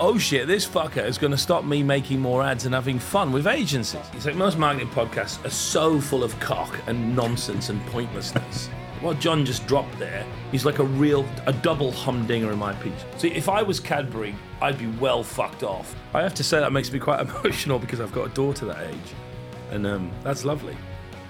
oh 0.00 0.16
shit, 0.16 0.46
this 0.46 0.66
fucker 0.66 1.04
is 1.04 1.18
going 1.18 1.30
to 1.30 1.36
stop 1.36 1.64
me 1.64 1.82
making 1.82 2.18
more 2.18 2.42
ads 2.42 2.64
and 2.64 2.74
having 2.74 2.98
fun 2.98 3.30
with 3.32 3.46
agencies. 3.46 4.00
It's 4.14 4.24
like 4.24 4.34
most 4.34 4.58
marketing 4.58 4.88
podcasts 4.88 5.44
are 5.44 5.50
so 5.50 6.00
full 6.00 6.24
of 6.24 6.38
cock 6.40 6.74
and 6.86 7.14
nonsense 7.14 7.68
and 7.68 7.84
pointlessness. 7.86 8.66
what 9.02 9.18
John 9.20 9.44
just 9.44 9.66
dropped 9.66 9.98
there 9.98 10.26
is 10.52 10.64
like 10.64 10.78
a 10.78 10.84
real, 10.84 11.26
a 11.46 11.52
double 11.52 11.92
humdinger 11.92 12.50
in 12.50 12.58
my 12.58 12.72
piece. 12.74 13.04
See, 13.18 13.28
if 13.28 13.48
I 13.48 13.62
was 13.62 13.78
Cadbury, 13.78 14.34
I'd 14.62 14.78
be 14.78 14.86
well 14.86 15.22
fucked 15.22 15.62
off. 15.62 15.94
I 16.14 16.22
have 16.22 16.34
to 16.34 16.44
say 16.44 16.60
that 16.60 16.72
makes 16.72 16.90
me 16.90 16.98
quite 16.98 17.20
emotional 17.28 17.78
because 17.78 18.00
I've 18.00 18.12
got 18.12 18.26
a 18.30 18.34
daughter 18.34 18.64
that 18.66 18.88
age, 18.88 19.14
and 19.70 19.86
um, 19.86 20.10
that's 20.24 20.46
lovely. 20.46 20.76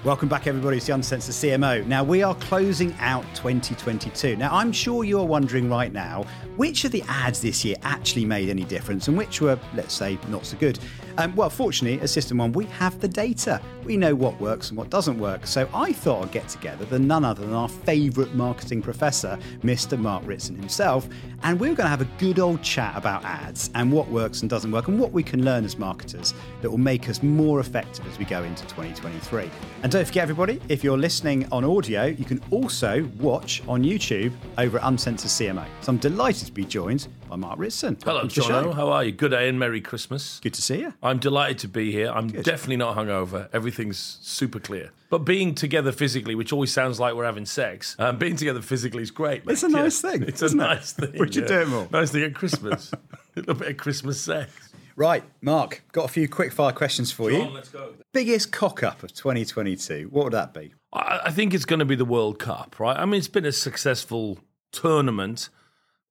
Welcome 0.03 0.31
back, 0.31 0.47
everybody, 0.47 0.79
It's 0.79 0.87
the 0.87 0.95
Uncensored 0.95 1.35
CMO. 1.35 1.87
Now, 1.87 2.03
we 2.03 2.23
are 2.23 2.35
closing 2.37 2.95
out 3.01 3.23
2022. 3.35 4.35
Now, 4.35 4.49
I'm 4.51 4.73
sure 4.73 5.05
you're 5.05 5.27
wondering 5.27 5.69
right 5.69 5.93
now 5.93 6.25
which 6.57 6.85
of 6.85 6.93
the 6.93 7.03
ads 7.07 7.43
this 7.43 7.65
year 7.67 7.77
actually 7.83 8.25
made 8.25 8.49
any 8.49 8.65
difference 8.65 9.09
and 9.09 9.17
which 9.17 9.43
were, 9.43 9.59
let's 9.75 9.93
say, 9.93 10.19
not 10.29 10.47
so 10.47 10.57
good. 10.57 10.79
Um, 11.19 11.35
well, 11.37 11.51
fortunately, 11.51 12.01
at 12.01 12.09
System 12.09 12.39
One, 12.39 12.53
we 12.53 12.65
have 12.67 12.99
the 13.01 13.09
data. 13.09 13.61
We 13.85 13.97
know 13.97 14.15
what 14.15 14.41
works 14.41 14.71
and 14.71 14.79
what 14.79 14.91
doesn't 14.91 15.19
work. 15.19 15.47
So 15.47 15.69
I 15.75 15.93
thought 15.93 16.25
I'd 16.25 16.33
get 16.33 16.49
together 16.49 16.87
with 16.87 17.01
none 17.01 17.25
other 17.25 17.45
than 17.45 17.55
our 17.55 17.69
favourite 17.69 18.35
marketing 18.35 18.83
professor, 18.83 19.39
Mr. 19.63 19.99
Mark 19.99 20.23
Ritson 20.27 20.57
himself, 20.57 21.09
and 21.43 21.59
we 21.59 21.69
we're 21.69 21.75
going 21.75 21.87
to 21.87 21.91
have 21.91 22.01
a 22.01 22.19
good 22.19 22.39
old 22.39 22.63
chat 22.63 22.97
about 22.97 23.25
ads 23.25 23.71
and 23.75 23.93
what 23.93 24.09
works 24.09 24.41
and 24.41 24.51
doesn't 24.51 24.71
work 24.71 24.89
and 24.89 24.99
what 24.99 25.13
we 25.13 25.23
can 25.23 25.45
learn 25.45 25.65
as 25.65 25.79
marketers 25.79 26.35
that 26.63 26.71
will 26.71 26.79
make 26.79 27.09
us 27.09 27.23
more 27.23 27.61
effective 27.61 28.07
as 28.07 28.19
we 28.19 28.25
go 28.25 28.43
into 28.43 28.63
2023. 28.65 29.51
And 29.83 29.90
don't 29.91 30.07
forget, 30.07 30.23
everybody, 30.23 30.61
if 30.69 30.85
you're 30.85 30.97
listening 30.97 31.49
on 31.51 31.65
audio, 31.65 32.05
you 32.05 32.25
can 32.25 32.41
also 32.53 33.11
watch 33.19 33.61
on 33.67 33.83
YouTube 33.83 34.33
over 34.57 34.79
at 34.79 34.87
Uncensored 34.87 35.31
CMO. 35.31 35.67
So 35.81 35.91
I'm 35.91 35.99
delighted 35.99 36.47
to 36.47 36.53
be 36.53 36.65
joined 36.65 37.09
by 37.29 37.35
Mark 37.35 37.59
Ritson. 37.59 37.99
Hello, 38.05 38.25
John. 38.29 38.71
How 38.71 38.89
are 38.91 39.03
you? 39.03 39.11
Good 39.11 39.33
day 39.33 39.49
and 39.49 39.59
Merry 39.59 39.81
Christmas. 39.81 40.39
Good 40.45 40.55
to 40.55 40.63
see 40.63 40.83
you. 40.83 40.95
I'm 41.03 41.19
delighted 41.19 41.59
to 41.61 41.69
be 41.69 41.91
here. 41.91 42.09
I'm 42.09 42.29
Good. 42.29 42.45
definitely 42.45 42.77
not 42.77 42.97
hungover. 42.97 43.49
Everything's 43.53 43.99
super 44.23 44.61
clear. 44.61 44.93
But 45.09 45.21
being 45.25 45.57
together 45.57 45.91
physically, 45.91 46.37
which 46.37 46.53
always 46.53 46.73
sounds 46.73 47.01
like 47.01 47.17
we're 47.17 47.25
having 47.25 47.47
sex, 47.47 47.97
um, 47.99 48.17
being 48.17 48.37
together 48.37 48.63
physically 48.63 49.03
is 49.03 49.11
great. 49.11 49.43
It's 49.49 49.65
a 49.65 49.69
nice 49.69 50.05
yeah. 50.05 50.11
thing. 50.13 50.23
It's 50.23 50.43
a 50.43 50.55
nice 50.55 50.97
it? 50.99 51.11
thing. 51.11 51.21
We 51.21 51.33
should 51.33 51.51
yeah. 51.51 51.57
do 51.57 51.61
it 51.63 51.69
more. 51.69 51.89
Nice 51.91 52.13
thing 52.13 52.23
at 52.23 52.35
Christmas. 52.37 52.93
a 52.93 52.99
little 53.35 53.55
bit 53.55 53.69
of 53.69 53.77
Christmas 53.77 54.21
sex. 54.21 54.70
Right, 55.01 55.25
Mark, 55.41 55.83
got 55.93 56.05
a 56.05 56.09
few 56.09 56.29
quick 56.29 56.53
fire 56.53 56.73
questions 56.73 57.11
for 57.11 57.31
John, 57.31 57.41
you. 57.41 57.55
let's 57.55 57.71
go. 57.71 57.95
Biggest 58.13 58.53
cock 58.53 58.83
up 58.83 59.03
of 59.03 59.15
2022, 59.15 60.09
what 60.11 60.25
would 60.25 60.35
that 60.35 60.53
be? 60.53 60.75
I, 60.93 61.21
I 61.25 61.31
think 61.31 61.55
it's 61.55 61.65
going 61.65 61.79
to 61.79 61.87
be 61.87 61.95
the 61.95 62.05
World 62.05 62.39
Cup, 62.39 62.79
right? 62.79 62.99
I 62.99 63.07
mean, 63.07 63.15
it's 63.15 63.27
been 63.27 63.47
a 63.47 63.53
successful 63.53 64.41
tournament, 64.73 65.49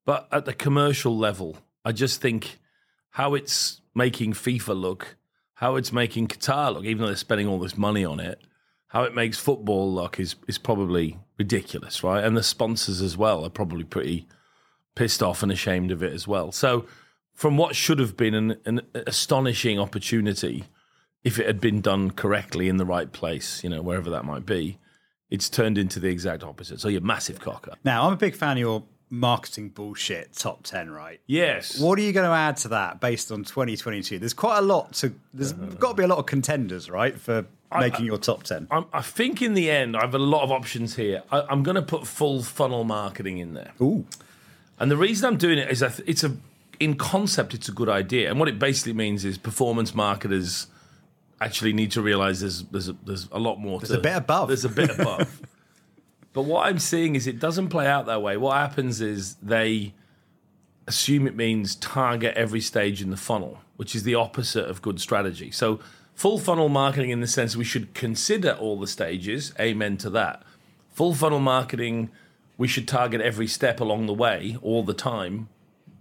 but 0.08 0.28
at 0.32 0.46
the 0.46 0.56
commercial 0.56 1.16
level, 1.16 1.58
I 1.86 1.92
just 1.92 2.20
think 2.20 2.58
how 3.12 3.36
it's 3.36 3.80
making 3.94 4.34
FIFA 4.34 4.82
look, 4.82 5.18
how 5.54 5.76
it's 5.76 5.94
making 5.94 6.28
Qatar 6.28 6.74
look, 6.74 6.86
even 6.86 7.02
though 7.02 7.10
they're 7.10 7.16
spending 7.16 7.46
all 7.46 7.60
this 7.60 7.78
money 7.78 8.04
on 8.04 8.20
it, 8.20 8.42
how 8.88 9.04
it 9.04 9.14
makes 9.14 9.38
football 9.38 9.94
look 9.94 10.20
is 10.20 10.36
is 10.48 10.58
probably 10.58 11.20
ridiculous, 11.38 12.04
right? 12.04 12.24
And 12.24 12.36
the 12.36 12.42
sponsors 12.42 13.04
as 13.04 13.16
well 13.16 13.46
are 13.46 13.52
probably 13.52 13.84
pretty 13.84 14.26
pissed 14.96 15.22
off 15.22 15.44
and 15.44 15.52
ashamed 15.52 15.92
of 15.92 16.02
it 16.02 16.12
as 16.12 16.28
well. 16.28 16.52
So, 16.52 16.88
from 17.40 17.56
what 17.56 17.74
should 17.74 18.00
have 18.00 18.18
been 18.18 18.34
an, 18.34 18.58
an 18.66 18.82
astonishing 19.08 19.80
opportunity, 19.80 20.66
if 21.24 21.40
it 21.40 21.46
had 21.46 21.62
been 21.62 21.80
done 21.80 22.12
correctly 22.12 22.68
in 22.68 22.76
the 22.76 22.84
right 22.84 23.14
place, 23.14 23.64
you 23.64 23.70
know, 23.70 23.82
wherever 23.82 24.10
that 24.10 24.26
might 24.26 24.46
be, 24.46 24.78
it's 25.30 25.48
turned 25.48 25.78
into 25.78 26.02
the 26.02 26.10
exact 26.10 26.44
opposite. 26.44 26.82
So 26.82 26.90
you're 26.90 27.00
massive 27.00 27.40
cocker. 27.40 27.76
Now, 27.86 28.06
I'm 28.06 28.12
a 28.12 28.18
big 28.18 28.36
fan 28.36 28.58
of 28.58 28.58
your 28.58 28.84
marketing 29.10 29.70
bullshit 29.70 30.34
top 30.34 30.64
10, 30.64 30.92
right? 30.92 31.22
Yes. 31.28 31.80
What 31.80 31.98
are 31.98 32.02
you 32.02 32.12
going 32.12 32.30
to 32.30 32.36
add 32.36 32.58
to 32.58 32.68
that 32.68 33.00
based 33.00 33.32
on 33.32 33.46
2022? 33.46 34.20
There's 34.20 34.34
quite 34.34 34.58
a 34.58 34.62
lot 34.62 34.92
to, 34.96 35.14
there's 35.34 35.54
uh-huh. 35.54 35.76
got 35.80 35.92
to 35.92 35.96
be 35.96 36.04
a 36.04 36.08
lot 36.08 36.18
of 36.18 36.26
contenders, 36.26 36.90
right, 36.90 37.18
for 37.18 37.46
making 37.80 38.06
your 38.06 38.18
top 38.18 38.44
10. 38.44 38.68
I'm, 38.70 38.84
I 38.92 39.02
think 39.02 39.42
in 39.42 39.54
the 39.54 39.72
end, 39.72 39.96
I 39.96 40.02
have 40.02 40.14
a 40.14 40.20
lot 40.20 40.44
of 40.44 40.52
options 40.52 40.98
here. 40.98 41.24
I, 41.32 41.44
I'm 41.44 41.64
going 41.64 41.76
to 41.76 41.82
put 41.84 42.06
full 42.06 42.44
funnel 42.44 42.84
marketing 42.84 43.38
in 43.38 43.54
there. 43.54 43.72
Ooh. 43.82 44.06
And 44.78 44.92
the 44.92 44.98
reason 44.98 45.26
I'm 45.26 45.38
doing 45.38 45.58
it 45.58 45.72
is 45.72 45.82
I 45.82 45.88
th- 45.88 46.08
it's 46.08 46.26
a 46.26 46.36
in 46.80 46.96
concept 46.96 47.54
it's 47.54 47.70
a 47.70 47.72
good 47.72 47.90
idea, 47.90 48.30
and 48.30 48.40
what 48.40 48.48
it 48.48 48.60
basically 48.60 48.94
means 48.94 49.26
is 49.26 49.38
performance 49.38 49.94
marketers 49.94 50.68
actually 51.42 51.74
need 51.74 51.92
to 51.92 52.02
realize 52.02 52.42
there's 52.42 52.64
there's 52.64 52.90
a, 52.90 52.94
there's 53.06 53.28
a 53.32 53.40
lot 53.40 53.58
more. 53.58 53.80
There's 53.80 53.92
to, 53.92 54.00
a 54.00 54.02
bit 54.02 54.16
above. 54.16 54.48
There's 54.48 54.66
a 54.66 54.70
bit 54.70 54.90
above. 54.90 55.42
but 56.34 56.44
what 56.44 56.68
I'm 56.68 56.80
seeing 56.80 57.16
is 57.16 57.28
it 57.28 57.40
doesn't 57.40 57.70
play 57.70 57.88
out 57.88 58.06
that 58.08 58.22
way. 58.22 58.38
What 58.38 58.56
happens 58.58 59.02
is 59.02 59.36
they 59.36 59.94
assume 60.88 61.28
it 61.28 61.36
means 61.36 61.76
target 61.76 62.36
every 62.36 62.62
stage 62.62 63.02
in 63.02 63.12
the 63.12 63.18
funnel, 63.18 63.60
which 63.78 63.96
is 63.96 64.04
the 64.04 64.16
opposite 64.16 64.66
of 64.66 64.82
good 64.82 65.00
strategy. 65.00 65.52
So 65.52 65.80
full 66.16 66.40
funnel 66.40 66.68
marketing 66.68 67.12
in 67.12 67.22
the 67.22 67.28
sense 67.28 67.56
we 67.56 67.64
should 67.64 67.94
consider 67.94 68.54
all 68.54 68.80
the 68.80 68.88
stages. 68.88 69.54
Amen 69.60 69.98
to 69.98 70.10
that. 70.12 70.44
Full 70.94 71.14
funnel 71.14 71.40
marketing, 71.40 72.10
we 72.58 72.68
should 72.68 72.88
target 72.88 73.22
every 73.22 73.48
step 73.48 73.80
along 73.80 74.08
the 74.08 74.14
way 74.14 74.58
all 74.62 74.84
the 74.84 74.94
time. 74.94 75.48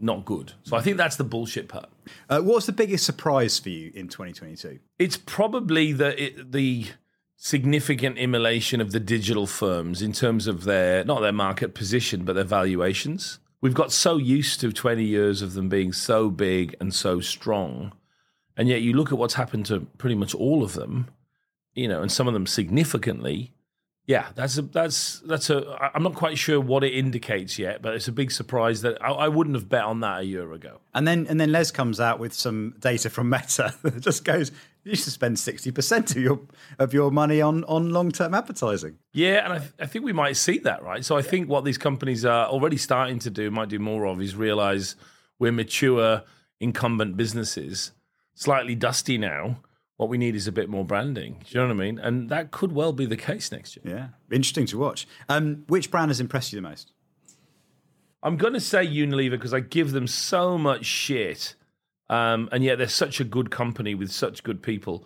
Not 0.00 0.24
good. 0.24 0.52
So 0.62 0.76
I 0.76 0.80
think 0.80 0.96
that's 0.96 1.16
the 1.16 1.24
bullshit 1.24 1.68
part. 1.68 1.88
Uh, 2.28 2.40
what's 2.40 2.66
the 2.66 2.72
biggest 2.72 3.04
surprise 3.04 3.58
for 3.58 3.70
you 3.70 3.90
in 3.94 4.08
2022? 4.08 4.78
It's 4.98 5.16
probably 5.16 5.92
the 5.92 6.22
it, 6.22 6.52
the 6.52 6.86
significant 7.36 8.18
immolation 8.18 8.80
of 8.80 8.92
the 8.92 9.00
digital 9.00 9.46
firms 9.46 10.02
in 10.02 10.12
terms 10.12 10.46
of 10.46 10.64
their 10.64 11.04
not 11.04 11.20
their 11.20 11.32
market 11.32 11.74
position 11.74 12.24
but 12.24 12.34
their 12.34 12.44
valuations. 12.44 13.38
We've 13.60 13.74
got 13.74 13.90
so 13.90 14.18
used 14.18 14.60
to 14.60 14.72
20 14.72 15.02
years 15.04 15.42
of 15.42 15.54
them 15.54 15.68
being 15.68 15.92
so 15.92 16.30
big 16.30 16.76
and 16.80 16.94
so 16.94 17.20
strong. 17.20 17.92
And 18.56 18.68
yet 18.68 18.82
you 18.82 18.92
look 18.92 19.10
at 19.10 19.18
what's 19.18 19.34
happened 19.34 19.66
to 19.66 19.80
pretty 19.98 20.14
much 20.14 20.34
all 20.34 20.62
of 20.62 20.74
them, 20.74 21.08
you 21.74 21.88
know, 21.88 22.02
and 22.02 22.10
some 22.10 22.28
of 22.28 22.34
them 22.34 22.46
significantly. 22.46 23.52
Yeah, 24.08 24.28
that's 24.34 24.56
a 24.56 24.62
that's 24.62 25.20
that's 25.20 25.50
a. 25.50 25.90
I'm 25.94 26.02
not 26.02 26.14
quite 26.14 26.38
sure 26.38 26.58
what 26.58 26.82
it 26.82 26.94
indicates 26.94 27.58
yet, 27.58 27.82
but 27.82 27.94
it's 27.94 28.08
a 28.08 28.12
big 28.12 28.30
surprise 28.30 28.80
that 28.80 28.96
I, 29.04 29.10
I 29.10 29.28
wouldn't 29.28 29.54
have 29.54 29.68
bet 29.68 29.84
on 29.84 30.00
that 30.00 30.20
a 30.20 30.24
year 30.24 30.50
ago. 30.54 30.80
And 30.94 31.06
then 31.06 31.26
and 31.28 31.38
then 31.38 31.52
Les 31.52 31.70
comes 31.70 32.00
out 32.00 32.18
with 32.18 32.32
some 32.32 32.74
data 32.80 33.10
from 33.10 33.28
Meta 33.28 33.74
that 33.82 34.00
just 34.00 34.24
goes, 34.24 34.50
you 34.82 34.96
should 34.96 35.12
spend 35.12 35.36
60% 35.36 36.16
of 36.16 36.22
your 36.22 36.40
of 36.78 36.94
your 36.94 37.10
money 37.10 37.42
on 37.42 37.64
on 37.64 37.90
long-term 37.90 38.32
advertising. 38.32 38.96
Yeah, 39.12 39.44
and 39.44 39.52
I, 39.52 39.58
th- 39.58 39.72
I 39.78 39.84
think 39.84 40.06
we 40.06 40.14
might 40.14 40.38
see 40.38 40.56
that, 40.60 40.82
right? 40.82 41.04
So 41.04 41.18
I 41.18 41.22
think 41.22 41.50
what 41.50 41.66
these 41.66 41.76
companies 41.76 42.24
are 42.24 42.46
already 42.46 42.78
starting 42.78 43.18
to 43.18 43.30
do, 43.30 43.50
might 43.50 43.68
do 43.68 43.78
more 43.78 44.06
of, 44.06 44.22
is 44.22 44.34
realize 44.34 44.96
we're 45.38 45.52
mature 45.52 46.22
incumbent 46.60 47.18
businesses, 47.18 47.92
slightly 48.34 48.74
dusty 48.74 49.18
now. 49.18 49.58
What 49.98 50.08
we 50.08 50.16
need 50.16 50.36
is 50.36 50.46
a 50.46 50.52
bit 50.52 50.68
more 50.68 50.84
branding. 50.84 51.38
Do 51.44 51.46
you 51.50 51.60
know 51.60 51.74
what 51.74 51.82
I 51.82 51.86
mean? 51.86 51.98
And 51.98 52.28
that 52.30 52.52
could 52.52 52.70
well 52.70 52.92
be 52.92 53.04
the 53.04 53.16
case 53.16 53.50
next 53.50 53.76
year. 53.76 53.96
Yeah, 53.96 54.34
interesting 54.34 54.64
to 54.66 54.78
watch. 54.78 55.08
Um, 55.28 55.64
which 55.66 55.90
brand 55.90 56.10
has 56.10 56.20
impressed 56.20 56.52
you 56.52 56.56
the 56.56 56.68
most? 56.68 56.92
I'm 58.22 58.36
going 58.36 58.52
to 58.52 58.60
say 58.60 58.86
Unilever 58.86 59.32
because 59.32 59.52
I 59.52 59.58
give 59.58 59.90
them 59.90 60.06
so 60.06 60.56
much 60.56 60.84
shit, 60.84 61.56
um, 62.08 62.48
and 62.52 62.62
yet 62.62 62.78
they're 62.78 62.86
such 62.86 63.18
a 63.18 63.24
good 63.24 63.50
company 63.50 63.96
with 63.96 64.12
such 64.12 64.44
good 64.44 64.62
people. 64.62 65.04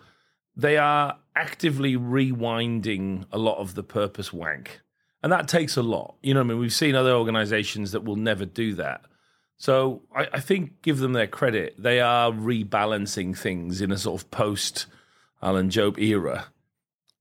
They 0.55 0.77
are 0.77 1.17
actively 1.35 1.97
rewinding 1.97 3.25
a 3.31 3.39
lot 3.39 3.57
of 3.57 3.73
the 3.73 3.83
purpose 3.83 4.31
wank, 4.31 4.81
and 5.23 5.31
that 5.31 5.47
takes 5.47 5.75
a 5.75 5.81
lot. 5.81 6.17
You 6.21 6.35
know, 6.35 6.41
what 6.41 6.45
I 6.45 6.49
mean, 6.49 6.59
we've 6.59 6.71
seen 6.71 6.93
other 6.93 7.13
organisations 7.13 7.93
that 7.93 8.03
will 8.03 8.15
never 8.15 8.45
do 8.45 8.75
that. 8.75 9.01
So 9.57 10.01
I, 10.15 10.27
I 10.33 10.39
think 10.39 10.81
give 10.81 10.99
them 10.99 11.13
their 11.13 11.27
credit. 11.27 11.75
They 11.77 11.99
are 11.99 12.31
rebalancing 12.31 13.37
things 13.37 13.81
in 13.81 13.91
a 13.91 13.97
sort 13.97 14.21
of 14.21 14.31
post 14.31 14.87
Alan 15.41 15.69
Jope 15.69 15.99
era, 15.99 16.47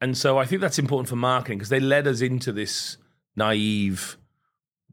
and 0.01 0.17
so 0.17 0.39
I 0.39 0.47
think 0.47 0.61
that's 0.61 0.79
important 0.79 1.09
for 1.09 1.17
marketing 1.17 1.59
because 1.59 1.69
they 1.69 1.81
led 1.81 2.07
us 2.07 2.21
into 2.21 2.53
this 2.53 2.97
naive 3.37 4.17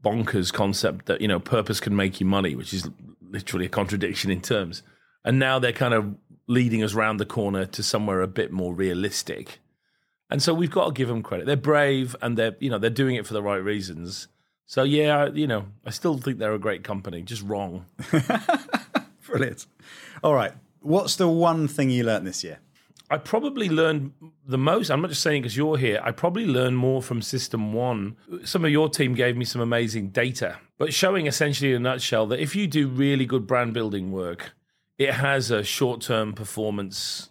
bonkers 0.02 0.52
concept 0.52 1.06
that 1.06 1.20
you 1.20 1.28
know 1.28 1.40
purpose 1.40 1.80
can 1.80 1.94
make 1.96 2.20
you 2.20 2.26
money, 2.26 2.54
which 2.54 2.72
is 2.72 2.88
literally 3.20 3.66
a 3.66 3.70
contradiction 3.70 4.30
in 4.30 4.40
terms. 4.40 4.82
And 5.24 5.38
now 5.38 5.58
they're 5.58 5.72
kind 5.72 5.94
of 5.94 6.14
leading 6.46 6.82
us 6.82 6.94
round 6.94 7.20
the 7.20 7.26
corner 7.26 7.66
to 7.66 7.82
somewhere 7.82 8.22
a 8.22 8.26
bit 8.26 8.50
more 8.50 8.74
realistic. 8.74 9.60
And 10.30 10.42
so 10.42 10.54
we've 10.54 10.70
got 10.70 10.86
to 10.86 10.92
give 10.92 11.08
them 11.08 11.22
credit. 11.22 11.46
They're 11.46 11.56
brave 11.56 12.16
and 12.22 12.36
they're 12.36 12.56
you 12.60 12.70
know 12.70 12.78
they're 12.78 12.90
doing 12.90 13.16
it 13.16 13.26
for 13.26 13.34
the 13.34 13.42
right 13.42 13.62
reasons. 13.62 14.28
So 14.70 14.84
yeah, 14.84 15.30
you 15.34 15.48
know, 15.48 15.64
I 15.84 15.90
still 15.90 16.16
think 16.16 16.38
they're 16.38 16.54
a 16.54 16.58
great 16.60 16.84
company, 16.84 17.22
just 17.22 17.42
wrong. 17.42 17.86
Brilliant. 19.26 19.66
All 20.22 20.32
right. 20.32 20.52
What's 20.78 21.16
the 21.16 21.26
one 21.26 21.66
thing 21.66 21.90
you 21.90 22.04
learned 22.04 22.24
this 22.24 22.44
year? 22.44 22.60
I 23.10 23.18
probably 23.18 23.68
learned 23.68 24.12
the 24.46 24.56
most. 24.56 24.88
I'm 24.88 25.00
not 25.00 25.10
just 25.10 25.24
saying 25.24 25.42
because 25.42 25.56
you're 25.56 25.76
here. 25.76 26.00
I 26.04 26.12
probably 26.12 26.46
learned 26.46 26.78
more 26.78 27.02
from 27.02 27.20
System 27.20 27.72
One. 27.72 28.16
Some 28.44 28.64
of 28.64 28.70
your 28.70 28.88
team 28.88 29.14
gave 29.14 29.36
me 29.36 29.44
some 29.44 29.60
amazing 29.60 30.10
data, 30.10 30.58
but 30.78 30.94
showing 30.94 31.26
essentially 31.26 31.72
in 31.72 31.78
a 31.78 31.80
nutshell 31.80 32.28
that 32.28 32.38
if 32.38 32.54
you 32.54 32.68
do 32.68 32.86
really 32.86 33.26
good 33.26 33.48
brand 33.48 33.74
building 33.74 34.12
work, 34.12 34.52
it 34.98 35.14
has 35.14 35.50
a 35.50 35.64
short 35.64 36.00
term 36.00 36.32
performance 36.32 37.30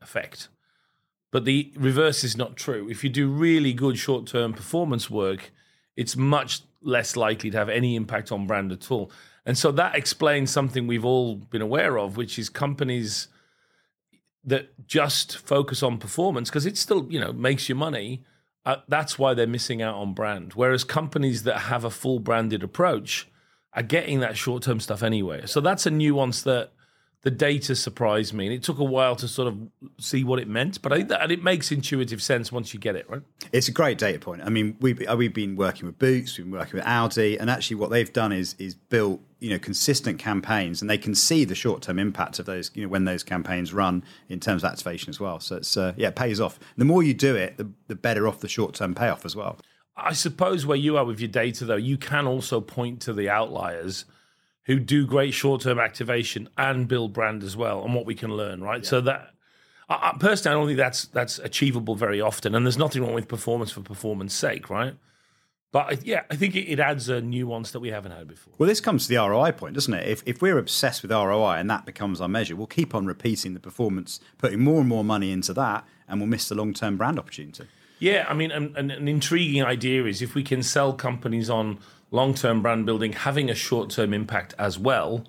effect. 0.00 0.46
But 1.32 1.46
the 1.46 1.72
reverse 1.74 2.22
is 2.22 2.36
not 2.36 2.54
true. 2.54 2.88
If 2.88 3.02
you 3.02 3.10
do 3.10 3.28
really 3.28 3.72
good 3.72 3.98
short 3.98 4.28
term 4.28 4.52
performance 4.52 5.10
work, 5.10 5.50
it's 5.96 6.14
much 6.14 6.62
less 6.86 7.16
likely 7.16 7.50
to 7.50 7.58
have 7.58 7.68
any 7.68 7.96
impact 7.96 8.32
on 8.32 8.46
brand 8.46 8.72
at 8.72 8.90
all. 8.90 9.10
And 9.44 9.56
so 9.58 9.70
that 9.72 9.94
explains 9.94 10.50
something 10.50 10.86
we've 10.86 11.04
all 11.04 11.36
been 11.36 11.62
aware 11.62 11.98
of, 11.98 12.16
which 12.16 12.38
is 12.38 12.48
companies 12.48 13.28
that 14.44 14.86
just 14.86 15.36
focus 15.36 15.82
on 15.82 15.98
performance 15.98 16.48
because 16.48 16.66
it 16.66 16.76
still, 16.76 17.06
you 17.10 17.20
know, 17.20 17.32
makes 17.32 17.68
you 17.68 17.74
money. 17.74 18.24
Uh, 18.64 18.76
that's 18.88 19.18
why 19.18 19.34
they're 19.34 19.46
missing 19.46 19.82
out 19.82 19.94
on 19.94 20.14
brand. 20.14 20.54
Whereas 20.54 20.84
companies 20.84 21.42
that 21.44 21.58
have 21.58 21.84
a 21.84 21.90
full 21.90 22.18
branded 22.18 22.62
approach 22.62 23.28
are 23.72 23.82
getting 23.82 24.20
that 24.20 24.36
short 24.36 24.62
term 24.62 24.80
stuff 24.80 25.02
anyway. 25.02 25.42
So 25.46 25.60
that's 25.60 25.86
a 25.86 25.90
nuance 25.90 26.42
that 26.42 26.70
the 27.22 27.30
data 27.30 27.74
surprised 27.74 28.32
me, 28.34 28.46
and 28.46 28.54
it 28.54 28.62
took 28.62 28.78
a 28.78 28.84
while 28.84 29.16
to 29.16 29.26
sort 29.26 29.48
of 29.48 29.58
see 29.98 30.22
what 30.22 30.38
it 30.38 30.46
meant. 30.46 30.80
But 30.80 30.92
I 30.92 30.96
think 30.98 31.08
that 31.08 31.22
and 31.22 31.32
it 31.32 31.42
makes 31.42 31.72
intuitive 31.72 32.22
sense 32.22 32.52
once 32.52 32.72
you 32.72 32.78
get 32.78 32.94
it 32.94 33.08
right. 33.10 33.22
It's 33.52 33.68
a 33.68 33.72
great 33.72 33.98
data 33.98 34.18
point. 34.18 34.42
I 34.44 34.48
mean, 34.48 34.76
we've 34.80 35.02
we've 35.16 35.34
been 35.34 35.56
working 35.56 35.86
with 35.86 35.98
Boots, 35.98 36.38
we've 36.38 36.46
been 36.46 36.58
working 36.58 36.76
with 36.76 36.84
Aldi, 36.84 37.40
and 37.40 37.50
actually, 37.50 37.76
what 37.76 37.90
they've 37.90 38.12
done 38.12 38.32
is 38.32 38.54
is 38.58 38.74
built 38.74 39.20
you 39.40 39.50
know 39.50 39.58
consistent 39.58 40.18
campaigns, 40.18 40.80
and 40.80 40.88
they 40.88 40.98
can 40.98 41.14
see 41.14 41.44
the 41.44 41.54
short 41.54 41.82
term 41.82 41.98
impact 41.98 42.38
of 42.38 42.46
those 42.46 42.70
you 42.74 42.82
know 42.82 42.88
when 42.88 43.04
those 43.04 43.22
campaigns 43.22 43.72
run 43.72 44.04
in 44.28 44.38
terms 44.38 44.62
of 44.62 44.70
activation 44.70 45.10
as 45.10 45.18
well. 45.18 45.40
So 45.40 45.56
it's 45.56 45.76
uh, 45.76 45.94
yeah, 45.96 46.08
it 46.08 46.16
pays 46.16 46.40
off. 46.40 46.60
The 46.76 46.84
more 46.84 47.02
you 47.02 47.14
do 47.14 47.34
it, 47.34 47.56
the, 47.56 47.68
the 47.88 47.96
better 47.96 48.28
off 48.28 48.40
the 48.40 48.48
short 48.48 48.74
term 48.74 48.94
payoff 48.94 49.24
as 49.24 49.34
well. 49.34 49.58
I 49.96 50.12
suppose 50.12 50.66
where 50.66 50.76
you 50.76 50.98
are 50.98 51.04
with 51.04 51.20
your 51.20 51.28
data, 51.28 51.64
though, 51.64 51.76
you 51.76 51.96
can 51.96 52.26
also 52.26 52.60
point 52.60 53.00
to 53.02 53.14
the 53.14 53.30
outliers 53.30 54.04
who 54.66 54.78
do 54.78 55.06
great 55.06 55.32
short 55.32 55.62
term 55.62 55.78
activation 55.78 56.48
and 56.58 56.86
build 56.86 57.12
brand 57.12 57.42
as 57.42 57.56
well, 57.56 57.84
and 57.84 57.94
what 57.94 58.06
we 58.06 58.14
can 58.14 58.36
learn, 58.36 58.62
right? 58.62 58.82
Yeah. 58.82 58.88
So 58.88 59.00
that 59.02 59.34
I, 59.88 60.12
I, 60.12 60.16
personally, 60.18 60.54
I 60.54 60.58
don't 60.58 60.66
think 60.66 60.78
that's 60.78 61.06
that's 61.06 61.38
achievable 61.38 61.94
very 61.94 62.20
often, 62.20 62.54
and 62.54 62.66
there's 62.66 62.78
nothing 62.78 63.02
wrong 63.02 63.14
with 63.14 63.28
performance 63.28 63.70
for 63.70 63.80
performance 63.80 64.34
sake, 64.34 64.68
right? 64.70 64.94
But 65.72 66.06
yeah, 66.06 66.22
I 66.30 66.36
think 66.36 66.54
it, 66.54 66.70
it 66.70 66.80
adds 66.80 67.08
a 67.08 67.20
nuance 67.20 67.72
that 67.72 67.80
we 67.80 67.90
haven't 67.90 68.12
had 68.12 68.28
before. 68.28 68.54
Well, 68.56 68.68
this 68.68 68.80
comes 68.80 69.06
to 69.06 69.14
the 69.14 69.16
ROI 69.16 69.52
point, 69.52 69.74
doesn't 69.74 69.92
it? 69.92 70.08
If, 70.08 70.22
if 70.24 70.40
we're 70.40 70.58
obsessed 70.58 71.02
with 71.02 71.10
ROI 71.10 71.56
and 71.56 71.68
that 71.68 71.84
becomes 71.84 72.20
our 72.20 72.28
measure, 72.28 72.56
we'll 72.56 72.66
keep 72.66 72.94
on 72.94 73.04
repeating 73.04 73.52
the 73.52 73.60
performance, 73.60 74.20
putting 74.38 74.60
more 74.60 74.80
and 74.80 74.88
more 74.88 75.04
money 75.04 75.32
into 75.32 75.52
that, 75.54 75.84
and 76.08 76.20
we'll 76.20 76.28
miss 76.28 76.48
the 76.48 76.54
long 76.54 76.72
term 76.72 76.96
brand 76.96 77.18
opportunity. 77.18 77.66
Yeah, 77.98 78.26
I 78.28 78.34
mean, 78.34 78.52
an, 78.52 78.74
an 78.76 79.08
intriguing 79.08 79.64
idea 79.64 80.04
is 80.04 80.22
if 80.22 80.34
we 80.34 80.42
can 80.42 80.62
sell 80.62 80.92
companies 80.92 81.48
on 81.48 81.78
long 82.10 82.34
term 82.34 82.62
brand 82.62 82.86
building 82.86 83.12
having 83.12 83.50
a 83.50 83.54
short 83.54 83.90
term 83.90 84.12
impact 84.12 84.54
as 84.58 84.78
well, 84.78 85.26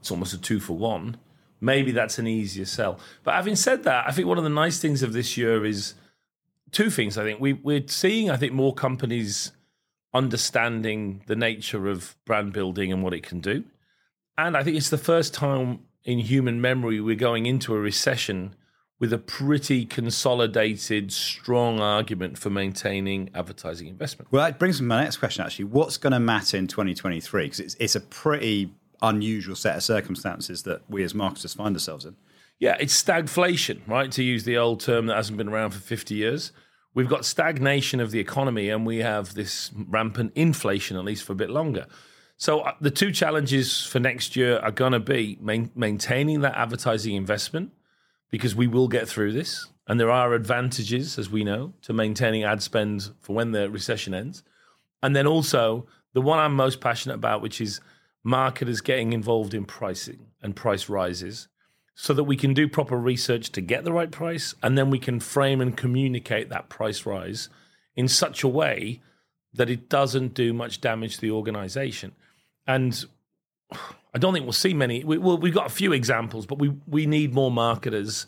it's 0.00 0.10
almost 0.10 0.34
a 0.34 0.38
two 0.38 0.60
for 0.60 0.76
one. 0.76 1.16
Maybe 1.60 1.90
that's 1.90 2.18
an 2.18 2.28
easier 2.28 2.64
sell. 2.64 3.00
But 3.24 3.34
having 3.34 3.56
said 3.56 3.82
that, 3.84 4.06
I 4.06 4.12
think 4.12 4.28
one 4.28 4.38
of 4.38 4.44
the 4.44 4.50
nice 4.50 4.78
things 4.78 5.02
of 5.02 5.12
this 5.12 5.36
year 5.36 5.64
is 5.64 5.94
two 6.70 6.88
things. 6.88 7.18
I 7.18 7.24
think 7.24 7.40
we, 7.40 7.54
we're 7.54 7.88
seeing, 7.88 8.30
I 8.30 8.36
think, 8.36 8.52
more 8.52 8.72
companies 8.72 9.52
understanding 10.14 11.22
the 11.26 11.36
nature 11.36 11.88
of 11.88 12.16
brand 12.24 12.52
building 12.52 12.92
and 12.92 13.02
what 13.02 13.12
it 13.12 13.22
can 13.22 13.40
do. 13.40 13.64
And 14.36 14.56
I 14.56 14.62
think 14.62 14.76
it's 14.76 14.90
the 14.90 14.98
first 14.98 15.34
time 15.34 15.80
in 16.04 16.20
human 16.20 16.60
memory 16.60 17.00
we're 17.00 17.16
going 17.16 17.46
into 17.46 17.74
a 17.74 17.80
recession 17.80 18.54
with 18.98 19.12
a 19.12 19.18
pretty 19.18 19.84
consolidated, 19.84 21.12
strong 21.12 21.80
argument 21.80 22.36
for 22.36 22.50
maintaining 22.50 23.30
advertising 23.34 23.86
investment. 23.86 24.30
Well, 24.32 24.44
that 24.44 24.58
brings 24.58 24.80
me 24.80 24.84
to 24.84 24.88
my 24.88 25.02
next 25.04 25.18
question, 25.18 25.44
actually. 25.44 25.66
What's 25.66 25.96
going 25.96 26.12
to 26.12 26.20
matter 26.20 26.56
in 26.56 26.66
2023? 26.66 27.44
Because 27.44 27.60
it's, 27.60 27.76
it's 27.78 27.94
a 27.94 28.00
pretty 28.00 28.72
unusual 29.00 29.54
set 29.54 29.76
of 29.76 29.82
circumstances 29.84 30.64
that 30.64 30.82
we 30.88 31.04
as 31.04 31.14
marketers 31.14 31.54
find 31.54 31.76
ourselves 31.76 32.04
in. 32.04 32.16
Yeah, 32.58 32.76
it's 32.80 33.00
stagflation, 33.00 33.86
right? 33.86 34.10
To 34.10 34.24
use 34.24 34.42
the 34.42 34.56
old 34.56 34.80
term 34.80 35.06
that 35.06 35.14
hasn't 35.14 35.38
been 35.38 35.48
around 35.48 35.70
for 35.70 35.80
50 35.80 36.16
years. 36.16 36.50
We've 36.92 37.08
got 37.08 37.24
stagnation 37.24 38.00
of 38.00 38.10
the 38.10 38.18
economy 38.18 38.68
and 38.70 38.84
we 38.84 38.98
have 38.98 39.34
this 39.34 39.70
rampant 39.76 40.32
inflation, 40.34 40.96
at 40.96 41.04
least 41.04 41.22
for 41.22 41.34
a 41.34 41.36
bit 41.36 41.50
longer. 41.50 41.86
So 42.36 42.60
uh, 42.60 42.72
the 42.80 42.90
two 42.90 43.12
challenges 43.12 43.84
for 43.84 44.00
next 44.00 44.34
year 44.34 44.58
are 44.58 44.72
going 44.72 44.92
to 44.92 45.00
be 45.00 45.38
main, 45.40 45.70
maintaining 45.76 46.40
that 46.40 46.56
advertising 46.56 47.14
investment 47.14 47.72
because 48.30 48.54
we 48.54 48.66
will 48.66 48.88
get 48.88 49.08
through 49.08 49.32
this. 49.32 49.66
And 49.86 49.98
there 49.98 50.10
are 50.10 50.34
advantages, 50.34 51.18
as 51.18 51.30
we 51.30 51.44
know, 51.44 51.72
to 51.82 51.92
maintaining 51.92 52.44
ad 52.44 52.62
spend 52.62 53.10
for 53.20 53.34
when 53.34 53.52
the 53.52 53.70
recession 53.70 54.12
ends. 54.12 54.42
And 55.02 55.16
then 55.16 55.26
also 55.26 55.86
the 56.12 56.20
one 56.20 56.38
I'm 56.38 56.54
most 56.54 56.80
passionate 56.80 57.14
about, 57.14 57.40
which 57.40 57.60
is 57.60 57.80
marketers 58.22 58.80
getting 58.80 59.12
involved 59.12 59.54
in 59.54 59.64
pricing 59.64 60.26
and 60.42 60.54
price 60.54 60.88
rises 60.88 61.48
so 61.94 62.12
that 62.14 62.24
we 62.24 62.36
can 62.36 62.54
do 62.54 62.68
proper 62.68 62.96
research 62.96 63.50
to 63.50 63.60
get 63.60 63.84
the 63.84 63.92
right 63.92 64.10
price. 64.10 64.54
And 64.62 64.76
then 64.76 64.90
we 64.90 64.98
can 64.98 65.20
frame 65.20 65.60
and 65.60 65.76
communicate 65.76 66.48
that 66.50 66.68
price 66.68 67.06
rise 67.06 67.48
in 67.96 68.08
such 68.08 68.44
a 68.44 68.48
way 68.48 69.00
that 69.54 69.70
it 69.70 69.88
doesn't 69.88 70.34
do 70.34 70.52
much 70.52 70.80
damage 70.80 71.16
to 71.16 71.20
the 71.20 71.30
organization. 71.30 72.12
And 72.66 73.04
I 74.14 74.18
don't 74.18 74.32
think 74.32 74.44
we'll 74.44 74.52
see 74.52 74.74
many. 74.74 75.04
We, 75.04 75.18
well, 75.18 75.38
we've 75.38 75.54
got 75.54 75.66
a 75.66 75.70
few 75.70 75.92
examples, 75.92 76.46
but 76.46 76.58
we 76.58 76.74
we 76.86 77.06
need 77.06 77.34
more 77.34 77.50
marketers 77.50 78.26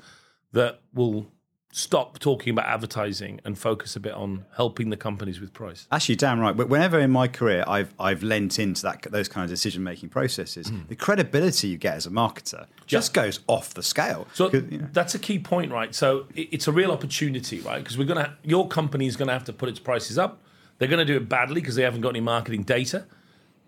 that 0.52 0.80
will 0.92 1.26
stop 1.72 2.18
talking 2.18 2.50
about 2.50 2.66
advertising 2.66 3.40
and 3.44 3.56
focus 3.56 3.94
a 3.94 4.00
bit 4.00 4.12
on 4.12 4.44
helping 4.56 4.90
the 4.90 4.96
companies 4.96 5.40
with 5.40 5.52
price. 5.52 5.86
Actually, 5.92 6.16
damn 6.16 6.40
right. 6.40 6.56
But 6.56 6.68
whenever 6.68 6.98
in 6.98 7.10
my 7.10 7.28
career 7.28 7.64
I've 7.66 7.94
I've 7.98 8.22
lent 8.22 8.58
into 8.58 8.82
that 8.82 9.02
those 9.10 9.28
kind 9.28 9.44
of 9.44 9.50
decision 9.50 9.82
making 9.82 10.08
processes, 10.08 10.70
mm. 10.70 10.88
the 10.88 10.96
credibility 10.96 11.68
you 11.68 11.78
get 11.78 11.94
as 11.94 12.06
a 12.06 12.10
marketer 12.10 12.66
just 12.86 13.14
yeah. 13.16 13.22
goes 13.22 13.40
off 13.46 13.74
the 13.74 13.82
scale. 13.82 14.26
So 14.34 14.50
you 14.50 14.78
know. 14.78 14.88
that's 14.92 15.14
a 15.14 15.18
key 15.18 15.38
point, 15.38 15.70
right? 15.70 15.94
So 15.94 16.26
it's 16.34 16.66
a 16.66 16.72
real 16.72 16.90
opportunity, 16.90 17.60
right? 17.60 17.78
Because 17.78 17.96
we're 17.96 18.04
gonna 18.04 18.36
your 18.42 18.66
company 18.68 19.06
is 19.06 19.16
gonna 19.16 19.32
have 19.32 19.44
to 19.44 19.52
put 19.52 19.68
its 19.68 19.78
prices 19.78 20.18
up. 20.18 20.42
They're 20.78 20.88
going 20.88 21.06
to 21.06 21.12
do 21.12 21.18
it 21.18 21.28
badly 21.28 21.60
because 21.60 21.74
they 21.74 21.82
haven't 21.82 22.00
got 22.00 22.08
any 22.08 22.20
marketing 22.20 22.62
data 22.62 23.04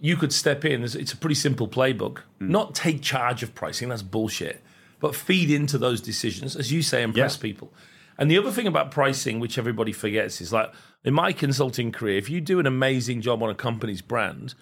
you 0.02 0.16
could 0.16 0.32
step 0.32 0.64
in. 0.64 0.82
It's 0.82 1.12
a 1.12 1.16
pretty 1.16 1.36
simple 1.36 1.68
playbook. 1.68 2.18
Mm. 2.40 2.48
Not 2.48 2.74
take 2.74 3.00
charge 3.00 3.44
of 3.44 3.54
pricing, 3.54 3.88
that's 3.88 4.02
bullshit, 4.02 4.60
but 4.98 5.14
feed 5.14 5.48
into 5.48 5.78
those 5.78 6.00
decisions, 6.00 6.56
as 6.56 6.72
you 6.72 6.82
say, 6.82 7.02
impress 7.02 7.36
yeah. 7.36 7.42
people. 7.42 7.72
And 8.18 8.28
the 8.30 8.36
other 8.36 8.50
thing 8.50 8.66
about 8.66 8.90
pricing, 8.90 9.38
which 9.38 9.56
everybody 9.56 9.92
forgets, 9.92 10.40
is 10.40 10.52
like 10.52 10.74
in 11.04 11.14
my 11.14 11.32
consulting 11.32 11.92
career, 11.92 12.18
if 12.18 12.28
you 12.28 12.40
do 12.40 12.58
an 12.58 12.66
amazing 12.66 13.20
job 13.20 13.44
on 13.44 13.48
a 13.48 13.54
company's 13.54 14.02
brand, 14.02 14.54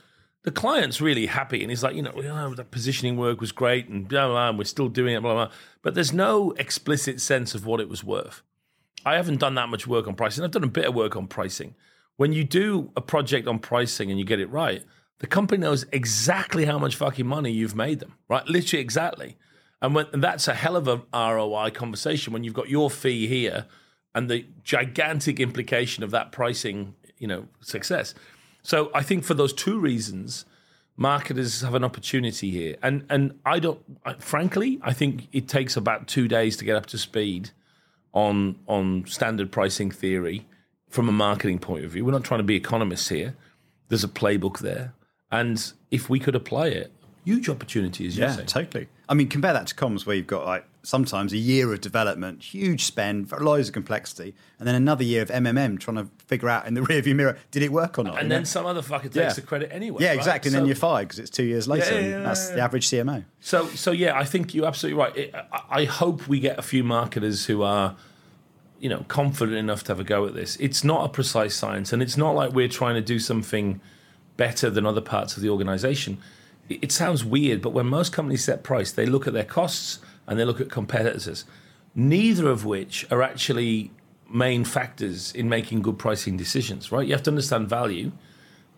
the 0.43 0.51
client's 0.51 1.01
really 1.01 1.27
happy 1.27 1.63
and 1.63 1.71
he's 1.71 1.83
like, 1.83 1.97
you 1.97 2.03
know, 2.03 2.13
oh, 2.15 2.55
the 2.55 2.65
positioning 2.65 3.17
work 3.17 3.41
was 3.41 3.51
great 3.51 3.89
and 3.89 4.09
blah, 4.09 4.27
blah, 4.27 4.35
blah, 4.35 4.49
and 4.51 4.59
we're 4.59 4.65
still 4.65 4.89
doing 4.89 5.15
it, 5.15 5.23
blah, 5.23 5.33
blah. 5.33 5.51
But 5.81 5.95
there's 5.95 6.13
no 6.13 6.53
explicit 6.53 7.19
sense 7.19 7.55
of 7.55 7.65
what 7.65 7.81
it 7.81 7.89
was 7.89 8.05
worth. 8.05 8.43
I 9.07 9.17
haven't 9.17 9.41
done 9.41 9.55
that 9.55 9.71
much 9.71 9.87
work 9.87 10.07
on 10.07 10.15
pricing. 10.15 10.45
I've 10.45 10.51
done 10.51 10.65
a 10.65 10.69
bit 10.69 10.85
of 10.85 10.95
work 10.95 11.17
on 11.17 11.27
pricing. 11.27 11.75
When 12.17 12.35
you 12.35 12.45
do 12.45 12.91
a 12.95 13.01
project 13.01 13.49
on 13.49 13.59
pricing 13.59 14.11
and 14.11 14.19
you 14.19 14.27
get 14.27 14.41
it 14.41 14.51
right, 14.51 14.83
the 15.21 15.27
company 15.27 15.61
knows 15.61 15.87
exactly 15.93 16.65
how 16.65 16.79
much 16.79 16.97
fucking 16.97 17.27
money 17.27 17.53
you've 17.53 17.77
made 17.77 18.01
them, 18.01 18.17
right? 18.29 18.47
Literally 18.47 18.83
exactly. 18.83 19.37
And, 19.83 19.95
when, 19.95 20.07
and 20.13 20.23
that's 20.23 20.49
a 20.49 20.55
hell 20.55 20.77
of 20.77 20.89
a 20.89 21.03
ROI 21.15 21.71
conversation 21.71 22.33
when 22.33 22.43
you've 22.43 22.55
got 22.55 22.69
your 22.69 22.91
fee 22.91 23.27
here 23.27 23.67
and 24.15 24.29
the 24.29 24.47
gigantic 24.65 25.39
implication 25.39 26.03
of 26.03 26.11
that 26.11 26.33
pricing, 26.33 26.95
you 27.19 27.27
know, 27.27 27.47
success. 27.61 28.15
So 28.63 28.91
I 28.95 29.03
think 29.03 29.25
for 29.25 29.35
those 29.35 29.53
two 29.53 29.79
reasons, 29.79 30.45
marketers 30.97 31.61
have 31.63 31.75
an 31.75 31.85
opportunity 31.85 32.51
here. 32.51 32.77
And 32.83 33.05
and 33.09 33.39
I 33.45 33.59
don't, 33.59 33.81
I, 34.05 34.15
frankly, 34.15 34.81
I 34.83 34.93
think 34.93 35.29
it 35.33 35.49
takes 35.49 35.77
about 35.77 36.09
two 36.09 36.29
days 36.29 36.57
to 36.59 36.65
get 36.65 36.77
up 36.77 36.87
to 36.87 36.99
speed 36.99 37.51
on 38.13 38.57
on 38.67 39.07
standard 39.07 39.53
pricing 39.53 39.91
theory 39.91 40.47
from 40.89 41.09
a 41.09 41.13
marketing 41.13 41.59
point 41.59 41.85
of 41.85 41.93
view. 41.93 42.05
We're 42.05 42.13
not 42.13 42.25
trying 42.25 42.41
to 42.41 42.45
be 42.45 42.57
economists 42.57 43.09
here. 43.09 43.35
There's 43.89 44.05
a 44.05 44.09
playbook 44.09 44.59
there. 44.59 44.93
And 45.31 45.73
if 45.91 46.11
we 46.11 46.19
could 46.19 46.35
apply 46.35 46.69
it, 46.69 46.93
huge 47.25 47.49
opportunity, 47.49 48.07
as 48.07 48.17
you 48.17 48.25
yeah, 48.25 48.37
say. 48.37 48.45
totally. 48.45 48.89
I 49.09 49.15
mean, 49.15 49.29
compare 49.29 49.53
that 49.53 49.67
to 49.69 49.75
comms, 49.75 50.07
where 50.07 50.17
you've 50.17 50.27
got 50.27 50.47
like 50.47 50.65
sometimes 50.83 51.33
a 51.33 51.37
year 51.37 51.73
of 51.73 51.81
development, 51.81 52.43
huge 52.43 52.85
spend, 52.85 53.31
loads 53.33 53.69
of 53.69 53.75
complexity, 53.75 54.35
and 54.59 54.67
then 54.67 54.75
another 54.75 55.05
year 55.05 55.23
of 55.23 55.29
MMM 55.29 55.79
trying 55.79 55.97
to 55.97 56.09
figure 56.27 56.49
out 56.49 56.67
in 56.67 56.75
the 56.75 56.81
rearview 56.89 57.15
mirror, 57.15 57.37
did 57.51 57.63
it 57.63 57.73
work 57.73 57.99
or 57.99 58.05
not? 58.05 58.21
And 58.21 58.31
then 58.31 58.43
know? 58.43 58.45
some 58.45 58.67
other 58.67 58.83
fucker 58.83 59.03
takes 59.03 59.17
yeah. 59.17 59.33
the 59.33 59.43
credit 59.43 59.71
anyway. 59.73 60.03
Yeah, 60.03 60.13
exactly. 60.13 60.31
Right? 60.31 60.45
And 60.47 60.53
so, 60.53 60.59
then 60.59 60.67
you're 60.67 60.77
fired 60.77 61.09
because 61.09 61.19
it's 61.19 61.31
two 61.31 61.45
years 61.45 61.69
later. 61.69 62.01
Yeah, 62.01 62.09
yeah, 62.09 62.23
that's 62.23 62.51
the 62.51 62.61
average 62.61 62.89
CMO. 62.89 63.25
So, 63.41 63.67
so 63.69 63.91
yeah, 63.91 64.19
I 64.19 64.25
think 64.25 64.55
you're 64.55 64.67
absolutely 64.67 65.01
right. 65.01 65.17
It, 65.17 65.35
I, 65.35 65.63
I 65.71 65.85
hope 65.85 66.29
we 66.29 66.41
get 66.41 66.59
a 66.59 66.63
few 66.63 66.85
marketers 66.85 67.47
who 67.47 67.63
are 67.63 67.97
you 68.79 68.89
know 68.89 69.05
confident 69.09 69.59
enough 69.59 69.85
to 69.85 69.93
have 69.93 70.01
a 70.01 70.05
go 70.05 70.27
at 70.27 70.35
this. 70.35 70.57
It's 70.57 70.85
not 70.85 71.05
a 71.05 71.09
precise 71.09 71.55
science, 71.55 71.93
and 71.93 72.03
it's 72.03 72.17
not 72.17 72.35
like 72.35 72.53
we're 72.53 72.69
trying 72.69 72.95
to 72.95 73.03
do 73.03 73.19
something 73.19 73.81
better 74.37 74.71
than 74.71 74.87
other 74.87 75.01
parts 75.01 75.37
of 75.37 75.43
the 75.43 75.49
organization. 75.49 76.19
It 76.69 76.93
sounds 76.93 77.25
weird, 77.25 77.61
but 77.63 77.71
when 77.71 77.87
most 77.87 78.13
companies 78.13 78.45
set 78.45 78.63
price, 78.63 78.93
they 78.93 79.07
look 79.07 79.27
at 79.27 79.33
their 79.33 79.45
costs 79.45 79.99
and 80.27 80.39
they 80.39 80.45
look 80.45 80.61
at 80.61 80.71
competitors, 80.71 81.45
neither 81.95 82.49
of 82.49 82.65
which 82.65 83.07
are 83.11 83.23
actually 83.23 83.91
main 84.29 84.65
factors 84.65 85.33
in 85.33 85.49
making 85.49 85.83
good 85.83 85.99
pricing 85.99 86.37
decisions, 86.37 86.93
right? 86.93 87.07
You 87.07 87.13
have 87.13 87.25
to 87.25 87.31
understand 87.31 87.69
value, 87.69 88.13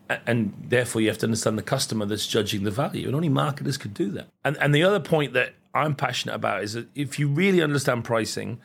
and 0.09 0.53
therefore 0.67 1.01
you 1.01 1.07
have 1.09 1.19
to 1.19 1.27
understand 1.27 1.57
the 1.57 1.63
customer 1.63 2.05
that's 2.05 2.25
judging 2.25 2.63
the 2.63 2.71
value, 2.71 3.05
and 3.05 3.15
only 3.15 3.29
marketers 3.29 3.77
could 3.77 3.93
do 3.93 4.09
that. 4.09 4.27
And, 4.43 4.57
and 4.57 4.73
the 4.73 4.83
other 4.83 4.99
point 4.99 5.33
that 5.33 5.53
I'm 5.75 5.95
passionate 5.95 6.33
about 6.33 6.63
is 6.63 6.73
that 6.73 6.87
if 6.95 7.19
you 7.19 7.27
really 7.27 7.61
understand 7.61 8.03
pricing, 8.03 8.59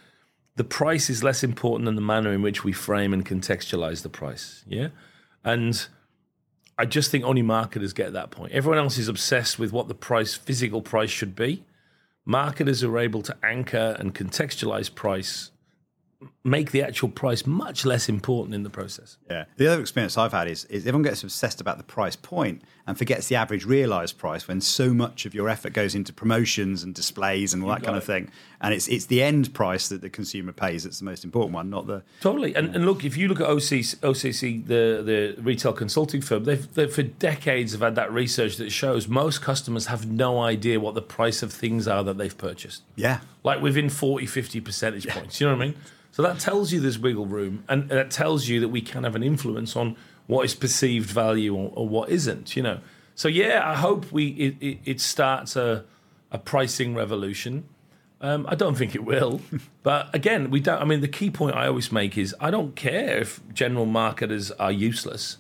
the 0.57 0.65
price 0.65 1.09
is 1.09 1.23
less 1.23 1.45
important 1.45 1.85
than 1.85 1.95
the 1.95 2.01
manner 2.01 2.33
in 2.33 2.43
which 2.43 2.65
we 2.65 2.73
frame 2.73 3.13
and 3.13 3.25
contextualize 3.25 4.03
the 4.03 4.09
price. 4.09 4.65
Yeah. 4.67 4.89
And 5.45 5.87
I 6.79 6.87
just 6.87 7.11
think 7.11 7.25
only 7.25 7.43
marketers 7.43 7.93
get 7.93 8.13
that 8.13 8.31
point. 8.31 8.53
Everyone 8.53 8.79
else 8.79 8.99
is 8.99 9.09
obsessed 9.09 9.59
with 9.59 9.73
what 9.73 9.89
the 9.89 9.95
price, 9.95 10.35
physical 10.35 10.81
price, 10.81 11.11
should 11.11 11.35
be. 11.35 11.65
Marketers 12.25 12.85
are 12.85 12.99
able 12.99 13.23
to 13.23 13.37
anchor 13.43 13.97
and 13.99 14.15
contextualize 14.15 14.95
price 14.95 15.51
make 16.43 16.73
the 16.73 16.83
actual 16.83 17.09
price 17.09 17.47
much 17.47 17.85
less 17.85 18.09
important 18.09 18.55
in 18.55 18.65
the 18.65 18.71
process. 18.71 19.19
Yeah. 19.31 19.45
The 19.57 19.69
other 19.69 19.81
experience 19.81 20.19
I've 20.19 20.33
had 20.33 20.49
is, 20.49 20.65
is 20.65 20.85
everyone 20.85 21.03
gets 21.03 21.23
obsessed 21.23 21.61
about 21.61 21.79
the 21.79 21.85
price 21.85 22.17
point 22.17 22.63
and 22.89 22.99
forgets 22.99 23.29
the 23.29 23.37
average 23.37 23.65
realized 23.65 24.19
price 24.19 24.49
when 24.49 24.61
so 24.61 24.93
much 24.93 25.27
of 25.27 25.35
your 25.35 25.49
effort 25.49 25.75
goes 25.75 25.95
into 25.95 26.13
promotions 26.13 26.83
and 26.83 26.95
displays 26.95 27.55
and 27.55 27.63
all 27.63 27.69
that 27.69 27.83
kind 27.83 27.95
it. 27.95 27.99
of 27.99 28.05
thing. 28.05 28.31
And 28.61 28.75
it's 28.75 28.89
it's 28.89 29.07
the 29.07 29.23
end 29.23 29.55
price 29.55 29.89
that 29.89 30.01
the 30.01 30.11
consumer 30.11 30.53
pays 30.53 30.83
that's 30.83 30.99
the 30.99 31.05
most 31.05 31.23
important 31.23 31.55
one, 31.55 31.71
not 31.71 31.87
the 31.87 32.03
totally. 32.21 32.55
And, 32.55 32.75
and 32.75 32.87
look, 32.87 33.05
if 33.05 33.17
you 33.17 33.29
look 33.29 33.41
at 33.41 33.47
OCC, 33.47 33.97
OCC 33.99 34.67
the 34.67 35.03
the 35.05 35.43
retail 35.43 35.73
consulting 35.73 36.21
firm, 36.21 36.45
they've, 36.45 36.75
they've 36.75 36.93
for 36.93 37.03
decades 37.03 37.73
have 37.73 37.83
had 37.83 37.95
that 37.95 38.13
research 38.13 38.57
that 38.57 38.73
shows 38.73 39.07
most 39.07 39.43
customers 39.43 39.87
have 39.87 40.11
no 40.11 40.41
idea 40.41 40.81
what 40.81 40.95
the 40.95 41.03
price 41.03 41.43
of 41.43 41.53
things 41.53 41.87
are 41.87 42.03
that 42.03 42.19
they've 42.19 42.37
purchased. 42.37 42.83
Yeah, 42.97 43.21
like 43.45 43.61
within 43.61 43.89
40, 43.89 44.27
50 44.27 44.61
percentage 44.61 45.09
points. 45.09 45.41
You 45.41 45.47
know 45.47 45.57
what 45.57 45.63
I 45.63 45.67
mean? 45.67 45.77
So 46.19 46.23
that 46.23 46.41
tells 46.41 46.73
you 46.73 46.81
there's 46.81 46.99
wiggle 46.99 47.27
room, 47.27 47.65
and 47.69 47.89
that 47.91 48.11
tells 48.11 48.49
you 48.49 48.61
that 48.61 48.69
we 48.69 48.81
can 48.81 49.05
have 49.05 49.15
an 49.15 49.23
influence 49.23 49.77
on 49.77 49.97
what 50.27 50.45
is 50.45 50.55
perceived 50.55 51.09
value 51.09 51.55
or, 51.55 51.73
or 51.75 51.89
what 51.89 52.09
isn't. 52.11 52.57
You 52.57 52.63
know. 52.63 52.81
So 53.15 53.29
yeah, 53.29 53.63
I 53.65 53.75
hope 53.75 54.11
we 54.11 54.29
it, 54.29 54.57
it, 54.61 54.79
it 54.85 55.01
starts 55.01 55.55
a 55.57 55.85
a 56.31 56.39
pricing 56.39 56.95
revolution. 56.95 57.69
Um, 58.21 58.47
I 58.49 58.57
don't 58.57 58.77
think 58.77 58.97
it 58.97 59.05
will, 59.05 59.41
but 59.85 60.13
again, 60.13 60.51
we 60.51 60.59
don't. 60.59 60.83
I 60.83 60.85
mean, 60.85 61.03
the 61.03 61.09
key 61.09 61.31
point 61.31 61.55
I 61.55 61.69
always 61.69 61.93
make 61.93 62.19
is 62.19 62.35
I 62.41 62.51
don't 62.51 62.75
care 62.75 63.19
if 63.19 63.41
general 63.55 63.87
marketers 63.87 64.51
are 64.53 64.73
useless, 64.73 65.39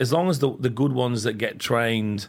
as 0.00 0.12
long 0.12 0.30
as 0.30 0.38
the 0.38 0.56
the 0.58 0.70
good 0.70 0.92
ones 0.92 1.22
that 1.24 1.34
get 1.34 1.58
trained 1.58 2.28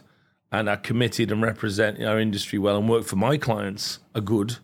and 0.52 0.68
are 0.68 0.76
committed 0.76 1.32
and 1.32 1.40
represent 1.40 2.02
our 2.02 2.20
industry 2.20 2.58
well 2.58 2.76
and 2.76 2.88
work 2.88 3.04
for 3.04 3.16
my 3.16 3.38
clients 3.38 4.00
are 4.14 4.20
good 4.20 4.58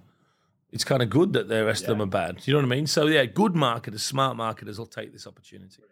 it's 0.72 0.84
kind 0.84 1.02
of 1.02 1.10
good 1.10 1.32
that 1.32 1.48
the 1.48 1.64
rest 1.64 1.84
yeah. 1.84 1.90
of 1.90 1.98
them 1.98 2.08
are 2.08 2.10
bad. 2.10 2.46
You 2.46 2.54
know 2.54 2.60
what 2.60 2.66
I 2.66 2.76
mean? 2.76 2.86
So 2.86 3.06
yeah, 3.06 3.24
good 3.24 3.54
marketers, 3.54 4.02
smart 4.02 4.36
marketers 4.36 4.78
will 4.78 4.86
take 4.86 5.12
this 5.12 5.26
opportunity. 5.26 5.82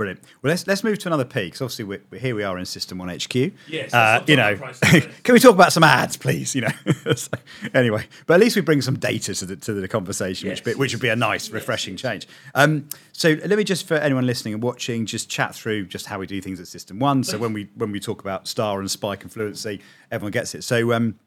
Brilliant. 0.00 0.22
Well, 0.40 0.50
let's 0.50 0.66
let's 0.66 0.82
move 0.82 0.98
to 1.00 1.08
another 1.08 1.26
P 1.26 1.44
because 1.44 1.60
obviously 1.60 1.84
we're, 1.84 2.00
we're, 2.10 2.20
here 2.20 2.34
we 2.34 2.42
are 2.42 2.58
in 2.58 2.64
System 2.64 2.96
One 2.96 3.10
HQ. 3.10 3.34
Yes. 3.68 3.92
Uh, 3.92 4.24
you 4.26 4.34
know, 4.34 4.56
can 4.82 5.34
we 5.34 5.38
talk 5.38 5.54
about 5.54 5.74
some 5.74 5.84
ads, 5.84 6.16
please? 6.16 6.54
You 6.54 6.62
know. 6.62 6.70
so, 7.14 7.28
anyway, 7.74 8.06
but 8.26 8.32
at 8.32 8.40
least 8.40 8.56
we 8.56 8.62
bring 8.62 8.80
some 8.80 8.98
data 8.98 9.34
to 9.34 9.44
the 9.44 9.56
to 9.56 9.74
the 9.74 9.88
conversation, 9.88 10.48
yes. 10.48 10.56
which 10.56 10.64
be, 10.64 10.78
which 10.78 10.94
would 10.94 11.02
be 11.02 11.10
a 11.10 11.16
nice, 11.16 11.50
refreshing 11.50 11.94
yes. 11.94 12.00
change. 12.00 12.28
Um, 12.54 12.88
so 13.12 13.36
let 13.44 13.58
me 13.58 13.62
just 13.62 13.86
for 13.86 13.96
anyone 13.96 14.24
listening 14.24 14.54
and 14.54 14.62
watching, 14.62 15.04
just 15.04 15.28
chat 15.28 15.54
through 15.54 15.84
just 15.84 16.06
how 16.06 16.18
we 16.18 16.26
do 16.26 16.40
things 16.40 16.60
at 16.60 16.68
System 16.68 16.98
One. 16.98 17.22
So 17.22 17.36
when 17.36 17.52
we 17.52 17.68
when 17.74 17.92
we 17.92 18.00
talk 18.00 18.22
about 18.22 18.48
star 18.48 18.80
and 18.80 18.90
spike 18.90 19.22
and 19.22 19.30
fluency, 19.30 19.82
everyone 20.10 20.32
gets 20.32 20.54
it. 20.54 20.64
So. 20.64 20.94
Um, 20.94 21.18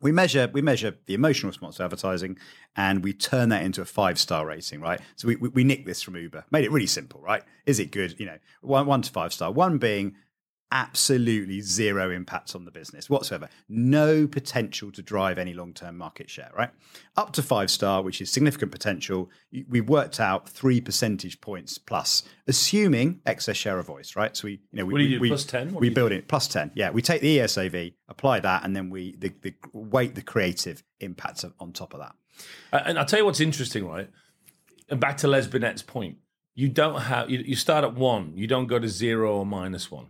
we 0.00 0.12
measure 0.12 0.48
we 0.52 0.62
measure 0.62 0.96
the 1.06 1.14
emotional 1.14 1.50
response 1.50 1.76
to 1.76 1.84
advertising 1.84 2.38
and 2.76 3.04
we 3.04 3.12
turn 3.12 3.48
that 3.50 3.62
into 3.62 3.80
a 3.80 3.84
five 3.84 4.18
star 4.18 4.46
rating 4.46 4.80
right? 4.80 5.00
So 5.16 5.28
we, 5.28 5.36
we, 5.36 5.48
we 5.50 5.64
nick 5.64 5.86
this 5.86 6.02
from 6.02 6.16
uber. 6.16 6.44
Made 6.50 6.64
it 6.64 6.72
really 6.72 6.86
simple 6.86 7.20
right? 7.20 7.42
Is 7.66 7.78
it 7.78 7.90
good? 7.90 8.18
You 8.18 8.26
know 8.26 8.38
one, 8.60 8.86
one 8.86 9.02
to 9.02 9.10
five 9.10 9.32
star. 9.32 9.52
One 9.52 9.78
being 9.78 10.14
absolutely 10.72 11.60
zero 11.60 12.10
impact 12.10 12.54
on 12.54 12.64
the 12.64 12.70
business 12.70 13.10
whatsoever. 13.10 13.48
No 13.68 14.26
potential 14.26 14.90
to 14.92 15.02
drive 15.02 15.38
any 15.38 15.52
long 15.52 15.72
term 15.72 15.96
market 15.96 16.30
share, 16.30 16.50
right? 16.56 16.70
Up 17.16 17.32
to 17.32 17.42
five 17.42 17.70
star, 17.70 18.02
which 18.02 18.20
is 18.20 18.30
significant 18.30 18.72
potential, 18.72 19.30
we've 19.68 19.88
worked 19.88 20.20
out 20.20 20.48
three 20.48 20.80
percentage 20.80 21.40
points 21.40 21.78
plus, 21.78 22.22
assuming 22.46 23.20
excess 23.26 23.56
share 23.56 23.78
of 23.78 23.86
voice, 23.86 24.16
right? 24.16 24.36
So 24.36 24.46
we, 24.46 24.52
you 24.52 24.60
know, 24.72 24.84
we, 24.84 24.92
what 24.92 24.98
do 24.98 25.20
we, 25.20 25.28
plus 25.28 25.44
10? 25.44 25.74
we 25.74 25.90
build 25.90 26.12
it 26.12 26.28
plus 26.28 26.46
10. 26.48 26.72
Yeah. 26.74 26.90
We 26.90 27.02
take 27.02 27.20
the 27.20 27.38
ESOV, 27.38 27.94
apply 28.08 28.40
that, 28.40 28.64
and 28.64 28.74
then 28.74 28.90
we 28.90 29.16
the, 29.16 29.32
the 29.42 29.54
weight 29.72 30.14
the 30.14 30.22
creative 30.22 30.82
impacts 31.00 31.44
on 31.58 31.72
top 31.72 31.94
of 31.94 32.00
that. 32.00 32.14
And 32.72 32.98
I'll 32.98 33.04
tell 33.04 33.18
you 33.18 33.24
what's 33.24 33.40
interesting, 33.40 33.86
right? 33.86 34.08
And 34.88 35.00
back 35.00 35.18
to 35.18 35.28
Les 35.28 35.46
Binet's 35.46 35.82
point, 35.82 36.18
you 36.54 36.68
don't 36.68 37.02
have, 37.02 37.30
you, 37.30 37.38
you 37.38 37.54
start 37.54 37.84
at 37.84 37.94
one, 37.94 38.32
you 38.34 38.46
don't 38.46 38.66
go 38.66 38.78
to 38.78 38.88
zero 38.88 39.36
or 39.36 39.46
minus 39.46 39.90
one 39.90 40.08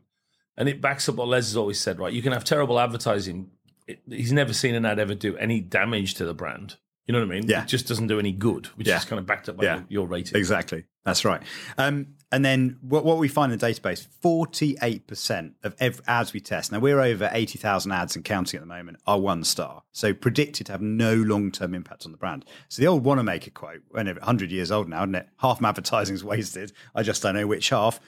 and 0.57 0.69
it 0.69 0.81
backs 0.81 1.09
up 1.09 1.17
what 1.17 1.29
Les 1.29 1.47
has 1.49 1.57
always 1.57 1.81
said, 1.81 1.99
right? 1.99 2.13
You 2.13 2.23
can 2.23 2.33
have 2.33 2.45
terrible 2.45 2.79
advertising. 2.79 3.51
It, 3.87 4.01
he's 4.09 4.33
never 4.33 4.53
seen 4.53 4.75
an 4.75 4.85
ad 4.85 4.99
ever 4.99 5.15
do 5.15 5.37
any 5.37 5.61
damage 5.61 6.15
to 6.15 6.25
the 6.25 6.35
brand. 6.35 6.77
You 7.11 7.19
know 7.19 7.27
what 7.27 7.35
I 7.35 7.41
mean? 7.41 7.49
Yeah. 7.49 7.63
It 7.63 7.67
just 7.67 7.89
doesn't 7.89 8.07
do 8.07 8.21
any 8.21 8.31
good, 8.31 8.67
which 8.77 8.87
yeah. 8.87 8.97
is 8.97 9.05
kind 9.05 9.19
of 9.19 9.27
backed 9.27 9.49
up 9.49 9.57
by 9.57 9.65
yeah. 9.65 9.81
your, 9.89 10.07
rating. 10.07 10.39
Exactly. 10.39 10.85
That's 11.05 11.25
right. 11.25 11.43
Um, 11.77 12.15
and 12.31 12.45
then 12.45 12.79
what, 12.83 13.05
what 13.05 13.19
we 13.19 13.27
find 13.27 13.53
in 13.53 13.59
the 13.59 13.67
database 13.67 14.07
48% 14.23 15.55
of 15.65 15.75
every 15.81 16.05
ads 16.07 16.33
we 16.33 16.39
test, 16.39 16.71
now 16.71 16.79
we're 16.79 17.01
over 17.01 17.29
80,000 17.33 17.91
ads 17.91 18.15
and 18.15 18.25
counting 18.25 18.59
at 18.59 18.61
the 18.61 18.73
moment, 18.73 18.99
are 19.09 19.19
one 19.19 19.43
star. 19.43 19.83
So 19.91 20.15
predicted 20.15 20.67
to 20.67 20.73
have 20.73 20.83
no 20.83 21.15
long 21.15 21.51
term 21.51 21.75
impact 21.75 22.07
on 22.07 22.13
the 22.13 22.19
brand. 22.19 22.45
So 22.69 22.81
the 22.81 22.87
old 22.87 23.05
Wanamaker 23.05 23.51
quote, 23.51 23.83
100 23.91 24.53
years 24.53 24.71
old 24.71 24.89
now, 24.89 25.03
isn't 25.03 25.17
it? 25.17 25.29
Half 25.39 25.61
my 25.61 25.71
advertising 25.71 26.15
is 26.15 26.23
wasted. 26.23 26.73
I 26.95 27.03
just 27.03 27.23
don't 27.23 27.35
know 27.35 27.49
which 27.49 27.71
half 27.71 27.99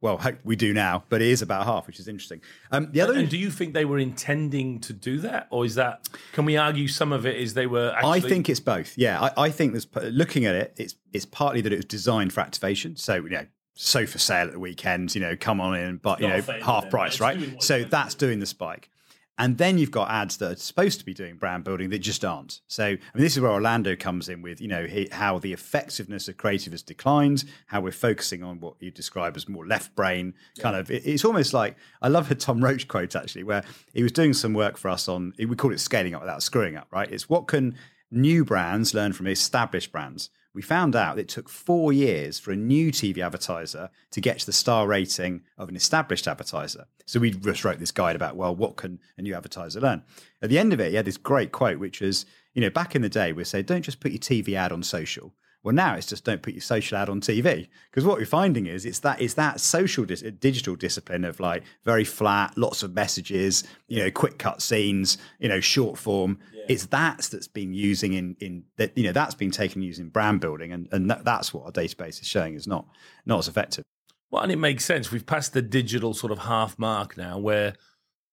well, 0.00 0.20
we 0.44 0.56
do 0.56 0.72
now, 0.72 1.04
but 1.08 1.20
it 1.20 1.28
is 1.28 1.42
about 1.42 1.64
half, 1.66 1.86
which 1.86 1.98
is 1.98 2.08
interesting. 2.08 2.40
Um, 2.70 2.90
the 2.92 3.00
other, 3.00 3.14
and 3.14 3.28
do 3.28 3.36
you 3.36 3.50
think 3.50 3.74
they 3.74 3.84
were 3.84 3.98
intending 3.98 4.80
to 4.80 4.92
do 4.92 5.18
that, 5.20 5.48
or 5.50 5.64
is 5.64 5.74
that? 5.74 6.08
Can 6.32 6.44
we 6.44 6.56
argue 6.56 6.88
some 6.88 7.12
of 7.12 7.26
it 7.26 7.36
is 7.36 7.54
they 7.54 7.66
were? 7.66 7.92
Actually... 7.94 8.10
I 8.10 8.20
think 8.20 8.48
it's 8.48 8.60
both. 8.60 8.96
Yeah, 8.96 9.20
I, 9.20 9.44
I, 9.44 9.50
think 9.50 9.72
there's 9.72 9.88
looking 10.12 10.44
at 10.44 10.54
it. 10.54 10.74
It's 10.76 10.94
it's 11.12 11.26
partly 11.26 11.60
that 11.62 11.72
it 11.72 11.76
was 11.76 11.84
designed 11.84 12.32
for 12.32 12.40
activation. 12.40 12.96
So 12.96 13.14
you 13.16 13.30
know, 13.30 13.46
sofa 13.74 14.18
sale 14.18 14.46
at 14.46 14.52
the 14.52 14.60
weekends. 14.60 15.14
You 15.14 15.20
know, 15.20 15.36
come 15.38 15.60
on 15.60 15.76
in, 15.76 15.96
but 15.96 16.20
you 16.20 16.28
know, 16.28 16.40
half 16.62 16.90
price, 16.90 17.20
right? 17.20 17.62
So 17.62 17.84
that's 17.84 18.14
doing 18.14 18.40
the 18.40 18.46
spike. 18.46 18.90
And 19.38 19.56
then 19.56 19.78
you've 19.78 19.92
got 19.92 20.10
ads 20.10 20.36
that 20.38 20.52
are 20.52 20.56
supposed 20.56 20.98
to 20.98 21.04
be 21.04 21.14
doing 21.14 21.36
brand 21.36 21.62
building 21.62 21.90
that 21.90 22.00
just 22.00 22.24
aren't. 22.24 22.60
So, 22.66 22.84
I 22.84 22.88
mean, 22.88 22.98
this 23.14 23.36
is 23.36 23.40
where 23.40 23.52
Orlando 23.52 23.94
comes 23.94 24.28
in 24.28 24.42
with, 24.42 24.60
you 24.60 24.66
know, 24.66 24.86
how 25.12 25.38
the 25.38 25.52
effectiveness 25.52 26.26
of 26.28 26.36
creative 26.36 26.72
has 26.72 26.82
declined, 26.82 27.44
how 27.66 27.80
we're 27.80 27.92
focusing 27.92 28.42
on 28.42 28.58
what 28.58 28.74
you 28.80 28.90
describe 28.90 29.36
as 29.36 29.48
more 29.48 29.64
left 29.66 29.94
brain 29.94 30.34
kind 30.58 30.74
yeah. 30.74 30.80
of. 30.80 30.90
It's 30.90 31.24
almost 31.24 31.54
like 31.54 31.76
I 32.02 32.08
love 32.08 32.30
a 32.30 32.34
Tom 32.34 32.62
Roach 32.62 32.88
quote 32.88 33.14
actually, 33.14 33.44
where 33.44 33.62
he 33.94 34.02
was 34.02 34.12
doing 34.12 34.32
some 34.32 34.54
work 34.54 34.76
for 34.76 34.88
us 34.88 35.08
on. 35.08 35.32
We 35.38 35.54
call 35.54 35.72
it 35.72 35.78
scaling 35.78 36.14
up 36.14 36.20
without 36.20 36.42
screwing 36.42 36.76
up, 36.76 36.88
right? 36.90 37.10
It's 37.10 37.28
what 37.28 37.46
can 37.46 37.76
new 38.10 38.44
brands 38.44 38.92
learn 38.92 39.12
from 39.12 39.26
established 39.28 39.92
brands 39.92 40.30
we 40.58 40.62
found 40.62 40.96
out 40.96 41.20
it 41.20 41.28
took 41.28 41.48
four 41.48 41.92
years 41.92 42.40
for 42.40 42.50
a 42.50 42.56
new 42.56 42.90
TV 42.90 43.24
advertiser 43.24 43.90
to 44.10 44.20
get 44.20 44.40
to 44.40 44.46
the 44.46 44.52
star 44.52 44.88
rating 44.88 45.42
of 45.56 45.68
an 45.68 45.76
established 45.76 46.26
advertiser. 46.26 46.86
So 47.06 47.20
we 47.20 47.30
just 47.30 47.64
wrote 47.64 47.78
this 47.78 47.92
guide 47.92 48.16
about, 48.16 48.34
well, 48.34 48.56
what 48.56 48.74
can 48.74 48.98
a 49.16 49.22
new 49.22 49.36
advertiser 49.36 49.80
learn? 49.80 50.02
At 50.42 50.50
the 50.50 50.58
end 50.58 50.72
of 50.72 50.80
it, 50.80 50.90
he 50.90 50.96
had 50.96 51.04
this 51.04 51.16
great 51.16 51.52
quote, 51.52 51.78
which 51.78 52.00
was, 52.00 52.26
you 52.54 52.60
know, 52.60 52.70
back 52.70 52.96
in 52.96 53.02
the 53.02 53.08
day, 53.08 53.32
we 53.32 53.44
say, 53.44 53.62
don't 53.62 53.82
just 53.82 54.00
put 54.00 54.10
your 54.10 54.18
TV 54.18 54.54
ad 54.54 54.72
on 54.72 54.82
social. 54.82 55.32
Well, 55.64 55.74
now 55.74 55.94
it's 55.94 56.06
just 56.06 56.24
don't 56.24 56.40
put 56.40 56.54
your 56.54 56.60
social 56.60 56.98
ad 56.98 57.08
on 57.08 57.20
TV 57.20 57.68
because 57.90 58.04
what 58.04 58.18
we're 58.18 58.26
finding 58.26 58.66
is 58.66 58.86
it's 58.86 59.00
that 59.00 59.20
it's 59.20 59.34
that 59.34 59.60
social 59.60 60.04
dis- 60.04 60.22
uh, 60.22 60.30
digital 60.38 60.76
discipline 60.76 61.24
of 61.24 61.40
like 61.40 61.64
very 61.84 62.04
flat, 62.04 62.56
lots 62.56 62.82
of 62.82 62.94
messages, 62.94 63.64
you 63.88 64.02
know, 64.02 64.10
quick 64.10 64.38
cut 64.38 64.62
scenes, 64.62 65.18
you 65.40 65.48
know, 65.48 65.58
short 65.58 65.98
form. 65.98 66.38
Yeah. 66.54 66.62
It's 66.68 66.86
that 66.86 67.28
that's 67.32 67.48
been 67.48 67.74
using 67.74 68.12
in 68.12 68.36
in 68.40 68.64
that 68.76 68.96
you 68.96 69.04
know 69.04 69.12
that's 69.12 69.34
been 69.34 69.50
taken 69.50 69.82
using 69.82 70.10
brand 70.10 70.40
building, 70.40 70.72
and 70.72 70.88
and 70.92 71.10
that, 71.10 71.24
that's 71.24 71.52
what 71.52 71.64
our 71.64 71.72
database 71.72 72.20
is 72.20 72.28
showing 72.28 72.54
is 72.54 72.66
not 72.66 72.86
not 73.26 73.40
as 73.40 73.48
effective. 73.48 73.82
Well, 74.30 74.42
and 74.42 74.52
it 74.52 74.56
makes 74.56 74.84
sense. 74.84 75.10
We've 75.10 75.26
passed 75.26 75.54
the 75.54 75.62
digital 75.62 76.14
sort 76.14 76.30
of 76.32 76.40
half 76.40 76.78
mark 76.78 77.16
now, 77.16 77.38
where 77.38 77.74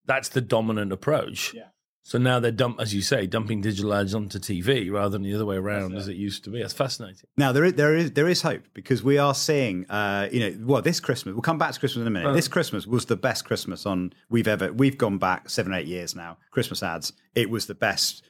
that's 0.06 0.30
the 0.30 0.42
dominant 0.42 0.92
approach. 0.92 1.54
Yeah. 1.54 1.70
So 2.06 2.20
now 2.20 2.40
they're 2.40 2.52
dump, 2.52 2.80
as 2.80 2.94
you 2.94 3.02
say, 3.02 3.26
dumping 3.26 3.62
digital 3.62 3.92
ads 3.92 4.14
onto 4.14 4.38
TV 4.38 4.92
rather 4.92 5.10
than 5.10 5.24
the 5.24 5.34
other 5.34 5.46
way 5.46 5.56
around 5.56 5.96
as 5.98 6.08
it 6.08 6.16
used 6.16 6.44
to 6.44 6.52
be. 6.52 6.62
That's 6.62 6.72
fascinating. 6.72 7.28
Now 7.36 7.52
there 7.52 7.64
is 7.64 7.74
there 7.74 7.96
is 7.96 8.12
there 8.12 8.30
is 8.30 8.44
hope 8.44 8.62
because 8.76 9.02
we 9.02 9.18
are 9.18 9.34
seeing, 9.34 9.90
uh, 9.90 10.30
you 10.32 10.40
know, 10.40 10.56
well, 10.68 10.84
this 10.84 11.00
Christmas 11.00 11.34
we'll 11.34 11.42
come 11.42 11.58
back 11.58 11.74
to 11.74 11.80
Christmas 11.80 12.02
in 12.02 12.08
a 12.08 12.12
minute. 12.12 12.32
This 12.34 12.48
Christmas 12.48 12.86
was 12.86 13.06
the 13.06 13.16
best 13.16 13.44
Christmas 13.46 13.88
on 13.88 14.14
we've 14.30 14.48
ever 14.48 14.72
we've 14.72 15.00
gone 15.00 15.18
back 15.18 15.50
seven 15.50 15.74
eight 15.74 15.88
years 15.88 16.16
now. 16.16 16.38
Christmas 16.52 16.84
ads, 16.84 17.12
it 17.34 17.50
was 17.50 17.66
the 17.66 17.74
best 17.74 18.22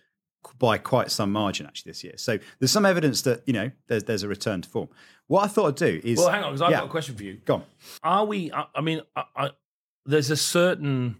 by 0.57 0.77
quite 0.77 1.11
some 1.11 1.33
margin 1.33 1.65
actually 1.65 1.89
this 1.89 2.01
year. 2.01 2.13
So 2.15 2.39
there's 2.59 2.71
some 2.71 2.85
evidence 2.85 3.23
that 3.23 3.43
you 3.45 3.51
know 3.51 3.71
there's 3.87 4.05
there's 4.05 4.23
a 4.23 4.29
return 4.29 4.61
to 4.61 4.69
form. 4.69 4.87
What 5.27 5.43
I 5.43 5.47
thought 5.47 5.67
I'd 5.67 5.75
do 5.75 5.99
is 6.01 6.19
well, 6.19 6.29
hang 6.29 6.45
on, 6.45 6.51
because 6.53 6.61
I've 6.61 6.71
yeah. 6.71 6.77
got 6.77 6.85
a 6.85 6.91
question 6.91 7.15
for 7.15 7.23
you. 7.23 7.41
Go 7.43 7.55
on. 7.55 7.63
Are 8.05 8.25
we? 8.25 8.53
I, 8.53 8.67
I 8.73 8.79
mean, 8.79 9.01
I, 9.17 9.23
I, 9.35 9.49
there's 10.05 10.31
a 10.31 10.37
certain. 10.37 11.17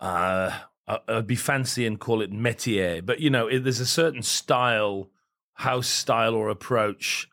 Uh, 0.00 0.50
I'd 1.08 1.26
be 1.26 1.36
fancy 1.36 1.86
and 1.86 2.00
call 2.00 2.22
it 2.22 2.32
métier, 2.32 3.04
but 3.04 3.20
you 3.20 3.30
know, 3.30 3.46
it, 3.46 3.60
there's 3.60 3.80
a 3.80 3.86
certain 3.86 4.22
style, 4.22 5.10
house 5.54 5.88
style 5.88 6.34
or 6.34 6.48
approach 6.48 7.28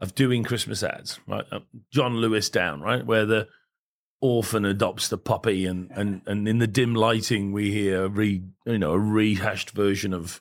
of 0.00 0.14
doing 0.14 0.44
Christmas 0.44 0.82
ads, 0.82 1.20
right? 1.26 1.44
Uh, 1.50 1.60
John 1.92 2.16
Lewis 2.16 2.50
down, 2.50 2.80
right, 2.80 3.04
where 3.04 3.24
the 3.24 3.48
orphan 4.20 4.64
adopts 4.64 5.08
the 5.08 5.18
puppy, 5.18 5.66
and 5.66 5.90
and 5.92 6.22
and 6.26 6.46
in 6.46 6.58
the 6.58 6.66
dim 6.66 6.94
lighting 6.94 7.52
we 7.52 7.72
hear 7.72 8.04
a 8.04 8.08
re, 8.08 8.42
you 8.66 8.78
know, 8.78 8.92
a 8.92 8.98
rehashed 8.98 9.70
version 9.70 10.12
of 10.12 10.40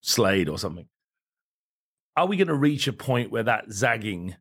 Slade 0.00 0.48
or 0.48 0.58
something. 0.58 0.86
Are 2.16 2.26
we 2.26 2.36
going 2.36 2.48
to 2.48 2.54
reach 2.54 2.88
a 2.88 2.92
point 2.92 3.30
where 3.30 3.44
that 3.44 3.70
zagging 3.70 4.36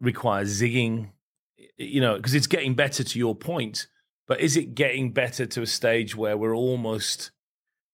requires 0.00 0.60
zigging? 0.60 1.10
You 1.76 2.00
know, 2.00 2.16
because 2.16 2.34
it's 2.34 2.46
getting 2.46 2.74
better. 2.74 3.04
To 3.04 3.18
your 3.18 3.34
point 3.34 3.86
But 4.26 4.40
is 4.40 4.56
it 4.56 4.74
getting 4.74 5.12
better 5.12 5.46
to 5.46 5.62
a 5.62 5.66
stage 5.66 6.16
where 6.16 6.36
we're 6.36 6.54
almost 6.54 7.30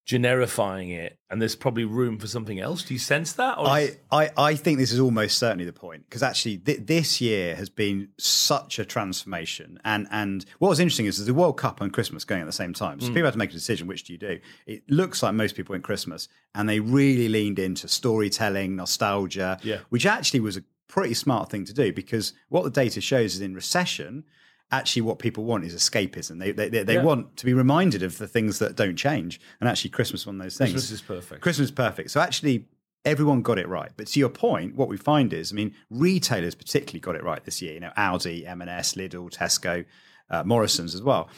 generifying 0.05 0.93
it 0.93 1.17
and 1.31 1.41
there's 1.41 1.55
probably 1.55 1.85
room 1.85 2.19
for 2.19 2.27
something 2.27 2.59
else? 2.59 2.83
Do 2.83 2.95
you 2.95 2.99
sense 2.99 3.33
that? 3.35 3.59
Or 3.59 3.67
I, 3.67 3.99
I, 4.11 4.31
I 4.37 4.55
think 4.55 4.79
this 4.79 4.93
is 4.93 4.99
almost 4.99 5.39
certainly 5.39 5.65
the 5.65 5.73
point 5.73 6.05
because 6.09 6.23
actually 6.23 6.59
th- 6.59 6.81
this 6.87 7.21
year 7.21 7.55
has 7.55 7.69
been 7.69 8.09
such 8.19 8.79
a 8.79 8.85
transformation. 8.85 9.79
And 9.85 10.09
and 10.11 10.45
what 10.59 10.71
was 10.71 10.81
interesting 10.81 11.07
is 11.07 11.19
there's 11.19 11.27
the 11.27 11.35
World 11.35 11.57
Cup 11.57 11.81
and 11.81 11.93
Christmas 11.93 12.25
going 12.25 12.41
at 12.41 12.47
the 12.47 12.53
same 12.53 12.73
time. 12.73 13.01
So 13.01 13.09
hmm. 13.09 13.15
people 13.15 13.27
had 13.27 13.35
to 13.35 13.39
make 13.39 13.51
a 13.51 13.55
decision 13.55 13.87
which 13.87 14.05
do 14.05 14.13
you 14.13 14.19
do? 14.19 14.41
It 14.67 14.83
looks 14.91 15.23
like 15.23 15.35
most 15.35 15.55
people 15.55 15.75
went 15.75 15.85
Christmas 15.85 16.29
and 16.55 16.69
they 16.69 16.81
really 16.81 17.29
leaned 17.29 17.59
into 17.59 17.89
storytelling, 17.89 18.77
nostalgia, 18.77 19.59
Yeah. 19.63 19.79
which 19.91 20.07
actually 20.07 20.41
was 20.41 20.57
a 20.57 20.65
pretty 20.89 21.15
smart 21.15 21.51
thing 21.51 21.65
to 21.65 21.73
do 21.73 21.93
because 21.93 22.35
what 22.49 22.65
the 22.65 22.71
data 22.71 23.01
shows 23.01 23.35
is 23.35 23.41
in 23.41 23.55
recession, 23.55 24.25
actually 24.73 25.03
what 25.03 25.19
people 25.19 25.45
want 25.45 25.65
is 25.65 25.75
escapism. 25.75 26.39
They 26.41 26.51
they, 26.53 26.69
they, 26.69 26.83
they 26.83 26.95
Yeah. 26.95 27.03
want 27.05 27.37
to 27.37 27.45
be 27.45 27.55
reminded 27.55 28.03
of 28.03 28.19
the 28.19 28.27
things 28.27 28.59
that 28.59 28.75
don't 28.75 28.97
change. 28.97 29.41
And 29.61 29.69
actually 29.69 29.91
Christmas 29.91 30.27
one 30.27 30.37
of 30.37 30.43
those 30.43 30.57
things. 30.59 30.73
Christmas 30.73 30.91
is 30.91 31.03
perfect. 31.03 31.41
Christmas 31.43 31.67
is 31.67 31.71
perfect. 31.73 32.11
So 32.11 32.21
actually, 32.21 32.67
everyone 33.05 33.43
got 33.43 33.59
it 33.59 33.69
right. 33.69 33.91
But 33.97 34.07
to 34.09 34.19
your 34.19 34.29
point, 34.31 34.75
what 34.75 34.89
we 34.89 34.97
find 34.97 35.33
is, 35.33 35.53
I 35.53 35.55
mean, 35.55 35.75
retailers 35.91 36.55
particularly 36.55 37.01
got 37.01 37.15
it 37.17 37.23
right 37.23 37.45
this 37.45 37.61
year. 37.63 37.75
You 37.75 37.81
know, 37.81 37.93
Aldi, 37.97 38.47
M&S, 38.49 38.95
Lidl, 38.95 39.31
Tesco, 39.31 39.85
uh, 40.31 40.43
Morrison's 40.45 40.95
as 40.95 41.03
well. 41.03 41.29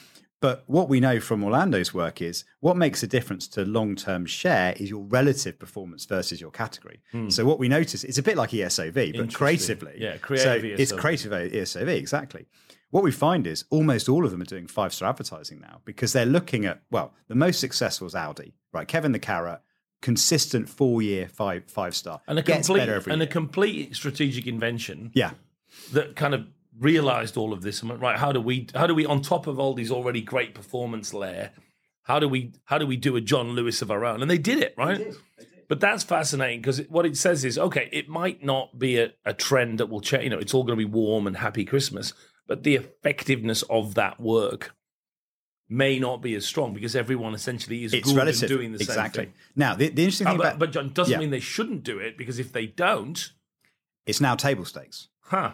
But 0.41 0.63
what 0.67 0.91
we 0.91 1.01
know 1.01 1.21
from 1.21 1.43
Orlando's 1.43 1.95
work 1.95 2.21
is 2.21 2.45
what 2.61 2.77
makes 2.77 3.03
a 3.03 3.07
difference 3.07 3.49
to 3.49 3.65
long-term 3.65 4.27
share 4.27 4.75
is 4.77 4.91
your 4.91 5.03
relative 5.05 5.59
performance 5.59 6.05
versus 6.05 6.39
your 6.39 6.51
category. 6.51 7.01
So 7.29 7.47
what 7.47 7.59
we 7.59 7.67
notice 7.69 8.05
it's 8.05 8.19
a 8.19 8.23
bit 8.23 8.37
like 8.37 8.51
ESOV, 8.51 9.17
but 9.17 9.33
creatively. 9.33 9.95
Yeah, 9.97 10.15
So 10.17 10.19
creative 10.19 10.81
it's 10.81 10.93
creative 10.93 11.33
ESOV 11.33 11.89
exactly. 11.89 12.45
What 12.91 13.03
we 13.03 13.11
find 13.11 13.47
is 13.47 13.65
almost 13.71 14.09
all 14.09 14.25
of 14.25 14.31
them 14.31 14.41
are 14.41 14.47
doing 14.47 14.67
five-star 14.67 15.09
advertising 15.09 15.61
now 15.61 15.81
because 15.85 16.13
they're 16.13 16.27
looking 16.27 16.65
at 16.65 16.83
well, 16.91 17.13
the 17.29 17.35
most 17.35 17.61
successful 17.61 18.07
is 18.07 18.15
Aldi, 18.15 18.53
right? 18.73 18.87
Kevin 18.87 19.13
the 19.13 19.19
Carrot, 19.19 19.61
consistent 20.01 20.69
four-year 20.69 21.29
five 21.29 21.65
five 21.67 21.97
star, 21.97 22.21
and 22.29 22.39
a 22.39 22.43
gets 22.43 22.69
complete 22.69 22.89
every 22.89 23.13
and 23.13 23.21
year. 23.21 23.29
a 23.29 23.33
complete 23.33 23.97
strategic 23.97 24.47
invention 24.47 25.11
yeah, 25.15 25.31
that 25.93 26.15
kind 26.15 26.35
of 26.35 26.47
realized 26.79 27.37
all 27.37 27.53
of 27.53 27.63
this 27.63 27.81
and 27.81 27.89
went 27.89 28.03
right 28.03 28.19
how 28.19 28.33
do 28.33 28.41
we 28.41 28.67
how 28.75 28.87
do 28.87 28.95
we 28.95 29.07
on 29.07 29.23
top 29.23 29.47
of 29.47 29.59
all 29.59 29.75
these 29.75 29.91
already 29.91 30.21
great 30.21 30.55
performance 30.55 31.15
layer 31.15 31.51
how 32.03 32.19
do 32.19 32.29
we 32.29 32.53
how 32.65 32.79
do 32.79 32.87
we 32.87 32.97
do 32.97 33.17
a 33.17 33.21
john 33.21 33.51
lewis 33.51 33.81
of 33.81 33.91
our 33.91 34.05
own? 34.05 34.23
And 34.23 34.31
they 34.31 34.39
did 34.39 34.59
it 34.59 34.75
right? 34.77 35.15
But 35.67 35.81
that's 35.81 36.05
fascinating 36.05 36.61
because 36.61 36.81
what 36.89 37.07
it 37.07 37.17
says 37.17 37.45
is 37.45 37.59
okay 37.59 37.89
it 37.93 38.09
might 38.09 38.45
not 38.45 38.79
be 38.79 38.99
a, 38.99 39.13
a 39.25 39.33
trend 39.33 39.79
that 39.79 39.87
will 39.87 40.01
change 40.01 40.25
you 40.25 40.31
know 40.31 40.39
it's 40.39 40.53
all 40.53 40.65
going 40.65 40.79
to 40.79 40.85
be 40.85 40.91
warm 40.91 41.27
and 41.27 41.37
happy 41.37 41.65
christmas 41.65 42.13
but 42.47 42.63
the 42.63 42.75
effectiveness 42.77 43.63
of 43.65 43.95
that 43.95 44.21
work 44.21 44.75
may 45.69 45.99
not 45.99 46.21
be 46.23 46.35
as 46.35 46.45
strong 46.45 46.75
because 46.75 46.95
everyone 46.95 47.35
essentially 47.35 47.85
is 47.85 47.95
it's 47.95 48.09
good 48.09 48.17
relative. 48.17 48.49
doing 48.49 48.73
the 48.73 48.79
exactly. 48.79 49.25
same 49.25 49.33
thing 49.33 49.35
Now, 49.57 49.75
the, 49.75 49.89
the 49.89 50.03
interesting 50.05 50.27
Uh, 50.27 50.31
thing 50.31 50.39
but, 50.39 50.47
about 50.49 50.59
but 50.59 50.73
john 50.73 50.93
doesn't 50.93 51.13
Yeah. 51.13 51.19
mean 51.19 51.31
they 51.31 51.41
shouldn't 51.41 51.83
do 51.85 51.99
it 51.99 52.19
because 52.19 52.39
if 52.39 52.53
they 52.53 52.67
don't 52.67 53.31
it's 54.07 54.21
now 54.21 54.35
table 54.37 54.67
stakes. 54.67 55.09
huh 55.23 55.53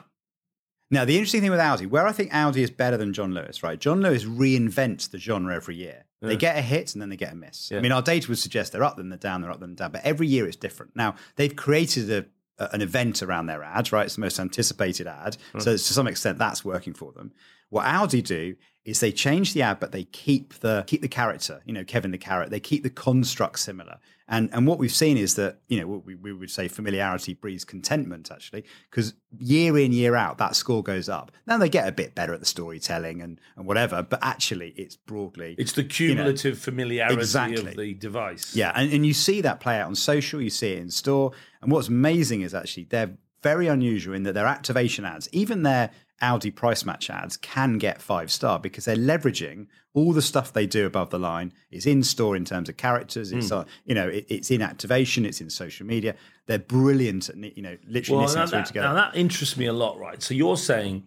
Now, 0.90 1.04
the 1.04 1.14
interesting 1.16 1.40
thing 1.40 1.52
with 1.52 1.60
Aldi, 1.60 1.86
where 1.88 2.04
I 2.08 2.10
think 2.12 2.32
Aldi 2.32 2.56
is 2.56 2.70
better 2.72 2.96
than 2.96 3.12
John 3.12 3.32
Lewis, 3.32 3.62
right? 3.62 3.78
John 3.78 4.00
Lewis 4.00 4.24
reinvents 4.24 5.08
the 5.08 5.18
genre 5.18 5.54
every 5.54 5.76
year. 5.76 6.06
They 6.20 6.36
get 6.36 6.58
a 6.58 6.60
hit 6.62 6.92
and 6.94 7.00
then 7.00 7.08
they 7.10 7.16
get 7.16 7.32
a 7.32 7.36
miss. 7.36 7.70
I 7.72 7.80
mean, 7.80 7.92
our 7.92 8.02
data 8.02 8.26
would 8.28 8.38
suggest 8.40 8.72
they're 8.72 8.82
up, 8.82 8.96
then 8.96 9.08
they're 9.08 9.16
down, 9.16 9.40
they're 9.40 9.52
up, 9.52 9.60
then 9.60 9.70
they're 9.70 9.86
down. 9.86 9.92
But 9.92 10.02
every 10.04 10.26
year 10.26 10.46
it's 10.48 10.56
different. 10.56 10.96
Now, 10.96 11.14
they've 11.36 11.54
created 11.54 12.10
a- 12.10 12.26
an 12.72 12.82
event 12.82 13.22
around 13.22 13.46
their 13.46 13.62
ad, 13.62 13.92
right? 13.92 14.06
It's 14.06 14.16
the 14.16 14.20
most 14.20 14.38
anticipated 14.38 15.06
ad. 15.06 15.36
Hmm. 15.52 15.60
So, 15.60 15.72
to 15.72 15.78
some 15.78 16.06
extent, 16.06 16.38
that's 16.38 16.64
working 16.64 16.94
for 16.94 17.12
them. 17.12 17.32
What 17.70 17.86
Aldi 17.86 18.24
do 18.24 18.56
is 18.84 19.00
they 19.00 19.12
change 19.12 19.54
the 19.54 19.62
ad, 19.62 19.78
but 19.80 19.92
they 19.92 20.04
keep 20.04 20.54
the 20.54 20.84
keep 20.86 21.02
the 21.02 21.08
character. 21.08 21.62
You 21.64 21.72
know, 21.72 21.84
Kevin 21.84 22.10
the 22.10 22.18
Carrot. 22.18 22.50
They 22.50 22.60
keep 22.60 22.82
the 22.82 22.90
construct 22.90 23.58
similar. 23.58 23.98
And 24.30 24.48
and 24.54 24.66
what 24.66 24.78
we've 24.78 24.92
seen 24.92 25.18
is 25.18 25.34
that 25.34 25.58
you 25.68 25.80
know 25.80 25.86
what 25.88 26.06
we, 26.06 26.14
we 26.14 26.32
would 26.32 26.50
say 26.50 26.68
familiarity 26.68 27.34
breeds 27.34 27.64
contentment 27.64 28.30
actually, 28.30 28.64
because 28.88 29.12
year 29.38 29.76
in 29.76 29.92
year 29.92 30.14
out 30.14 30.38
that 30.38 30.54
score 30.56 30.82
goes 30.82 31.08
up. 31.08 31.32
Now 31.46 31.58
they 31.58 31.68
get 31.68 31.86
a 31.88 31.92
bit 31.92 32.14
better 32.14 32.32
at 32.32 32.40
the 32.40 32.46
storytelling 32.46 33.20
and 33.20 33.40
and 33.56 33.66
whatever, 33.66 34.02
but 34.02 34.20
actually 34.22 34.70
it's 34.76 34.96
broadly 34.96 35.56
It's 35.58 35.72
the 35.72 35.84
cumulative 35.84 36.58
familiarity 36.58 37.16
Exactly. 37.20 37.70
of 37.72 37.76
the 37.76 37.94
device. 37.94 38.54
yeah, 38.56 38.72
and, 38.74 38.92
and 38.92 39.04
you 39.04 39.12
see 39.12 39.40
that 39.42 39.60
play 39.60 39.78
out 39.80 39.88
on 39.88 39.94
social, 39.96 40.40
you 40.40 40.50
see 40.50 40.72
it 40.72 40.78
in 40.78 40.90
store. 40.90 41.32
And 41.60 41.70
what's 41.72 41.88
amazing 41.88 42.42
is 42.42 42.54
actually 42.54 42.84
they're 42.84 43.16
very 43.42 43.66
unusual 43.66 44.14
in 44.14 44.22
that 44.22 44.34
their 44.34 44.46
activation 44.46 45.04
ads, 45.04 45.28
even 45.32 45.62
their 45.64 45.90
Aldi 46.20 46.54
price 46.54 46.84
match 46.84 47.08
ads, 47.10 47.36
can 47.36 47.78
get 47.78 48.00
five 48.02 48.30
star 48.30 48.58
because 48.58 48.84
they're 48.84 48.96
leveraging 48.96 49.66
all 49.94 50.12
the 50.12 50.22
stuff 50.22 50.52
they 50.52 50.66
do 50.66 50.86
above 50.86 51.10
the 51.10 51.18
line 51.18 51.52
is 51.70 51.84
in 51.86 52.02
store 52.02 52.36
in 52.36 52.44
terms 52.44 52.68
of 52.68 52.76
characters. 52.76 53.32
It's 53.32 53.50
uh, 53.50 53.64
you 53.84 53.94
know 53.94 54.08
it, 54.08 54.26
it's 54.28 54.50
in 54.50 54.62
activation, 54.62 55.24
it's 55.24 55.40
in 55.40 55.50
social 55.50 55.86
media. 55.86 56.14
They're 56.46 56.58
brilliant 56.58 57.28
at 57.28 57.36
you 57.56 57.62
know 57.62 57.76
literally 57.88 58.18
Well, 58.18 58.26
listening 58.26 58.48
to 58.48 58.54
it 58.54 58.58
that, 58.58 58.66
together. 58.66 58.88
now 58.88 58.94
that 58.94 59.16
interests 59.16 59.56
me 59.56 59.66
a 59.66 59.72
lot, 59.72 59.98
right? 59.98 60.22
So 60.22 60.34
you're 60.34 60.56
saying 60.56 61.04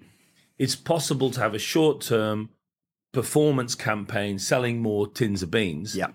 it's 0.58 0.76
possible 0.76 1.32
to 1.32 1.40
have 1.40 1.54
a 1.54 1.60
short 1.60 2.02
term 2.02 2.50
performance 3.12 3.76
campaign 3.76 4.40
selling 4.40 4.82
more 4.82 5.08
tins 5.08 5.44
of 5.44 5.52
beans. 5.52 5.96
yeah, 5.96 6.08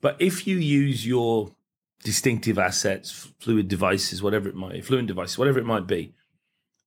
But 0.00 0.16
if 0.18 0.46
you 0.46 0.56
use 0.56 1.06
your 1.06 1.54
distinctive 2.02 2.58
assets, 2.58 3.30
fluid 3.38 3.68
devices, 3.68 4.22
whatever 4.22 4.48
it 4.48 4.54
might, 4.54 4.72
be, 4.72 4.80
fluent 4.80 5.06
devices, 5.08 5.38
whatever 5.38 5.58
it 5.58 5.64
might 5.64 5.86
be, 5.86 6.12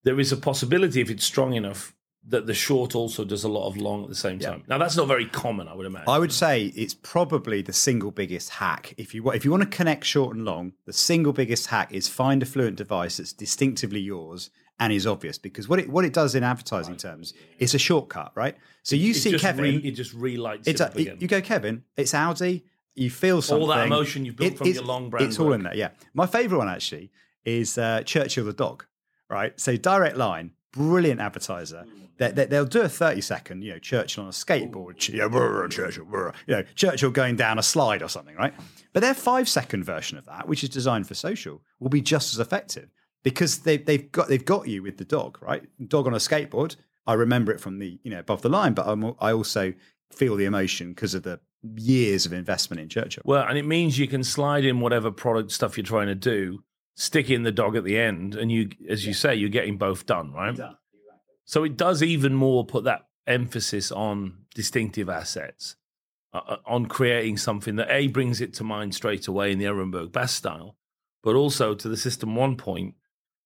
there 0.08 0.22
is 0.22 0.32
a 0.32 0.38
possibility 0.38 1.02
if 1.02 1.10
it's 1.10 1.26
strong 1.26 1.54
enough 1.54 1.94
that 2.30 2.46
the 2.46 2.54
short 2.54 2.96
also 2.96 3.26
does 3.26 3.44
a 3.44 3.50
lot 3.50 3.68
of 3.68 3.76
long 3.76 4.04
at 4.04 4.10
the 4.10 4.16
same 4.16 4.40
time. 4.40 4.64
Now 4.68 4.78
that's 4.78 4.96
not 4.96 5.08
very 5.08 5.26
common, 5.26 5.68
I 5.68 5.74
would 5.74 5.86
imagine. 5.86 6.08
I 6.08 6.18
would 6.18 6.32
say 6.32 6.68
it's 6.78 6.94
probably 6.94 7.62
the 7.62 7.74
single 7.74 8.12
biggest 8.12 8.52
hack. 8.52 8.94
If 8.98 9.14
you 9.14 9.30
if 9.32 9.44
you 9.44 9.52
want 9.52 9.64
to 9.64 9.70
connect 9.70 10.06
short 10.06 10.34
and 10.36 10.46
long, 10.46 10.74
the 10.86 10.94
single 10.94 11.34
biggest 11.34 11.68
hack 11.68 11.92
is 11.92 12.08
find 12.08 12.42
a 12.42 12.46
fluent 12.46 12.78
device 12.78 13.18
that's 13.18 13.34
distinctively 13.34 14.00
yours 14.00 14.50
and 14.80 14.94
is 14.94 15.06
obvious. 15.06 15.38
Because 15.38 15.68
what 15.68 15.80
it 15.80 15.90
what 15.90 16.06
it 16.06 16.14
does 16.14 16.36
in 16.36 16.44
advertising 16.44 16.96
terms, 16.96 17.34
it's 17.60 17.74
a 17.74 17.80
shortcut, 17.80 18.32
right? 18.34 18.56
So 18.84 18.96
you 18.96 19.12
it 19.12 19.16
see 19.16 19.38
Kevin, 19.38 19.64
re- 19.64 19.90
it 19.90 19.92
just 19.92 20.14
relights 20.14 20.70
it's 20.70 20.80
it 20.80 20.84
a, 20.84 20.88
up 20.88 20.96
again. 20.96 21.18
you 21.20 21.28
go 21.28 21.42
Kevin, 21.42 21.84
it's 21.98 22.14
Aldi. 22.14 22.64
You 22.96 23.10
feel 23.10 23.42
something. 23.42 23.62
All 23.62 23.68
that 23.76 23.86
emotion 23.86 24.24
you've 24.26 24.38
built 24.38 24.58
from 24.58 24.68
your 24.68 24.84
long 24.84 25.10
brand 25.10 25.28
It's 25.28 25.40
all 25.40 25.52
in 25.52 25.64
there. 25.64 25.76
Yeah, 25.76 25.90
my 26.14 26.28
favourite 26.28 26.60
one 26.60 26.70
actually 26.70 27.12
is 27.44 27.78
uh, 27.78 28.04
Churchill 28.04 28.46
the 28.46 28.54
dog. 28.54 28.86
Right, 29.30 29.60
so 29.60 29.76
direct 29.76 30.16
line, 30.16 30.52
brilliant 30.72 31.20
advertiser. 31.20 31.84
Hmm. 31.84 32.04
They, 32.18 32.32
they, 32.32 32.46
they'll 32.46 32.66
do 32.66 32.82
a 32.82 32.90
thirty 32.90 33.22
second, 33.22 33.62
you 33.62 33.74
know, 33.74 33.80
Churchill 33.80 34.24
on 34.24 34.30
a 34.30 34.32
skateboard, 34.32 35.08
yeah, 35.14 35.28
brr, 35.28 35.68
Churchill, 35.68 36.06
brr, 36.06 36.34
you 36.48 36.56
know, 36.56 36.64
Churchill 36.76 37.12
going 37.12 37.36
down 37.36 37.60
a 37.60 37.64
slide 37.64 38.02
or 38.02 38.08
something, 38.08 38.36
right? 38.36 38.54
But 38.94 39.02
their 39.02 39.14
five 39.14 39.48
second 39.48 39.84
version 39.84 40.18
of 40.18 40.26
that, 40.26 40.48
which 40.48 40.64
is 40.64 40.70
designed 40.70 41.08
for 41.08 41.14
social, 41.14 41.62
will 41.80 41.90
be 41.90 42.02
just 42.02 42.34
as 42.34 42.40
effective 42.40 42.90
because 43.24 43.60
they, 43.60 43.78
they've 43.78 44.12
got 44.12 44.30
they've 44.30 44.44
got 44.44 44.68
you 44.68 44.82
with 44.82 44.98
the 44.98 45.06
dog, 45.06 45.38
right? 45.42 45.64
Dog 45.88 46.08
on 46.08 46.14
a 46.14 46.18
skateboard. 46.18 46.76
I 47.06 47.14
remember 47.14 47.52
it 47.52 47.60
from 47.60 47.80
the 47.80 48.00
you 48.04 48.10
know 48.10 48.20
above 48.20 48.42
the 48.42 48.50
line, 48.50 48.74
but 48.74 48.88
I'm, 48.88 49.14
I 49.20 49.34
also 49.34 49.74
feel 50.12 50.36
the 50.38 50.46
emotion 50.46 50.90
because 50.94 51.14
of 51.14 51.24
the 51.24 51.40
years 51.76 52.26
of 52.26 52.34
investment 52.34 52.80
in 52.80 52.90
Churchill. 52.90 53.24
Well, 53.26 53.46
and 53.48 53.58
it 53.58 53.66
means 53.66 54.00
you 54.00 54.08
can 54.08 54.24
slide 54.24 54.66
in 54.66 54.80
whatever 54.80 55.12
product 55.12 55.52
stuff 55.52 55.78
you're 55.78 55.84
trying 55.84 56.08
to 56.08 56.16
do, 56.16 56.64
stick 56.98 57.30
in 57.30 57.44
the 57.44 57.52
dog 57.52 57.76
at 57.76 57.84
the 57.84 57.98
end, 57.98 58.34
and 58.34 58.52
you, 58.52 58.70
as 58.90 59.06
you 59.06 59.14
say, 59.14 59.36
you're 59.36 59.50
getting 59.50 59.78
both 59.78 60.08
done, 60.08 60.34
right? 60.34 60.60
So 61.46 61.64
it 61.64 61.78
does 61.78 62.02
even 62.02 62.34
more 62.34 62.66
put 62.66 62.84
that 62.86 63.06
emphasis 63.28 63.92
on 63.92 64.46
distinctive 64.56 65.08
assets, 65.08 65.76
uh, 66.34 66.42
uh, 66.48 66.58
on 66.66 66.88
creating 66.88 67.38
something 67.38 67.76
that 67.76 67.90
a 67.92 68.08
brings 68.08 68.42
it 68.42 68.54
to 68.56 68.64
mind 68.64 68.96
straight 68.96 69.28
away 69.28 69.52
in 69.52 69.60
the 69.60 69.66
Ehrenberg 69.66 70.12
Bass 70.12 70.34
style, 70.34 70.76
but 71.24 71.36
also 71.36 71.76
to 71.76 71.88
the 71.88 71.96
system 71.96 72.36
one 72.36 72.58
point 72.58 72.96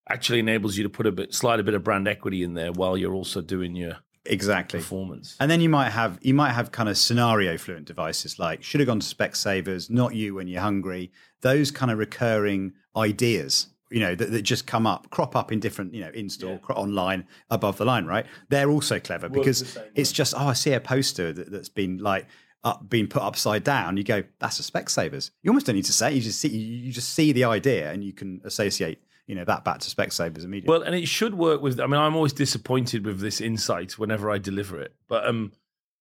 actually 0.10 0.40
enables 0.40 0.78
you 0.78 0.84
to 0.84 0.90
put 0.90 1.06
a 1.06 1.12
bit, 1.12 1.34
slide 1.34 1.60
a 1.60 1.64
bit 1.64 1.74
of 1.74 1.84
brand 1.84 2.08
equity 2.08 2.44
in 2.44 2.54
there 2.54 2.72
while 2.72 2.98
you're 2.98 3.14
also 3.14 3.42
doing 3.42 3.76
your 3.76 3.98
Exactly. 4.26 4.80
performance. 4.80 5.36
And 5.40 5.50
then 5.50 5.62
you 5.62 5.70
might 5.70 5.90
have 5.90 6.20
you 6.22 6.34
might 6.36 6.52
have 6.52 6.72
kind 6.72 6.88
of 6.88 6.98
scenario 6.98 7.58
fluent 7.58 7.86
devices 7.86 8.38
like 8.38 8.64
should 8.64 8.80
have 8.80 8.88
gone 8.88 9.00
to 9.00 9.16
Specsavers, 9.16 9.90
not 9.90 10.14
you 10.16 10.36
when 10.36 10.48
you're 10.48 10.62
hungry. 10.62 11.12
Those 11.42 11.72
kind 11.72 11.92
of 11.92 11.98
recurring 11.98 12.74
ideas, 12.96 13.68
you 13.90 14.00
know, 14.00 14.16
that, 14.16 14.32
that 14.32 14.42
just 14.44 14.68
come 14.68 14.88
up, 14.88 15.10
crop 15.10 15.36
up 15.36 15.52
in 15.52 15.60
different, 15.60 15.94
you 15.94 16.02
know, 16.02 16.12
in 16.14 16.30
store, 16.30 16.58
cro- 16.60 16.76
online, 16.76 17.26
above 17.50 17.78
the 17.78 17.86
line, 17.86 18.06
right? 18.06 18.26
They're 18.50 18.70
also 18.70 19.00
clever 19.00 19.30
because 19.30 19.78
it's 19.96 20.12
just 20.12 20.34
oh, 20.36 20.48
I 20.48 20.54
see 20.54 20.74
a 20.74 20.80
poster 20.80 21.34
that, 21.34 21.52
that's 21.52 21.70
been 21.70 21.98
like 21.98 22.28
up, 22.64 22.90
been 22.90 23.08
put 23.08 23.22
upside 23.22 23.64
down. 23.64 23.98
You 23.98 24.04
go, 24.04 24.24
that's 24.40 24.60
a 24.60 24.64
Specsavers. 24.64 25.32
You 25.42 25.52
almost 25.52 25.66
don't 25.66 25.76
need 25.76 25.86
to 25.86 25.94
say. 25.94 26.12
it. 26.12 26.16
You 26.16 26.22
just 26.22 26.40
see 26.40 26.50
you 26.50 26.78
you 26.86 26.92
just 26.92 27.14
see 27.14 27.32
the 27.32 27.44
idea 27.46 27.92
and 27.92 28.04
you 28.04 28.14
can 28.14 28.42
associate, 28.46 29.02
you 29.28 29.36
know, 29.36 29.44
that 29.46 29.64
back 29.66 29.80
to 29.80 29.90
Specsavers 29.94 30.44
immediately. 30.44 30.72
Well, 30.72 30.84
and 30.84 30.96
it 30.96 31.08
should 31.08 31.34
work 31.36 31.62
with. 31.62 31.80
I 31.80 31.88
mean, 31.88 32.00
I'm 32.00 32.16
always 32.16 32.34
disappointed 32.34 33.06
with 33.06 33.20
this 33.20 33.42
insight 33.42 33.98
whenever 34.00 34.32
I 34.32 34.38
deliver 34.38 34.80
it. 34.80 34.94
But 35.08 35.28
um, 35.28 35.52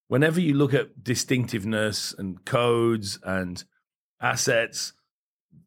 whenever 0.09 0.40
you 0.40 0.55
look 0.55 0.74
at 0.74 1.03
distinctiveness 1.03 2.14
and 2.16 2.44
codes 2.44 3.18
and 3.24 3.64
assets, 4.20 4.92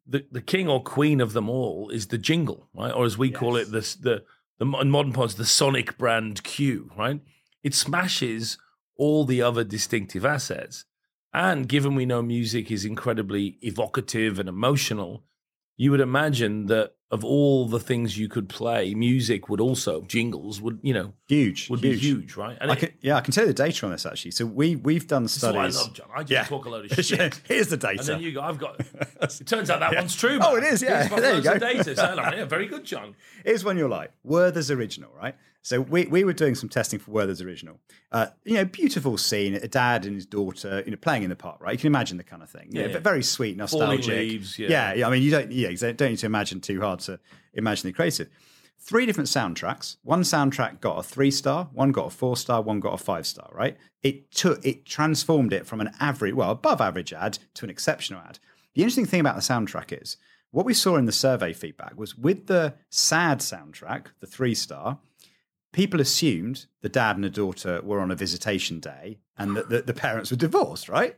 the 0.06 0.26
the 0.30 0.40
king 0.40 0.68
or 0.68 0.82
queen 0.82 1.20
of 1.20 1.32
them 1.32 1.48
all 1.48 1.90
is 1.90 2.08
the 2.08 2.18
jingle, 2.18 2.68
right? 2.74 2.92
Or 2.92 3.04
as 3.04 3.18
we 3.18 3.30
call 3.30 3.56
it, 3.56 3.70
the 3.70 3.80
the 4.02 4.24
in 4.60 4.90
modern 4.90 5.12
parts, 5.12 5.34
the 5.34 5.44
Sonic 5.44 5.98
brand 5.98 6.42
cue, 6.44 6.90
right? 6.96 7.20
It 7.62 7.74
smashes 7.74 8.58
all 8.96 9.24
the 9.24 9.42
other 9.42 9.64
distinctive 9.64 10.24
assets. 10.24 10.84
And 11.32 11.68
given 11.68 11.96
we 11.96 12.06
know 12.06 12.22
music 12.22 12.70
is 12.70 12.84
incredibly 12.84 13.58
evocative 13.60 14.38
and 14.38 14.48
emotional, 14.48 15.24
you 15.76 15.90
would 15.90 16.00
imagine 16.00 16.66
that 16.66 16.92
of 17.10 17.22
all 17.24 17.68
the 17.68 17.78
things 17.78 18.18
you 18.18 18.28
could 18.28 18.48
play, 18.48 18.92
music 18.94 19.48
would 19.48 19.60
also 19.60 20.02
jingles 20.02 20.60
would 20.60 20.78
you 20.82 20.92
know 20.94 21.12
Huge, 21.28 21.70
would 21.70 21.80
huge. 21.80 22.00
be 22.00 22.06
huge, 22.08 22.36
right? 22.36 22.56
And 22.60 22.70
I 22.70 22.74
it- 22.74 22.78
can, 22.80 22.88
yeah, 23.00 23.16
I 23.16 23.20
can 23.20 23.32
tell 23.32 23.44
you 23.44 23.48
the 23.52 23.54
data 23.62 23.86
on 23.86 23.92
this 23.92 24.04
actually. 24.06 24.32
So 24.32 24.44
we 24.46 24.76
we've 24.76 25.06
done 25.06 25.28
studies. 25.28 25.76
I 25.76 25.80
love, 25.82 25.92
John. 25.94 26.08
I 26.14 26.20
just 26.22 26.30
Yeah. 26.32 26.44
talk 26.44 26.64
a 26.64 26.70
load 26.70 26.90
of 26.90 27.04
shit. 27.04 27.40
Here's 27.46 27.68
the 27.68 27.76
data, 27.76 28.00
And 28.00 28.08
then 28.08 28.20
you 28.20 28.32
go, 28.32 28.40
I've 28.40 28.58
got. 28.58 28.80
It 29.22 29.46
turns 29.46 29.70
out 29.70 29.80
that 29.80 29.94
one's 29.94 30.14
true. 30.14 30.38
Oh, 30.42 30.56
it 30.56 30.64
is, 30.64 30.82
yeah. 30.82 31.08
There 31.08 31.36
you 31.36 31.42
go. 31.42 31.58
Data. 31.58 31.96
So, 31.96 32.14
like, 32.16 32.34
yeah, 32.36 32.44
very 32.44 32.66
good, 32.66 32.84
John. 32.84 33.14
Here's 33.44 33.64
one 33.64 33.78
you're 33.78 33.88
like 33.88 34.10
Werther's 34.22 34.70
original, 34.70 35.10
right? 35.16 35.34
So 35.62 35.80
we, 35.80 36.04
we 36.04 36.24
were 36.24 36.34
doing 36.34 36.54
some 36.54 36.68
testing 36.68 36.98
for 36.98 37.10
Werther's 37.10 37.40
original. 37.40 37.80
Uh, 38.12 38.26
you 38.44 38.52
know, 38.54 38.66
beautiful 38.66 39.16
scene, 39.16 39.54
a 39.54 39.66
dad 39.66 40.04
and 40.04 40.14
his 40.14 40.26
daughter, 40.26 40.82
you 40.84 40.90
know, 40.90 40.98
playing 40.98 41.22
in 41.22 41.30
the 41.30 41.36
park, 41.36 41.56
right? 41.62 41.72
You 41.72 41.78
can 41.78 41.86
imagine 41.86 42.18
the 42.18 42.22
kind 42.22 42.42
of 42.42 42.50
thing. 42.50 42.68
Know, 42.70 42.82
Yeah. 42.82 42.88
but 42.92 43.02
very 43.02 43.22
sweet, 43.22 43.56
nostalgic. 43.56 44.06
leaves, 44.08 44.58
yeah. 44.58 44.68
yeah, 44.68 44.92
yeah. 44.94 45.08
I 45.08 45.10
mean, 45.10 45.22
you 45.22 45.30
don't, 45.30 45.50
yeah, 45.50 45.70
you 45.70 45.76
don't 45.78 45.98
need 46.02 46.18
to 46.18 46.26
imagine 46.26 46.60
too 46.60 46.82
hard 46.82 47.00
to 47.04 47.20
imagine 47.52 47.88
the 47.88 47.92
creative. 47.92 48.28
Three 48.78 49.06
different 49.06 49.28
soundtracks. 49.28 49.96
One 50.02 50.22
soundtrack 50.22 50.80
got 50.80 50.98
a 50.98 51.02
three 51.02 51.30
star, 51.30 51.70
one 51.72 51.92
got 51.92 52.06
a 52.06 52.10
four 52.10 52.36
star, 52.36 52.60
one 52.60 52.80
got 52.80 52.94
a 52.94 53.02
five 53.02 53.26
star. 53.26 53.48
Right? 53.52 53.76
It 54.02 54.30
took 54.30 54.64
it 54.64 54.84
transformed 54.84 55.52
it 55.52 55.66
from 55.66 55.80
an 55.80 55.90
average, 56.00 56.34
well, 56.34 56.50
above 56.50 56.80
average 56.80 57.12
ad 57.12 57.38
to 57.54 57.64
an 57.64 57.70
exceptional 57.70 58.20
ad. 58.20 58.38
The 58.74 58.82
interesting 58.82 59.06
thing 59.06 59.20
about 59.20 59.36
the 59.36 59.42
soundtrack 59.42 60.02
is 60.02 60.16
what 60.50 60.66
we 60.66 60.74
saw 60.74 60.96
in 60.96 61.06
the 61.06 61.12
survey 61.12 61.52
feedback 61.52 61.98
was 61.98 62.16
with 62.16 62.46
the 62.46 62.74
sad 62.88 63.38
soundtrack, 63.40 64.06
the 64.20 64.26
three 64.26 64.54
star, 64.54 64.98
people 65.72 66.00
assumed 66.00 66.66
the 66.80 66.88
dad 66.88 67.16
and 67.16 67.24
the 67.24 67.28
daughter 67.30 67.80
were 67.82 68.00
on 68.00 68.10
a 68.10 68.14
visitation 68.14 68.80
day 68.80 69.18
and 69.36 69.56
that 69.56 69.68
the, 69.68 69.82
the 69.82 69.92
parents 69.92 70.30
were 70.30 70.36
divorced, 70.36 70.88
right? 70.88 71.16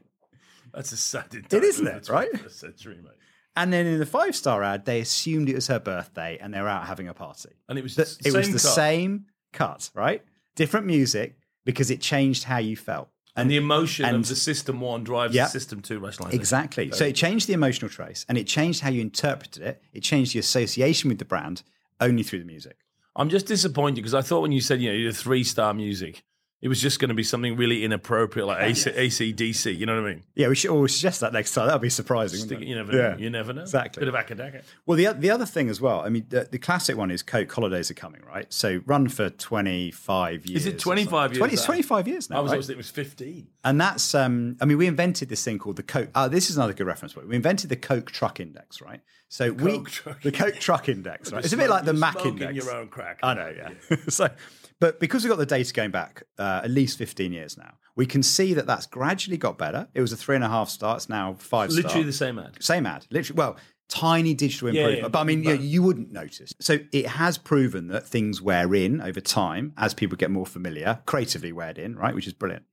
That's 0.72 0.90
a 0.92 0.96
sad 0.96 1.26
It 1.34 1.52
isn't 1.52 1.86
it, 1.86 2.08
right? 2.08 2.28
Century, 2.50 2.96
mate. 3.02 3.12
And 3.56 3.72
then 3.72 3.86
in 3.86 3.98
the 3.98 4.06
five 4.06 4.36
star 4.36 4.62
ad, 4.62 4.84
they 4.84 5.00
assumed 5.00 5.48
it 5.48 5.54
was 5.54 5.68
her 5.68 5.78
birthday 5.78 6.38
and 6.40 6.52
they 6.52 6.60
were 6.60 6.68
out 6.68 6.86
having 6.86 7.08
a 7.08 7.14
party. 7.14 7.50
And 7.68 7.78
it 7.78 7.82
was 7.82 7.94
That- 7.96 8.08
the 8.22 8.28
it 8.28 8.34
was 8.34 8.44
same 8.46 8.52
the 8.52 8.58
cut. 8.58 8.74
same 8.74 9.24
cut, 9.52 9.90
right? 9.94 10.22
Different 10.54 10.86
music 10.86 11.38
because 11.64 11.90
it 11.90 12.00
changed 12.00 12.44
how 12.44 12.58
you 12.58 12.76
felt. 12.76 13.08
And 13.34 13.50
the 13.50 13.56
emotion 13.56 14.04
and- 14.06 14.16
of 14.16 14.28
the 14.28 14.36
System 14.36 14.80
One 14.80 15.04
drives 15.04 15.34
Yeah. 15.34 15.44
the 15.44 15.50
System 15.50 15.80
Two 15.82 15.98
rationalization. 15.98 16.40
Exactly. 16.40 16.90
So 16.92 17.04
it 17.06 17.14
changed 17.14 17.46
the 17.48 17.52
emotional 17.54 17.90
trace 17.90 18.24
and 18.28 18.38
it 18.38 18.46
changed 18.46 18.80
how 18.80 18.90
you 18.90 19.00
interpreted 19.00 19.62
it. 19.62 19.82
It 19.92 20.02
changed 20.02 20.34
the 20.34 20.38
association 20.38 21.08
with 21.08 21.18
the 21.18 21.24
brand 21.24 21.62
only 22.00 22.22
through 22.22 22.38
the 22.40 22.44
music. 22.46 22.76
I'm 23.14 23.28
just 23.30 23.46
disappointed 23.46 23.96
because 23.96 24.14
I 24.14 24.20
thought 24.22 24.40
when 24.42 24.52
you 24.52 24.60
said 24.60 24.80
you 24.82 24.90
know 24.90 24.94
you 24.96 25.10
three 25.12 25.44
star 25.44 25.72
music, 25.74 26.22
it 26.66 26.68
was 26.68 26.80
just 26.80 26.98
going 26.98 27.10
to 27.10 27.14
be 27.14 27.22
something 27.22 27.54
really 27.54 27.84
inappropriate 27.84 28.44
like 28.44 28.60
AC, 28.60 28.90
AC/DC. 28.90 29.78
You 29.78 29.86
know 29.86 30.02
what 30.02 30.10
I 30.10 30.14
mean? 30.14 30.24
Yeah, 30.34 30.48
we 30.48 30.56
should 30.56 30.72
always 30.72 30.92
suggest 30.92 31.20
that 31.20 31.32
next 31.32 31.54
time. 31.54 31.68
That 31.68 31.74
would 31.74 31.80
be 31.80 31.90
surprising. 31.90 32.40
Wouldn't 32.40 32.66
you 32.66 32.74
never 32.74 32.90
know. 32.90 32.98
Yeah. 32.98 33.16
You 33.16 33.30
never 33.30 33.52
know. 33.52 33.62
Exactly. 33.62 34.00
Bit 34.00 34.08
of 34.08 34.16
academic. 34.16 34.64
Well, 34.84 34.96
the, 34.96 35.12
the 35.16 35.30
other 35.30 35.46
thing 35.46 35.68
as 35.68 35.80
well, 35.80 36.00
I 36.00 36.08
mean, 36.08 36.26
the, 36.28 36.48
the 36.50 36.58
classic 36.58 36.96
one 36.96 37.12
is 37.12 37.22
Coke 37.22 37.52
holidays 37.52 37.88
are 37.92 37.94
coming, 37.94 38.20
right? 38.26 38.52
So 38.52 38.80
run 38.84 39.06
for 39.08 39.30
25 39.30 40.46
years. 40.46 40.66
Is 40.66 40.74
it 40.74 40.80
25 40.80 41.30
years 41.34 41.38
20, 41.38 41.54
it's 41.54 41.64
25 41.64 42.08
years 42.08 42.30
now. 42.30 42.38
I 42.38 42.40
was 42.40 42.50
right? 42.50 42.56
always 42.56 42.70
it 42.70 42.76
was 42.76 42.90
15. 42.90 43.46
And 43.62 43.80
that's, 43.80 44.12
um, 44.16 44.56
I 44.60 44.64
mean, 44.64 44.76
we 44.76 44.88
invented 44.88 45.28
this 45.28 45.44
thing 45.44 45.60
called 45.60 45.76
the 45.76 45.84
Coke. 45.84 46.10
Uh, 46.16 46.26
this 46.26 46.50
is 46.50 46.56
another 46.56 46.72
good 46.72 46.88
reference 46.88 47.12
point. 47.12 47.28
We 47.28 47.36
invented 47.36 47.70
the 47.70 47.76
Coke 47.76 48.10
Truck 48.10 48.40
Index, 48.40 48.80
right? 48.80 49.02
So 49.28 49.52
we, 49.52 49.70
Coke 49.70 49.90
Truck 49.90 50.22
the 50.22 50.32
Coke 50.32 50.54
Truck 50.54 50.88
Index, 50.88 51.30
right? 51.32 51.44
It's 51.44 51.52
a 51.52 51.56
bit 51.56 51.70
like 51.70 51.84
the 51.84 51.92
Mac 51.92 52.26
Index. 52.26 52.54
your 52.54 52.74
own 52.74 52.88
crack. 52.88 53.20
I 53.22 53.34
know, 53.34 53.54
yeah. 53.56 53.96
so, 54.08 54.28
but 54.80 55.00
because 55.00 55.24
we've 55.24 55.30
got 55.30 55.38
the 55.38 55.46
data 55.46 55.72
going 55.72 55.90
back 55.90 56.22
uh, 56.38 56.60
at 56.64 56.70
least 56.70 56.98
15 56.98 57.32
years 57.32 57.56
now, 57.56 57.74
we 57.94 58.06
can 58.06 58.22
see 58.22 58.54
that 58.54 58.66
that's 58.66 58.86
gradually 58.86 59.38
got 59.38 59.56
better. 59.58 59.88
It 59.94 60.00
was 60.00 60.12
a 60.12 60.16
three 60.16 60.34
and 60.34 60.44
a 60.44 60.48
half 60.48 60.68
star. 60.68 60.96
It's 60.96 61.08
now 61.08 61.34
five 61.34 61.72
star. 61.72 61.82
Literally 61.82 62.04
the 62.04 62.12
same 62.12 62.38
ad. 62.38 62.62
Same 62.62 62.86
ad, 62.86 63.06
literally. 63.10 63.38
Well, 63.38 63.56
tiny 63.88 64.34
digital 64.34 64.68
improvement, 64.68 65.02
yeah, 65.02 65.08
but 65.08 65.18
I 65.20 65.24
mean, 65.24 65.42
but- 65.44 65.60
you, 65.60 65.66
you 65.66 65.82
wouldn't 65.82 66.12
notice. 66.12 66.52
So 66.60 66.78
it 66.92 67.06
has 67.06 67.38
proven 67.38 67.88
that 67.88 68.06
things 68.06 68.42
wear 68.42 68.74
in 68.74 69.00
over 69.00 69.20
time 69.20 69.72
as 69.78 69.94
people 69.94 70.16
get 70.16 70.30
more 70.30 70.46
familiar, 70.46 71.00
creatively 71.06 71.52
wear 71.52 71.70
in, 71.70 71.96
right? 71.96 72.14
Which 72.14 72.26
is 72.26 72.32
brilliant. 72.32 72.64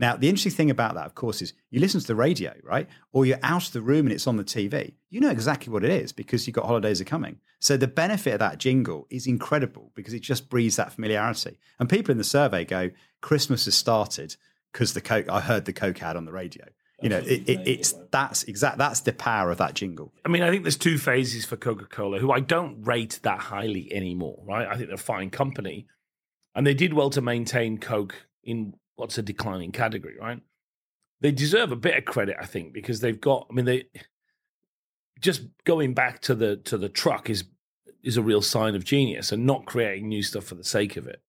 Now, 0.00 0.16
the 0.16 0.30
interesting 0.30 0.52
thing 0.52 0.70
about 0.70 0.94
that, 0.94 1.04
of 1.04 1.14
course, 1.14 1.42
is 1.42 1.52
you 1.70 1.78
listen 1.78 2.00
to 2.00 2.06
the 2.06 2.14
radio, 2.14 2.54
right? 2.62 2.88
Or 3.12 3.26
you're 3.26 3.38
out 3.42 3.66
of 3.66 3.72
the 3.74 3.82
room 3.82 4.06
and 4.06 4.12
it's 4.12 4.26
on 4.26 4.38
the 4.38 4.44
TV. 4.44 4.94
You 5.10 5.20
know 5.20 5.28
exactly 5.28 5.70
what 5.70 5.84
it 5.84 5.90
is 5.90 6.10
because 6.10 6.46
you've 6.46 6.56
got 6.56 6.64
holidays 6.64 7.02
are 7.02 7.04
coming. 7.04 7.38
So 7.58 7.76
the 7.76 7.86
benefit 7.86 8.32
of 8.32 8.38
that 8.38 8.56
jingle 8.56 9.06
is 9.10 9.26
incredible 9.26 9.92
because 9.94 10.14
it 10.14 10.20
just 10.22 10.48
breeds 10.48 10.76
that 10.76 10.94
familiarity. 10.94 11.58
And 11.78 11.86
people 11.86 12.12
in 12.12 12.18
the 12.18 12.24
survey 12.24 12.64
go, 12.64 12.90
Christmas 13.20 13.66
has 13.66 13.74
started 13.74 14.36
because 14.72 14.94
the 14.94 15.02
Coke, 15.02 15.28
I 15.28 15.40
heard 15.40 15.66
the 15.66 15.74
Coke 15.74 16.02
ad 16.02 16.16
on 16.16 16.24
the 16.24 16.32
radio. 16.32 16.64
You 17.02 17.10
know, 17.10 17.18
it, 17.18 17.48
it, 17.48 17.66
it's 17.66 17.94
that's 18.10 18.42
exact. 18.44 18.76
That's 18.76 19.00
the 19.00 19.14
power 19.14 19.50
of 19.50 19.56
that 19.56 19.72
jingle. 19.72 20.12
I 20.22 20.28
mean, 20.28 20.42
I 20.42 20.50
think 20.50 20.64
there's 20.64 20.76
two 20.76 20.98
phases 20.98 21.46
for 21.46 21.56
Coca 21.56 21.86
Cola, 21.86 22.18
who 22.18 22.30
I 22.30 22.40
don't 22.40 22.82
rate 22.82 23.20
that 23.22 23.38
highly 23.38 23.90
anymore, 23.90 24.42
right? 24.46 24.66
I 24.66 24.76
think 24.76 24.88
they're 24.88 24.96
a 24.96 24.98
fine 24.98 25.30
company. 25.30 25.86
And 26.54 26.66
they 26.66 26.74
did 26.74 26.92
well 26.92 27.08
to 27.10 27.22
maintain 27.22 27.78
Coke 27.78 28.26
in 28.44 28.74
what's 29.00 29.18
a 29.18 29.22
declining 29.22 29.72
category, 29.72 30.16
right? 30.20 30.40
They 31.20 31.32
deserve 31.32 31.72
a 31.72 31.76
bit 31.76 31.96
of 31.98 32.04
credit, 32.04 32.36
I 32.40 32.46
think, 32.46 32.72
because 32.72 33.00
they've 33.00 33.20
got, 33.20 33.46
I 33.50 33.54
mean, 33.54 33.64
they 33.64 33.84
just 35.20 35.42
going 35.64 35.92
back 35.92 36.20
to 36.22 36.34
the 36.34 36.56
to 36.56 36.78
the 36.78 36.88
truck 36.88 37.28
is 37.28 37.44
is 38.02 38.16
a 38.16 38.22
real 38.22 38.40
sign 38.40 38.74
of 38.74 38.84
genius 38.84 39.30
and 39.32 39.44
not 39.44 39.66
creating 39.66 40.08
new 40.08 40.22
stuff 40.22 40.44
for 40.44 40.54
the 40.54 40.64
sake 40.64 40.96
of 40.96 41.06
it. 41.06 41.20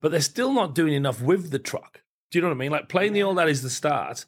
But 0.00 0.10
they're 0.10 0.20
still 0.20 0.52
not 0.52 0.74
doing 0.74 0.94
enough 0.94 1.20
with 1.20 1.50
the 1.50 1.58
truck. 1.58 2.02
Do 2.30 2.38
you 2.38 2.42
know 2.42 2.48
what 2.48 2.54
I 2.54 2.58
mean? 2.58 2.72
Like 2.72 2.88
playing 2.88 3.12
the 3.12 3.22
old 3.22 3.38
that 3.38 3.48
is 3.48 3.62
the 3.62 3.70
start. 3.70 4.26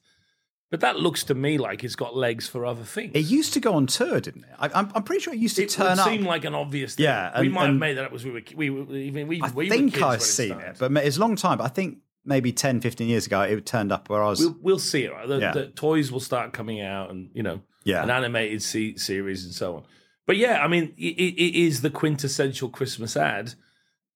But 0.70 0.80
that 0.80 0.96
looks 1.00 1.24
to 1.24 1.34
me 1.34 1.58
like 1.58 1.82
it's 1.82 1.96
got 1.96 2.16
legs 2.16 2.46
for 2.46 2.64
other 2.64 2.84
things. 2.84 3.10
It 3.14 3.24
used 3.26 3.52
to 3.54 3.60
go 3.60 3.74
on 3.74 3.88
tour, 3.88 4.20
didn't 4.20 4.44
it? 4.44 4.50
I, 4.56 4.68
I'm, 4.72 4.88
I'm 4.94 5.02
pretty 5.02 5.20
sure 5.20 5.34
it 5.34 5.40
used 5.40 5.56
to 5.56 5.64
It 5.64 5.70
turn 5.70 5.90
would 5.90 5.98
up. 5.98 6.08
seem 6.08 6.24
like 6.24 6.44
an 6.44 6.54
obvious 6.54 6.94
thing. 6.94 7.04
Yeah, 7.04 7.40
we 7.40 7.48
might 7.48 7.66
have 7.66 7.74
made 7.74 7.96
that 7.96 8.04
up 8.04 8.12
as 8.12 8.24
we 8.24 8.30
were 8.30 8.42
we 8.54 8.68
even 9.08 9.26
we, 9.26 9.42
I 9.42 9.50
we 9.50 9.68
think 9.68 10.00
I've 10.00 10.22
seen 10.22 10.52
it, 10.52 10.76
but 10.78 10.92
it's 10.98 11.16
a 11.16 11.20
long 11.20 11.34
time. 11.34 11.58
But 11.58 11.64
I 11.64 11.68
think 11.68 11.98
maybe 12.30 12.52
10, 12.52 12.80
15 12.80 13.08
years 13.08 13.26
ago, 13.26 13.42
it 13.42 13.66
turned 13.66 13.92
up 13.92 14.08
where 14.08 14.22
I 14.22 14.28
was. 14.28 14.40
we'll 14.40 14.56
we'll 14.62 14.78
see 14.78 15.04
it. 15.04 15.12
Right? 15.12 15.28
The, 15.28 15.38
Yeah. 15.38 15.52
the 15.52 15.66
toys 15.66 16.10
will 16.10 16.20
start 16.20 16.52
coming 16.54 16.80
out, 16.80 17.10
and 17.10 17.28
you 17.34 17.42
know, 17.42 17.60
Yeah. 17.84 18.02
an 18.02 18.10
animated 18.10 18.62
se- 18.62 18.96
series 18.96 19.44
and 19.44 19.52
so 19.52 19.76
on. 19.76 19.82
But 20.26 20.36
yeah, 20.38 20.64
I 20.64 20.68
mean, 20.68 20.94
it, 20.96 21.16
it 21.18 21.54
is 21.66 21.82
the 21.82 21.90
quintessential 21.90 22.68
Christmas 22.68 23.16
ad 23.16 23.54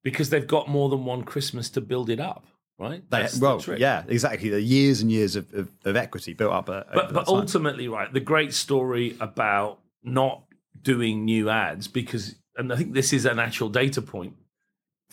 because 0.05 0.31
they've 0.31 0.47
got 0.47 0.69
more 0.69 0.89
than 0.89 1.05
one 1.05 1.23
Christmas 1.25 1.69
to 1.71 1.81
build 1.81 2.09
it 2.09 2.21
up, 2.21 2.45
right? 2.79 3.03
they, 3.11 3.19
That's 3.23 3.39
the 3.39 3.45
well, 3.45 3.59
trick. 3.61 3.81
yeah, 3.81 4.05
exactly. 4.07 4.49
The 4.49 4.61
years 4.63 5.01
and 5.01 5.11
years 5.11 5.35
of, 5.35 5.53
of, 5.55 5.69
of 5.85 5.97
equity 5.97 6.33
built 6.35 6.53
up. 6.53 6.69
Uh, 6.69 6.85
but 6.95 7.13
but 7.13 7.27
ultimately, 7.29 7.89
right, 7.89 8.13
the 8.13 8.21
great 8.21 8.55
story 8.55 9.17
about 9.21 9.81
not 10.05 10.45
doing 10.81 11.25
new 11.25 11.49
ads 11.51 11.89
because, 11.89 12.35
and 12.57 12.73
I 12.73 12.77
think 12.77 12.93
this 12.95 13.13
is 13.13 13.25
an 13.25 13.39
actual 13.39 13.69
data 13.71 14.03
point. 14.03 14.35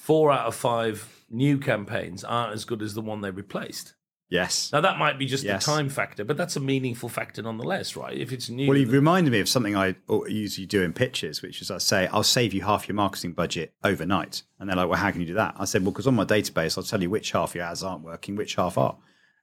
Four 0.01 0.31
out 0.31 0.47
of 0.47 0.55
five 0.55 1.23
new 1.29 1.57
campaigns 1.59 2.23
aren't 2.23 2.53
as 2.53 2.65
good 2.65 2.81
as 2.81 2.93
the 2.95 3.01
one 3.01 3.21
they 3.21 3.29
replaced. 3.31 3.93
yes. 4.29 4.71
Now 4.73 4.81
that 4.81 4.97
might 4.97 5.19
be 5.19 5.25
just 5.25 5.43
Yes. 5.43 5.61
a 5.61 5.65
time 5.65 5.89
factor, 5.89 6.23
but 6.23 6.37
that's 6.37 6.55
a 6.55 6.59
meaningful 6.59 7.07
factor 7.09 7.41
nonetheless, 7.41 7.95
right? 7.95 8.17
If 8.17 8.31
it's 8.31 8.49
new, 8.49 8.67
Well, 8.67 8.77
you 8.77 8.87
reminded 8.87 9.31
me 9.31 9.41
of 9.41 9.47
something 9.49 9.75
I 9.75 9.95
usually 10.27 10.65
do 10.65 10.81
in 10.83 10.93
pitches, 10.93 11.41
which 11.41 11.61
is 11.61 11.69
I 11.69 11.77
say, 11.79 12.07
I'll 12.07 12.23
save 12.23 12.53
you 12.53 12.61
half 12.61 12.87
your 12.87 12.95
marketing 12.95 13.33
budget 13.33 13.73
overnight. 13.83 14.43
And 14.57 14.67
they're 14.69 14.75
like, 14.77 14.87
well, 14.89 14.97
how 14.99 15.11
can 15.11 15.21
you 15.21 15.27
do 15.27 15.33
that? 15.35 15.55
I 15.57 15.65
said, 15.65 15.83
well, 15.83 15.91
because 15.91 16.07
on 16.07 16.15
my 16.15 16.25
database, 16.25 16.77
I'll 16.77 16.83
tell 16.83 17.01
you 17.01 17.09
which 17.09 17.31
half 17.33 17.53
your 17.55 17.65
ads 17.65 17.83
aren't 17.83 18.03
working, 18.03 18.35
which 18.37 18.55
half 18.55 18.77
are, 18.77 18.97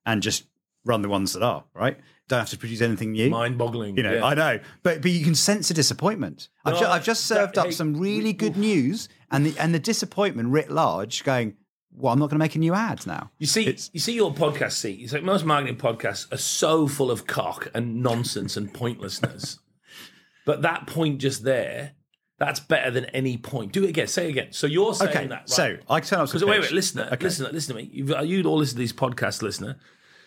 and 0.07 0.23
just 0.23 0.45
run 0.85 1.03
the 1.03 1.09
ones 1.09 1.35
that 1.35 1.43
are, 1.43 1.65
right? 1.75 1.99
Don't 2.29 2.41
have 2.41 2.51
to 2.51 2.59
produce 2.59 2.81
anything 2.83 3.13
new. 3.13 3.31
mind-boggling. 3.31 3.97
You 3.97 4.03
know, 4.03 4.13
yeah. 4.15 4.25
I 4.25 4.35
know, 4.35 4.61
but 4.83 5.01
but 5.03 5.11
you 5.11 5.25
can 5.25 5.35
sense 5.35 5.69
the 5.69 5.75
disappointment. 5.75 6.49
I've, 6.65 6.75
No, 6.75 6.81
ju- 6.81 6.87
I've 6.87 7.05
just 7.05 7.27
that- 7.29 7.35
served 7.35 7.59
up 7.59 7.67
hey, 7.67 7.73
some 7.73 7.97
really 7.97 8.33
good 8.33 8.57
news, 8.57 9.09
and 9.31 9.47
the 9.47 9.59
and 9.59 9.75
the 9.75 9.79
disappointment 9.79 10.51
writ 10.51 10.71
large, 10.71 11.25
going, 11.25 11.55
well, 11.91 12.13
I'm 12.13 12.19
not 12.19 12.27
going 12.27 12.39
to 12.39 12.45
make 12.45 12.55
a 12.55 12.59
new 12.59 12.75
ad 12.75 13.07
now. 13.07 13.31
You 13.39 13.47
see, 13.47 13.63
It's- 13.63 13.91
you 13.93 14.01
see 14.01 14.15
your 14.15 14.33
podcast 14.33 14.73
seat. 14.73 15.01
It's 15.01 15.13
like 15.13 15.23
most 15.25 15.45
marketing 15.45 15.77
podcasts 15.79 16.31
are 16.33 16.37
so 16.37 16.87
full 16.87 17.11
of 17.11 17.27
cock 17.27 17.69
and 17.75 18.03
nonsense 18.03 18.57
and 18.57 18.73
pointlessness. 18.73 19.59
but 20.47 20.63
that 20.63 20.87
point 20.87 21.19
just 21.21 21.45
there, 21.45 21.93
that's 22.39 22.61
better 22.61 22.91
than 22.91 23.07
any 23.07 23.37
point. 23.39 23.73
Do 23.73 23.85
it 23.85 23.89
again. 23.89 24.07
Say 24.07 24.27
it 24.27 24.31
again. 24.31 24.53
So 24.53 24.67
you're 24.67 24.95
saying 24.95 25.11
Okay, 25.11 25.27
that, 25.29 25.35
right? 25.41 25.49
so 25.51 25.77
I 25.89 26.01
turn 26.01 26.21
up 26.21 26.27
Because 26.29 26.45
wait, 26.45 26.61
wait, 26.61 26.73
listener, 26.73 27.09
Okay. 27.13 27.25
listen, 27.25 27.47
listen 27.53 27.75
to 27.75 27.83
me. 27.83 27.91
You've, 27.93 28.13
you'd 28.27 28.47
all 28.47 28.59
listen 28.59 28.75
to 28.77 28.79
these 28.79 28.93
podcasts, 28.93 29.43
listener, 29.43 29.77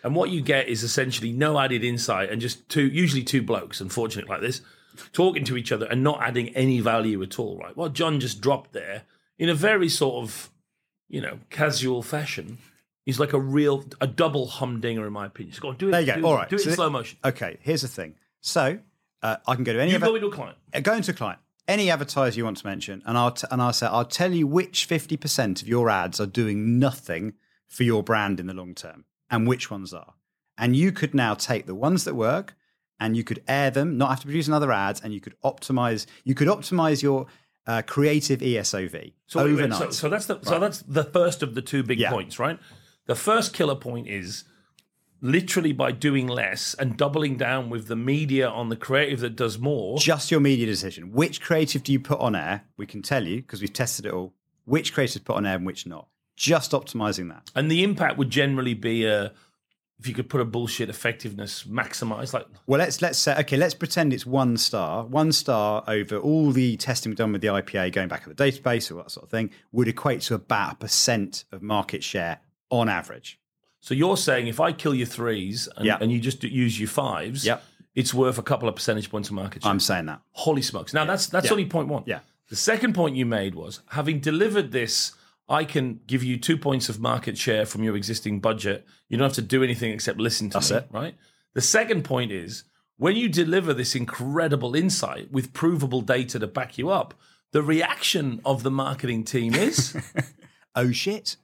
and 0.03 0.15
what 0.15 0.29
you 0.29 0.41
get 0.41 0.67
is 0.67 0.83
essentially 0.83 1.31
no 1.31 1.59
added 1.59 1.83
insight 1.83 2.29
and 2.31 2.41
just 2.41 2.67
two, 2.69 2.87
usually 2.87 3.23
two 3.23 3.41
blokes, 3.41 3.81
unfortunate 3.81 4.27
like 4.29 4.41
this, 4.41 4.61
talking 5.13 5.43
to 5.45 5.57
each 5.57 5.71
other 5.71 5.85
and 5.85 6.03
not 6.03 6.21
adding 6.21 6.49
any 6.55 6.79
value 6.79 7.21
at 7.23 7.39
all. 7.39 7.57
Right? 7.57 7.75
What 7.75 7.93
John 7.93 8.19
just 8.19 8.41
dropped 8.41 8.73
there 8.73 9.03
in 9.37 9.49
a 9.49 9.55
very 9.55 9.89
sort 9.89 10.23
of, 10.23 10.49
you 11.09 11.21
know, 11.21 11.39
casual 11.49 12.01
fashion. 12.03 12.57
He's 13.05 13.19
like 13.19 13.33
a 13.33 13.39
real, 13.39 13.83
a 13.99 14.05
double 14.07 14.45
humdinger 14.47 15.05
in 15.07 15.13
my 15.13 15.25
opinion. 15.25 15.51
Just 15.51 15.61
go 15.61 15.69
on, 15.69 15.75
do 15.77 15.87
it. 15.89 15.91
There 15.91 16.01
you 16.01 16.07
go. 16.07 16.15
Do, 16.17 16.25
All 16.27 16.35
right. 16.35 16.49
do 16.49 16.55
it 16.55 16.59
So 16.59 16.69
in 16.69 16.75
slow 16.75 16.89
motion. 16.89 17.17
Okay, 17.25 17.57
here's 17.61 17.81
the 17.81 17.87
thing. 17.87 18.15
So 18.41 18.79
uh, 19.23 19.37
I 19.47 19.55
can 19.55 19.63
go 19.63 19.73
to 19.73 19.81
any 19.81 19.91
You 19.91 19.97
of 19.97 20.03
go 20.03 20.15
into 20.15 20.27
a 20.27 20.31
client. 20.31 20.57
uh, 20.73 20.79
go 20.81 20.93
into 20.93 21.11
a 21.11 21.13
client, 21.15 21.39
any 21.67 21.89
advertiser 21.89 22.37
you 22.37 22.43
want 22.45 22.57
to 22.57 22.67
mention, 22.67 23.01
and 23.05 23.17
I'll 23.17 23.31
t- 23.31 23.47
and 23.49 23.61
I'll 23.61 23.73
say 23.73 23.87
I'll 23.87 24.05
tell 24.05 24.31
you 24.31 24.45
which 24.47 24.85
fifty 24.85 25.17
percent 25.17 25.61
of 25.61 25.67
your 25.67 25.89
ads 25.89 26.19
are 26.19 26.25
doing 26.27 26.77
nothing 26.79 27.33
for 27.67 27.83
your 27.83 28.03
brand 28.03 28.39
in 28.39 28.45
the 28.47 28.53
long 28.53 28.75
term, 28.75 29.05
and 29.31 29.47
which 29.47 29.71
ones 29.71 29.93
are. 29.93 30.13
And 30.57 30.75
you 30.75 30.91
could 30.91 31.13
now 31.15 31.33
take 31.33 31.65
the 31.65 31.73
ones 31.75 32.03
that 32.03 32.13
work 32.15 32.55
and 32.99 33.17
you 33.17 33.23
could 33.23 33.41
air 33.47 33.71
them, 33.71 33.97
not 33.97 34.09
have 34.09 34.19
to 34.19 34.25
produce 34.27 34.47
another 34.47 34.71
ads, 34.71 35.01
and 35.01 35.11
you 35.13 35.19
could 35.19 35.33
optimize. 35.43 36.05
You 36.23 36.35
could 36.35 36.47
optimize 36.49 37.01
your 37.01 37.25
uh, 37.65 37.81
creative 37.87 38.41
ESOV 38.41 39.13
So, 39.25 39.39
wait, 39.39 39.45
wait, 39.45 39.53
overnight. 39.53 39.79
so, 39.79 39.89
so 39.91 40.09
that's 40.09 40.25
the 40.27 40.39
so 40.43 40.59
that's 40.59 40.79
the 40.83 41.03
first 41.03 41.41
of 41.41 41.55
the 41.55 41.61
two 41.63 41.81
big 41.81 41.99
Yeah. 41.99 42.11
points, 42.11 42.37
right? 42.37 42.59
The 43.07 43.15
first 43.15 43.53
killer 43.53 43.75
point 43.75 44.07
is 44.07 44.43
literally 45.21 45.71
by 45.71 45.91
doing 45.91 46.27
less 46.27 46.73
and 46.73 46.97
doubling 46.97 47.37
down 47.37 47.69
with 47.69 47.87
the 47.87 47.95
media 47.95 48.49
on 48.49 48.69
the 48.69 48.75
creative 48.75 49.19
that 49.19 49.35
does 49.35 49.57
more. 49.59 49.97
just 49.99 50.31
your 50.31 50.39
media 50.39 50.65
decision. 50.65 51.11
Which 51.11 51.41
creative 51.41 51.83
do 51.83 51.91
you 51.91 51.99
put 51.99 52.19
on 52.19 52.35
air? 52.35 52.63
We 52.77 52.85
can 52.87 53.01
tell 53.01 53.25
you 53.27 53.37
because 53.37 53.61
we've 53.61 53.73
tested 53.73 54.05
it 54.07 54.13
all. 54.13 54.33
Which 54.65 54.93
creative 54.93 55.23
put 55.23 55.35
on 55.37 55.45
air 55.45 55.55
and 55.55 55.65
which 55.65 55.85
not. 55.85 56.07
Just 56.41 56.71
optimizing 56.71 57.29
that. 57.29 57.51
And 57.55 57.69
the 57.69 57.83
impact 57.83 58.17
would 58.17 58.31
generally 58.31 58.73
be 58.73 59.05
a 59.05 59.31
if 59.99 60.07
you 60.07 60.15
could 60.15 60.27
put 60.27 60.41
a 60.41 60.45
bullshit 60.45 60.89
effectiveness 60.89 61.65
maximize 61.65 62.33
like 62.33 62.47
Well, 62.65 62.79
let's 62.79 62.99
let's 63.03 63.19
say 63.19 63.35
okay. 63.41 63.57
Let's 63.57 63.75
pretend 63.75 64.11
it's 64.11 64.25
one 64.25 64.57
star. 64.57 65.05
One 65.05 65.31
star 65.33 65.83
over 65.87 66.17
all 66.17 66.49
the 66.51 66.77
testing 66.77 67.11
we've 67.11 67.17
done 67.17 67.31
with 67.31 67.41
the 67.41 67.49
IPA, 67.49 67.91
going 67.91 68.07
back 68.07 68.23
to 68.23 68.29
the 68.29 68.35
database 68.35 68.89
or 68.89 68.95
that 68.95 69.11
sort 69.11 69.25
of 69.25 69.29
thing, 69.29 69.51
would 69.71 69.87
equate 69.87 70.21
to 70.21 70.33
about 70.33 70.73
a 70.73 70.75
percent 70.77 71.43
of 71.51 71.61
market 71.61 72.03
share 72.03 72.39
on 72.71 72.89
average. 72.89 73.37
so 73.79 73.93
you're 73.93 74.17
saying 74.17 74.47
if 74.47 74.59
I 74.59 74.71
kill 74.71 74.95
your 74.95 75.05
threes 75.07 75.67
and, 75.77 75.85
Yeah. 75.85 75.97
and 76.01 76.11
you 76.11 76.19
just 76.19 76.43
use 76.43 76.79
your 76.79 76.89
fives, 76.89 77.45
Yep. 77.45 77.63
it's 77.93 78.13
worth 78.15 78.37
a 78.39 78.43
couple 78.43 78.67
of 78.69 78.75
percentage 78.75 79.09
points 79.11 79.29
of 79.29 79.35
market 79.35 79.61
share. 79.61 79.71
I'm 79.71 79.79
saying 79.79 80.05
that. 80.07 80.21
Holy 80.31 80.61
smokes. 80.63 80.91
Now 80.93 81.05
that's 81.05 81.27
that's 81.27 81.45
Yeah. 81.45 81.51
only 81.51 81.65
point 81.67 81.87
one. 81.87 82.03
Yeah. 82.07 82.21
The 82.49 82.55
second 82.55 82.93
point 82.95 83.15
you 83.15 83.27
made 83.27 83.53
was 83.53 83.81
having 83.89 84.19
delivered 84.19 84.71
this, 84.71 85.11
I 85.51 85.65
can 85.65 85.99
give 86.07 86.23
you 86.23 86.37
two 86.37 86.57
points 86.57 86.87
of 86.89 86.99
market 86.99 87.37
share 87.37 87.65
from 87.65 87.83
your 87.83 87.95
existing 87.97 88.39
budget. 88.39 88.85
You 89.09 89.17
don't 89.17 89.25
have 89.25 89.33
to 89.35 89.41
do 89.41 89.63
anything 89.63 89.91
except 89.91 90.17
listen 90.19 90.49
to 90.51 90.53
That's 90.55 90.71
me. 90.71 90.77
it. 90.77 90.87
Right. 90.91 91.15
The 91.53 91.61
second 91.61 92.03
point 92.03 92.31
is 92.31 92.63
when 92.97 93.15
you 93.17 93.27
deliver 93.27 93.73
this 93.73 93.93
incredible 93.95 94.75
insight 94.75 95.31
with 95.31 95.51
provable 95.51 96.01
data 96.01 96.39
to 96.39 96.47
back 96.47 96.77
you 96.77 96.89
up, 96.89 97.13
the 97.51 97.61
reaction 97.61 98.39
of 98.45 98.63
the 98.63 98.71
marketing 98.71 99.25
team 99.25 99.53
is 99.53 99.95
Oh 100.75 100.91
shit! 100.91 101.35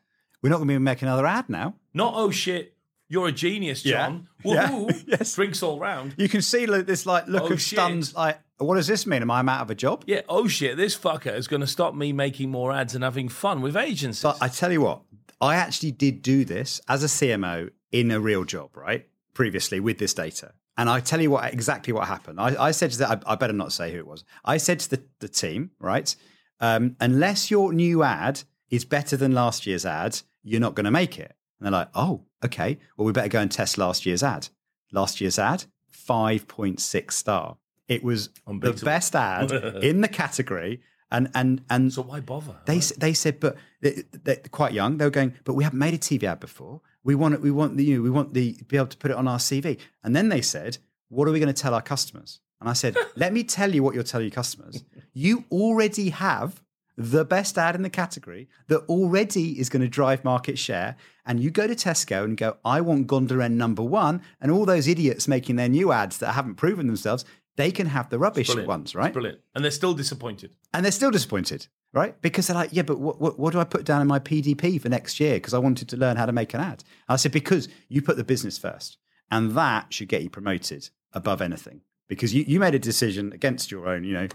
We're 0.42 0.50
not 0.52 0.58
going 0.58 0.70
to 0.70 0.74
be 0.76 0.80
making 0.80 1.10
another 1.10 1.26
ad 1.26 1.50
now. 1.50 1.76
not 1.94 2.14
oh 2.16 2.32
shit, 2.32 2.77
you're 3.10 3.28
a 3.28 3.32
genius, 3.32 3.82
John. 3.84 4.28
Yeah. 4.44 4.70
Woohoo. 4.70 5.04
Yes. 5.08 5.36
Drinks 5.36 5.62
all 5.64 5.80
round. 5.80 6.16
You 6.18 6.30
can 6.30 6.42
see 6.42 6.66
like, 6.66 6.86
this 6.86 7.06
like 7.06 7.28
look 7.28 7.44
Oh, 7.44 7.54
of 7.54 7.62
shit. 7.62 7.78
stunned. 7.80 8.14
Like, 8.16 8.40
what 8.60 8.76
does 8.76 8.88
this 8.88 9.06
mean? 9.06 9.22
Am 9.22 9.32
I 9.32 9.40
out 9.40 9.62
of 9.62 9.70
a 9.70 9.76
job? 9.76 10.04
Yeah, 10.08 10.22
oh 10.30 10.48
shit, 10.48 10.78
this 10.78 10.98
fucker 10.98 11.36
is 11.36 11.48
going 11.48 11.62
to 11.62 11.68
stop 11.68 11.94
me 11.96 12.12
making 12.14 12.50
more 12.50 12.72
ads 12.72 12.96
and 12.96 13.04
having 13.04 13.30
fun 13.30 13.62
with 13.62 13.76
agencies. 13.78 14.24
But 14.24 14.38
I 14.42 14.48
tell 14.48 14.72
you 14.72 14.82
what, 14.82 15.02
I 15.40 15.56
actually 15.56 15.92
did 15.92 16.22
do 16.22 16.44
this 16.46 16.82
as 16.88 17.04
a 17.04 17.08
CMO 17.08 17.70
in 17.92 18.10
a 18.12 18.20
real 18.20 18.44
job, 18.44 18.76
right? 18.76 19.08
Previously 19.34 19.80
with 19.80 19.98
this 20.00 20.14
data. 20.14 20.54
And 20.78 20.90
I 20.90 21.00
tell 21.00 21.22
you 21.22 21.32
what 21.32 21.52
exactly 21.54 21.92
what 21.94 22.08
happened. 22.08 22.40
I, 22.40 22.56
I 22.68 22.72
said 22.72 22.92
to 22.92 22.98
the, 23.00 23.10
I, 23.10 23.20
I 23.34 23.36
better 23.36 23.54
not 23.54 23.72
say 23.74 23.92
who 23.92 23.98
it 24.00 24.08
was. 24.08 24.24
I 24.46 24.58
said 24.58 24.80
to 24.82 24.90
the, 24.92 25.04
the 25.20 25.28
team, 25.28 25.72
right? 25.80 26.16
Um, 26.60 26.96
unless 27.00 27.50
your 27.52 27.74
new 27.74 28.04
ad 28.04 28.42
is 28.70 28.86
better 28.86 29.18
than 29.18 29.34
last 29.34 29.66
year's 29.68 29.86
ad, 29.86 30.20
you're 30.44 30.60
not 30.62 30.76
going 30.76 30.86
to 30.86 30.92
make 30.92 31.18
it. 31.20 31.36
And 31.60 31.66
they're 31.66 31.72
like, 31.80 31.90
oh, 31.96 32.26
okay. 32.44 32.78
Well, 32.98 33.06
we 33.06 33.12
better 33.12 33.28
go 33.30 33.40
and 33.42 33.52
test 33.52 33.78
last 33.78 34.06
year's 34.06 34.24
ad. 34.24 34.50
Last 34.92 35.20
year's 35.22 35.38
ad, 35.38 35.66
5.6 36.08 37.12
star. 37.12 37.58
It 37.88 38.04
was 38.04 38.30
the 38.46 38.74
best 38.86 39.16
ad 39.16 39.52
in 39.84 40.02
the 40.02 40.08
category. 40.08 40.82
And, 41.10 41.30
and, 41.34 41.62
and 41.70 41.94
so 41.94 42.02
why 42.02 42.20
bother? 42.20 42.56
they 42.66 42.78
s- 42.78 42.92
they 42.98 43.14
said, 43.14 43.40
but 43.40 43.56
they, 43.82 44.04
they're 44.12 44.42
quite 44.52 44.74
young. 44.74 44.98
They 44.98 45.06
were 45.06 45.12
going, 45.12 45.34
but 45.46 45.54
we 45.54 45.64
haven't 45.64 45.80
made 45.80 45.94
a 45.94 45.98
TV 45.98 46.24
ad 46.24 46.42
before. 46.42 46.82
We 47.04 47.16
want 47.16 47.34
it. 47.36 47.42
We 47.42 47.52
want 47.52 47.78
the 47.78 47.86
you 47.86 47.98
know, 47.98 48.02
we 48.02 48.10
want 48.10 48.34
the 48.34 48.58
be 48.68 48.76
able 48.76 48.88
to 48.88 48.98
put 48.98 49.12
it 49.12 49.18
on 49.18 49.26
our 49.28 49.38
CV. 49.38 49.78
And 50.04 50.14
then 50.14 50.28
they 50.28 50.42
said, 50.42 50.78
what 51.08 51.26
are 51.28 51.32
we 51.32 51.40
going 51.40 51.54
to 51.54 51.62
tell 51.62 51.74
our 51.74 51.82
customers? 51.82 52.42
And 52.60 52.70
I 52.70 52.74
said, 52.74 52.98
let 53.16 53.32
me 53.32 53.46
tell 53.46 53.74
you 53.74 53.84
what 53.84 53.96
you'll 53.96 54.04
tell 54.04 54.20
your 54.22 54.32
customers. 54.32 54.84
You 55.14 55.46
already 55.50 56.10
have 56.10 56.62
the 56.98 57.24
best 57.24 57.58
ad 57.58 57.76
in 57.76 57.84
the 57.84 57.90
category 57.90 58.50
that 58.68 58.80
already 58.90 59.60
is 59.60 59.70
going 59.70 59.84
to 59.84 59.88
drive 59.88 60.24
market 60.24 60.58
share. 60.58 60.96
And 61.26 61.40
you 61.40 61.52
go 61.52 61.68
to 61.68 61.76
Tesco 61.76 62.24
and 62.24 62.36
go, 62.36 62.58
I 62.66 62.82
want 62.82 63.06
gondola 63.06 63.46
end 63.46 63.58
number 63.58 63.84
one. 63.84 64.22
And 64.42 64.52
all 64.52 64.66
those 64.66 64.88
idiots 64.88 65.28
making 65.28 65.58
their 65.58 65.70
new 65.70 65.92
ads 65.92 66.18
that 66.18 66.34
haven't 66.34 66.56
proven 66.56 66.88
themselves, 66.88 67.24
they 67.56 67.72
can 67.72 67.88
have 67.88 68.10
the 68.10 68.18
rubbish 68.18 68.54
ones, 68.56 68.96
right? 68.96 69.14
Brilliant. 69.14 69.40
And 69.54 69.64
they're 69.64 69.72
still 69.72 69.94
disappointed. 69.94 70.52
and 70.74 70.84
they're 70.84 70.92
still 70.92 71.12
disappointed, 71.12 71.68
right? 71.94 72.20
Because 72.22 72.48
they're 72.48 72.56
like, 72.56 72.70
yeah, 72.72 72.84
but 72.84 73.00
what, 73.00 73.22
what, 73.22 73.38
what 73.38 73.54
do 73.54 73.60
I 73.60 73.64
put 73.64 73.86
down 73.86 74.02
in 74.02 74.08
my 74.08 74.20
PDP 74.20 74.82
for 74.82 74.90
next 74.90 75.20
year? 75.20 75.36
Because 75.36 75.54
I 75.54 75.60
wanted 75.60 75.90
to 75.90 75.98
learn 75.98 76.18
how 76.18 76.26
to 76.26 76.32
make 76.32 76.54
an 76.54 76.62
ad. 76.62 76.84
And 77.08 77.14
I 77.14 77.16
said, 77.18 77.32
because 77.32 77.68
you 77.90 78.02
put 78.02 78.18
the 78.18 78.24
business 78.24 78.58
first, 78.58 78.98
and 79.30 79.52
that 79.52 79.94
should 79.94 80.08
get 80.08 80.24
you 80.24 80.30
promoted 80.30 80.90
above 81.14 81.42
anything. 81.42 81.82
Because 82.08 82.34
you, 82.34 82.44
you 82.48 82.60
made 82.60 82.74
a 82.74 82.80
decision 82.80 83.34
against 83.34 83.70
your 83.70 83.88
own, 83.88 84.04
you 84.04 84.14
know, 84.14 84.28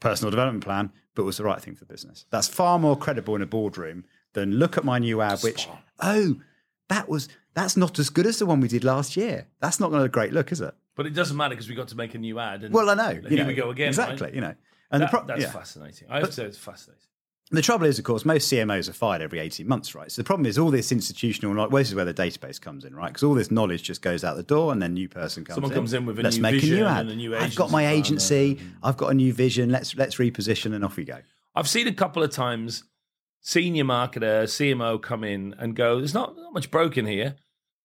personal 0.00 0.30
development 0.30 0.64
plan, 0.64 0.90
but 1.14 1.24
was 1.24 1.36
the 1.38 1.44
right 1.44 1.60
thing 1.60 1.74
for 1.74 1.84
the 1.84 1.92
business. 1.92 2.26
That's 2.30 2.48
far 2.48 2.78
more 2.78 2.96
credible 2.96 3.34
in 3.36 3.42
a 3.42 3.46
boardroom 3.46 4.04
than 4.34 4.52
look 4.58 4.76
at 4.76 4.84
my 4.84 4.98
new 4.98 5.20
ad, 5.22 5.40
which, 5.40 5.68
oh, 6.00 6.36
that 6.88 7.08
was 7.08 7.28
that's 7.54 7.76
not 7.76 7.98
as 7.98 8.10
good 8.10 8.26
as 8.26 8.38
the 8.38 8.46
one 8.46 8.60
we 8.60 8.68
did 8.68 8.84
last 8.84 9.16
year. 9.16 9.46
That's 9.60 9.80
not 9.80 9.88
going 9.90 10.00
to 10.00 10.04
a 10.06 10.08
great 10.10 10.32
look, 10.32 10.52
is 10.52 10.60
it? 10.60 10.74
But 10.94 11.06
it 11.06 11.14
doesn't 11.14 11.36
matter 11.36 11.54
because 11.54 11.68
we 11.68 11.74
got 11.74 11.88
to 11.88 11.96
make 11.96 12.14
a 12.14 12.18
new 12.18 12.38
ad. 12.38 12.62
And 12.64 12.72
Well, 12.74 12.90
I 12.90 12.94
know. 12.94 13.20
Here 13.28 13.38
know, 13.42 13.46
we 13.46 13.54
go 13.54 13.70
again. 13.70 13.88
Exactly. 13.88 14.26
right? 14.26 14.34
You 14.34 14.40
know, 14.42 14.54
and 14.90 15.02
That- 15.02 15.10
the 15.10 15.18
pro- 15.18 15.26
that's 15.26 15.40
yeah. 15.42 15.50
fascinating. 15.50 16.08
I 16.10 16.18
have 16.18 16.26
to 16.28 16.32
say 16.32 16.44
it's 16.44 16.58
fascinating. 16.58 17.02
The 17.52 17.62
trouble 17.62 17.86
is, 17.86 17.96
of 17.98 18.04
course, 18.04 18.24
most 18.24 18.50
CMOs 18.52 18.88
are 18.88 18.92
fired 18.92 19.22
every 19.22 19.38
18 19.38 19.68
months, 19.68 19.94
right? 19.94 20.10
So 20.10 20.20
the 20.20 20.26
problem 20.26 20.46
is 20.46 20.58
all 20.58 20.72
this 20.72 20.90
institutional 20.90 21.54
knowledge, 21.54 21.70
well, 21.70 21.80
this 21.80 21.90
is 21.90 21.94
where 21.94 22.04
the 22.04 22.12
database 22.12 22.60
comes 22.60 22.84
in, 22.84 22.94
right? 22.96 23.06
Because 23.08 23.22
all 23.22 23.34
this 23.34 23.52
knowledge 23.52 23.84
just 23.84 24.02
goes 24.02 24.24
out 24.24 24.36
the 24.36 24.42
door 24.42 24.72
and 24.72 24.82
then 24.82 24.94
new 24.94 25.08
person 25.08 25.44
comes 25.44 25.54
Someone 25.54 25.70
in. 25.70 25.76
comes 25.76 25.92
in 25.92 26.06
with 26.06 26.18
a 26.18 26.22
let's 26.22 26.36
new 26.36 26.42
make 26.42 26.54
a 26.56 26.60
vision 26.60 26.78
new 26.78 26.84
ad. 26.86 27.00
and 27.02 27.10
a 27.10 27.14
new 27.16 27.36
I've 27.36 27.54
got 27.54 27.70
my 27.70 27.86
agency 27.86 28.34
agency, 28.34 28.66
I've 28.82 28.96
got 28.96 29.12
a 29.12 29.14
new 29.14 29.32
vision, 29.32 29.70
let's 29.70 29.94
let's 29.94 30.16
reposition 30.16 30.74
and 30.74 30.84
off 30.84 30.96
we 30.96 31.04
go. 31.04 31.18
I've 31.54 31.68
seen 31.68 31.86
a 31.86 31.94
couple 31.94 32.24
of 32.24 32.30
times 32.32 32.82
senior 33.42 33.84
marketer, 33.84 34.42
CMO 34.44 35.00
come 35.00 35.22
in 35.22 35.54
and 35.58 35.76
go, 35.76 35.98
there's 35.98 36.14
not, 36.14 36.36
not 36.36 36.52
much 36.52 36.72
broken 36.72 37.06
here. 37.06 37.36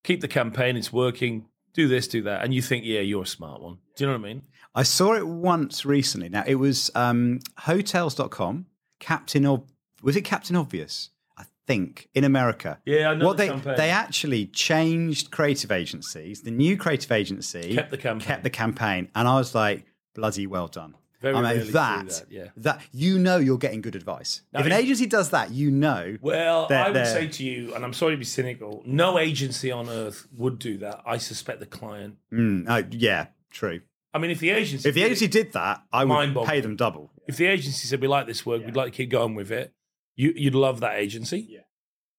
Keep 0.04 0.22
the 0.22 0.28
campaign, 0.28 0.76
it's 0.76 0.92
working. 0.92 1.46
Do 1.76 1.88
this, 1.88 2.08
do 2.08 2.24
that. 2.24 2.44
And 2.44 2.52
you 2.52 2.64
think, 2.64 2.84
yeah, 2.84 3.02
you're 3.02 3.24
a 3.24 3.28
smart 3.28 3.62
one. 3.62 3.78
Do 3.96 4.04
you 4.04 4.08
know 4.12 4.18
what 4.18 4.26
I 4.26 4.34
mean? 4.34 4.42
I 4.74 4.82
saw 4.84 5.14
it 5.14 5.28
once 5.28 5.86
recently. 5.86 6.30
Now, 6.30 6.44
it 6.48 6.56
was 6.56 6.90
um, 6.96 7.40
hotels.com, 7.60 8.66
Captain 9.02 9.46
of, 9.46 9.64
was 10.02 10.16
it 10.16 10.22
Captain 10.22 10.56
Obvious? 10.56 11.10
I 11.38 11.44
think 11.68 12.08
in 12.14 12.24
America. 12.24 12.80
Yeah, 12.86 13.10
I 13.10 13.16
know 13.16 13.26
What 13.26 13.38
the 13.38 13.44
they 13.44 13.50
campaign. 13.50 13.76
they 13.78 13.90
actually 13.90 14.46
changed 14.48 15.32
creative 15.32 15.72
agencies. 15.72 16.42
The 16.44 16.52
new 16.52 16.78
creative 16.78 17.12
agency 17.12 17.74
Kept 17.76 17.92
the 17.92 17.98
campaign. 17.98 18.28
kept 18.28 18.44
the 18.44 18.50
campaign, 18.50 19.10
and 19.16 19.28
I 19.28 19.36
was 19.36 19.54
like, 19.56 19.86
bloody 20.16 20.48
well 20.48 20.68
done. 20.68 20.96
Very 21.22 21.36
I 21.36 21.42
rarely 21.42 21.58
mean, 21.60 21.66
do 21.68 21.72
that, 21.74 22.10
that, 22.10 22.26
yeah. 22.32 22.48
that 22.58 22.82
you 22.92 23.20
know 23.20 23.38
you're 23.38 23.60
getting 23.60 23.82
good 23.82 23.96
advice. 23.96 24.42
Now, 24.54 24.62
if 24.62 24.66
an 24.66 24.72
if- 24.72 24.80
agency 24.80 25.06
does 25.06 25.30
that, 25.30 25.52
you 25.52 25.70
know. 25.70 26.18
Well, 26.22 26.68
They're- 26.68 26.80
I 26.80 26.88
would 26.88 26.96
they're- 26.96 27.06
say 27.06 27.28
to 27.28 27.44
you, 27.44 27.76
and 27.76 27.84
I'm 27.86 27.94
sorry 27.94 28.14
to 28.14 28.18
be 28.18 28.26
cynical, 28.26 28.82
no 28.86 29.20
agency 29.20 29.72
on 29.72 29.88
earth 29.88 30.28
would 30.36 30.58
do 30.58 30.78
that. 30.80 31.02
I 31.06 31.18
suspect 31.18 31.60
the 31.60 31.68
client. 31.68 32.16
Mm, 32.34 32.66
oh, 32.68 32.88
yeah, 32.92 33.28
true. 33.52 33.82
I 34.14 34.18
mean, 34.18 34.32
if 34.32 34.40
the 34.40 34.50
agency, 34.50 34.90
If 34.90 34.96
the 34.96 35.04
agency 35.04 35.28
did 35.28 35.54
that, 35.54 35.84
I 35.94 36.04
would 36.04 36.10
Mind-boggling. 36.10 36.50
pay 36.50 36.60
them 36.60 36.76
double. 36.76 37.12
If 37.32 37.38
the 37.38 37.48
agency 37.48 37.88
said 37.88 38.02
we 38.02 38.08
like 38.08 38.28
this 38.28 38.46
work, 38.46 38.66
we'd 38.66 38.76
like 38.76 38.92
to 38.92 38.98
keep 38.98 39.10
going 39.10 39.36
with 39.36 39.52
it, 39.52 39.74
you, 40.16 40.34
you'd 40.36 40.56
love 40.56 40.82
that 40.82 40.98
agency. 40.98 41.48
Yeah. 41.50 41.62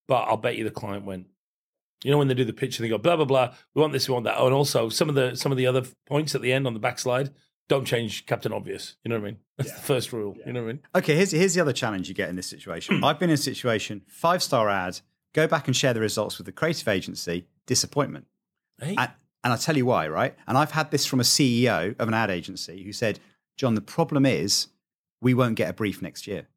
But 0.09 0.22
I'll 0.22 0.37
bet 0.37 0.57
you 0.57 0.64
the 0.64 0.70
client 0.70 1.05
went. 1.05 1.27
You 2.05 2.11
know 2.11 2.18
when 2.18 2.27
they 2.27 2.35
do 2.35 2.44
the 2.44 2.53
pitch 2.53 2.79
and 2.79 2.85
they 2.85 2.88
go 2.88 2.98
blah 2.98 3.16
blah 3.16 3.25
blah. 3.25 3.55
We 3.75 3.81
want 3.81 3.92
this, 3.92 4.09
we 4.09 4.14
want 4.14 4.25
that. 4.25 4.35
Oh, 4.37 4.46
and 4.46 4.55
also 4.55 4.88
some 4.88 5.09
of 5.09 5.14
the 5.14 5.37
some 5.37 5.53
of 5.53 5.59
the 5.59 5.66
other 5.66 5.85
points 6.09 6.35
at 6.35 6.42
the 6.42 6.53
end 6.53 6.66
on 6.66 6.75
the 6.75 6.81
backslide. 6.81 7.31
Don't 7.68 7.85
change 7.87 8.27
Captain 8.27 8.53
Obvious. 8.53 8.96
You 9.05 9.11
know 9.11 9.20
what 9.20 9.29
I 9.29 9.31
mean? 9.31 9.38
That's 9.57 9.72
the 9.72 9.81
first 9.81 10.12
rule. 10.12 10.37
You 10.44 10.53
know 10.53 10.62
what 10.62 10.68
I 10.68 10.72
mean? 10.72 10.83
Okay, 10.96 11.14
here's 11.14 11.31
here's 11.31 11.55
the 11.55 11.61
other 11.61 11.72
challenge 11.72 12.09
you 12.09 12.14
get 12.14 12.29
in 12.29 12.35
this 12.35 12.48
situation. 12.48 13.05
I've 13.05 13.20
been 13.20 13.31
in 13.31 13.35
a 13.35 13.37
situation, 13.37 14.03
five 14.09 14.42
star 14.42 14.68
ad, 14.68 15.01
go 15.33 15.46
back 15.46 15.68
and 15.68 15.77
share 15.77 15.94
the 15.94 16.01
results 16.01 16.38
with 16.38 16.46
the 16.46 16.53
creative 16.53 16.88
agency, 16.88 17.46
disappointment. 17.66 18.27
Hey, 18.81 18.96
And, 18.98 19.12
and 19.44 19.53
I'll 19.53 19.59
tell 19.59 19.77
you 19.77 19.87
why, 19.87 20.09
right? 20.09 20.35
And 20.48 20.59
I've 20.59 20.72
had 20.72 20.90
this 20.90 21.07
from 21.07 21.20
a 21.20 21.25
CEO 21.25 21.94
of 22.01 22.09
an 22.09 22.14
ad 22.14 22.31
agency 22.31 22.83
who 22.83 22.92
said, 22.92 23.20
John, 23.57 23.75
the 23.75 23.81
problem 23.81 24.27
is 24.27 24.68
we 25.22 25.32
won't 25.32 25.54
get 25.54 25.70
a 25.70 25.72
brief 25.72 26.02
next 26.02 26.26
year 26.26 26.48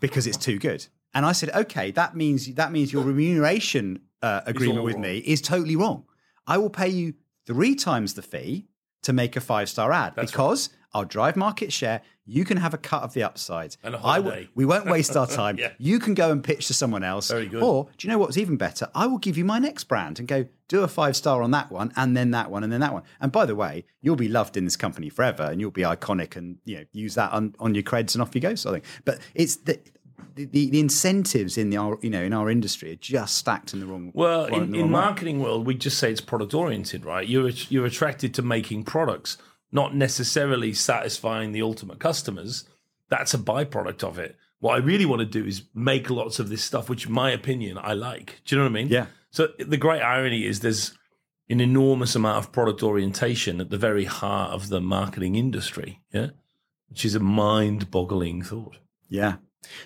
because 0.00 0.26
it's 0.26 0.36
too 0.36 0.58
good. 0.58 0.86
And 1.14 1.24
I 1.24 1.32
said, 1.32 1.50
okay, 1.50 1.90
that 1.92 2.14
means 2.14 2.52
that 2.54 2.72
means 2.72 2.92
your 2.92 3.04
remuneration 3.04 4.00
uh, 4.20 4.40
agreement 4.44 4.84
with 4.84 4.94
wrong. 4.94 5.02
me 5.02 5.18
is 5.18 5.40
totally 5.40 5.76
wrong. 5.76 6.04
I 6.46 6.58
will 6.58 6.70
pay 6.70 6.88
you 6.88 7.14
three 7.46 7.74
times 7.74 8.14
the 8.14 8.22
fee 8.22 8.66
to 9.02 9.12
make 9.12 9.36
a 9.36 9.40
five 9.40 9.68
star 9.68 9.92
ad 9.92 10.14
That's 10.16 10.32
because 10.32 10.70
I'll 10.92 11.04
drive 11.04 11.36
market 11.36 11.72
share. 11.72 12.02
You 12.24 12.44
can 12.44 12.56
have 12.58 12.72
a 12.72 12.78
cut 12.78 13.02
of 13.02 13.14
the 13.14 13.22
upside. 13.22 13.76
And 13.82 13.94
a 13.94 13.98
I 13.98 14.20
holiday. 14.20 14.48
we 14.54 14.64
won't 14.64 14.86
waste 14.86 15.16
our 15.16 15.26
time. 15.42 15.58
Yeah. 15.58 15.72
You 15.78 15.98
can 15.98 16.14
go 16.14 16.30
and 16.30 16.42
pitch 16.42 16.68
to 16.68 16.74
someone 16.74 17.02
else. 17.02 17.28
Very 17.30 17.46
good. 17.46 17.62
Or 17.62 17.88
do 17.96 18.06
you 18.06 18.12
know 18.12 18.18
what's 18.18 18.38
even 18.38 18.56
better? 18.56 18.88
I 18.94 19.06
will 19.06 19.18
give 19.18 19.36
you 19.36 19.44
my 19.44 19.58
next 19.58 19.84
brand 19.84 20.18
and 20.18 20.28
go 20.28 20.46
do 20.68 20.82
a 20.82 20.88
five 20.88 21.16
star 21.16 21.42
on 21.42 21.50
that 21.50 21.70
one, 21.70 21.92
and 21.96 22.16
then 22.16 22.30
that 22.30 22.50
one, 22.50 22.64
and 22.64 22.72
then 22.72 22.80
that 22.80 22.92
one. 22.92 23.02
And 23.20 23.30
by 23.30 23.44
the 23.44 23.54
way, 23.54 23.84
you'll 24.00 24.16
be 24.16 24.28
loved 24.28 24.56
in 24.56 24.64
this 24.64 24.76
company 24.76 25.08
forever, 25.08 25.42
and 25.42 25.60
you'll 25.60 25.70
be 25.70 25.82
iconic, 25.82 26.36
and 26.36 26.58
you 26.64 26.78
know 26.78 26.84
use 26.92 27.14
that 27.16 27.32
on, 27.32 27.54
on 27.58 27.74
your 27.74 27.82
creds, 27.84 28.14
and 28.14 28.22
off 28.22 28.34
you 28.34 28.40
go, 28.40 28.54
sort 28.54 28.76
of 28.76 28.82
thing. 28.82 29.02
But 29.04 29.18
it's 29.34 29.56
the 29.56 29.78
the, 30.34 30.46
the, 30.46 30.70
the 30.70 30.80
incentives 30.80 31.58
in 31.58 31.70
the 31.70 31.76
our 31.76 31.98
you 32.00 32.10
know 32.10 32.22
in 32.22 32.32
our 32.32 32.48
industry 32.50 32.92
are 32.92 32.96
just 32.96 33.36
stacked 33.36 33.74
in 33.74 33.80
the 33.80 33.86
wrong. 33.86 34.12
Well, 34.14 34.46
in, 34.46 34.54
in 34.54 34.72
wrong 34.72 34.82
way. 34.82 34.88
marketing 34.88 35.40
world, 35.40 35.66
we 35.66 35.74
just 35.74 35.98
say 35.98 36.10
it's 36.10 36.20
product 36.20 36.54
oriented, 36.54 37.04
right? 37.04 37.26
You're 37.26 37.50
you're 37.68 37.86
attracted 37.86 38.32
to 38.34 38.42
making 38.42 38.84
products, 38.84 39.38
not 39.72 39.94
necessarily 39.94 40.72
satisfying 40.74 41.52
the 41.52 41.62
ultimate 41.62 41.98
customers. 41.98 42.64
That's 43.08 43.34
a 43.34 43.38
byproduct 43.38 44.04
of 44.04 44.18
it. 44.18 44.36
What 44.60 44.74
I 44.74 44.78
really 44.78 45.06
want 45.06 45.20
to 45.20 45.26
do 45.26 45.44
is 45.44 45.64
make 45.74 46.08
lots 46.08 46.38
of 46.38 46.48
this 46.48 46.62
stuff, 46.62 46.88
which, 46.88 47.06
in 47.06 47.12
my 47.12 47.30
opinion, 47.32 47.78
I 47.78 47.94
like. 47.94 48.42
Do 48.44 48.54
you 48.54 48.60
know 48.60 48.66
what 48.66 48.70
I 48.70 48.82
mean? 48.82 48.88
Yeah. 48.88 49.06
So 49.30 49.48
the 49.58 49.76
great 49.76 50.02
irony 50.02 50.44
is 50.44 50.60
there's 50.60 50.96
an 51.48 51.60
enormous 51.60 52.14
amount 52.14 52.38
of 52.38 52.52
product 52.52 52.82
orientation 52.82 53.60
at 53.60 53.70
the 53.70 53.78
very 53.78 54.04
heart 54.04 54.52
of 54.52 54.68
the 54.68 54.80
marketing 54.80 55.34
industry. 55.34 56.00
Yeah, 56.12 56.28
which 56.88 57.04
is 57.04 57.14
a 57.14 57.20
mind-boggling 57.20 58.42
thought. 58.42 58.76
Yeah. 59.08 59.36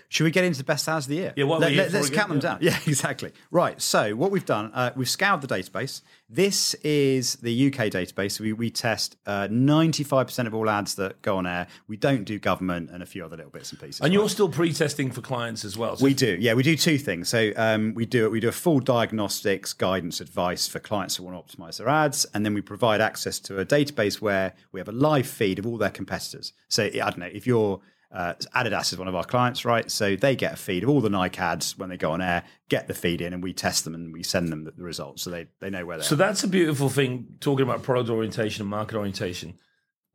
Should 0.08 0.24
we 0.24 0.30
get 0.30 0.44
into 0.44 0.58
the 0.58 0.64
best 0.64 0.88
ads 0.88 1.06
of 1.06 1.10
the 1.10 1.16
year? 1.16 1.32
Yeah, 1.36 1.44
what 1.44 1.60
Let, 1.60 1.72
you 1.72 1.82
us 1.82 2.10
count 2.10 2.28
them 2.28 2.38
Yeah. 2.38 2.40
down. 2.40 2.58
Yeah, 2.66 2.78
exactly. 2.86 3.32
Right. 3.50 3.80
So 3.80 4.14
what 4.16 4.30
we've 4.30 4.44
done, 4.44 4.70
uh, 4.74 4.92
we've 4.96 5.08
scoured 5.08 5.40
the 5.42 5.46
database. 5.48 6.02
This 6.28 6.74
is 6.82 7.34
the 7.36 7.68
UK 7.68 7.86
database. 7.90 8.40
We, 8.40 8.52
we 8.52 8.70
test 8.70 9.16
uh, 9.26 9.46
95% 9.48 10.46
of 10.46 10.54
all 10.54 10.68
ads 10.68 10.96
that 10.96 11.22
go 11.22 11.36
on 11.36 11.46
air. 11.46 11.68
We 11.86 11.96
don't 11.96 12.24
do 12.24 12.38
government 12.38 12.90
and 12.90 13.02
a 13.02 13.06
few 13.06 13.24
other 13.24 13.36
little 13.36 13.52
bits 13.52 13.70
and 13.70 13.80
pieces. 13.80 14.00
And 14.00 14.12
you're 14.12 14.28
still 14.28 14.48
pre-testing 14.48 15.12
for 15.12 15.20
clients 15.20 15.64
as 15.64 15.78
well. 15.78 15.96
So 15.96 16.04
We 16.04 16.14
do, 16.14 16.36
yeah. 16.40 16.54
We 16.54 16.62
do 16.64 16.76
two 16.76 16.98
things. 16.98 17.28
So 17.28 17.52
um, 17.56 17.94
we 17.94 18.06
do 18.06 18.28
we 18.30 18.40
do 18.40 18.48
a 18.48 18.52
full 18.52 18.80
diagnostics, 18.80 19.72
guidance, 19.72 20.20
advice 20.20 20.66
for 20.66 20.80
clients 20.80 21.16
who 21.16 21.22
want 21.24 21.46
to 21.48 21.56
optimize 21.56 21.78
their 21.78 21.88
ads, 21.88 22.24
and 22.34 22.44
then 22.44 22.54
we 22.54 22.60
provide 22.60 23.00
access 23.00 23.38
to 23.40 23.58
a 23.60 23.64
database 23.66 24.20
where 24.20 24.54
we 24.72 24.80
have 24.80 24.88
a 24.88 24.92
live 24.92 25.26
feed 25.26 25.58
of 25.58 25.66
all 25.66 25.78
their 25.78 25.90
competitors. 25.90 26.52
So 26.68 26.84
I 26.84 26.90
don't 26.90 27.18
know 27.18 27.28
if 27.32 27.46
you're 27.46 27.80
uh, 28.16 28.32
Adidas 28.54 28.92
is 28.94 28.98
one 28.98 29.08
of 29.08 29.14
our 29.14 29.24
clients, 29.24 29.66
right? 29.66 29.90
So 29.90 30.16
they 30.16 30.34
get 30.34 30.54
a 30.54 30.56
feed 30.56 30.82
of 30.82 30.88
all 30.88 31.02
the 31.02 31.10
Nike 31.10 31.38
ads 31.38 31.76
when 31.76 31.90
they 31.90 31.98
go 31.98 32.12
on 32.12 32.22
air, 32.22 32.44
get 32.70 32.88
the 32.88 32.94
feed 32.94 33.20
in, 33.20 33.34
and 33.34 33.42
we 33.42 33.52
test 33.52 33.84
them 33.84 33.94
and 33.94 34.10
we 34.10 34.22
send 34.22 34.50
them 34.50 34.64
the, 34.64 34.72
results, 34.82 35.22
so 35.22 35.28
they 35.30 35.48
they 35.60 35.68
know 35.68 35.84
where 35.84 35.98
they 35.98 36.02
So 36.04 36.14
are. 36.14 36.18
that's 36.18 36.42
a 36.42 36.48
beautiful 36.48 36.88
thing 36.88 37.26
talking 37.40 37.62
about 37.62 37.82
product 37.82 38.08
orientation 38.08 38.62
and 38.62 38.70
market 38.70 38.96
orientation. 38.96 39.58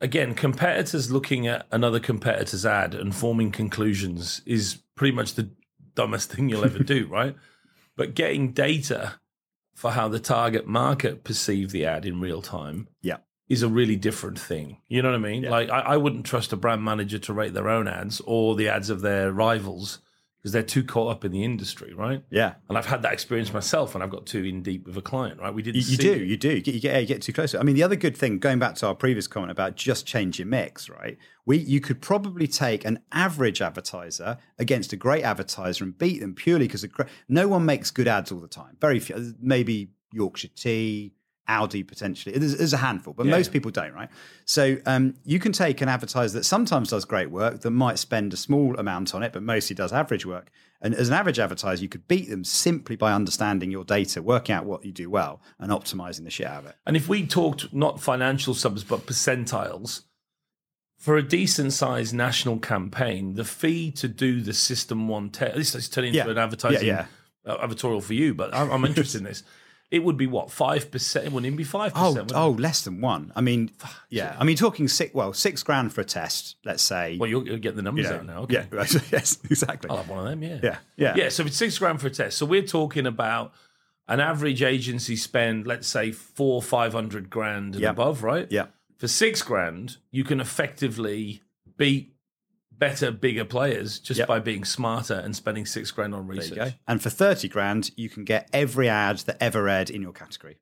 Again, 0.02 0.34
competitors 0.34 1.12
looking 1.12 1.46
at 1.46 1.68
another 1.72 2.00
competitor's 2.00 2.66
ad 2.66 2.96
and 2.96 3.16
forming 3.16 3.52
conclusions 3.52 4.42
is 4.48 4.80
pretty 4.96 5.16
much 5.16 5.36
the 5.36 5.52
dumbest 5.94 6.32
thing 6.32 6.50
you'll 6.50 6.66
ever 6.66 6.80
do, 6.84 7.06
right? 7.12 7.36
But 7.96 8.16
getting 8.16 8.52
data 8.52 9.20
for 9.76 9.92
how 9.92 10.08
the 10.08 10.20
target 10.20 10.66
market 10.66 11.24
perceive 11.24 11.70
the 11.72 11.86
ad 11.86 12.06
in 12.08 12.20
real 12.20 12.42
time 12.42 12.88
Yeah, 13.04 13.18
is 13.52 13.64
a 13.64 13.68
really 13.68 13.98
different 13.98 14.40
thing. 14.40 14.78
You 14.88 15.02
know 15.02 15.10
what 15.10 15.16
I 15.16 15.20
mean? 15.20 15.44
Like 15.44 15.70
I, 15.70 15.80
I 15.82 15.98
wouldn't 15.98 16.26
trust 16.26 16.54
a 16.54 16.56
brand 16.56 16.84
manager 16.86 17.20
to 17.20 17.34
rate 17.34 17.54
their 17.54 17.68
own 17.68 17.86
ads 17.86 18.22
or 18.26 18.56
the 18.56 18.70
ads 18.70 18.90
of 18.90 19.02
their 19.02 19.34
rivals 19.34 20.00
because 20.38 20.54
they're 20.54 20.64
too 20.64 20.86
caught 20.86 21.12
up 21.12 21.26
in 21.26 21.34
the 21.34 21.44
industry, 21.44 21.94
right? 21.94 22.24
yeah. 22.32 22.54
And 22.70 22.78
I've 22.78 22.86
had 22.86 23.02
that 23.02 23.12
experience 23.12 23.54
myself 23.54 23.94
when 23.94 24.02
I've 24.02 24.10
got 24.10 24.26
too 24.26 24.44
in 24.44 24.64
deep 24.64 24.88
with 24.88 24.98
a 24.98 25.02
client, 25.02 25.40
right? 25.42 25.54
We 25.54 25.62
didn't 25.64 25.82
You, 25.82 25.92
you 25.92 25.98
do, 25.98 26.14
it. 26.14 26.22
you 26.22 26.38
do. 26.38 26.50
You 26.50 26.62
get, 26.62 26.74
you 26.76 26.80
get, 26.80 27.02
you 27.02 27.08
get 27.08 27.22
too 27.22 27.34
close. 27.34 27.54
I 27.54 27.62
mean, 27.62 27.76
the 27.76 27.84
other 27.84 27.98
good 27.98 28.16
thing, 28.18 28.40
going 28.40 28.58
back 28.58 28.76
to 28.76 28.88
our 28.88 28.96
previous 28.96 29.28
comment 29.28 29.52
about 29.52 29.76
just 29.76 30.08
change 30.08 30.40
your 30.40 30.48
mix, 30.48 30.90
right? 30.90 31.18
We, 31.46 31.58
you 31.58 31.82
could 31.82 32.02
probably 32.02 32.48
take 32.48 32.86
an 32.86 33.00
average 33.12 33.62
advertiser 33.62 34.38
against 34.58 34.94
a 34.94 34.96
great 34.96 35.24
advertiser 35.24 35.84
and 35.84 35.96
beat 35.96 36.22
them 36.22 36.34
purely 36.36 36.68
because 36.68 36.86
no 37.28 37.50
one 37.50 37.66
makes 37.66 37.92
good 37.92 38.08
ads 38.08 38.32
all 38.32 38.40
the 38.40 38.48
time. 38.48 38.78
Very 38.80 39.00
few, 39.00 39.36
maybe 39.42 39.92
Yorkshire 40.14 40.48
Tea, 40.56 41.14
Audi 41.52 41.84
potentially. 41.84 42.38
There's, 42.38 42.58
there's 42.58 42.74
a 42.74 42.78
handful, 42.78 43.14
but 43.14 43.26
Yeah. 43.26 43.32
most 43.38 43.52
people 43.52 43.70
don't, 43.72 43.94
right? 43.94 44.10
So 44.46 44.78
um, 44.86 45.16
you 45.26 45.38
can 45.40 45.52
take 45.52 45.82
an 45.82 45.90
advertiser 45.90 46.38
that 46.40 46.46
sometimes 46.46 46.90
does 46.90 47.06
great 47.06 47.30
work, 47.30 47.62
that 47.62 47.72
might 47.72 48.00
spend 48.00 48.34
a 48.34 48.38
small 48.38 48.76
amount 48.80 49.14
on 49.14 49.22
it, 49.24 49.34
but 49.34 49.44
mostly 49.44 49.76
does 49.76 49.92
average 49.94 50.26
work. 50.26 50.50
And 50.84 50.96
as 50.96 51.10
an 51.10 51.14
average 51.14 51.38
advertiser, 51.40 51.84
you 51.84 51.90
could 51.90 52.08
beat 52.08 52.30
them 52.30 52.44
simply 52.44 52.96
by 52.96 53.14
understanding 53.14 53.70
your 53.70 53.84
data, 53.84 54.22
working 54.24 54.56
out 54.56 54.66
what 54.66 54.84
you 54.86 54.92
do 54.92 55.10
well, 55.10 55.42
and 55.60 55.72
optimizing 55.72 56.24
the 56.24 56.32
shit 56.32 56.48
out 56.48 56.64
of 56.64 56.70
it. 56.70 56.76
And 56.88 56.96
if 56.98 57.08
we 57.08 57.28
talked 57.28 57.72
not 57.74 58.02
financial 58.02 58.54
subs 58.54 58.84
but 58.84 59.06
percentiles, 59.06 60.04
for 60.98 61.18
a 61.18 61.24
decent 61.24 61.74
sized 61.74 62.14
national 62.14 62.60
campaign, 62.60 63.34
the 63.36 63.44
fee 63.44 63.92
to 63.92 64.08
do 64.08 64.42
the 64.42 64.54
system 64.54 65.08
one 65.08 65.30
test, 65.30 65.56
this 65.56 65.76
is 65.76 65.90
turning 65.90 66.14
into 66.16 66.26
Yeah. 66.26 66.32
an 66.32 66.38
advertising 66.38 66.88
Yeah, 66.88 67.06
uh, 67.46 67.66
advertorial 67.68 68.02
for 68.04 68.14
you, 68.14 68.34
but 68.36 68.54
I'm, 68.54 68.70
I'm 68.72 68.86
interested 68.86 69.20
in 69.20 69.26
this. 69.26 69.44
It 69.92 70.06
would 70.06 70.16
be 70.16 70.26
what 70.26 70.50
five 70.50 70.90
percent? 70.90 71.26
It 71.26 71.34
wouldn't 71.34 71.46
even 71.48 71.58
be 71.58 71.66
five 71.66 71.92
oh, 71.96 72.14
percent. 72.14 72.32
oh, 72.34 72.52
less 72.52 72.84
than 72.84 73.02
one. 73.02 73.34
I 73.36 73.42
mean, 73.42 73.72
yeah. 74.10 74.36
I 74.40 74.46
mean, 74.46 74.56
talking 74.56 74.88
six. 74.88 75.14
Well, 75.14 75.34
six 75.34 75.64
grand 75.64 75.94
for 75.94 76.00
a 76.00 76.06
test. 76.06 76.56
Let's 76.64 76.82
say. 76.82 77.18
well, 77.20 77.30
you'll, 77.30 77.46
you'll 77.46 77.58
get 77.58 77.76
the 77.76 77.82
numbers 77.82 78.06
you 78.06 78.12
know, 78.12 78.18
out 78.18 78.26
now. 78.26 78.42
Okay. 78.44 78.66
Yeah. 78.72 78.86
yes. 79.12 79.38
Exactly. 79.44 79.90
I'll 79.90 79.98
have 79.98 80.10
one 80.10 80.20
of 80.20 80.26
them. 80.26 80.42
Yeah. 80.42 80.60
Yeah, 80.64 80.78
yeah. 80.96 81.14
Yeah. 81.18 81.30
So 81.30 81.46
it's 81.46 81.58
six 81.58 81.78
grand 81.78 82.00
for 82.00 82.08
a 82.08 82.10
test. 82.10 82.38
So 82.38 82.46
we're 82.46 82.62
talking 82.62 83.06
about 83.06 83.54
an 84.08 84.20
average 84.22 84.64
agency 84.64 85.18
spend, 85.18 85.68
let's 85.68 85.88
say 85.88 86.12
four, 86.12 86.62
five 86.62 86.94
hundred 86.94 87.30
grand 87.30 87.76
and 87.76 87.84
Yeah. 87.84 87.90
above, 87.90 88.24
right? 88.24 88.48
Yeah. 88.50 88.68
For 88.98 89.10
six 89.10 89.42
grand, 89.42 89.98
you 90.10 90.24
can 90.24 90.40
effectively 90.40 91.42
beat 91.78 92.11
better, 92.82 93.12
bigger 93.12 93.46
players 93.46 94.00
just 94.00 94.18
Yep. 94.18 94.28
by 94.28 94.40
being 94.40 94.66
smarter 94.66 95.14
and 95.14 95.34
spending 95.36 95.66
six 95.66 95.92
grand 95.92 96.14
on 96.14 96.28
There 96.28 96.36
research. 96.36 96.50
you 96.50 96.56
go. 96.66 96.72
And 96.88 97.02
for 97.02 97.10
thirty 97.10 97.48
grand, 97.48 97.92
you 97.96 98.10
can 98.10 98.26
get 98.26 98.50
every 98.52 98.90
ad 98.90 99.20
that 99.20 99.38
ever 99.40 99.70
aired 99.70 99.90
in 99.90 100.02
your 100.02 100.12
category. 100.12 100.58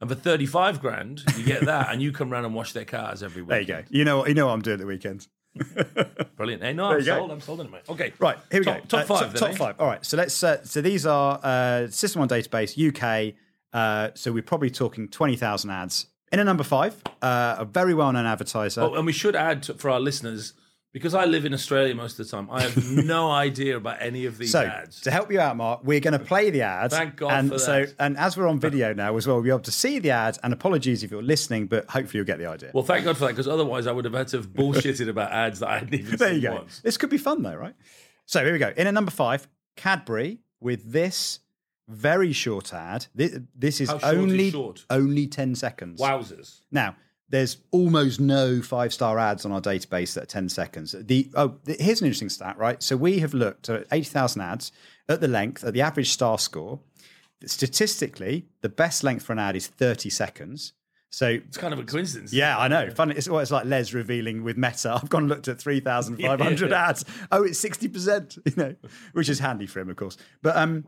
And 0.00 0.08
for 0.10 0.14
thirty-five 0.14 0.80
grand, 0.80 1.22
you 1.36 1.44
get 1.44 1.64
that, 1.64 1.90
and 1.90 2.00
you 2.02 2.12
come 2.12 2.30
round 2.30 2.44
and 2.46 2.54
wash 2.54 2.72
their 2.74 2.84
cars 2.84 3.22
every 3.22 3.42
week. 3.42 3.48
There 3.48 3.60
you 3.60 3.66
go. 3.66 3.82
You 3.90 4.04
know. 4.04 4.26
You 4.26 4.34
know 4.34 4.46
what 4.46 4.52
I'm 4.52 4.62
doing 4.62 4.78
the 4.78 4.86
weekend. 4.86 5.26
Brilliant. 6.36 6.62
Hey, 6.62 6.72
no, 6.74 6.86
I'm 6.86 7.02
sold. 7.02 7.30
I'm 7.30 7.40
sold 7.40 7.60
on 7.60 7.66
it, 7.66 7.72
mate. 7.72 7.82
Okay. 7.88 8.12
Right, 8.18 8.36
here 8.50 8.60
we 8.60 8.64
top, 8.66 8.88
go. 8.88 8.98
Top 8.98 9.00
Uh, 9.00 9.04
five. 9.18 9.30
Top, 9.30 9.38
top 9.40 9.50
eh? 9.50 9.54
five. 9.56 9.80
All 9.80 9.86
right. 9.86 10.04
So 10.04 10.16
let's. 10.16 10.42
Uh, 10.42 10.62
so 10.64 10.80
these 10.80 11.06
are 11.06 11.40
uh, 11.42 11.88
System 11.88 12.20
One 12.20 12.28
database 12.28 12.76
UK. 12.76 13.34
Uh, 13.72 14.10
so 14.14 14.32
we're 14.32 14.42
probably 14.42 14.70
talking 14.70 15.08
twenty 15.08 15.36
thousand 15.36 15.70
ads. 15.70 16.06
In 16.32 16.40
a 16.40 16.44
number 16.44 16.64
five, 16.64 17.00
uh, 17.22 17.56
a 17.58 17.64
very 17.64 17.94
well-known 17.94 18.26
advertiser. 18.26 18.80
Oh, 18.80 18.94
and 18.94 19.06
we 19.06 19.12
should 19.12 19.36
add 19.36 19.62
to, 19.64 19.74
for 19.74 19.88
our 19.90 20.00
listeners 20.00 20.54
because 20.94 21.12
I 21.12 21.24
live 21.24 21.44
in 21.44 21.52
Australia 21.52 21.92
most 21.92 22.20
of 22.20 22.26
the 22.26 22.30
time. 22.30 22.48
I 22.52 22.62
have 22.62 22.90
no 23.04 23.28
idea 23.28 23.76
about 23.76 24.00
any 24.00 24.26
of 24.26 24.38
these 24.38 24.52
so 24.52 24.60
ads. 24.60 25.00
to 25.00 25.10
help 25.10 25.30
you 25.30 25.40
out, 25.40 25.56
Mark, 25.56 25.80
we're 25.82 25.98
going 25.98 26.16
to 26.16 26.24
play 26.24 26.50
the 26.50 26.62
ad. 26.62 26.92
Thank 26.92 27.16
God 27.16 27.32
and 27.32 27.50
for 27.50 27.58
so, 27.58 27.84
that. 27.84 27.94
and 27.98 28.16
as 28.16 28.36
we're 28.36 28.46
on 28.46 28.60
video 28.60 28.94
now 28.94 29.16
as 29.16 29.26
well, 29.26 29.36
we'll 29.36 29.42
be 29.42 29.50
able 29.50 29.58
to 29.58 29.72
see 29.72 29.98
the 29.98 30.12
ad. 30.12 30.38
And 30.44 30.52
apologies 30.52 31.02
if 31.02 31.10
you're 31.10 31.20
listening, 31.20 31.66
but 31.66 31.90
hopefully 31.90 32.18
you'll 32.18 32.26
get 32.26 32.38
the 32.38 32.46
idea. 32.46 32.70
Well, 32.72 32.84
thank 32.84 33.04
God 33.04 33.16
for 33.16 33.24
that 33.24 33.32
because 33.32 33.48
otherwise 33.48 33.88
I 33.88 33.92
would 33.92 34.04
have 34.04 34.14
had 34.14 34.28
to 34.28 34.36
have 34.36 34.46
bullshitted 34.54 35.08
about 35.08 35.32
ads 35.32 35.58
that 35.58 35.68
I 35.68 35.78
hadn't 35.78 35.94
even 35.94 36.16
there 36.16 36.28
seen 36.28 36.36
you 36.36 36.48
go. 36.48 36.54
once. 36.54 36.80
This 36.80 36.96
could 36.96 37.10
be 37.10 37.18
fun 37.18 37.42
though, 37.42 37.56
right? 37.56 37.74
So 38.26 38.44
here 38.44 38.52
we 38.52 38.60
go. 38.60 38.72
In 38.76 38.86
at 38.86 38.94
number 38.94 39.10
five, 39.10 39.48
Cadbury 39.76 40.38
with 40.60 40.92
this 40.92 41.40
very 41.88 42.32
short 42.32 42.72
ad. 42.72 43.06
This, 43.16 43.36
this 43.52 43.80
is 43.80 43.88
short 43.88 44.02
is 44.04 44.08
only 44.08 44.50
short? 44.52 44.86
only 44.88 45.26
ten 45.26 45.56
seconds. 45.56 46.00
Wowzers. 46.00 46.60
Now, 46.70 46.94
there's 47.28 47.58
almost 47.70 48.20
no 48.20 48.60
five 48.60 48.92
star 48.92 49.18
ads 49.18 49.44
on 49.44 49.52
our 49.52 49.60
database 49.60 50.14
that 50.14 50.24
are 50.24 50.26
10 50.26 50.48
seconds. 50.48 50.94
The 50.98 51.30
oh, 51.34 51.56
here's 51.66 52.00
an 52.00 52.06
interesting 52.06 52.28
stat, 52.28 52.58
right? 52.58 52.82
So 52.82 52.96
we 52.96 53.20
have 53.20 53.34
looked 53.34 53.68
at 53.68 53.86
80,000 53.90 54.40
ads 54.40 54.72
at 55.08 55.20
the 55.20 55.28
length, 55.28 55.64
at 55.64 55.74
the 55.74 55.82
average 55.82 56.10
star 56.10 56.38
score. 56.38 56.80
Statistically, 57.44 58.46
the 58.60 58.68
best 58.68 59.02
length 59.04 59.24
for 59.24 59.32
an 59.32 59.38
ad 59.38 59.56
is 59.56 59.66
30 59.66 60.10
seconds. 60.10 60.72
So 61.14 61.28
It's 61.28 61.56
kind 61.56 61.72
of 61.72 61.78
a 61.78 61.84
coincidence. 61.84 62.32
yeah, 62.32 62.58
I 62.58 62.66
know. 62.68 62.90
Funny. 62.90 63.14
It's, 63.14 63.28
well, 63.28 63.38
it's 63.40 63.50
like 63.52 63.66
Les 63.66 63.92
revealing 63.92 64.42
with 64.42 64.56
Meta. 64.56 64.98
I've 65.00 65.08
gone 65.08 65.22
and 65.22 65.28
looked 65.30 65.46
at 65.48 65.60
3,500 65.60 66.70
Yeah. 66.70 66.88
ads. 66.88 67.04
Oh, 67.30 67.44
it's 67.44 67.62
60%, 67.64 68.38
you 68.46 68.52
know, 68.62 68.74
which 69.12 69.28
is 69.28 69.38
handy 69.38 69.66
for 69.66 69.78
him, 69.80 69.90
of 69.90 69.96
course. 69.96 70.16
But 70.42 70.56
um, 70.56 70.84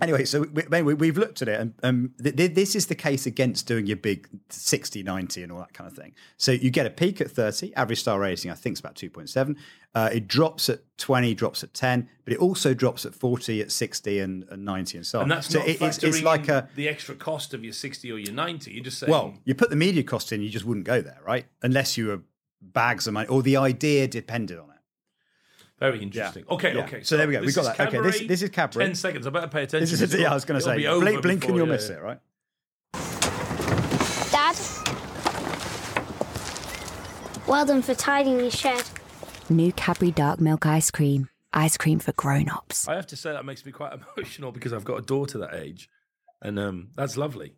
anyway, 0.00 0.24
so 0.26 0.42
we, 0.52 0.62
anyway, 0.72 0.92
we've 0.94 1.16
looked 1.16 1.40
at 1.40 1.48
it 1.48 1.58
and 1.60 1.74
um, 1.82 2.12
th- 2.22 2.36
th- 2.36 2.54
this 2.54 2.76
is 2.76 2.86
the 2.88 2.94
case 2.94 3.24
against 3.24 3.66
doing 3.66 3.86
your 3.86 3.96
big 3.96 4.28
60, 4.50 5.02
90 5.02 5.42
and 5.42 5.50
all 5.50 5.58
that 5.60 5.72
kind 5.72 5.90
of 5.90 5.96
thing. 5.96 6.12
So 6.36 6.52
you 6.52 6.70
get 6.70 6.84
a 6.84 6.90
peak 6.90 7.20
at 7.22 7.30
30, 7.30 7.74
average 7.74 8.00
star 8.00 8.20
rating, 8.20 8.50
I 8.50 8.54
think 8.54 8.74
is 8.74 8.80
about 8.80 8.96
2.7. 8.96 9.56
Uh, 9.94 10.08
it 10.12 10.26
drops 10.26 10.70
at 10.70 10.80
20, 10.96 11.34
drops 11.34 11.62
at 11.62 11.74
10, 11.74 12.08
but 12.24 12.32
it 12.32 12.38
also 12.40 12.72
drops 12.72 13.04
at 13.04 13.14
40, 13.14 13.60
at 13.60 13.70
60 13.70 14.20
and, 14.20 14.44
and 14.50 14.64
90 14.64 14.96
and 14.98 15.06
so 15.06 15.18
on. 15.18 15.24
And 15.24 15.32
that's 15.32 15.48
so 15.48 15.58
not 15.58 15.68
it- 15.68 15.82
it's, 15.82 16.02
it's 16.02 16.22
like 16.22 16.48
a, 16.48 16.66
the 16.76 16.88
extra 16.88 17.14
cost 17.14 17.52
of 17.52 17.62
your 17.62 17.74
60 17.74 18.10
or 18.10 18.16
your 18.18 18.32
90. 18.32 18.70
You're 18.72 18.84
just 18.84 18.98
saying, 18.98 19.10
well, 19.10 19.34
you 19.44 19.54
put 19.54 19.68
the 19.68 19.76
media 19.76 20.02
cost 20.02 20.32
in, 20.32 20.40
you 20.40 20.48
just 20.48 20.64
wouldn't 20.64 20.86
go 20.86 21.02
there, 21.02 21.18
right? 21.26 21.44
Unless 21.62 21.98
you 21.98 22.06
were 22.06 22.20
bags 22.62 23.06
of 23.06 23.12
money 23.12 23.28
or 23.28 23.42
the 23.42 23.58
idea 23.58 24.08
depended 24.08 24.58
on 24.58 24.70
it. 24.70 24.76
very 25.78 26.00
interesting. 26.00 26.44
Okay, 26.48 26.74
Yeah. 26.74 26.84
okay. 26.84 27.02
So 27.02 27.18
there 27.18 27.26
we 27.26 27.34
go. 27.34 27.40
We 27.40 27.46
this 27.46 27.56
got 27.56 27.62
is 27.72 27.76
that. 27.76 27.88
Okay, 27.88 27.98
this- 28.00 28.12
Cadbury. 28.12 28.28
this 28.28 28.42
is 28.42 28.48
Cadbury. 28.50 28.84
10 28.86 28.94
seconds. 28.94 29.26
I 29.26 29.30
better 29.30 29.48
pay 29.48 29.64
attention. 29.64 29.80
This 29.80 29.92
is, 29.92 30.02
It'll- 30.02 30.20
yeah, 30.22 30.30
I 30.30 30.34
was 30.34 30.46
going 30.46 30.58
to 30.58 30.64
say, 30.64 30.76
be 30.78 30.86
over 30.86 31.00
blink, 31.04 31.20
blink 31.22 31.44
and 31.44 31.54
you'll 31.56 31.66
yeah, 31.66 31.72
miss 31.72 31.90
it, 31.90 32.00
right? 32.00 32.18
Dad? 34.30 34.56
Well 37.46 37.66
done 37.66 37.82
for 37.82 37.94
tidying 37.94 38.38
your 38.40 38.50
shed. 38.50 38.82
New 39.52 39.72
Cadbury 39.72 40.10
Dark 40.10 40.40
Milk 40.40 40.66
Ice 40.66 40.90
Cream. 40.90 41.28
Ice 41.54 41.76
cream 41.76 41.98
for 41.98 42.12
grown-ups. 42.12 42.88
I 42.88 42.94
have 42.94 43.06
to 43.08 43.16
say 43.16 43.32
that 43.32 43.44
makes 43.44 43.66
me 43.66 43.72
quite 43.72 43.92
emotional 44.16 44.52
because 44.52 44.72
I've 44.72 44.84
got 44.84 44.98
a 44.98 45.02
daughter 45.02 45.38
that 45.38 45.54
age, 45.54 45.88
and 46.40 46.58
um, 46.58 46.88
that's 46.96 47.16
lovely. 47.16 47.54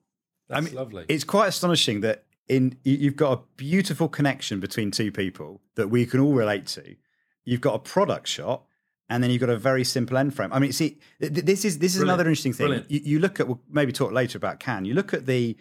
That's 0.48 0.72
lovely. 0.72 1.04
It's 1.08 1.24
quite 1.24 1.46
astonishing 1.48 2.00
that 2.02 2.24
in 2.48 2.76
you- 2.84 2.96
you've 2.96 3.16
got 3.16 3.38
a 3.38 3.42
beautiful 3.56 4.08
connection 4.08 4.58
between 4.60 4.90
two 4.90 5.12
people 5.12 5.60
that 5.76 5.88
we 5.88 6.06
can 6.06 6.20
all 6.20 6.34
relate 6.34 6.66
to. 6.66 6.96
You've 7.44 7.60
got 7.60 7.74
a 7.74 7.78
product 7.78 8.26
shot, 8.26 8.64
and 9.08 9.22
then 9.22 9.30
you've 9.30 9.40
got 9.40 9.48
a 9.50 9.56
very 9.56 9.84
simple 9.84 10.16
end 10.18 10.34
frame. 10.34 10.52
I 10.52 10.58
mean, 10.58 10.72
see, 10.72 10.98
th- 11.20 11.32
th- 11.32 11.46
this 11.46 11.64
is 11.64 11.78
this 11.78 11.92
is 11.92 11.98
Brilliant. 12.00 12.18
another 12.20 12.28
interesting 12.30 12.52
thing. 12.52 12.84
You, 12.88 13.00
you 13.04 13.18
look 13.20 13.38
at 13.38 13.46
we'll 13.46 13.60
maybe 13.70 13.92
talk 13.92 14.10
later 14.12 14.36
about 14.38 14.58
Can. 14.58 14.84
You 14.84 14.94
look 14.94 15.14
at 15.14 15.26
the 15.26 15.56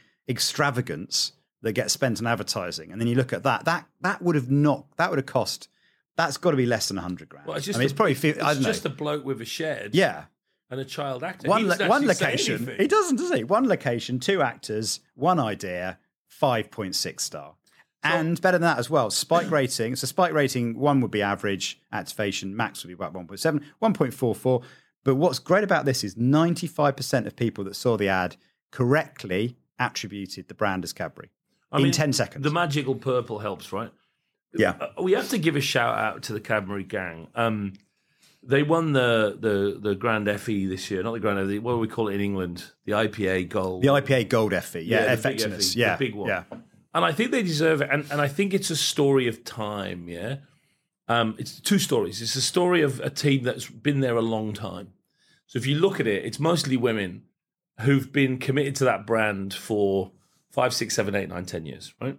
extravagance 0.47 1.34
that 1.61 1.73
gets 1.73 1.93
spent 1.93 2.19
on 2.19 2.27
advertising, 2.27 2.91
and 2.91 2.99
then 2.99 3.07
you 3.07 3.15
look 3.15 3.31
at 3.31 3.43
that. 3.43 3.65
That 3.65 3.86
that 4.01 4.21
would 4.21 4.36
have 4.36 4.49
not 4.51 4.86
that 4.97 5.09
would 5.11 5.19
have 5.19 5.25
cost. 5.25 5.69
That's 6.16 6.38
got 6.38 6.51
to 6.51 6.57
be 6.57 6.66
less 6.66 6.88
than 6.89 6.97
hundred 6.97 7.30
grand. 7.30 7.47
Well, 7.47 7.57
it's 7.57 7.66
just 7.66 7.78
I 7.78 7.80
mean, 7.80 7.84
a, 7.84 7.86
it's 7.86 7.93
probably. 7.93 8.14
fi- 8.14 8.30
it's 8.30 8.43
I 8.43 8.53
don't 8.53 8.64
just 8.64 8.86
know. 8.86 8.91
a 8.91 8.93
bloke 8.93 9.26
with 9.26 9.41
a 9.41 9.45
shed. 9.45 9.91
yeah. 9.93 10.26
and 10.70 10.80
a 10.80 10.86
child 10.86 11.24
actor. 11.24 11.47
One 11.47 11.68
lo- 11.68 11.88
one 11.88 12.05
location. 12.07 12.70
He 12.78 12.88
doesn't, 12.88 13.18
does 13.18 13.34
he? 13.34 13.43
One 13.43 13.68
location, 13.68 14.20
two 14.20 14.41
actors, 14.41 14.99
one 15.16 15.39
idea, 15.39 15.97
five 16.28 16.70
point 16.72 16.95
six 16.95 17.24
star. 17.24 17.55
and 18.03 18.39
better 18.41 18.57
than 18.59 18.68
that 18.68 18.78
as 18.80 18.89
well. 18.89 19.09
Spike 19.09 19.49
rating. 19.59 19.95
So 19.95 20.05
spike 20.07 20.34
rating 20.34 20.78
one 20.78 21.01
would 21.01 21.11
be 21.11 21.22
average. 21.22 21.80
Activation 21.91 22.55
max 22.55 22.84
would 22.84 22.89
be 22.89 22.93
about 22.93 23.14
1.7, 23.14 23.64
1.44. 23.82 24.64
But 25.05 25.16
what's 25.16 25.39
great 25.39 25.64
about 25.64 25.86
this 25.86 26.03
is 26.03 26.16
95% 26.16 27.26
of 27.28 27.36
people 27.36 27.64
that 27.66 27.76
saw 27.76 27.97
the 27.97 28.07
ad 28.09 28.36
correctly 28.72 29.57
attributed 29.80 30.47
the 30.47 30.53
brand 30.53 30.84
as 30.84 30.93
Cadbury 30.93 31.30
I 31.72 31.78
in 31.78 31.84
mean, 31.84 31.91
10 31.91 32.14
seconds. 32.14 32.43
The 32.43 32.51
magical 32.51 32.95
purple 32.95 33.39
helps, 33.39 33.72
right? 33.72 33.91
Yeah. 34.56 34.76
Uh, 34.97 35.04
we 35.04 35.14
have 35.14 35.30
to 35.30 35.38
give 35.38 35.56
a 35.56 35.62
shout 35.62 35.97
out 35.97 36.24
to 36.24 36.34
the 36.34 36.39
Cadbury 36.39 36.84
gang. 36.84 37.28
Um, 37.36 37.74
they 38.41 38.62
won 38.64 38.93
the 38.93 39.38
the 39.39 39.80
the 39.80 39.95
Grand 39.95 40.30
FE 40.39 40.66
this 40.66 40.91
year, 40.91 41.01
not 41.04 41.14
the 41.14 41.20
Grand 41.20 41.39
FE. 41.49 41.60
What 41.60 41.74
do 41.74 41.78
we 41.80 41.88
call 41.88 42.10
it 42.10 42.16
in 42.16 42.22
England? 42.22 42.66
The 42.86 42.91
IPA 42.93 43.49
Gold. 43.49 43.82
The 43.84 43.88
IPA 43.89 44.30
Gold 44.30 44.54
FE. 44.64 44.82
Yeah, 44.82 45.01
the 45.01 45.06
big 45.12 45.20
effectiveness. 45.20 45.74
FE, 45.74 45.80
Yeah. 45.80 45.95
the 45.95 46.06
big 46.06 46.16
one. 46.16 46.28
Yeah. 46.28 46.43
and 46.93 47.06
I 47.06 47.12
think 47.12 47.32
they 47.32 47.41
deserve 47.43 47.82
it. 47.82 47.89
And 47.91 48.06
and 48.12 48.20
I 48.22 48.28
think 48.28 48.54
it's 48.54 48.70
a 48.70 48.76
story 48.76 49.28
of 49.28 49.43
time. 49.45 50.08
Yeah, 50.10 50.38
um, 51.08 51.36
it's 51.39 51.60
two 51.62 51.80
stories. 51.80 52.22
It's 52.22 52.36
a 52.36 52.41
story 52.41 52.82
of 52.82 52.99
a 52.99 53.10
team 53.10 53.43
that's 53.43 53.70
been 53.70 54.01
there 54.01 54.16
a 54.18 54.22
long 54.22 54.54
time. 54.54 54.93
So 55.47 55.58
if 55.58 55.66
you 55.66 55.76
look 55.76 55.99
at 55.99 56.08
it, 56.08 56.26
it's 56.26 56.39
mostly 56.39 56.78
women 56.78 57.24
who've 57.82 58.12
been 58.12 58.38
committed 58.39 58.76
to 58.76 58.84
that 58.86 59.06
brand 59.08 59.54
for 59.54 60.12
five, 60.51 60.74
six, 60.74 60.95
seven, 60.95 61.16
eight, 61.16 61.30
nine, 61.30 61.45
ten 61.45 61.66
years, 61.66 61.93
right? 62.01 62.18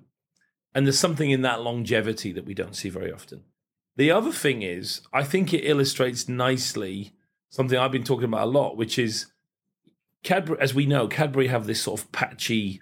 And 0.75 0.87
there's 0.87 0.99
something 0.99 1.31
in 1.31 1.43
that 1.43 1.63
longevity 1.63 2.33
that 2.33 2.45
we 2.45 2.55
don't 2.55 2.75
see 2.75 2.89
very 2.89 3.13
often. 3.13 3.43
The 3.97 4.11
other 4.11 4.33
thing 4.33 4.63
is, 4.63 5.03
I 5.13 5.23
think 5.23 5.55
it 5.55 5.65
illustrates 5.65 6.29
nicely 6.29 7.13
something 7.49 7.79
I've 7.79 7.93
been 7.93 8.03
talking 8.05 8.25
about 8.25 8.49
a 8.49 8.51
lot, 8.51 8.77
which 8.77 8.99
is 8.99 9.27
Cadbury, 10.25 10.59
as 10.61 10.75
we 10.75 10.87
know, 10.87 11.07
Cadbury 11.07 11.47
have 11.49 11.67
this 11.67 11.83
sort 11.83 12.01
of 12.01 12.11
patchy 12.11 12.81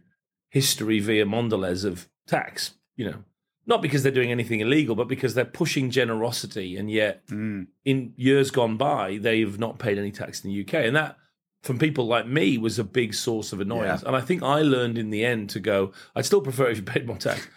history 0.49 1.01
via 1.01 1.27
Mondelez 1.27 1.85
of 1.85 2.09
tax, 2.27 2.75
you 2.97 3.05
know, 3.05 3.25
not 3.67 3.83
because 3.83 4.03
they're 4.03 4.13
doing 4.13 4.31
anything 4.31 4.61
illegal, 4.61 4.95
but 4.95 5.09
because 5.09 5.35
they're 5.35 5.45
pushing 5.45 5.91
generosity. 5.91 6.77
And 6.77 6.91
yet, 6.91 7.27
Mm. 7.27 7.67
in 7.85 8.15
years 8.17 8.51
gone 8.51 8.77
by, 8.77 9.19
they've 9.19 9.59
not 9.59 9.79
paid 9.79 9.99
any 9.99 10.11
tax 10.13 10.43
in 10.45 10.51
the 10.51 10.57
UK. 10.65 10.87
And 10.87 10.97
that, 10.97 11.17
from 11.63 11.79
people 11.79 12.07
like 12.07 12.27
me, 12.27 12.59
was 12.59 12.79
a 12.79 12.85
big 12.85 13.13
source 13.13 13.53
of 13.53 13.61
annoyance. 13.61 14.03
Yeah. 14.03 14.09
And 14.09 14.17
I 14.17 14.21
think 14.21 14.43
I 14.43 14.63
learned 14.63 14.97
in 14.99 15.11
the 15.11 15.25
end 15.25 15.51
to 15.51 15.61
go, 15.61 15.93
I'd 16.15 16.25
still 16.27 16.41
prefer 16.41 16.71
if 16.71 16.79
you 16.79 16.83
paid 16.83 17.07
more 17.07 17.19
tax. 17.19 17.49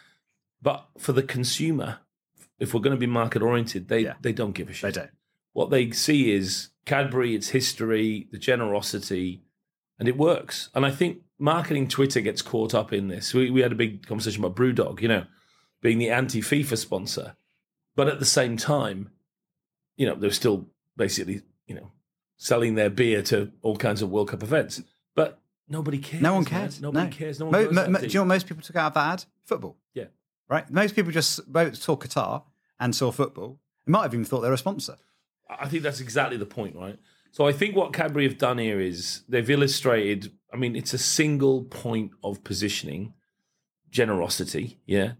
But 0.62 0.88
for 0.98 1.12
the 1.14 1.24
consumer, 1.24 2.00
if 2.60 2.74
we're 2.74 2.82
going 2.82 2.96
to 2.96 3.00
be 3.00 3.08
market 3.08 3.42
oriented, 3.42 3.88
they, 3.88 4.00
Yeah. 4.02 4.14
they 4.22 4.34
don't 4.34 4.54
give 4.54 4.70
a 4.70 4.74
shit. 4.74 4.94
They 4.94 5.00
don't. 5.02 5.12
what 5.54 5.70
they 5.70 5.92
see 5.92 6.32
is 6.32 6.70
Cadbury, 6.86 7.34
its 7.36 7.50
history, 7.50 8.28
the 8.32 8.38
generosity, 8.38 9.42
and 9.98 10.08
it 10.08 10.18
works. 10.18 10.70
And 10.76 10.86
I 10.86 10.92
think 10.92 11.22
marketing 11.40 11.88
Twitter 11.88 12.22
gets 12.22 12.42
caught 12.42 12.74
up 12.76 12.92
in 12.94 13.08
this. 13.08 13.34
We, 13.34 13.50
we 13.50 13.62
had 13.62 13.72
a 13.72 13.76
big 13.76 14.06
conversation 14.06 14.44
about 14.44 14.56
Brewdog, 14.58 15.02
you 15.02 15.08
know, 15.08 15.26
being 15.82 15.98
the 15.98 16.10
anti 16.10 16.42
FIFA 16.42 16.78
sponsor. 16.78 17.36
But 17.96 18.08
at 18.10 18.20
the 18.20 18.26
same 18.26 18.58
time, 18.58 19.10
you 19.98 20.06
know, 20.06 20.16
they're 20.16 20.32
still 20.32 20.68
basically, 20.98 21.42
you 21.68 21.76
know, 21.76 21.92
selling 22.38 22.76
their 22.76 22.90
beer 22.90 23.22
to 23.24 23.52
all 23.62 23.78
kinds 23.78 24.02
of 24.02 24.10
World 24.12 24.28
Cup 24.30 24.44
events. 24.44 24.82
But 25.16 25.40
nobody 25.70 25.98
cares. 25.98 26.22
No 26.22 26.34
one 26.36 26.44
man. 26.44 26.50
cares. 26.52 26.82
Nobody 26.82 27.06
No. 27.06 27.12
cares. 27.16 27.40
No 27.40 27.46
one 27.48 27.74
Mo- 27.74 27.88
mo- 27.88 28.00
do 28.00 28.06
you 28.08 28.14
know 28.16 28.22
what 28.22 28.28
most 28.28 28.48
people 28.48 28.62
took 28.64 28.76
out 28.76 28.88
of 28.88 28.94
that 28.96 29.14
ad? 29.22 29.26
Football. 29.46 29.78
Right? 30.50 30.70
Most 30.70 30.96
people 30.96 31.12
just 31.12 31.52
both 31.52 31.76
saw 31.76 31.96
Qatar 31.96 32.44
and 32.80 32.96
saw 32.96 33.12
football. 33.12 33.60
They 33.86 33.92
might 33.92 34.04
have 34.04 34.14
even 34.14 34.26
thought 34.26 34.42
they're 34.42 34.54
a 34.54 34.58
sponsor. 34.58 34.98
I 35.50 35.68
think 35.68 35.84
that's 35.84 36.00
exactly 36.02 36.38
the 36.38 36.46
point, 36.46 36.76
right? 36.76 36.98
So 37.32 37.48
I 37.48 37.52
think 37.52 37.76
what 37.76 37.94
Cadbury 37.94 38.24
have 38.28 38.38
done 38.38 38.58
here 38.58 38.80
is 38.80 39.24
they've 39.28 39.50
illustrated. 39.50 40.32
I 40.54 40.58
mean, 40.58 40.76
it's 40.76 40.94
a 40.94 40.98
single 40.98 41.64
point 41.66 42.12
of 42.24 42.44
positioning, 42.44 43.14
generosity, 43.90 44.80
yeah, 44.86 45.14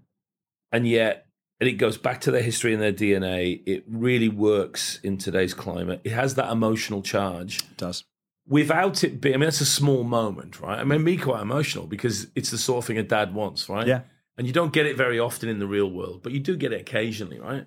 and 0.72 0.88
yet, 0.88 1.28
and 1.60 1.70
it 1.70 1.74
goes 1.74 1.98
back 1.98 2.22
to 2.22 2.32
their 2.32 2.42
history 2.42 2.74
and 2.74 2.82
their 2.82 2.94
DNA. 2.94 3.62
It 3.66 3.84
really 3.88 4.30
works 4.30 5.00
in 5.04 5.18
today's 5.18 5.54
climate. 5.54 6.02
It 6.04 6.12
has 6.12 6.36
that 6.36 6.52
emotional 6.52 7.02
charge 7.02 7.60
It 7.60 7.78
does. 7.78 8.04
without 8.48 9.04
it 9.04 9.22
being. 9.22 9.36
I 9.36 9.38
mean, 9.38 9.48
that's 9.48 9.62
a 9.62 9.66
small 9.66 10.04
moment, 10.04 10.60
right? 10.60 10.80
I 10.80 10.84
mean, 10.84 11.04
me 11.04 11.18
quite 11.18 11.42
emotional 11.42 11.86
because 11.88 12.28
it's 12.36 12.52
the 12.52 12.58
sort 12.58 12.80
of 12.80 12.86
thing 12.86 12.98
a 12.98 13.04
dad 13.04 13.34
wants, 13.34 13.70
right? 13.70 13.88
Yeah. 13.88 14.02
And 14.38 14.48
you 14.48 14.54
don't 14.54 14.74
get 14.74 14.86
it 14.86 14.98
very 14.98 15.20
often 15.20 15.50
in 15.50 15.60
the 15.60 15.68
real 15.68 15.90
world, 15.90 16.22
but 16.24 16.32
you 16.32 16.40
do 16.40 16.56
get 16.58 16.74
it 16.74 16.82
occasionally, 16.82 17.40
right? 17.40 17.66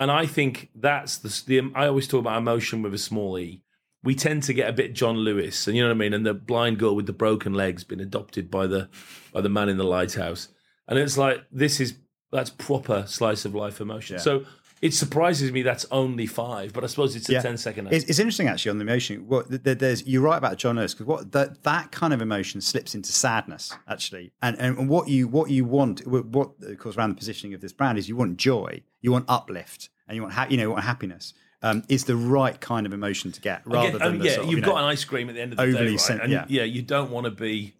And 0.00 0.10
I 0.10 0.26
think 0.26 0.70
that's 0.74 1.18
the, 1.18 1.42
the 1.46 1.58
um, 1.60 1.72
I 1.76 1.86
always 1.86 2.08
talk 2.08 2.20
about 2.20 2.38
emotion 2.38 2.82
with 2.82 2.92
a 2.94 2.98
small 2.98 3.38
e. 3.38 3.62
We 4.02 4.16
tend 4.16 4.42
to 4.44 4.52
get 4.52 4.68
a 4.68 4.72
bit 4.72 4.94
John 4.94 5.18
Lewis, 5.18 5.68
and 5.68 5.76
you 5.76 5.82
know 5.82 5.88
what 5.88 5.94
I 5.94 5.98
mean. 5.98 6.12
And 6.12 6.26
the 6.26 6.34
blind 6.34 6.78
girl 6.78 6.96
with 6.96 7.06
the 7.06 7.12
broken 7.12 7.54
legs 7.54 7.84
being 7.84 8.00
adopted 8.00 8.50
by 8.50 8.66
the 8.66 8.88
by 9.32 9.40
the 9.40 9.48
man 9.48 9.68
in 9.68 9.76
the 9.76 9.84
lighthouse, 9.84 10.48
and 10.88 10.98
it's 10.98 11.16
like 11.16 11.44
this 11.52 11.78
is 11.80 11.94
that's 12.32 12.50
proper 12.50 13.04
slice 13.06 13.44
of 13.44 13.54
life 13.54 13.80
emotion. 13.80 14.16
Yeah. 14.16 14.22
So 14.22 14.44
it 14.82 14.92
surprises 14.92 15.52
me 15.52 15.62
that's 15.62 15.86
only 15.92 16.26
five, 16.26 16.72
but 16.72 16.82
I 16.82 16.88
suppose 16.88 17.14
it's 17.16 17.28
a 17.28 17.34
Yeah. 17.34 17.40
10 17.40 17.56
second. 17.56 17.88
It's, 17.92 18.04
it's 18.06 18.18
interesting 18.18 18.48
actually 18.48 18.70
on 18.72 18.78
the 18.78 18.82
emotion. 18.82 19.28
What 19.28 19.48
th- 19.48 19.62
th- 19.62 19.78
there's 19.78 20.06
you're 20.06 20.22
right 20.22 20.36
about 20.36 20.58
John 20.58 20.74
Lewis 20.76 20.92
because 20.92 21.06
what 21.06 21.30
that 21.32 21.62
that 21.62 21.92
kind 21.92 22.12
of 22.12 22.20
emotion 22.20 22.60
slips 22.60 22.94
into 22.94 23.12
sadness 23.12 23.72
actually, 23.88 24.32
and 24.42 24.58
and 24.58 24.88
what 24.88 25.08
you 25.08 25.28
what 25.28 25.50
you 25.50 25.64
want 25.64 26.04
what 26.06 26.50
of 26.62 26.78
course 26.78 26.96
around 26.96 27.10
the 27.10 27.14
positioning 27.14 27.54
of 27.54 27.60
this 27.60 27.72
brand 27.72 27.96
is 27.96 28.08
you 28.08 28.16
want 28.16 28.36
joy, 28.36 28.82
you 29.00 29.12
want 29.12 29.24
uplift, 29.28 29.88
and 30.08 30.16
you 30.16 30.22
want 30.22 30.34
ha- 30.34 30.48
you 30.50 30.56
know 30.56 30.64
you 30.64 30.70
want 30.70 30.84
happiness. 30.84 31.32
Um, 31.64 31.84
is 31.88 32.06
the 32.06 32.16
right 32.16 32.60
kind 32.60 32.86
of 32.86 32.92
emotion 32.92 33.30
to 33.30 33.40
get 33.40 33.62
rather 33.64 33.96
Again, 33.96 34.18
than 34.18 34.26
yeah, 34.26 34.32
sort 34.32 34.46
of, 34.46 34.50
you've 34.50 34.58
you 34.58 34.64
got 34.64 34.78
an 34.78 34.84
ice 34.84 35.04
cream 35.04 35.28
at 35.28 35.36
the 35.36 35.42
end 35.42 35.52
of 35.52 35.58
the 35.58 35.62
overly 35.62 35.84
day, 35.84 35.90
right? 35.92 36.00
sen- 36.00 36.20
and 36.20 36.32
yeah. 36.32 36.44
yeah, 36.48 36.64
you 36.64 36.82
don't 36.82 37.12
want 37.12 37.26
to 37.26 37.30
be, 37.30 37.76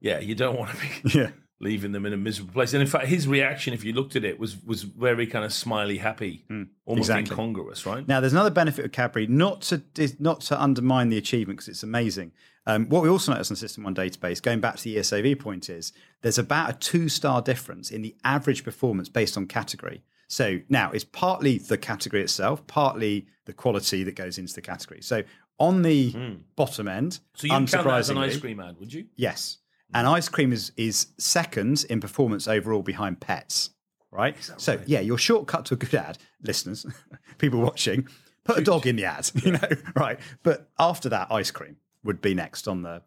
yeah, 0.00 0.18
you 0.18 0.34
don't 0.34 0.58
want 0.58 0.70
to 0.72 0.76
be 0.76 1.18
yeah 1.18 1.30
leaving 1.58 1.92
them 1.92 2.04
in 2.04 2.12
a 2.12 2.16
miserable 2.16 2.52
place. 2.52 2.74
And 2.74 2.82
in 2.82 2.86
fact, 2.88 3.06
his 3.06 3.26
reaction, 3.26 3.72
if 3.72 3.82
you 3.84 3.92
looked 3.92 4.14
at 4.16 4.24
it, 4.24 4.38
was 4.38 4.62
was 4.62 4.82
very 4.82 5.26
kind 5.26 5.44
of 5.44 5.52
smiley, 5.52 5.98
happy, 5.98 6.44
almost 6.50 6.68
Hmm, 6.86 6.92
exactly. 6.98 7.30
incongruous, 7.32 7.86
right? 7.86 8.06
Now, 8.06 8.20
there's 8.20 8.32
another 8.34 8.50
benefit 8.50 8.84
of 8.84 8.92
Cadbury, 8.92 9.26
not 9.26 9.62
to 9.62 9.82
not 10.18 10.40
to 10.42 10.60
undermine 10.62 11.08
the 11.08 11.18
achievement 11.18 11.58
because 11.58 11.68
it's 11.68 11.82
amazing. 11.82 12.32
Um, 12.68 12.88
what 12.88 13.02
we 13.04 13.08
also 13.08 13.32
noticed 13.32 13.52
on 13.52 13.56
System 13.56 13.84
One 13.84 13.94
database, 13.94 14.42
going 14.42 14.60
back 14.60 14.76
to 14.76 14.84
the 14.84 14.96
E 14.96 14.98
ESOV 14.98 15.38
point, 15.38 15.70
is 15.70 15.92
there's 16.22 16.38
about 16.38 16.68
a 16.70 16.72
two 16.72 17.08
star 17.08 17.40
difference 17.40 17.90
in 17.90 18.02
the 18.02 18.14
average 18.24 18.64
performance 18.64 19.08
based 19.08 19.36
on 19.36 19.46
category. 19.46 20.02
So 20.28 20.58
now 20.68 20.90
it's 20.90 21.04
partly 21.04 21.58
the 21.58 21.78
category 21.78 22.22
itself, 22.22 22.66
partly 22.66 23.28
the 23.44 23.52
quality 23.52 24.02
that 24.02 24.16
goes 24.16 24.38
into 24.38 24.52
the 24.52 24.60
category. 24.62 25.00
So 25.00 25.22
on 25.60 25.82
the 25.82 26.36
bottom 26.56 26.88
end, 26.88 27.20
so 27.34 27.46
you 27.46 27.50
count 27.52 27.70
that 27.70 27.86
as 27.86 28.10
an 28.10 28.18
ice 28.18 28.36
cream 28.36 28.58
ad, 28.58 28.76
would 28.80 28.92
you? 28.92 29.06
Yes. 29.14 29.58
And 29.94 30.06
mm. 30.06 30.12
ice 30.12 30.28
cream 30.28 30.52
is 30.52 30.72
is 30.76 31.08
second 31.18 31.84
in 31.88 32.00
performance 32.00 32.48
overall 32.48 32.82
behind 32.82 33.20
pets. 33.20 33.70
Right? 34.10 34.36
So 34.56 34.80
yeah, 34.86 35.00
your 35.00 35.18
shortcut 35.18 35.66
to 35.66 35.74
a 35.74 35.76
good 35.76 35.94
ad, 35.94 36.18
listeners, 36.42 36.86
people 37.38 37.60
watching, 37.60 38.08
put 38.44 38.58
a 38.58 38.62
dog 38.62 38.86
in 38.86 38.96
the 38.96 39.04
ad, 39.04 39.30
you 39.34 39.52
know, 39.52 39.68
right. 39.96 40.18
But 40.42 40.70
after 40.78 41.08
that, 41.10 41.30
ice 41.30 41.50
cream 41.50 41.76
would 42.04 42.22
be 42.22 42.32
next 42.32 42.66
on 42.66 42.82
the 42.82 43.02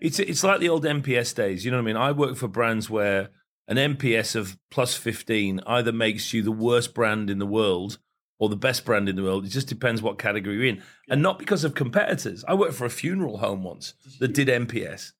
It's 0.00 0.18
it's 0.18 0.44
like 0.44 0.60
the 0.60 0.68
old 0.68 0.84
NPS 0.84 1.34
days. 1.34 1.64
You 1.64 1.70
know 1.70 1.78
what 1.78 1.84
I 1.84 1.86
mean? 1.86 1.96
I 1.96 2.12
work 2.12 2.36
for 2.36 2.48
brands 2.48 2.90
where 2.90 3.30
an 3.68 3.76
NPS 3.76 4.36
of 4.36 4.58
plus 4.70 4.94
fifteen 4.94 5.60
either 5.66 5.92
makes 5.92 6.34
you 6.34 6.42
the 6.42 6.52
worst 6.52 6.94
brand 6.94 7.30
in 7.30 7.38
the 7.38 7.46
world 7.46 7.98
or 8.38 8.48
the 8.48 8.56
best 8.56 8.84
brand 8.84 9.08
in 9.08 9.16
the 9.16 9.22
world. 9.22 9.44
It 9.44 9.50
just 9.50 9.68
depends 9.68 10.02
what 10.02 10.18
category 10.18 10.56
you're 10.56 10.64
in, 10.66 10.82
and 11.08 11.22
not 11.22 11.38
because 11.38 11.64
of 11.64 11.74
competitors. 11.74 12.44
I 12.48 12.54
worked 12.54 12.74
for 12.74 12.86
a 12.86 12.90
funeral 12.90 13.38
home 13.38 13.62
once 13.62 13.94
that 14.18 14.34
did 14.34 14.48
NPS, 14.48 15.12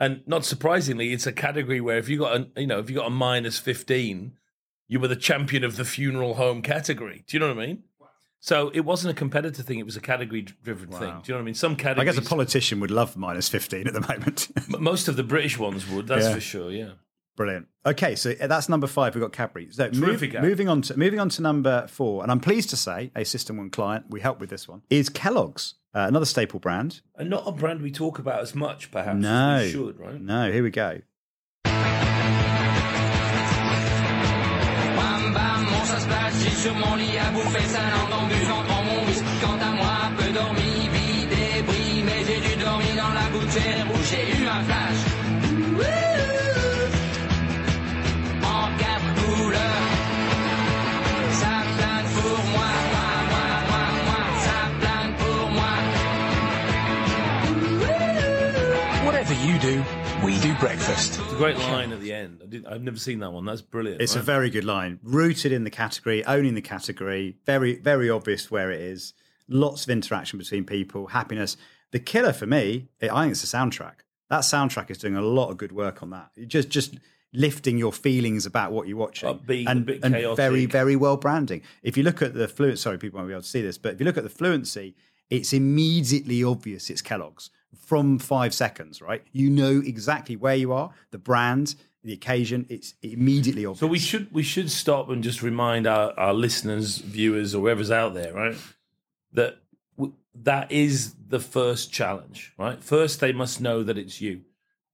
and 0.00 0.22
not 0.26 0.44
surprisingly, 0.44 1.12
it's 1.12 1.26
a 1.26 1.32
category 1.32 1.80
where 1.80 1.98
if 1.98 2.08
you 2.08 2.18
got 2.18 2.36
a 2.36 2.60
you 2.60 2.66
know 2.66 2.78
if 2.78 2.88
you 2.90 2.96
got 2.96 3.06
a 3.06 3.10
minus 3.10 3.58
fifteen, 3.58 4.32
you 4.86 5.00
were 5.00 5.08
the 5.08 5.16
champion 5.16 5.64
of 5.64 5.76
the 5.76 5.84
funeral 5.84 6.34
home 6.34 6.62
category. 6.62 7.24
Do 7.26 7.36
you 7.36 7.40
know 7.40 7.48
what 7.54 7.62
I 7.62 7.66
mean? 7.66 7.82
So 8.40 8.70
it 8.72 8.80
wasn't 8.80 9.10
a 9.10 9.18
competitor 9.18 9.62
thing; 9.62 9.78
it 9.80 9.84
was 9.86 9.96
a 9.96 10.00
category-driven 10.00 10.90
thing. 10.90 11.00
Do 11.00 11.04
you 11.04 11.10
know 11.10 11.34
what 11.34 11.40
I 11.40 11.42
mean? 11.42 11.54
Some 11.54 11.76
I 11.84 12.04
guess 12.04 12.16
a 12.18 12.22
politician 12.22 12.78
would 12.80 12.90
love 12.92 13.16
minus 13.16 13.48
15 13.48 13.88
at 13.88 13.92
the 13.94 14.00
moment. 14.00 14.48
Most 14.80 15.08
of 15.08 15.16
the 15.16 15.24
British 15.24 15.58
ones 15.58 15.88
would, 15.88 16.06
that's 16.06 16.24
Yeah. 16.26 16.34
for 16.34 16.40
sure. 16.40 16.70
Yeah. 16.70 16.90
Brilliant. 17.36 17.66
Okay, 17.86 18.14
so 18.16 18.34
uh, 18.40 18.46
that's 18.48 18.68
number 18.68 18.86
five. 18.86 19.14
We've 19.14 19.22
got 19.22 19.32
Cadbury. 19.32 19.68
So 19.70 19.90
move, 19.92 20.22
moving 20.40 20.68
on 20.68 20.82
to 20.82 20.96
moving 20.96 21.20
on 21.20 21.28
to 21.30 21.42
number 21.42 21.86
four, 21.88 22.22
and 22.22 22.30
I'm 22.32 22.40
pleased 22.40 22.70
to 22.70 22.76
say 22.76 23.10
a 23.16 23.24
System 23.24 23.56
One 23.56 23.70
client 23.70 24.06
we 24.08 24.20
helped 24.20 24.40
with 24.40 24.50
this 24.50 24.66
one 24.68 24.82
is 24.90 25.08
Kellogg's, 25.08 25.74
uh, 25.94 26.06
another 26.08 26.26
staple 26.26 26.60
brand. 26.60 27.00
And 27.16 27.30
not 27.30 27.44
a 27.46 27.52
brand 27.52 27.82
we 27.82 27.90
talk 27.90 28.18
about 28.18 28.40
as 28.40 28.54
much, 28.54 28.90
perhaps. 28.90 29.18
No, 29.18 29.54
as 29.56 29.66
we 29.66 29.72
should, 29.72 29.98
right? 29.98 30.20
No, 30.20 30.50
here 30.52 30.62
we 30.62 30.70
go. 30.70 31.00
Do, 59.68 59.84
we 60.24 60.38
do 60.40 60.54
breakfast. 60.54 61.20
It's 61.20 61.32
a 61.32 61.36
great 61.36 61.58
line 61.58 61.92
at 61.92 62.00
the 62.00 62.12
end. 62.12 62.40
I 62.42 62.46
did, 62.46 62.66
I've 62.66 62.82
never 62.82 62.96
seen 62.96 63.18
that 63.20 63.32
one. 63.32 63.44
That's 63.44 63.60
brilliant. 63.60 64.00
It's 64.00 64.16
a 64.16 64.20
very 64.20 64.48
good 64.48 64.64
line. 64.64 64.98
Rooted 65.02 65.52
in 65.52 65.64
the 65.64 65.70
category, 65.70 66.24
owning 66.24 66.54
the 66.54 66.62
category, 66.62 67.36
very, 67.44 67.76
very 67.76 68.08
obvious 68.08 68.50
where 68.50 68.70
it 68.70 68.80
is. 68.80 69.12
Lots 69.46 69.84
of 69.84 69.90
interaction 69.90 70.38
between 70.38 70.64
people, 70.64 71.08
happiness. 71.08 71.56
The 71.90 71.98
killer 71.98 72.32
for 72.32 72.46
me, 72.46 72.88
I 73.02 73.08
think 73.08 73.32
it's 73.32 73.42
the 73.42 73.56
soundtrack. 73.56 73.96
That 74.30 74.40
soundtrack 74.40 74.90
is 74.90 74.98
doing 74.98 75.16
a 75.16 75.22
lot 75.22 75.50
of 75.50 75.58
good 75.58 75.72
work 75.72 76.02
on 76.02 76.10
that. 76.10 76.30
Just, 76.46 76.70
just 76.70 76.98
lifting 77.34 77.76
your 77.76 77.92
feelings 77.92 78.46
about 78.46 78.72
what 78.72 78.88
you're 78.88 78.96
watching, 78.96 79.28
Upbeat, 79.28 79.66
a 79.66 79.70
and, 79.70 79.84
bit 79.84 80.00
and 80.02 80.36
very, 80.36 80.64
very 80.64 80.96
well 80.96 81.18
branding. 81.18 81.60
If 81.82 81.96
you 81.96 82.04
look 82.04 82.22
at 82.22 82.32
the 82.32 82.48
fluent, 82.48 82.78
sorry, 82.78 82.98
people 82.98 83.18
won't 83.18 83.28
be 83.28 83.34
able 83.34 83.42
to 83.42 83.48
see 83.48 83.62
this, 83.62 83.76
but 83.76 83.94
if 83.94 84.00
you 84.00 84.06
look 84.06 84.16
at 84.16 84.24
the 84.24 84.30
fluency, 84.30 84.94
it's 85.28 85.52
immediately 85.52 86.42
obvious 86.42 86.88
it's 86.88 87.02
Kellogg's 87.02 87.50
from 87.76 88.18
five 88.18 88.54
seconds. 88.54 89.00
Right, 89.02 89.24
you 89.32 89.50
know 89.50 89.82
exactly 89.84 90.36
where 90.36 90.54
you 90.54 90.72
are, 90.72 90.90
the 91.10 91.18
brand, 91.18 91.74
the 92.02 92.12
occasion. 92.12 92.66
It's 92.68 92.94
immediately 93.02 93.64
obvious. 93.66 93.80
So 93.80 93.86
we 93.86 93.98
should 93.98 94.32
we 94.32 94.42
should 94.42 94.70
stop 94.70 95.08
and 95.08 95.22
just 95.22 95.42
remind 95.42 95.86
our, 95.86 96.12
our 96.18 96.34
listeners, 96.34 96.98
viewers, 96.98 97.54
or 97.54 97.60
whoever's 97.60 97.90
out 97.90 98.14
there, 98.14 98.32
right, 98.32 98.56
that 99.32 99.58
w- 99.96 100.14
that 100.34 100.70
is 100.72 101.14
the 101.26 101.40
first 101.40 101.92
challenge, 101.92 102.54
right? 102.58 102.82
First, 102.82 103.20
they 103.20 103.32
must 103.32 103.60
know 103.60 103.82
that 103.82 103.98
it's 103.98 104.20
you, 104.20 104.42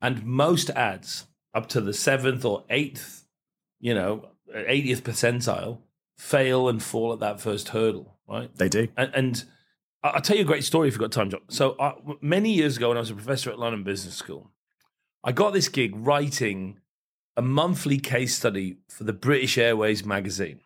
and 0.00 0.24
most 0.24 0.70
ads 0.70 1.26
up 1.52 1.68
to 1.68 1.80
the 1.80 1.92
seventh 1.92 2.44
or 2.44 2.64
eighth, 2.70 3.24
you 3.80 3.94
know, 3.94 4.28
eightieth 4.52 5.04
percentile 5.04 5.78
fail 6.16 6.68
and 6.68 6.82
fall 6.82 7.12
at 7.12 7.20
that 7.20 7.40
first 7.40 7.70
hurdle, 7.70 8.16
right? 8.28 8.54
they 8.56 8.68
do. 8.68 8.88
And, 8.96 9.10
and 9.14 9.44
I'll 10.04 10.20
tell 10.20 10.36
you 10.36 10.42
a 10.42 10.46
great 10.46 10.64
story 10.64 10.88
if 10.88 10.94
you've 10.94 11.00
got 11.00 11.12
time, 11.12 11.30
John. 11.30 11.40
So 11.48 11.72
uh, 11.72 11.94
many 12.20 12.52
years 12.52 12.76
ago, 12.76 12.88
when 12.88 12.98
I 12.98 13.00
was 13.00 13.10
a 13.10 13.14
professor 13.14 13.50
at 13.50 13.58
London 13.58 13.84
Business 13.84 14.14
School, 14.14 14.50
I 15.24 15.32
got 15.32 15.54
this 15.54 15.68
gig 15.68 15.92
writing 15.96 16.78
a 17.38 17.42
monthly 17.42 17.98
case 17.98 18.36
study 18.36 18.76
for 18.88 19.04
the 19.04 19.14
British 19.14 19.56
Airways 19.56 20.04
magazine. 20.04 20.60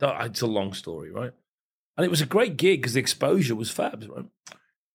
It's 0.00 0.42
a 0.42 0.46
long 0.46 0.74
story, 0.74 1.10
right? 1.10 1.32
And 1.96 2.04
it 2.04 2.10
was 2.10 2.20
a 2.20 2.26
great 2.26 2.58
gig 2.58 2.82
because 2.82 2.92
the 2.92 3.00
exposure 3.00 3.54
was 3.54 3.70
fab, 3.70 4.04
right? 4.14 4.26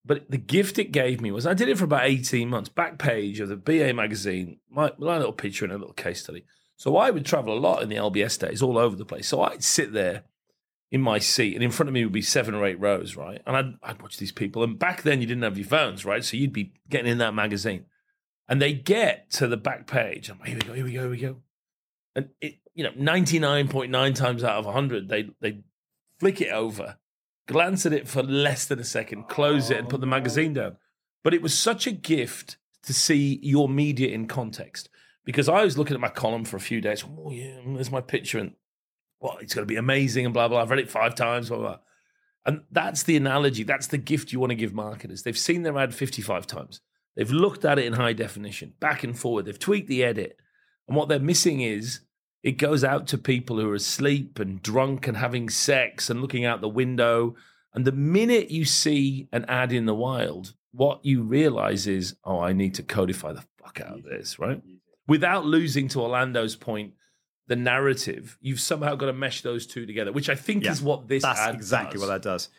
But 0.06 0.30
the 0.30 0.38
gift 0.38 0.78
it 0.78 0.91
gave 0.91 1.20
me 1.20 1.32
was 1.32 1.48
I 1.48 1.56
did 1.56 1.68
it 1.68 1.78
for 1.78 1.86
about 1.86 2.06
18 2.06 2.50
months, 2.50 2.70
back 2.70 3.00
page 3.00 3.39
of 3.39 3.50
the 3.50 3.56
BA 3.56 3.93
magazine, 3.93 4.60
my, 4.70 4.91
my 5.00 5.18
little 5.18 5.34
picture 5.34 5.66
and 5.66 5.74
a 5.74 5.78
little 5.78 5.93
case 5.93 6.22
study. 6.22 6.45
So 6.76 6.98
I 6.98 7.10
would 7.10 7.26
travel 7.26 7.58
a 7.58 7.60
lot 7.60 7.82
in 7.82 7.89
the 7.89 7.95
LBS 7.95 8.39
days, 8.39 8.62
all 8.62 8.78
over 8.78 8.95
the 8.95 9.06
place. 9.06 9.28
So 9.28 9.41
I'd 9.41 9.64
sit 9.64 9.91
there 9.91 10.24
in 10.92 11.02
my 11.02 11.20
seat, 11.20 11.56
and 11.56 11.64
in 11.64 11.72
front 11.72 11.90
of 11.90 11.94
me 11.94 12.04
would 12.04 12.14
be 12.14 12.22
seven 12.22 12.56
or 12.56 12.66
eight 12.66 12.80
rows, 12.80 13.16
right? 13.16 13.42
And 13.46 13.58
I'd, 13.58 13.74
I'd 13.84 14.02
watch 14.02 14.18
these 14.18 14.32
people. 14.32 14.64
And 14.64 14.80
back 14.80 15.02
then, 15.04 15.20
you 15.20 15.28
didn't 15.28 15.44
have 15.44 15.58
your 15.58 15.68
phones, 15.68 16.06
right? 16.06 16.24
So 16.24 16.38
you'd 16.38 16.54
be 16.54 16.74
getting 16.90 17.12
in 17.12 17.18
that 17.18 17.34
magazine. 17.34 17.86
And 18.48 18.62
they 18.62 18.74
get 18.74 19.30
to 19.32 19.48
the 19.48 19.58
back 19.58 19.88
page. 19.88 20.30
I'm 20.30 20.40
like, 20.40 20.50
here 20.50 20.58
we 20.58 20.68
go, 20.68 20.74
here 20.74 20.86
we 20.86 20.94
go, 20.94 21.02
here 21.02 21.10
we 21.10 21.18
go. 21.18 21.36
And 22.16 22.30
it, 22.40 22.60
you 22.74 22.84
know, 22.84 22.92
99.9 22.92 24.16
times 24.16 24.44
out 24.44 24.60
of 24.60 24.66
100, 24.66 25.10
they, 25.10 25.30
they 25.42 25.60
flick 26.20 26.40
it 26.40 26.52
over, 26.52 26.98
glance 27.48 27.86
at 27.86 27.92
it 27.92 28.08
for 28.08 28.24
less 28.24 28.66
than 28.66 28.80
a 28.80 28.86
second, 28.86 29.28
close 29.28 29.70
it, 29.70 29.78
and 29.78 29.90
put 29.90 30.00
the 30.00 30.08
magazine 30.08 30.54
down. 30.54 30.78
But 31.24 31.34
it 31.34 31.42
was 31.42 31.58
such 31.58 31.86
a 31.86 31.92
gift 31.92 32.58
to 32.84 32.94
see 32.94 33.40
your 33.44 33.68
media 33.68 34.08
in 34.10 34.28
context 34.28 34.88
because 35.26 35.50
I 35.50 35.66
was 35.66 35.78
looking 35.78 35.96
at 35.96 36.00
my 36.00 36.10
column 36.10 36.46
for 36.46 36.56
a 36.56 36.62
few 36.62 36.80
days. 36.80 37.04
Oh, 37.04 37.32
yeah, 37.32 37.60
there's 37.66 37.92
my 37.92 38.00
picture. 38.00 38.40
And 38.40 38.54
well, 39.20 39.38
it's 39.41 39.53
going 39.53 39.68
to 39.68 39.72
be 39.72 39.78
amazing 39.78 40.26
and 40.26 40.34
blah, 40.34 40.47
blah. 40.47 40.61
I've 40.61 40.70
read 40.70 40.80
it 40.80 40.89
five 40.89 41.15
times, 41.15 41.49
blah, 41.49 41.57
blah. 41.57 41.78
And 42.45 42.61
that's 42.72 43.03
the 43.03 43.18
analogy. 43.18 43.63
That's 43.63 43.88
the 43.88 43.97
gift 43.97 44.32
you 44.32 44.39
want 44.39 44.51
to 44.51 44.55
give 44.55 44.74
marketers. 44.74 45.24
They've 45.24 45.38
seen 45.38 45.63
their 45.63 45.78
ad 45.78 45.93
55 45.93 46.47
times. 46.47 46.82
They've 47.15 47.30
looked 47.30 47.65
at 47.65 47.80
it 47.80 47.86
in 47.86 47.93
high 47.93 48.13
definition, 48.13 48.74
back 48.80 49.03
and 49.03 49.18
forward. 49.18 49.45
They've 49.45 49.59
tweaked 49.59 49.89
the 49.89 50.03
edit. 50.03 50.38
And 50.88 50.95
what 50.95 51.09
they're 51.09 51.20
missing 51.20 51.61
is 51.61 52.01
it 52.43 52.53
goes 52.53 52.84
out 52.84 53.07
to 53.07 53.18
people 53.18 53.59
who 53.59 53.70
are 53.72 53.76
asleep 53.76 54.39
and 54.39 54.61
drunk 54.61 55.07
and 55.07 55.18
having 55.18 55.49
sex 55.49 56.09
and 56.09 56.22
looking 56.22 56.45
out 56.45 56.61
the 56.61 56.70
window. 56.70 57.36
And 57.74 57.84
the 57.84 57.91
minute 57.91 58.51
you 58.51 58.63
see 58.63 59.28
an 59.34 59.43
ad 59.45 59.74
in 59.74 59.86
the 59.86 59.95
wild, 59.95 60.53
what 60.72 61.03
you 61.03 61.24
realize 61.24 61.88
is, 61.88 62.15
oh, 62.24 62.39
I 62.39 62.53
need 62.53 62.76
to 62.76 62.84
codify 62.84 63.34
the 63.34 63.43
fuck 63.57 63.82
out 63.82 63.97
of 63.97 64.03
this, 64.03 64.39
right? 64.39 64.61
Without 65.07 65.45
losing 65.45 65.88
to 65.89 66.01
Orlando's 66.01 66.55
point, 66.55 66.93
the 67.48 67.56
narrative, 67.56 68.38
you've 68.41 68.60
somehow 68.60 68.95
got 68.95 69.06
to 69.08 69.14
mesh 69.14 69.41
those 69.41 69.66
two 69.66 69.86
together, 69.86 70.12
which 70.12 70.30
I 70.30 70.36
think 70.36 70.64
Yeah, 70.66 70.72
is 70.72 70.82
what 70.82 71.08
this 71.08 71.24
That's 71.24 71.54
exactly 71.56 71.93
does. 72.00 72.02
what 72.02 72.14
that 72.14 72.22
does. 72.22 72.50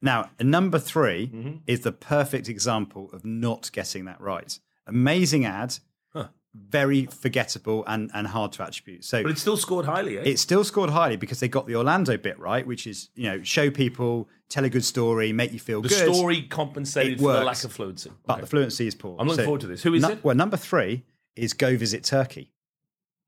Now, 0.00 0.30
number 0.40 0.78
3 0.78 1.28
Mhm. 1.28 1.60
is 1.66 1.80
the 1.80 1.92
perfect 1.92 2.48
example 2.48 3.10
of 3.12 3.24
not 3.24 3.70
getting 3.72 4.04
that 4.04 4.20
right. 4.20 4.58
Amazing 4.86 5.44
ad, 5.44 5.78
Huh. 6.12 6.28
very 6.54 7.06
forgettable 7.06 7.84
and, 7.86 8.10
and 8.14 8.28
hard 8.28 8.52
to 8.52 8.62
attribute. 8.64 9.04
So 9.04 9.22
But 9.22 9.32
it 9.32 9.38
still 9.38 9.56
scored 9.56 9.86
highly, 9.86 10.18
eh? 10.18 10.22
it 10.24 10.38
still 10.38 10.62
scored 10.64 10.90
highly 10.90 11.16
because 11.16 11.40
they 11.40 11.48
got 11.48 11.66
the 11.66 11.74
Orlando 11.76 12.16
bit 12.16 12.38
right, 12.38 12.66
which 12.66 12.86
is 12.86 13.10
you 13.16 13.24
know 13.24 13.42
show 13.42 13.70
people, 13.70 14.28
tell 14.48 14.64
a 14.64 14.68
good 14.70 14.84
story, 14.84 15.32
make 15.32 15.52
you 15.52 15.58
feel 15.58 15.82
the 15.82 15.88
good. 15.88 16.14
story 16.14 16.42
compensated 16.42 17.18
for 17.18 17.32
the 17.34 17.44
lack 17.44 17.62
of 17.64 17.72
fluency. 17.72 18.10
but 18.26 18.34
Okay. 18.34 18.40
the 18.42 18.46
fluency 18.46 18.86
is 18.86 18.94
poor. 18.94 19.16
I'm 19.18 19.26
looking 19.28 19.44
forward 19.44 19.60
to 19.62 19.66
this. 19.66 19.82
Who 19.82 19.94
is 19.94 20.02
nu- 20.02 20.10
it? 20.10 20.24
Well, 20.24 20.36
number 20.36 20.56
three 20.56 21.04
is 21.36 21.52
go 21.54 21.76
visit 21.76 22.02
Turkey. 22.04 22.52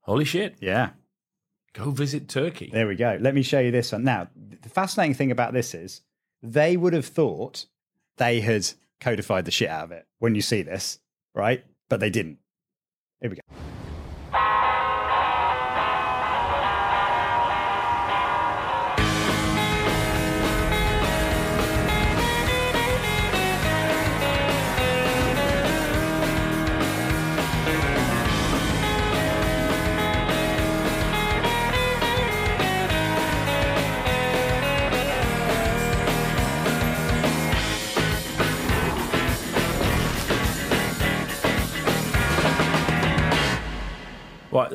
Holy 0.01 0.25
shit. 0.25 0.55
Yeah, 0.59 0.91
Go 1.73 1.91
visit 1.91 2.27
Turkey. 2.27 2.69
there 2.73 2.87
we 2.87 2.95
go. 2.95 3.17
Let 3.21 3.33
me 3.35 3.43
show 3.43 3.59
you 3.59 3.71
this 3.71 3.91
one. 3.91 4.03
Now, 4.03 4.27
the 4.61 4.69
fascinating 4.69 5.13
thing 5.15 5.31
about 5.31 5.53
this 5.53 5.73
is 5.73 6.01
they 6.43 6.75
would 6.75 6.93
have 6.93 7.05
thought 7.05 7.65
they 8.17 8.41
had 8.41 8.67
codified 8.99 9.45
the 9.45 9.51
shit 9.51 9.69
out 9.69 9.85
of 9.85 9.91
it 9.91 10.05
when 10.19 10.35
you 10.35 10.41
see 10.41 10.63
this, 10.63 10.99
right? 11.33 11.63
But 11.89 11.99
they 11.99 12.09
didn't. 12.09 12.39
Here 13.21 13.29
we 13.29 13.35
go. 13.37 13.41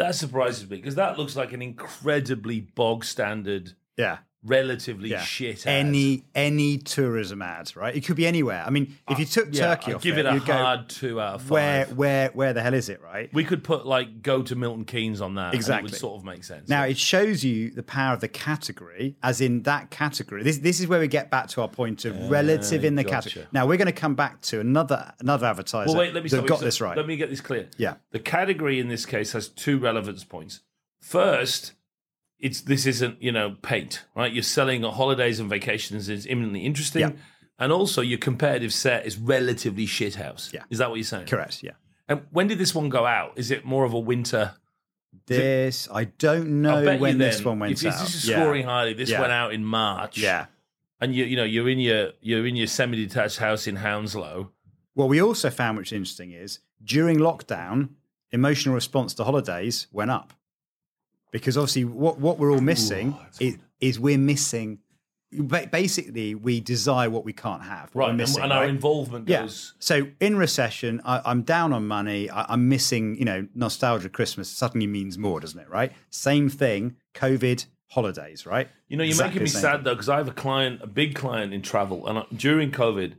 That 0.07 0.15
surprises 0.15 0.71
me 0.71 0.77
because 0.77 0.95
that 0.95 1.19
looks 1.19 1.35
like 1.35 1.53
an 1.53 1.63
incredibly 1.63 2.61
bog 2.61 3.05
standard, 3.05 3.73
Yeah. 3.97 4.19
Relatively 4.47 5.11
Yeah. 5.11 5.23
shit 5.23 5.67
ad. 5.67 5.87
Any 5.87 6.25
any 6.35 6.79
tourism 6.79 7.43
ad, 7.43 7.75
right? 7.77 7.95
It 7.95 8.05
could 8.07 8.17
be 8.17 8.27
anywhere. 8.27 8.63
I 8.67 8.71
mean, 8.71 8.97
if 9.11 9.19
you 9.19 9.25
took 9.25 9.49
Uh, 9.49 9.51
Yeah, 9.53 9.75
Turkey 9.75 9.91
I'd 9.93 9.95
off 9.97 10.03
give 10.03 10.19
it 10.19 10.27
a 10.27 10.35
you'd 10.35 10.47
go, 10.47 10.53
hard 10.53 10.89
two 10.89 11.21
out 11.21 11.35
of 11.37 11.43
five. 11.43 11.51
where 11.51 11.87
where 11.87 12.29
where 12.35 12.53
the 12.53 12.63
hell 12.63 12.75
is 12.75 12.89
it, 12.89 13.01
right? 13.03 13.29
we 13.33 13.45
could 13.45 13.63
put 13.65 13.87
like 13.87 14.23
go 14.23 14.43
to 14.43 14.55
Milton 14.55 14.85
Keynes 14.85 15.21
on 15.21 15.35
that. 15.35 15.55
Exactly. 15.55 15.89
it 15.89 15.93
would 15.93 15.99
sort 16.01 16.19
of 16.19 16.25
make 16.25 16.45
sense. 16.45 16.69
Now 16.69 16.85
it 16.85 16.99
shows 16.99 17.45
you 17.45 17.71
the 17.71 17.83
power 17.83 18.15
of 18.15 18.21
the 18.21 18.29
category, 18.29 19.17
as 19.23 19.41
in 19.41 19.63
that 19.63 19.91
category. 19.91 20.43
This 20.43 20.59
this 20.59 20.81
is 20.81 20.87
where 20.87 21.01
we 21.01 21.09
get 21.09 21.31
back 21.31 21.49
to 21.49 21.63
our 21.63 21.69
point 21.69 22.05
of 22.05 22.31
relative 22.31 22.85
in 22.85 22.95
the 22.95 23.05
gotcha. 23.05 23.15
category. 23.31 23.47
Now 23.53 23.67
we're 23.67 23.77
going 23.79 23.87
to 23.87 23.93
come 23.93 24.15
back 24.15 24.41
to 24.43 24.61
another 24.61 25.13
another 25.21 25.47
advertiser 25.47 25.89
well, 25.91 25.99
wait, 25.99 26.15
let 26.15 26.23
me 26.23 26.29
that 26.31 26.37
stop. 26.37 26.47
got 26.49 26.59
so 26.61 26.65
this 26.65 26.81
right. 26.81 26.97
Let 26.97 27.07
me 27.07 27.17
get 27.17 27.31
this 27.31 27.41
clear. 27.41 27.69
Yeah. 27.77 27.95
The 28.13 28.21
category 28.21 28.81
in 28.81 28.89
this 28.89 29.05
case 29.07 29.33
has 29.33 29.49
two 29.49 29.79
relevance 29.79 30.25
points. 30.25 30.61
First, 31.01 31.73
it's 32.39 32.61
this 32.63 32.87
isn't 32.87 33.23
you 33.23 33.33
know 33.33 33.57
paint, 33.63 34.05
right? 34.15 34.33
You're 34.33 34.43
selling 34.43 34.83
holidays 34.83 35.41
and 35.41 35.49
vacations 35.49 36.09
is 36.09 36.27
imminently 36.27 36.61
interesting, 36.67 37.01
Yeah. 37.03 37.13
and 37.59 37.73
also 37.73 38.03
your 38.03 38.19
competitive 38.19 38.73
set 38.73 39.07
is 39.07 39.17
relatively 39.19 39.87
shit 39.87 40.15
house. 40.17 40.51
Yeah. 40.53 40.65
is 40.71 40.79
that 40.79 40.89
what 40.91 40.97
you're 40.97 41.05
saying? 41.05 41.27
Correct. 41.27 41.63
Yeah. 41.63 41.73
And 42.09 42.23
when 42.31 42.47
did 42.47 42.59
this 42.59 42.75
one 42.75 42.89
go 42.89 43.05
out? 43.07 43.33
Is 43.37 43.51
it 43.51 43.65
more 43.65 43.85
of 43.85 43.93
a 43.93 43.99
winter? 43.99 44.55
This 45.27 45.89
I 45.93 46.05
don't 46.05 46.63
know 46.63 46.99
when 46.99 47.19
this 47.19 47.43
one 47.45 47.59
went 47.59 47.73
if 47.73 47.81
this 47.81 47.95
out. 47.95 48.09
is 48.09 48.29
Yeah. 48.29 48.37
scoring 48.37 48.65
highly, 48.65 48.93
this 48.93 49.11
Yeah. 49.11 49.21
went 49.21 49.33
out 49.33 49.53
in 49.53 49.65
March. 49.65 50.19
Yeah. 50.19 50.47
and 51.01 51.15
you 51.15 51.25
you 51.25 51.37
know 51.37 51.45
you're 51.45 51.69
in 51.69 51.79
your 51.79 52.13
you're 52.21 52.47
in 52.47 52.57
your 52.57 52.67
semi-detached 52.67 53.39
house 53.39 53.67
in 53.67 53.77
Hounslow. 53.77 54.51
What 54.95 55.09
we 55.11 55.21
also 55.21 55.51
found, 55.51 55.77
which 55.79 55.89
is 55.89 55.97
interesting, 55.97 56.33
is 56.33 56.61
during 56.83 57.19
lockdown, 57.19 57.91
emotional 58.31 58.75
response 58.75 59.13
to 59.15 59.25
holidays 59.25 59.89
went 59.93 60.11
up. 60.11 60.33
Because 61.31 61.57
obviously, 61.57 61.85
what, 61.85 62.19
what 62.19 62.39
we're 62.39 62.53
all 62.53 62.61
missing 62.61 63.17
is 63.41 63.59
is 63.81 64.01
we're 64.01 64.19
missing. 64.19 64.79
Basically, 65.33 66.35
we 66.35 66.61
desire 66.61 67.11
what 67.11 67.25
we 67.25 67.33
can't 67.33 67.63
have. 67.63 67.91
Right, 67.95 68.09
and, 68.09 68.17
missing, 68.17 68.43
and 68.43 68.53
our 68.53 68.63
right? 68.63 68.71
involvement 68.71 69.29
Yeah. 69.29 69.49
So 69.81 70.09
in 70.21 70.37
recession, 70.37 71.03
I, 71.05 71.21
I'm 71.25 71.43
down 71.43 71.73
on 71.73 71.87
money. 71.87 72.31
I, 72.31 72.47
I'm 72.49 72.69
missing, 72.69 73.17
you 73.17 73.25
know, 73.25 73.47
nostalgia. 73.55 74.09
Christmas 74.09 74.49
suddenly 74.49 74.87
means 74.87 75.19
more, 75.19 75.41
doesn't 75.41 75.59
it? 75.59 75.69
Right. 75.69 75.93
Same 76.11 76.49
thing. 76.49 76.97
COVID 77.15 77.67
holidays. 77.91 78.47
Right. 78.47 78.69
You 78.89 78.97
know, 78.97 79.03
you're 79.03 79.11
Exactly 79.11 79.41
making 79.41 79.55
me 79.55 79.61
sad 79.61 79.77
thing. 79.79 79.85
though 79.85 79.95
because 79.95 80.09
I 80.09 80.17
have 80.19 80.29
a 80.29 80.33
client, 80.33 80.81
a 80.83 80.87
big 80.87 81.15
client 81.17 81.53
in 81.53 81.61
travel, 81.61 82.07
and 82.07 82.21
I, 82.21 82.25
during 82.35 82.71
COVID, 82.71 83.15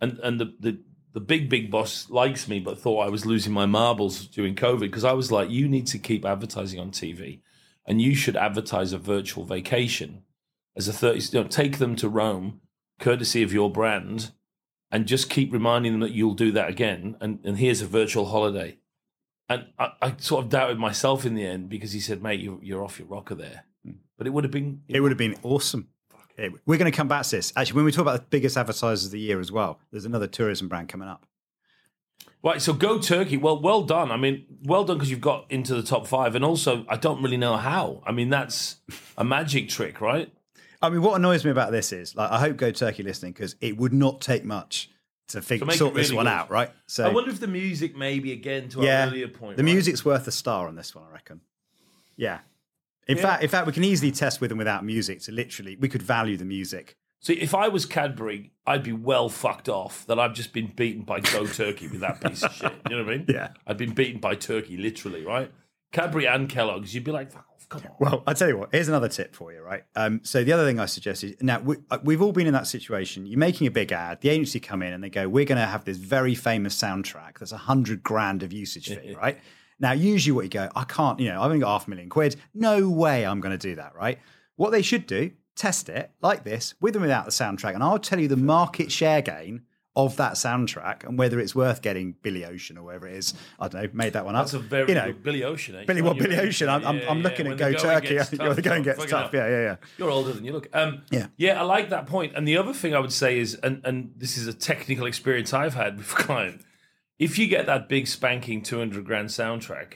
and 0.00 0.18
and 0.18 0.40
the, 0.40 0.52
the 0.58 0.78
the 1.16 1.20
big 1.20 1.48
big 1.48 1.70
boss 1.70 2.10
likes 2.10 2.46
me, 2.46 2.60
but 2.60 2.78
thought 2.78 3.06
I 3.06 3.08
was 3.08 3.24
losing 3.24 3.50
my 3.50 3.64
marbles 3.64 4.26
during 4.26 4.54
COVID 4.54 4.80
because 4.80 5.02
I 5.02 5.14
was 5.14 5.32
like, 5.32 5.48
you 5.48 5.66
need 5.66 5.86
to 5.86 5.98
keep 5.98 6.26
advertising 6.26 6.78
on 6.78 6.90
TV, 6.90 7.40
and 7.86 8.02
you 8.02 8.14
should 8.14 8.36
advertise 8.36 8.92
a 8.92 8.98
virtual 8.98 9.46
vacation 9.46 10.24
as 10.76 10.88
a 10.88 10.92
thirty. 10.92 11.20
You 11.20 11.42
know, 11.42 11.48
take 11.48 11.78
them 11.78 11.96
to 11.96 12.10
Rome, 12.10 12.60
courtesy 13.00 13.42
of 13.42 13.50
your 13.50 13.70
brand, 13.70 14.32
and 14.90 15.06
just 15.06 15.30
keep 15.30 15.54
reminding 15.54 15.92
them 15.92 16.02
that 16.02 16.12
you'll 16.12 16.34
do 16.34 16.52
that 16.52 16.68
again. 16.68 17.16
And 17.18 17.38
and 17.44 17.56
here's 17.56 17.80
a 17.80 17.86
virtual 17.86 18.26
holiday. 18.26 18.76
And 19.48 19.68
I, 19.78 19.92
I 20.02 20.14
sort 20.18 20.44
of 20.44 20.50
doubted 20.50 20.78
myself 20.78 21.24
in 21.24 21.34
the 21.34 21.46
end 21.46 21.70
because 21.70 21.92
he 21.92 22.00
said, 22.00 22.22
"Mate, 22.22 22.40
you're, 22.40 22.62
you're 22.62 22.84
off 22.84 22.98
your 22.98 23.08
rocker 23.08 23.36
there." 23.36 23.64
Hmm. 23.86 23.92
But 24.18 24.26
it 24.26 24.34
would 24.34 24.44
have 24.44 24.50
been 24.50 24.82
It 24.86 25.00
would 25.00 25.12
have 25.12 25.18
been 25.18 25.38
awesome. 25.42 25.88
We're 26.38 26.78
going 26.78 26.90
to 26.90 26.96
come 26.96 27.08
back 27.08 27.24
to 27.24 27.36
this. 27.36 27.52
Actually, 27.56 27.76
when 27.76 27.84
we 27.86 27.92
talk 27.92 28.02
about 28.02 28.18
the 28.18 28.26
biggest 28.28 28.56
advertisers 28.56 29.06
of 29.06 29.10
the 29.10 29.20
year 29.20 29.40
as 29.40 29.50
well, 29.50 29.80
there's 29.90 30.04
another 30.04 30.26
tourism 30.26 30.68
brand 30.68 30.88
coming 30.88 31.08
up. 31.08 31.26
Right, 32.42 32.62
so 32.62 32.72
go 32.72 32.98
Turkey. 32.98 33.36
Well, 33.36 33.60
well 33.60 33.82
done. 33.82 34.12
I 34.12 34.16
mean, 34.16 34.44
well 34.64 34.84
done 34.84 34.98
because 34.98 35.10
you've 35.10 35.20
got 35.20 35.46
into 35.50 35.74
the 35.74 35.82
top 35.82 36.06
five, 36.06 36.34
and 36.34 36.44
also 36.44 36.84
I 36.88 36.96
don't 36.96 37.22
really 37.22 37.38
know 37.38 37.56
how. 37.56 38.02
I 38.06 38.12
mean, 38.12 38.30
that's 38.30 38.76
a 39.16 39.24
magic 39.24 39.68
trick, 39.68 40.00
right? 40.00 40.32
I 40.80 40.90
mean, 40.90 41.02
what 41.02 41.14
annoys 41.16 41.44
me 41.44 41.50
about 41.50 41.72
this 41.72 41.92
is, 41.92 42.14
like, 42.14 42.30
I 42.30 42.38
hope 42.38 42.58
Go 42.58 42.70
Turkey 42.70 43.02
listening 43.02 43.32
because 43.32 43.56
it 43.60 43.76
would 43.76 43.92
not 43.92 44.20
take 44.20 44.44
much 44.44 44.90
to 45.28 45.42
figure 45.42 45.68
sort 45.72 45.94
it 45.94 45.96
this 45.96 46.12
one 46.12 46.26
good. 46.26 46.30
out, 46.30 46.50
right? 46.50 46.70
So 46.86 47.04
I 47.04 47.12
wonder 47.12 47.30
if 47.30 47.40
the 47.40 47.48
music, 47.48 47.96
maybe 47.96 48.32
again 48.32 48.68
to 48.68 48.82
yeah, 48.82 49.00
our 49.02 49.08
earlier 49.08 49.28
point, 49.28 49.56
the 49.56 49.64
right? 49.64 49.72
music's 49.72 50.04
worth 50.04 50.28
a 50.28 50.32
star 50.32 50.68
on 50.68 50.76
this 50.76 50.94
one, 50.94 51.04
I 51.08 51.12
reckon. 51.12 51.40
Yeah. 52.16 52.40
In 53.06 53.16
Yeah. 53.16 53.22
fact, 53.22 53.42
in 53.42 53.48
fact, 53.48 53.66
we 53.66 53.72
can 53.72 53.84
easily 53.84 54.10
test 54.12 54.40
with 54.40 54.50
and 54.50 54.58
without 54.58 54.84
music. 54.84 55.20
To 55.22 55.32
literally, 55.32 55.76
we 55.76 55.88
could 55.88 56.02
value 56.02 56.36
the 56.36 56.44
music. 56.44 56.96
See, 57.20 57.34
if 57.34 57.54
I 57.54 57.68
was 57.68 57.86
Cadbury, 57.86 58.52
I'd 58.66 58.82
be 58.82 58.92
well 58.92 59.28
fucked 59.28 59.68
off 59.68 60.06
that 60.06 60.18
I've 60.18 60.34
just 60.34 60.52
been 60.52 60.72
beaten 60.76 61.02
by 61.02 61.20
Go 61.20 61.46
Turkey 61.46 61.88
with 61.88 62.00
that 62.00 62.20
piece 62.20 62.42
of 62.42 62.52
shit. 62.52 62.72
You 62.90 62.96
know 62.96 63.04
what 63.04 63.14
I 63.14 63.16
mean? 63.18 63.26
Yeah. 63.28 63.48
I've 63.66 63.78
been 63.78 63.94
beaten 63.94 64.20
by 64.20 64.34
Turkey, 64.34 64.76
literally, 64.76 65.24
right? 65.24 65.50
Cadbury 65.92 66.26
and 66.26 66.48
Kellogg's, 66.48 66.94
you'd 66.94 67.04
be 67.04 67.12
like, 67.12 67.30
fuck 67.32 67.46
off, 67.54 67.68
come 67.68 67.82
on. 67.84 67.92
Well, 67.98 68.22
I 68.26 68.34
tell 68.34 68.48
you 68.48 68.58
what. 68.58 68.68
Here's 68.70 68.88
another 68.88 69.08
tip 69.08 69.34
for 69.34 69.52
you, 69.52 69.60
right? 69.62 69.84
Um, 69.94 70.20
so 70.24 70.44
the 70.44 70.52
other 70.52 70.66
thing 70.66 70.78
I 70.78 70.86
suggest 70.86 71.24
is 71.24 71.34
now 71.40 71.60
we, 71.60 71.76
uh, 71.90 71.98
we've 72.04 72.20
all 72.20 72.32
been 72.32 72.46
in 72.46 72.52
that 72.52 72.66
situation. 72.66 73.24
You're 73.26 73.38
making 73.38 73.66
a 73.66 73.70
big 73.70 73.92
ad. 73.92 74.20
The 74.20 74.28
agency 74.28 74.60
come 74.60 74.82
in 74.82 74.92
and 74.92 75.02
they 75.02 75.10
go, 75.10 75.28
"We're 75.28 75.44
going 75.46 75.60
to 75.60 75.66
have 75.66 75.84
this 75.84 75.96
very 75.96 76.34
famous 76.34 76.76
soundtrack. 76.80 77.38
That's 77.38 77.52
a 77.52 77.56
hundred 77.56 78.02
grand 78.02 78.42
of 78.42 78.52
usage 78.52 78.88
fee, 78.88 79.14
right?" 79.20 79.38
Now, 79.78 79.92
usually 79.92 80.32
what 80.32 80.44
you 80.44 80.50
go, 80.50 80.70
I 80.74 80.84
can't. 80.84 81.20
You 81.20 81.28
know, 81.28 81.40
I've 81.40 81.46
only 81.50 81.60
got 81.60 81.68
half 81.72 81.86
a 81.86 81.90
million 81.90 82.08
quid. 82.08 82.36
No 82.54 82.88
way, 82.88 83.26
I'm 83.26 83.40
going 83.40 83.56
to 83.56 83.68
do 83.68 83.74
that, 83.76 83.94
right? 83.94 84.18
What 84.56 84.70
they 84.70 84.82
should 84.82 85.06
do, 85.06 85.32
test 85.54 85.88
it 85.88 86.10
like 86.22 86.44
this, 86.44 86.74
with 86.80 86.94
and 86.96 87.02
without 87.02 87.24
the 87.26 87.30
soundtrack, 87.30 87.74
and 87.74 87.82
I'll 87.82 87.98
tell 87.98 88.18
you 88.18 88.28
the 88.28 88.36
market 88.36 88.90
share 88.90 89.20
gain 89.20 89.62
of 89.96 90.14
that 90.16 90.34
soundtrack 90.34 91.04
and 91.04 91.18
whether 91.18 91.40
it's 91.40 91.54
worth 91.54 91.80
getting 91.80 92.14
Billy 92.20 92.44
Ocean 92.44 92.76
or 92.76 92.82
whatever 92.84 93.08
it 93.08 93.14
is. 93.16 93.32
I 93.58 93.68
don't 93.68 93.82
know. 93.82 93.90
Made 93.94 94.12
that 94.12 94.26
one 94.26 94.36
up. 94.36 94.42
That's 94.44 94.52
a 94.52 94.58
very 94.58 94.88
you 94.90 94.94
know, 94.94 95.06
good 95.06 95.22
Billy 95.22 95.42
Ocean. 95.42 95.74
Eh? 95.74 95.84
Billy, 95.86 96.02
well, 96.02 96.12
Billy. 96.12 96.36
Ocean. 96.36 96.68
I'm, 96.68 96.86
I'm, 96.86 96.98
Yeah, 96.98 97.10
I'm 97.10 97.22
looking 97.22 97.46
yeah. 97.46 97.52
at 97.52 97.58
Go 97.58 97.72
Turkey. 97.72 98.14
You're 98.32 98.52
the 98.52 98.60
going 98.60 98.82
gets 98.82 99.02
it 99.02 99.08
tough. 99.08 99.32
Yeah, 99.32 99.48
yeah, 99.48 99.62
yeah. 99.62 99.76
You're 99.96 100.10
older 100.10 100.34
than 100.34 100.44
you 100.44 100.52
look. 100.52 100.68
Um, 100.74 101.02
Yeah. 101.10 101.28
yeah, 101.38 101.58
I 101.58 101.64
like 101.64 101.88
that 101.88 102.06
point. 102.06 102.34
And 102.36 102.46
the 102.46 102.58
other 102.58 102.74
thing 102.74 102.94
I 102.94 102.98
would 102.98 103.12
say 103.12 103.38
is, 103.38 103.54
and 103.54 103.80
and 103.84 104.12
this 104.18 104.36
is 104.36 104.46
a 104.46 104.52
technical 104.52 105.06
experience 105.06 105.54
I've 105.54 105.74
had 105.74 105.96
with 105.96 106.08
client. 106.14 106.60
If 107.18 107.38
you 107.38 107.46
get 107.46 107.66
that 107.66 107.88
big 107.88 108.06
spanking 108.06 108.62
two 108.62 108.78
hundred 108.78 109.04
grand 109.04 109.28
soundtrack, 109.28 109.94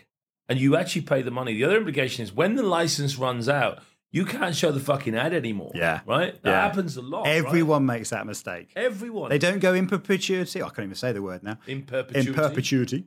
and 0.49 0.59
you 0.59 0.77
actually 0.77 1.03
pay 1.03 1.23
the 1.23 1.31
money, 1.31 1.53
the 1.55 1.65
other 1.65 1.77
implication 1.77 2.23
is 2.25 2.33
when 2.33 2.57
the 2.57 2.63
license 2.63 3.17
runs 3.19 3.49
out, 3.49 3.81
you 4.13 4.25
can't 4.25 4.57
show 4.57 4.73
the 4.73 4.81
fucking 4.81 5.15
ad 5.15 5.33
anymore. 5.33 5.71
Yeah. 5.75 6.01
right. 6.07 6.43
That 6.43 6.51
Yeah. 6.51 6.63
happens 6.63 6.97
a 6.97 7.03
lot. 7.03 7.27
right? 7.27 7.37
Everyone 7.37 7.87
makes 7.87 8.11
that 8.11 8.27
mistake. 8.27 8.73
everyone, 8.75 9.31
They 9.31 9.39
don't 9.39 9.61
go 9.61 9.73
in 9.75 9.87
perpetuity. 9.87 10.61
I 10.63 10.67
can't 10.71 10.81
even 10.81 10.95
say 10.97 11.13
the 11.13 11.23
word 11.23 11.43
now. 11.45 11.59
in 11.69 11.83
perpetuity. 11.83 12.29
In 12.31 12.35
perpetuity. 12.35 13.05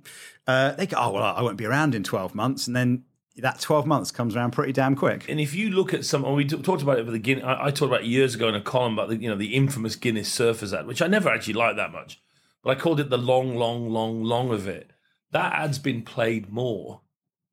Uh, 0.48 0.72
they 0.72 0.86
go, 0.88 0.96
oh, 1.00 1.12
well, 1.12 1.24
I 1.36 1.42
won't 1.42 1.58
be 1.58 1.66
around 1.66 1.94
in 1.96 2.04
12 2.04 2.34
months. 2.34 2.68
And 2.68 2.76
then 2.76 3.04
that 3.38 3.60
12 3.60 3.86
months 3.86 4.12
comes 4.12 4.34
around 4.36 4.52
pretty 4.52 4.72
damn 4.72 4.96
quick. 4.96 5.26
And 5.28 5.42
if 5.42 5.54
you 5.54 5.72
look 5.72 5.94
at 5.94 6.06
some, 6.06 6.24
and 6.24 6.36
we 6.36 6.46
talked 6.46 6.82
about 6.84 7.00
it 7.00 7.04
with 7.06 7.14
the 7.14 7.20
Guinness, 7.20 7.44
I, 7.44 7.66
I 7.66 7.72
talked 7.72 7.90
about 7.92 8.02
it 8.04 8.08
years 8.08 8.36
ago 8.36 8.48
in 8.48 8.56
a 8.56 8.62
column 8.62 8.94
about 8.94 9.10
the, 9.10 9.18
you 9.18 9.30
know, 9.30 9.36
the 9.36 9.56
infamous 9.56 9.98
Guinness 9.98 10.34
Surfers 10.34 10.72
ad, 10.78 10.88
which 10.88 11.02
I 11.02 11.08
never 11.08 11.28
actually 11.30 11.56
liked 11.56 11.76
that 11.76 11.92
much, 11.92 12.22
but 12.64 12.78
I 12.78 12.80
called 12.80 13.00
it 13.00 13.10
the 13.10 13.18
long, 13.18 13.56
long, 13.56 13.90
long, 13.90 14.24
long 14.24 14.52
of 14.52 14.68
it. 14.68 14.92
That 15.32 15.54
ad's 15.54 15.80
been 15.80 16.02
played 16.04 16.50
more 16.52 17.02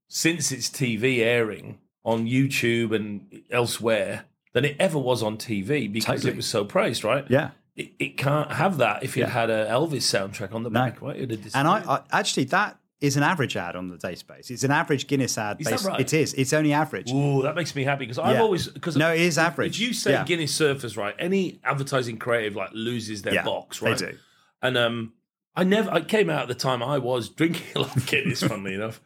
since 0.08 0.52
its 0.52 0.68
TV 0.68 1.18
airing 1.20 1.78
on 2.04 2.26
YouTube 2.26 2.94
and 2.94 3.42
elsewhere 3.50 4.24
than 4.52 4.64
it 4.64 4.76
ever 4.78 4.98
was 4.98 5.22
on 5.22 5.36
TV 5.36 5.90
because 5.92 6.16
Totally. 6.22 6.32
it 6.32 6.36
was 6.36 6.46
so 6.46 6.64
praised, 6.64 7.04
right? 7.04 7.24
Yeah. 7.28 7.50
It, 7.76 7.92
it 7.98 8.16
can't 8.16 8.50
have 8.52 8.78
that 8.78 9.02
if 9.02 9.16
it 9.16 9.20
Yeah. 9.20 9.26
had 9.28 9.50
a 9.50 9.66
Elvis 9.66 10.02
soundtrack 10.02 10.52
on 10.52 10.62
the 10.64 10.70
No. 10.70 10.80
back, 10.80 11.00
right? 11.00 11.16
And 11.54 11.68
I. 11.68 11.78
I 11.88 12.00
actually, 12.12 12.44
that 12.44 12.76
is 13.00 13.16
an 13.16 13.22
average 13.22 13.56
ad 13.56 13.76
on 13.76 13.88
the 13.88 13.96
database. 13.96 14.50
It's 14.50 14.64
an 14.64 14.70
average 14.72 15.06
Guinness 15.06 15.38
ad. 15.38 15.58
Is 15.60 15.66
that 15.66 15.70
based- 15.72 15.84
right? 15.86 16.00
It 16.00 16.12
is. 16.12 16.34
It's 16.34 16.52
only 16.52 16.72
average. 16.72 17.10
Ooh, 17.12 17.40
that 17.42 17.54
makes 17.54 17.74
me 17.74 17.84
happy 17.84 18.04
because 18.04 18.18
I've 18.18 18.34
Yeah. 18.36 18.42
always 18.42 18.68
because 18.68 18.96
No, 18.96 19.12
it 19.12 19.20
is 19.20 19.38
average. 19.38 19.80
If 19.80 19.86
you 19.88 19.94
say 19.94 20.10
Yeah. 20.12 20.24
Guinness 20.24 20.58
Surfers, 20.58 20.96
right, 20.96 21.14
any 21.18 21.60
advertising 21.64 22.18
creative 22.18 22.56
like 22.56 22.70
loses 22.74 23.22
their 23.22 23.34
Yeah, 23.34 23.44
box, 23.44 23.80
right? 23.80 23.96
they 23.96 24.12
do. 24.12 24.18
And 24.62 24.76
um, 24.76 25.12
I 25.54 25.64
never, 25.64 25.90
I 25.90 26.00
came 26.00 26.30
out 26.30 26.42
at 26.42 26.48
the 26.48 26.54
time 26.54 26.82
I 26.82 26.98
was 26.98 27.28
drinking 27.28 27.66
a 27.74 27.80
lot 27.80 27.96
of 27.96 28.06
Guinness, 28.06 28.42
funnily 28.42 28.74
enough, 28.74 29.00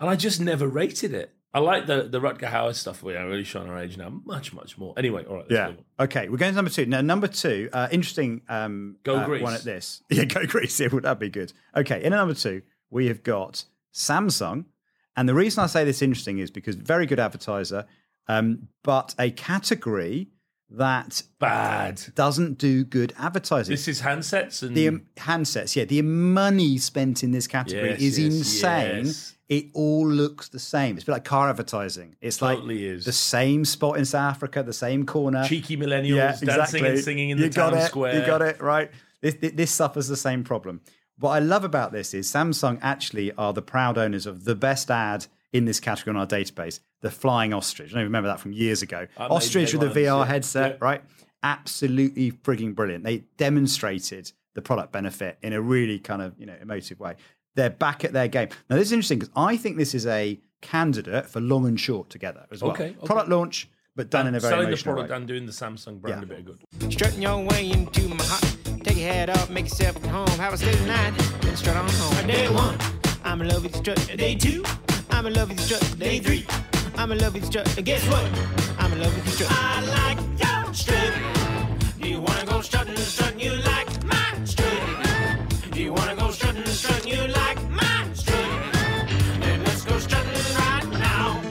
and 0.00 0.08
I 0.08 0.16
just 0.16 0.40
never 0.40 0.66
rated 0.66 1.14
it. 1.14 1.34
I 1.54 1.58
like 1.58 1.86
the 1.86 2.04
the 2.04 2.18
Rutger 2.18 2.50
Hauer 2.50 2.74
stuff. 2.74 3.02
We 3.02 3.14
are 3.14 3.28
really 3.28 3.44
showing 3.44 3.68
our 3.68 3.78
age 3.78 3.98
now, 3.98 4.08
much 4.24 4.54
much 4.54 4.78
more. 4.78 4.94
Anyway, 4.96 5.24
all 5.24 5.36
right, 5.36 5.46
let's 5.50 5.52
Yeah. 5.52 6.04
Okay, 6.04 6.28
we're 6.30 6.38
going 6.38 6.52
to 6.52 6.56
number 6.56 6.70
two. 6.70 6.86
Now, 6.86 7.02
number 7.02 7.28
two, 7.28 7.68
uh, 7.72 7.88
interesting 7.92 8.40
um, 8.48 8.96
Go 9.02 9.16
uh, 9.16 9.26
Greece. 9.26 9.42
one 9.42 9.54
at 9.54 9.62
this. 9.62 10.02
Yeah, 10.10 10.24
go 10.24 10.46
Greece. 10.46 10.80
Yeah, 10.80 10.88
would 10.88 11.04
that 11.04 11.18
be 11.18 11.28
good? 11.28 11.52
Okay, 11.76 12.02
in 12.02 12.12
number 12.12 12.34
two, 12.34 12.62
we 12.90 13.08
have 13.08 13.22
got 13.22 13.64
Samsung. 13.92 14.64
And 15.14 15.28
the 15.28 15.34
reason 15.34 15.62
I 15.62 15.66
say 15.66 15.84
this 15.84 16.00
interesting 16.00 16.38
is 16.38 16.50
because 16.50 16.74
very 16.74 17.04
good 17.04 17.20
advertiser, 17.20 17.84
um, 18.28 18.68
but 18.82 19.14
a 19.18 19.30
category 19.30 20.28
that 20.76 21.22
Bad. 21.38 22.00
doesn't 22.14 22.58
do 22.58 22.84
good 22.84 23.12
advertising. 23.18 23.72
This 23.72 23.88
is 23.88 24.00
handsets 24.02 24.62
and 24.62 24.76
the 24.76 24.88
um, 24.88 25.02
handsets, 25.16 25.76
yeah, 25.76 25.84
the 25.84 26.02
money 26.02 26.78
spent 26.78 27.22
in 27.22 27.30
this 27.30 27.46
category 27.46 27.90
Yes, 27.90 28.00
is 28.00 28.18
yes, 28.18 28.32
insane. 28.34 29.06
yes. 29.06 29.34
It 29.48 29.66
all 29.74 30.08
looks 30.08 30.48
the 30.48 30.58
same. 30.58 30.96
It's 30.96 31.02
a 31.04 31.06
bit 31.06 31.12
like 31.12 31.24
car 31.24 31.50
advertising. 31.50 32.16
It's 32.22 32.38
Totally 32.38 32.76
like 32.86 32.96
is. 32.98 33.04
the 33.04 33.12
same 33.12 33.66
spot 33.66 33.98
in 33.98 34.06
South 34.06 34.30
Africa, 34.36 34.62
the 34.62 34.72
same 34.72 35.04
corner. 35.04 35.44
cheeky 35.44 35.76
millennials 35.76 36.40
dancing 36.44 36.86
and 36.86 36.98
singing 36.98 37.30
in 37.30 37.36
the 37.38 37.44
you 37.44 37.50
town 37.50 37.72
got 37.72 37.82
it. 37.82 37.86
square. 37.86 38.18
You 38.18 38.24
got 38.26 38.40
it 38.40 38.62
right. 38.62 38.90
This, 39.20 39.34
this, 39.34 39.52
this 39.52 39.70
suffers 39.70 40.08
the 40.08 40.16
same 40.16 40.42
problem. 40.42 40.80
What 41.18 41.30
I 41.32 41.38
love 41.40 41.64
about 41.64 41.92
this 41.92 42.14
is 42.14 42.26
Samsung 42.28 42.78
actually 42.80 43.30
are 43.32 43.52
the 43.52 43.60
proud 43.62 43.98
owners 43.98 44.26
of 44.26 44.44
the 44.44 44.54
best 44.54 44.90
ad 44.90 45.26
in 45.52 45.66
this 45.66 45.80
category 45.80 46.14
on 46.16 46.20
our 46.20 46.26
database, 46.26 46.80
the 47.02 47.10
flying 47.10 47.52
ostrich. 47.52 47.90
I 47.92 47.94
don't 47.96 48.04
remember 48.04 48.28
that 48.28 48.40
from 48.40 48.52
years 48.52 48.80
ago. 48.82 49.06
I 49.18 49.26
ostrich 49.26 49.74
with 49.74 49.82
a 49.82 49.90
VR 50.00 50.20
yeah. 50.20 50.24
headset, 50.24 50.70
Yeah. 50.72 50.78
right? 50.80 51.02
Absolutely 51.42 52.30
frigging 52.32 52.74
brilliant. 52.74 53.04
They 53.04 53.24
demonstrated 53.36 54.32
the 54.54 54.62
product 54.62 54.92
benefit 54.92 55.38
in 55.42 55.52
a 55.52 55.60
really 55.60 55.98
kind 55.98 56.22
of 56.22 56.34
you 56.38 56.46
know 56.46 56.54
emotive 56.60 57.00
way. 57.00 57.16
They're 57.54 57.70
back 57.70 58.04
at 58.04 58.12
their 58.12 58.28
game. 58.28 58.48
Now 58.70 58.76
this 58.76 58.88
is 58.88 58.92
interesting 58.92 59.18
because 59.18 59.32
I 59.36 59.56
think 59.56 59.76
this 59.76 59.94
is 59.94 60.06
a 60.06 60.38
candidate 60.62 61.26
for 61.26 61.40
long 61.40 61.66
and 61.66 61.78
short 61.78 62.08
together 62.10 62.46
as 62.50 62.62
well. 62.62 62.72
Okay, 62.72 62.90
okay. 62.96 63.06
Product 63.06 63.28
launch, 63.28 63.68
but 63.96 64.08
done 64.10 64.26
in 64.28 64.34
a 64.34 64.40
very 64.40 64.52
selling 64.52 64.70
the 64.70 64.76
product 64.76 65.10
way. 65.10 65.16
and 65.16 65.26
doing 65.26 65.46
the 65.46 65.52
Samsung 65.52 66.00
brand 66.00 66.20
Yeah. 66.20 66.24
a 66.24 66.26
bit 66.26 66.38
of 66.38 66.44
good. 66.80 66.92
Strutting 66.92 67.20
your 67.22 67.38
way 67.44 67.70
into 67.70 68.08
my 68.08 68.22
heart. 68.24 68.56
Take 68.84 68.96
your 68.98 69.08
head 69.12 69.30
off, 69.30 69.50
make 69.50 69.64
yourself 69.66 69.96
at 69.96 70.06
home. 70.06 70.28
Have 70.38 70.54
a 70.54 70.56
steady 70.58 70.84
night, 70.86 71.12
then 71.40 71.56
strut 71.56 71.76
on 71.76 71.88
home. 71.88 72.26
Day 72.26 72.48
one, 72.48 72.78
I'm 73.24 73.40
in 73.42 73.48
love 73.48 73.64
with 73.64 73.72
the 73.72 73.78
strut. 73.78 74.16
Day 74.16 74.34
two, 74.36 74.64
I'm 75.10 75.26
in 75.26 75.34
love 75.34 75.48
with 75.48 75.58
the 75.58 75.64
strut. 75.64 75.98
Day 75.98 76.18
three, 76.20 76.46
I'm 76.96 77.10
in 77.12 77.18
love 77.18 77.34
with 77.34 77.42
the 77.42 77.46
strut. 77.62 77.84
Guess 77.84 78.06
what? 78.08 78.24
I'm 78.78 78.92
in 78.92 79.00
love 79.00 79.14
with 79.14 79.24
the 79.24 79.30
strut. 79.30 79.50
I 79.52 79.80
like 79.80 80.18
your 80.40 80.74
strut. 80.74 81.14
Do 82.00 82.08
you 82.08 82.20
wanna 82.20 82.44
go 82.46 82.60
strutting, 82.60 82.96
strutting? 82.96 83.40
You 83.40 83.56
like 83.56 84.04
my 84.04 84.44
strut? 84.44 85.72
Do 85.72 85.82
you 85.82 85.92
wanna 85.92 86.16
go 86.16 86.30
strutting, 86.30 86.64
strutting? 86.66 87.12
You 87.12 87.26
like 87.28 87.70
my 87.70 88.08
strut? 88.14 88.72
Then 89.40 89.64
let's 89.64 89.84
go 89.84 89.98
strutting 89.98 90.54
right 90.56 90.86
now. 90.98 91.42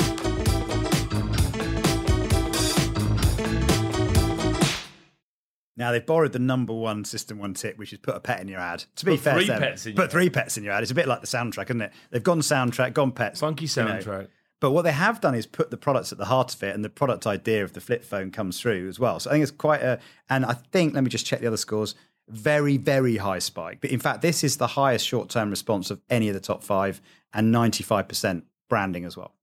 Now 5.75 5.91
they've 5.91 6.05
borrowed 6.05 6.33
the 6.33 6.39
number 6.39 6.73
one 6.73 7.03
system 7.03 7.39
one 7.39 7.55
tip, 7.55 7.77
which 7.77 7.91
is 7.91 7.99
put 7.99 8.15
a 8.15 8.19
pet 8.19 8.39
in 8.39 8.47
your 8.47 8.59
ad. 8.59 8.85
To 8.97 9.05
be 9.05 9.13
Put 9.13 9.21
fair, 9.21 9.33
three 9.33 9.47
to 9.47 9.57
pets 9.57 9.85
in 9.85 9.95
put 9.95 10.03
your 10.03 10.09
three 10.09 10.29
pets 10.29 10.57
in 10.57 10.63
your 10.63 10.73
ad. 10.73 10.83
It's 10.83 10.91
a 10.91 10.95
bit 10.95 11.07
like 11.07 11.21
the 11.21 11.27
soundtrack, 11.27 11.65
isn't 11.65 11.81
it? 11.81 11.91
They've 12.11 12.23
gone 12.23 12.39
soundtrack, 12.39 12.93
gone 12.93 13.11
pets. 13.11 13.39
Funky 13.39 13.65
you 13.65 13.83
know. 13.83 13.91
soundtrack. 13.91 14.27
But 14.61 14.71
what 14.71 14.83
they 14.83 14.93
have 14.93 15.19
done 15.19 15.35
is 15.35 15.45
put 15.45 15.71
the 15.71 15.75
products 15.75 16.13
at 16.13 16.17
the 16.19 16.25
heart 16.25 16.53
of 16.53 16.63
it, 16.63 16.73
and 16.73 16.85
the 16.85 16.89
product 16.89 17.27
idea 17.27 17.65
of 17.65 17.73
the 17.73 17.81
flip 17.81 18.05
phone 18.05 18.31
comes 18.31 18.61
through 18.61 18.87
as 18.87 18.99
well. 18.99 19.19
So 19.19 19.29
I 19.29 19.33
think 19.33 19.43
it's 19.43 19.51
quite 19.51 19.81
a, 19.81 19.99
and 20.29 20.45
I 20.45 20.53
think 20.53 20.93
let 20.93 21.03
me 21.03 21.09
just 21.09 21.25
check 21.25 21.41
the 21.41 21.47
other 21.47 21.57
scores. 21.57 21.95
Very, 22.29 22.77
very 22.77 23.17
high 23.17 23.39
spike. 23.39 23.79
But 23.81 23.89
in 23.89 23.99
fact, 23.99 24.21
this 24.21 24.43
is 24.43 24.55
the 24.55 24.67
highest 24.67 25.05
short 25.05 25.29
term 25.29 25.49
response 25.49 25.91
of 25.91 25.99
any 26.09 26.29
of 26.29 26.35
the 26.35 26.39
top 26.39 26.63
five, 26.63 27.01
and 27.33 27.51
ninety 27.51 27.83
five 27.83 28.07
percent 28.07 28.45
branding 28.69 29.03
as 29.03 29.17
well. 29.17 29.33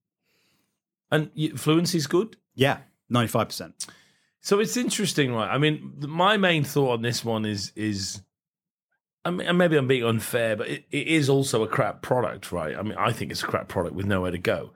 And 1.11 1.31
y- 1.37 1.51
fluency's 1.57 2.07
good. 2.07 2.37
Yeah, 2.55 2.79
ninety 3.11 3.29
five 3.29 3.49
percent. 3.49 3.87
So 4.41 4.61
it's 4.61 4.77
interesting, 4.77 5.35
right? 5.35 5.53
I 5.53 5.59
mean, 5.59 5.95
my 6.07 6.37
main 6.37 6.63
thought 6.63 6.93
on 6.93 7.03
this 7.03 7.25
one 7.25 7.45
is 7.45 7.73
is, 7.75 8.23
I 9.25 9.33
mean, 9.33 9.49
and 9.49 9.59
maybe 9.59 9.77
I'm 9.77 9.89
being 9.89 10.05
unfair, 10.05 10.55
but 10.55 10.69
it, 10.69 10.85
it 10.93 11.09
is 11.09 11.29
also 11.29 11.65
a 11.65 11.69
crap 11.69 12.03
product, 12.03 12.53
right? 12.53 12.77
I 12.77 12.83
mean, 12.83 12.97
I 12.97 13.13
think 13.13 13.33
it's 13.33 13.43
a 13.43 13.47
crap 13.47 13.67
product 13.67 13.97
with 13.97 14.07
nowhere 14.07 14.31
to 14.31 14.39
go. 14.39 14.71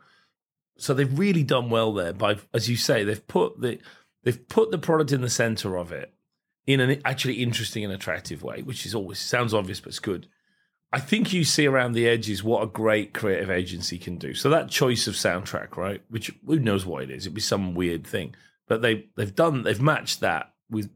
So 0.82 0.94
they've 0.94 1.18
really 1.18 1.44
done 1.44 1.70
well 1.70 1.92
there 1.92 2.12
by, 2.12 2.38
as 2.52 2.68
you 2.68 2.76
say, 2.76 3.04
they've 3.04 3.26
put 3.28 3.60
the 3.60 3.78
they've 4.24 4.48
put 4.48 4.72
the 4.72 4.78
product 4.78 5.12
in 5.12 5.20
the 5.20 5.30
center 5.30 5.76
of 5.76 5.92
it 5.92 6.12
in 6.66 6.80
an 6.80 7.00
actually 7.04 7.34
interesting 7.34 7.84
and 7.84 7.92
attractive 7.92 8.42
way, 8.42 8.62
which 8.62 8.84
is 8.84 8.92
always 8.92 9.20
sounds 9.20 9.54
obvious, 9.54 9.78
but 9.80 9.90
it's 9.90 10.00
good. 10.00 10.26
I 10.92 10.98
think 10.98 11.32
you 11.32 11.44
see 11.44 11.66
around 11.66 11.92
the 11.92 12.08
edges 12.08 12.42
what 12.42 12.64
a 12.64 12.66
great 12.66 13.14
creative 13.14 13.48
agency 13.48 13.96
can 13.96 14.16
do. 14.16 14.34
So 14.34 14.50
that 14.50 14.70
choice 14.70 15.06
of 15.06 15.14
soundtrack, 15.14 15.76
right? 15.76 16.02
Which 16.08 16.32
who 16.44 16.58
knows 16.58 16.84
what 16.84 17.04
it 17.04 17.10
is? 17.10 17.26
It'd 17.26 17.34
be 17.34 17.40
some 17.40 17.74
weird 17.74 18.04
thing, 18.04 18.34
but 18.66 18.82
they 18.82 19.06
they've 19.16 19.34
done 19.34 19.62
they've 19.62 19.80
matched 19.80 20.18
that 20.20 20.52
with 20.68 20.90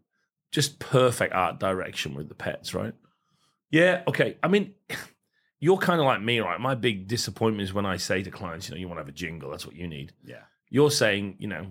just 0.50 0.80
perfect 0.80 1.32
art 1.32 1.60
direction 1.60 2.14
with 2.14 2.28
the 2.28 2.34
pets, 2.34 2.74
right? 2.74 2.94
Yeah, 3.70 4.02
okay. 4.08 4.36
I 4.42 4.48
mean, 4.48 4.74
you're 5.66 5.76
kind 5.76 5.98
of 5.98 6.06
like 6.06 6.22
me, 6.22 6.38
right? 6.38 6.60
My 6.60 6.76
big 6.76 7.08
disappointment 7.08 7.68
is 7.68 7.74
when 7.74 7.84
I 7.84 7.96
say 7.96 8.22
to 8.22 8.30
clients, 8.30 8.68
you 8.68 8.74
know, 8.76 8.78
you 8.78 8.86
want 8.86 8.98
to 8.98 9.00
have 9.00 9.08
a 9.08 9.12
jingle, 9.12 9.50
that's 9.50 9.66
what 9.66 9.74
you 9.74 9.88
need. 9.88 10.12
Yeah. 10.24 10.42
You're 10.70 10.92
saying, 10.92 11.38
you 11.40 11.48
know, 11.48 11.66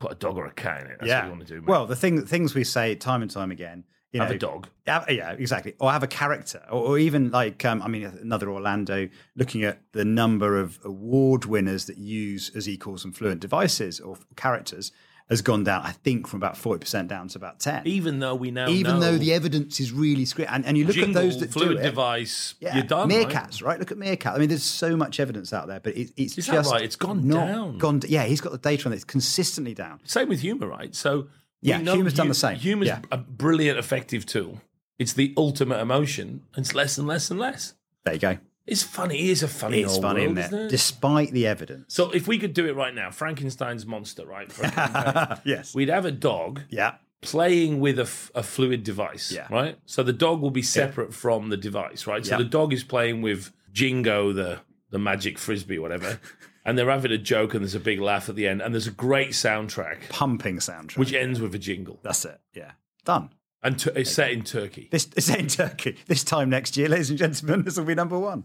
put 0.00 0.12
a 0.12 0.14
dog 0.14 0.38
or 0.38 0.46
a 0.46 0.50
cat 0.50 0.80
in 0.80 0.86
it. 0.86 0.96
That's 0.98 1.08
yeah. 1.10 1.18
what 1.18 1.24
you 1.24 1.30
want 1.32 1.46
to 1.46 1.54
do. 1.54 1.60
mate. 1.60 1.68
Well, 1.68 1.86
the 1.86 1.94
thing 1.94 2.24
things 2.24 2.54
we 2.54 2.64
say 2.64 2.94
time 2.94 3.20
and 3.20 3.30
time 3.30 3.50
again. 3.50 3.84
You 4.12 4.20
have 4.20 4.30
know, 4.30 4.36
a 4.36 4.38
dog. 4.38 4.68
Yeah, 4.86 5.04
yeah, 5.10 5.32
exactly. 5.32 5.74
Or 5.78 5.92
have 5.92 6.02
a 6.02 6.06
character, 6.06 6.62
or, 6.70 6.86
or 6.86 6.98
even 6.98 7.30
like, 7.32 7.62
um, 7.66 7.82
I 7.82 7.88
mean, 7.88 8.04
another 8.04 8.48
Orlando 8.48 9.10
looking 9.36 9.64
at 9.64 9.80
the 9.92 10.06
number 10.06 10.56
of 10.58 10.78
award 10.82 11.44
winners 11.44 11.84
that 11.86 11.98
use, 11.98 12.50
as 12.56 12.66
calls 12.78 13.02
them, 13.02 13.12
fluent 13.12 13.40
devices 13.40 14.00
or 14.00 14.16
characters, 14.36 14.90
has 15.30 15.40
gone 15.42 15.64
down. 15.64 15.82
I 15.82 15.92
think 15.92 16.26
from 16.28 16.38
about 16.38 16.56
forty 16.56 16.80
percent 16.80 17.08
down 17.08 17.28
to 17.28 17.38
about 17.38 17.58
ten. 17.60 17.82
Even 17.86 18.18
though 18.18 18.34
we 18.34 18.50
now 18.50 18.68
Even 18.68 18.94
know 18.94 19.00
though 19.12 19.18
the 19.18 19.32
evidence 19.32 19.80
is 19.80 19.90
really 19.92 20.24
screwed, 20.24 20.48
and, 20.50 20.64
and 20.66 20.76
you 20.76 20.84
look 20.84 20.94
jingle, 20.96 21.18
at 21.18 21.22
those 21.24 21.40
that 21.40 21.50
fluent 21.52 21.72
do 21.76 21.78
it. 21.78 21.82
device, 21.82 22.54
Yeah, 22.60 22.74
you're 22.76 22.84
done. 22.84 23.08
right? 23.08 23.26
meerkats, 23.28 23.62
right? 23.62 23.78
Look 23.78 23.90
at 23.90 23.98
meerkat. 23.98 24.34
I 24.34 24.38
mean, 24.38 24.48
there's 24.48 24.62
so 24.62 24.96
much 24.96 25.18
evidence 25.20 25.52
out 25.52 25.66
there, 25.66 25.80
but 25.80 25.96
it, 25.96 26.12
it's 26.16 26.36
Is 26.36 26.46
that 26.46 26.52
just 26.52 26.72
right? 26.72 26.82
It's 26.82 26.96
gone 26.96 27.26
down. 27.28 27.78
Gone. 27.78 28.00
Yeah, 28.06 28.24
he's 28.24 28.40
got 28.40 28.52
the 28.52 28.58
data 28.58 28.86
on 28.86 28.92
it. 28.92 28.96
It's 28.96 29.04
consistently 29.04 29.74
down. 29.74 30.00
Same 30.04 30.28
with 30.28 30.40
humor, 30.40 30.66
right? 30.66 30.94
So 30.94 31.28
Yeah, 31.62 31.78
know 31.78 31.94
humour's 31.94 32.14
done 32.14 32.28
the 32.28 32.34
same. 32.34 32.56
Humor's 32.58 32.88
Yeah. 32.88 33.00
a 33.10 33.16
brilliant, 33.16 33.78
effective 33.78 34.26
tool. 34.26 34.60
It's 34.98 35.14
the 35.14 35.32
ultimate 35.36 35.80
emotion, 35.80 36.42
and 36.54 36.64
it's 36.66 36.74
less 36.74 36.98
and 36.98 37.08
less 37.08 37.30
and 37.30 37.40
less. 37.40 37.74
There 38.04 38.14
you 38.14 38.20
go. 38.20 38.38
It's 38.66 38.82
funny. 38.82 39.18
It 39.18 39.30
is 39.30 39.42
a 39.42 39.48
funny 39.48 39.80
It's 39.82 39.92
old 39.94 40.02
funny, 40.02 40.26
world, 40.26 40.38
isn't 40.38 40.58
it? 40.58 40.68
Despite 40.70 41.32
the 41.32 41.46
evidence. 41.46 41.94
So 41.94 42.10
if 42.12 42.26
we 42.26 42.38
could 42.38 42.54
do 42.54 42.66
it 42.66 42.74
right 42.74 42.94
now, 42.94 43.10
Frankenstein's 43.10 43.84
monster, 43.86 44.24
right? 44.26 44.50
yes. 45.44 45.74
We'd 45.74 45.90
have 45.90 46.04
a 46.06 46.10
dog 46.10 46.62
yeah. 46.70 46.94
playing 47.20 47.80
with 47.80 47.98
a, 47.98 48.02
f- 48.02 48.30
a 48.34 48.42
fluent 48.42 48.82
device, 48.84 49.30
Yeah. 49.32 49.46
right? 49.50 49.78
So 49.86 50.02
the 50.02 50.12
dog 50.14 50.40
will 50.40 50.50
be 50.50 50.62
separate 50.62 51.12
from 51.12 51.50
the 51.50 51.56
device, 51.56 52.06
right? 52.06 52.24
So 52.24 52.32
Yeah. 52.32 52.38
the 52.38 52.44
dog 52.44 52.72
is 52.72 52.84
playing 52.84 53.22
with 53.22 53.52
Jingo, 53.72 54.32
the 54.32 54.60
the 54.90 54.98
magic 55.00 55.38
frisbee, 55.38 55.78
whatever, 55.80 56.20
and 56.64 56.78
they're 56.78 56.88
having 56.88 57.10
a 57.10 57.18
joke, 57.18 57.52
and 57.52 57.64
there's 57.64 57.74
a 57.74 57.80
big 57.80 57.98
laugh 58.00 58.28
at 58.28 58.36
the 58.36 58.46
end, 58.46 58.62
and 58.62 58.72
there's 58.72 58.86
a 58.86 58.92
great 58.92 59.30
soundtrack 59.30 60.08
Pumping 60.08 60.58
soundtrack. 60.58 60.96
which 60.98 61.12
ends 61.12 61.40
with 61.40 61.52
a 61.54 61.58
jingle, 61.58 61.98
That's 62.04 62.24
it. 62.24 62.40
Yeah. 62.54 62.72
Done. 63.04 63.30
And 63.64 63.78
t- 63.78 63.90
it's 63.96 64.12
set 64.12 64.30
in 64.30 64.44
Turkey. 64.44 64.88
This 64.92 65.08
it's 65.16 65.26
set 65.26 65.40
in 65.40 65.48
Turkey. 65.48 65.96
This 66.06 66.22
time 66.22 66.50
next 66.50 66.76
year, 66.76 66.88
ladies 66.88 67.10
and 67.10 67.18
gentlemen, 67.18 67.62
this 67.64 67.76
will 67.76 67.84
be 67.86 67.94
number 67.96 68.18
one. 68.18 68.44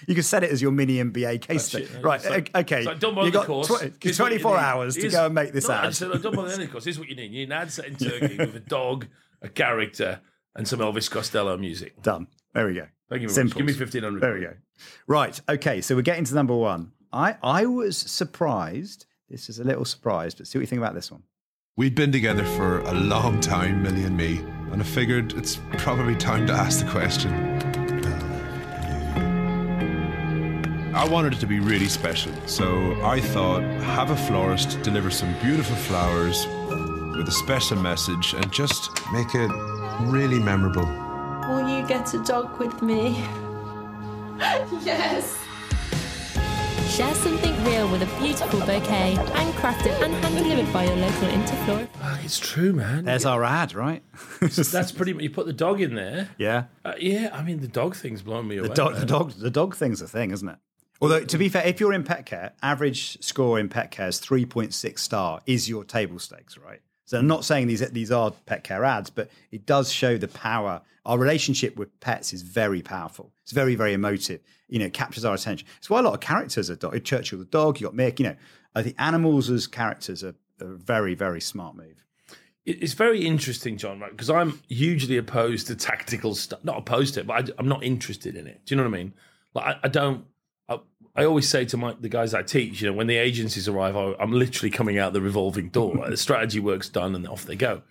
You 0.08 0.14
can 0.16 0.24
set 0.24 0.42
it 0.42 0.50
as 0.50 0.60
your 0.60 0.72
mini 0.72 0.96
MBA 0.96 1.42
case 1.42 1.66
study. 1.66 1.88
Right. 2.00 2.24
Like- 2.28 2.50
okay. 2.56 2.82
like, 2.82 2.98
don't 2.98 3.14
bother 3.14 3.30
the 3.30 3.38
got 3.38 3.46
course. 3.46 3.68
tw- 3.68 3.92
Here's 4.02 4.16
24 4.16 4.58
hours 4.58 4.96
to 4.96 5.08
go 5.08 5.26
and 5.26 5.34
make 5.34 5.52
this 5.52 5.68
no, 5.68 5.74
I 5.74 5.78
ad. 5.78 5.84
just 5.90 5.98
said, 6.00 6.22
don't 6.22 6.34
bother 6.34 6.50
any 6.52 6.66
course. 6.66 6.84
Here's 6.84 6.98
what 6.98 7.08
you 7.08 7.14
need. 7.14 7.30
You 7.30 7.38
need 7.40 7.42
an 7.44 7.52
ad 7.52 7.70
set 7.70 7.86
in 7.86 7.94
Turkey 7.94 8.36
with 8.36 8.56
a 8.56 8.60
dog, 8.68 9.06
a 9.42 9.48
character, 9.48 10.20
and 10.56 10.66
some 10.66 10.80
Elvis 10.80 11.08
Costello 11.08 11.56
music. 11.56 12.02
Done. 12.02 12.26
There 12.52 12.66
we 12.66 12.74
go. 12.74 12.86
Thank 13.10 13.22
you 13.22 13.28
very 13.28 13.44
much. 13.44 13.54
Give 13.54 13.64
me 13.66 13.72
1500 13.74 14.20
There 14.20 14.34
we 14.34 14.40
go. 14.40 14.54
Right. 15.06 15.40
Okay. 15.48 15.80
So 15.82 15.94
we're 15.94 16.02
getting 16.02 16.24
to 16.24 16.34
number 16.34 16.56
one. 16.56 16.90
I, 17.12 17.36
I 17.40 17.66
was 17.66 17.96
surprised. 17.96 19.06
This 19.28 19.48
is 19.48 19.60
a 19.60 19.64
little 19.64 19.84
surprise, 19.84 20.34
but 20.34 20.48
see 20.48 20.58
what 20.58 20.62
you 20.62 20.66
think 20.66 20.80
about 20.82 20.94
this 20.94 21.12
one. 21.12 21.22
We'd 21.74 21.94
been 21.94 22.12
together 22.12 22.44
for 22.44 22.80
a 22.80 22.92
long 22.92 23.40
time, 23.40 23.82
Millie 23.82 24.04
and 24.04 24.14
me, 24.14 24.44
and 24.72 24.82
I 24.82 24.84
figured 24.84 25.32
it's 25.32 25.58
probably 25.78 26.14
time 26.14 26.46
to 26.48 26.52
ask 26.52 26.84
the 26.84 26.90
question. 26.90 27.32
Uh, 30.92 30.92
I 30.94 31.08
wanted 31.08 31.32
it 31.32 31.40
to 31.40 31.46
be 31.46 31.60
really 31.60 31.88
special, 31.88 32.34
so 32.44 33.02
I 33.02 33.22
thought 33.22 33.62
have 33.96 34.10
a 34.10 34.16
florist 34.16 34.82
deliver 34.82 35.10
some 35.10 35.32
beautiful 35.40 35.74
flowers 35.76 36.46
with 37.16 37.26
a 37.26 37.32
special 37.32 37.78
message 37.78 38.34
and 38.34 38.52
just 38.52 38.90
make 39.10 39.34
it 39.34 39.50
really 40.02 40.40
memorable. 40.40 40.84
Will 41.48 41.66
you 41.66 41.88
get 41.88 42.12
a 42.12 42.22
dog 42.22 42.58
with 42.58 42.82
me? 42.82 43.24
yes. 44.82 45.41
Share 46.96 47.14
something 47.14 47.64
real 47.64 47.88
with 47.90 48.02
a 48.02 48.20
beautiful 48.20 48.60
bouquet, 48.60 49.14
handcrafted 49.16 50.02
and 50.02 50.12
hand 50.12 50.36
delivered 50.36 50.70
by 50.74 50.84
your 50.84 50.96
local 50.96 51.28
Interflora. 51.28 51.88
Ah, 52.02 52.20
It's 52.22 52.38
true, 52.38 52.74
man. 52.74 53.06
There's 53.06 53.24
our 53.24 53.42
ad, 53.44 53.74
right? 53.74 54.02
That's 54.40 54.92
pretty 54.92 55.14
much, 55.14 55.22
you 55.22 55.30
put 55.30 55.46
the 55.46 55.54
dog 55.54 55.80
in 55.80 55.94
there. 55.94 56.28
yeah. 56.36 56.64
Uh, 56.84 56.92
yeah, 56.98 57.30
I 57.32 57.42
mean, 57.42 57.60
the 57.60 57.68
dog 57.68 57.96
thing's 57.96 58.20
blowing 58.20 58.46
me 58.46 58.58
away. 58.58 58.68
The 58.68 58.74
dog, 58.74 58.96
the 58.96 59.06
dog, 59.06 59.32
the 59.32 59.50
dog 59.50 59.74
thing's 59.74 60.02
a 60.02 60.08
thing, 60.08 60.32
isn't 60.32 60.46
it? 60.48 60.58
Although 61.00 61.24
to 61.24 61.38
be 61.38 61.48
fair, 61.48 61.66
if 61.66 61.80
you're 61.80 61.94
in 61.94 62.04
pet 62.04 62.26
care, 62.26 62.52
average 62.62 63.22
score 63.22 63.58
in 63.58 63.68
pet 63.70 63.90
care 63.90 64.08
is 64.08 64.18
three 64.18 64.44
point 64.44 64.74
six 64.74 65.02
star 65.02 65.40
is 65.46 65.68
your 65.68 65.84
table 65.84 66.18
stakes, 66.18 66.58
right? 66.58 66.80
So 67.12 67.18
I'm 67.18 67.26
not 67.26 67.44
saying 67.44 67.66
these 67.66 67.86
these 67.90 68.10
are 68.10 68.30
pet 68.46 68.64
care 68.64 68.86
ads, 68.86 69.10
but 69.10 69.28
it 69.50 69.66
does 69.66 69.92
show 69.92 70.16
the 70.16 70.28
power. 70.28 70.80
Our 71.04 71.18
relationship 71.18 71.76
with 71.76 72.00
pets 72.00 72.32
is 72.32 72.40
very 72.40 72.80
powerful. 72.80 73.34
It's 73.42 73.52
very 73.52 73.74
very 73.74 73.92
emotive. 73.92 74.40
You 74.68 74.78
know, 74.78 74.86
it 74.86 74.94
captures 74.94 75.22
our 75.26 75.34
attention. 75.34 75.68
It's 75.76 75.90
why 75.90 76.00
a 76.00 76.02
lot 76.02 76.14
of 76.14 76.20
characters 76.20 76.70
are 76.70 76.76
dog. 76.76 77.04
Churchill 77.04 77.38
the 77.38 77.44
dog. 77.44 77.78
You 77.78 77.88
got 77.88 77.94
Mick. 77.94 78.18
You 78.18 78.28
know, 78.28 78.36
I 78.74 78.82
think 78.82 78.96
animals 78.98 79.50
as 79.50 79.66
characters 79.66 80.24
are 80.24 80.34
a 80.58 80.64
very 80.64 81.14
very 81.14 81.42
smart 81.42 81.76
move. 81.76 82.02
It's 82.64 82.94
very 82.94 83.26
interesting, 83.26 83.76
John, 83.76 84.00
right? 84.00 84.10
Because 84.10 84.30
I'm 84.30 84.62
hugely 84.70 85.18
opposed 85.18 85.66
to 85.66 85.76
tactical 85.76 86.34
stuff. 86.34 86.64
Not 86.64 86.78
opposed 86.78 87.12
to 87.14 87.20
it, 87.20 87.26
but 87.26 87.50
I, 87.50 87.60
am 87.60 87.68
not 87.68 87.84
interested 87.84 88.36
in 88.36 88.46
it. 88.46 88.62
Do 88.64 88.74
you 88.74 88.76
know 88.80 88.88
what 88.88 88.96
I 88.96 89.02
mean? 89.02 89.14
Like, 89.52 89.66
I, 89.66 89.80
I 89.82 89.88
don't. 89.88 90.24
I, 91.14 91.24
always 91.24 91.48
say 91.48 91.64
to 91.66 91.76
my 91.76 91.94
the 92.00 92.08
guys 92.08 92.32
I 92.34 92.42
teach, 92.42 92.80
you 92.80 92.88
know, 92.90 92.96
when 92.96 93.06
the 93.06 93.16
agencies 93.16 93.68
arrive, 93.68 93.96
I, 93.96 94.14
I'm 94.18 94.32
literally 94.32 94.70
coming 94.70 94.98
out 94.98 95.12
the 95.12 95.20
revolving 95.20 95.68
door. 95.68 96.08
The 96.08 96.16
strategy 96.16 96.60
work's 96.60 96.88
done, 96.88 97.14
and 97.14 97.26
off 97.28 97.44
they 97.44 97.56
go. 97.56 97.82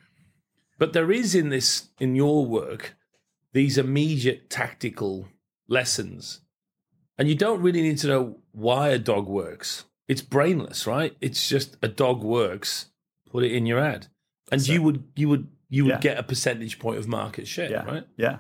But 0.78 0.94
there 0.94 1.12
is 1.12 1.36
in 1.36 1.50
this 1.50 1.90
in 2.00 2.16
your 2.16 2.46
work 2.46 2.96
these 3.54 3.78
immediate 3.78 4.50
tactical 4.50 5.28
lessons, 5.68 6.42
and 7.18 7.28
you 7.30 7.36
don't 7.36 7.62
really 7.62 7.82
need 7.82 8.00
to 8.00 8.08
know 8.08 8.38
why 8.52 8.90
a 8.90 8.98
dog 8.98 9.28
works. 9.28 9.86
It's 10.08 10.22
brainless, 10.22 10.88
right? 10.88 11.16
It's 11.22 11.48
just 11.48 11.78
a 11.82 11.88
dog 11.88 12.24
works. 12.24 12.88
Put 13.30 13.44
it 13.44 13.52
in 13.54 13.66
your 13.66 13.80
ad, 13.80 14.08
and 14.52 14.68
you 14.68 14.82
would 14.82 15.04
you 15.16 15.30
would 15.30 15.48
you 15.70 15.86
would 15.86 15.92
Yeah. 15.92 16.00
get 16.00 16.18
a 16.18 16.24
percentage 16.24 16.80
point 16.80 16.98
of 16.98 17.08
market 17.08 17.48
share, 17.48 17.70
Yeah, 17.72 17.86
right? 17.86 18.08
Yeah. 18.18 18.40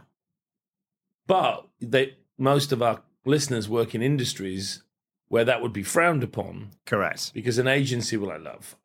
But 1.27 1.67
they 1.79 2.17
most 2.37 2.71
of 2.71 2.81
our 2.81 3.03
listeners 3.25 3.69
work 3.69 3.93
in 3.95 4.01
industries 4.01 4.83
where 5.27 5.45
that 5.45 5.61
would 5.61 5.73
be 5.73 5.83
frowned 5.83 6.23
upon 6.23 6.71
Correct. 6.85 7.33
because 7.33 7.57
an 7.57 7.67
agency 7.67 8.17
will 8.17 8.31
I 8.31 8.37
love. 8.37 8.75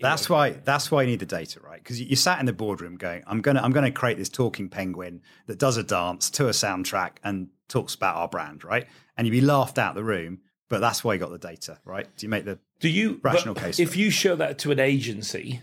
That's 0.00 0.28
why. 0.28 0.50
That's 0.50 0.90
why 0.90 1.02
you 1.02 1.08
need 1.08 1.20
the 1.20 1.26
data, 1.26 1.60
right? 1.60 1.78
Because 1.78 2.00
you, 2.00 2.16
sat 2.16 2.40
in 2.40 2.46
the 2.46 2.52
boardroom 2.52 2.96
going, 2.96 3.22
"I'm 3.26 3.40
gonna, 3.40 3.60
I'm 3.62 3.70
gonna 3.70 3.92
create 3.92 4.18
this 4.18 4.28
talking 4.28 4.68
penguin 4.68 5.22
that 5.46 5.58
does 5.58 5.76
a 5.76 5.84
dance 5.84 6.28
to 6.30 6.48
a 6.48 6.50
soundtrack 6.50 7.12
and 7.22 7.48
talks 7.68 7.94
about 7.94 8.16
our 8.16 8.28
brand, 8.28 8.64
right?" 8.64 8.86
And 9.16 9.26
you'd 9.26 9.32
be 9.32 9.40
laughed 9.40 9.78
out 9.78 9.94
the 9.94 10.04
room. 10.04 10.40
But 10.68 10.80
that's 10.80 11.04
why 11.04 11.14
you 11.14 11.20
got 11.20 11.30
the 11.30 11.38
data, 11.38 11.78
right? 11.84 12.08
Do 12.16 12.26
you 12.26 12.30
make 12.30 12.46
the 12.46 12.58
Do 12.80 12.88
you 12.88 13.20
rational 13.22 13.54
case? 13.54 13.78
If 13.78 13.94
you 13.94 14.10
show 14.10 14.34
that 14.36 14.58
to 14.60 14.72
an 14.72 14.80
agency, 14.80 15.60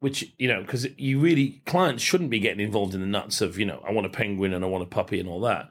which 0.00 0.32
you 0.38 0.48
know, 0.48 0.60
because 0.60 0.86
you 0.98 1.20
really 1.20 1.62
clients 1.66 2.02
shouldn't 2.02 2.30
be 2.30 2.40
getting 2.40 2.60
involved 2.60 2.94
in 2.94 3.00
the 3.00 3.06
nuts 3.06 3.40
of 3.40 3.58
you 3.58 3.64
know, 3.64 3.82
I 3.86 3.92
want 3.92 4.06
a 4.06 4.10
penguin 4.10 4.52
and 4.52 4.64
I 4.64 4.68
want 4.68 4.82
a 4.82 4.88
puppy 4.88 5.20
and 5.20 5.28
all 5.28 5.40
that. 5.42 5.70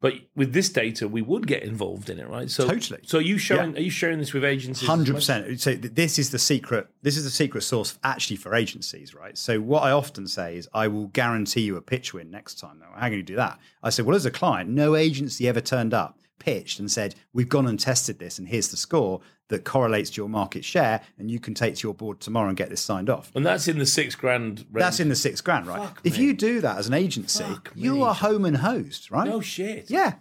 But 0.00 0.14
with 0.36 0.52
this 0.52 0.68
data, 0.68 1.08
we 1.08 1.22
would 1.22 1.46
get 1.48 1.64
involved 1.64 2.08
in 2.08 2.20
it, 2.20 2.28
right? 2.28 2.48
So 2.48 2.68
Totally. 2.68 3.00
So 3.04 3.18
are 3.18 3.22
you 3.22 3.36
showing? 3.36 3.72
Yeah. 3.72 3.78
Are 3.78 3.82
you 3.82 3.90
sharing 3.90 4.18
this 4.18 4.32
with 4.32 4.44
agencies? 4.44 4.86
Hundred 4.86 5.16
percent. 5.16 5.60
So 5.60 5.74
this 5.74 6.18
is 6.18 6.30
the 6.30 6.38
secret. 6.38 6.88
This 7.02 7.16
is 7.16 7.24
the 7.24 7.30
secret 7.30 7.62
source, 7.62 7.98
actually 8.04 8.36
for 8.36 8.54
agencies, 8.54 9.14
right? 9.14 9.36
So 9.36 9.60
what 9.60 9.82
I 9.82 9.90
often 9.90 10.28
say 10.28 10.56
is, 10.56 10.68
I 10.72 10.86
will 10.86 11.08
guarantee 11.08 11.62
you 11.62 11.76
a 11.76 11.82
pitch 11.82 12.14
win 12.14 12.30
next 12.30 12.60
time. 12.60 12.80
How 12.94 13.08
can 13.08 13.14
you 13.14 13.22
do 13.22 13.36
that? 13.36 13.58
I 13.82 13.90
say, 13.90 14.02
well, 14.02 14.14
as 14.14 14.26
a 14.26 14.30
client, 14.30 14.70
no 14.70 14.94
agency 14.94 15.48
ever 15.48 15.60
turned 15.60 15.94
up 15.94 16.17
pitched 16.38 16.78
and 16.78 16.90
said, 16.90 17.14
"We've 17.32 17.48
gone 17.48 17.66
and 17.66 17.78
tested 17.78 18.18
this, 18.18 18.38
and 18.38 18.48
here's 18.48 18.68
the 18.68 18.76
score 18.76 19.20
that 19.48 19.64
correlates 19.64 20.10
to 20.10 20.20
your 20.20 20.28
market 20.28 20.64
share, 20.64 21.00
and 21.18 21.30
you 21.30 21.40
can 21.40 21.54
take 21.54 21.76
to 21.76 21.86
your 21.86 21.94
board 21.94 22.20
tomorrow 22.20 22.48
and 22.48 22.56
get 22.56 22.70
this 22.70 22.80
signed 22.80 23.08
off." 23.10 23.30
And 23.34 23.44
that's 23.46 23.68
in 23.68 23.78
the 23.78 23.86
six 23.86 24.14
grand. 24.14 24.60
Range. 24.70 24.82
That's 24.82 25.00
in 25.00 25.08
the 25.08 25.16
six 25.16 25.40
grand, 25.40 25.66
right? 25.66 25.80
Fuck 25.80 26.00
if 26.04 26.18
me. 26.18 26.24
you 26.24 26.34
do 26.34 26.60
that 26.60 26.78
as 26.78 26.86
an 26.88 26.94
agency, 26.94 27.44
Fuck 27.44 27.72
you 27.74 27.94
me. 27.94 28.02
are 28.02 28.14
home 28.14 28.44
and 28.44 28.58
host, 28.58 29.10
right? 29.10 29.28
no 29.28 29.40
shit. 29.40 29.90
Yeah, 29.90 30.14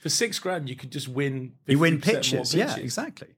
For 0.00 0.08
six 0.08 0.38
grand, 0.38 0.68
you 0.68 0.76
could 0.76 0.90
just 0.92 1.08
win. 1.08 1.52
you 1.66 1.78
win 1.78 2.00
50% 2.00 2.02
pitches. 2.02 2.54
Yeah, 2.54 2.76
exactly. 2.76 3.28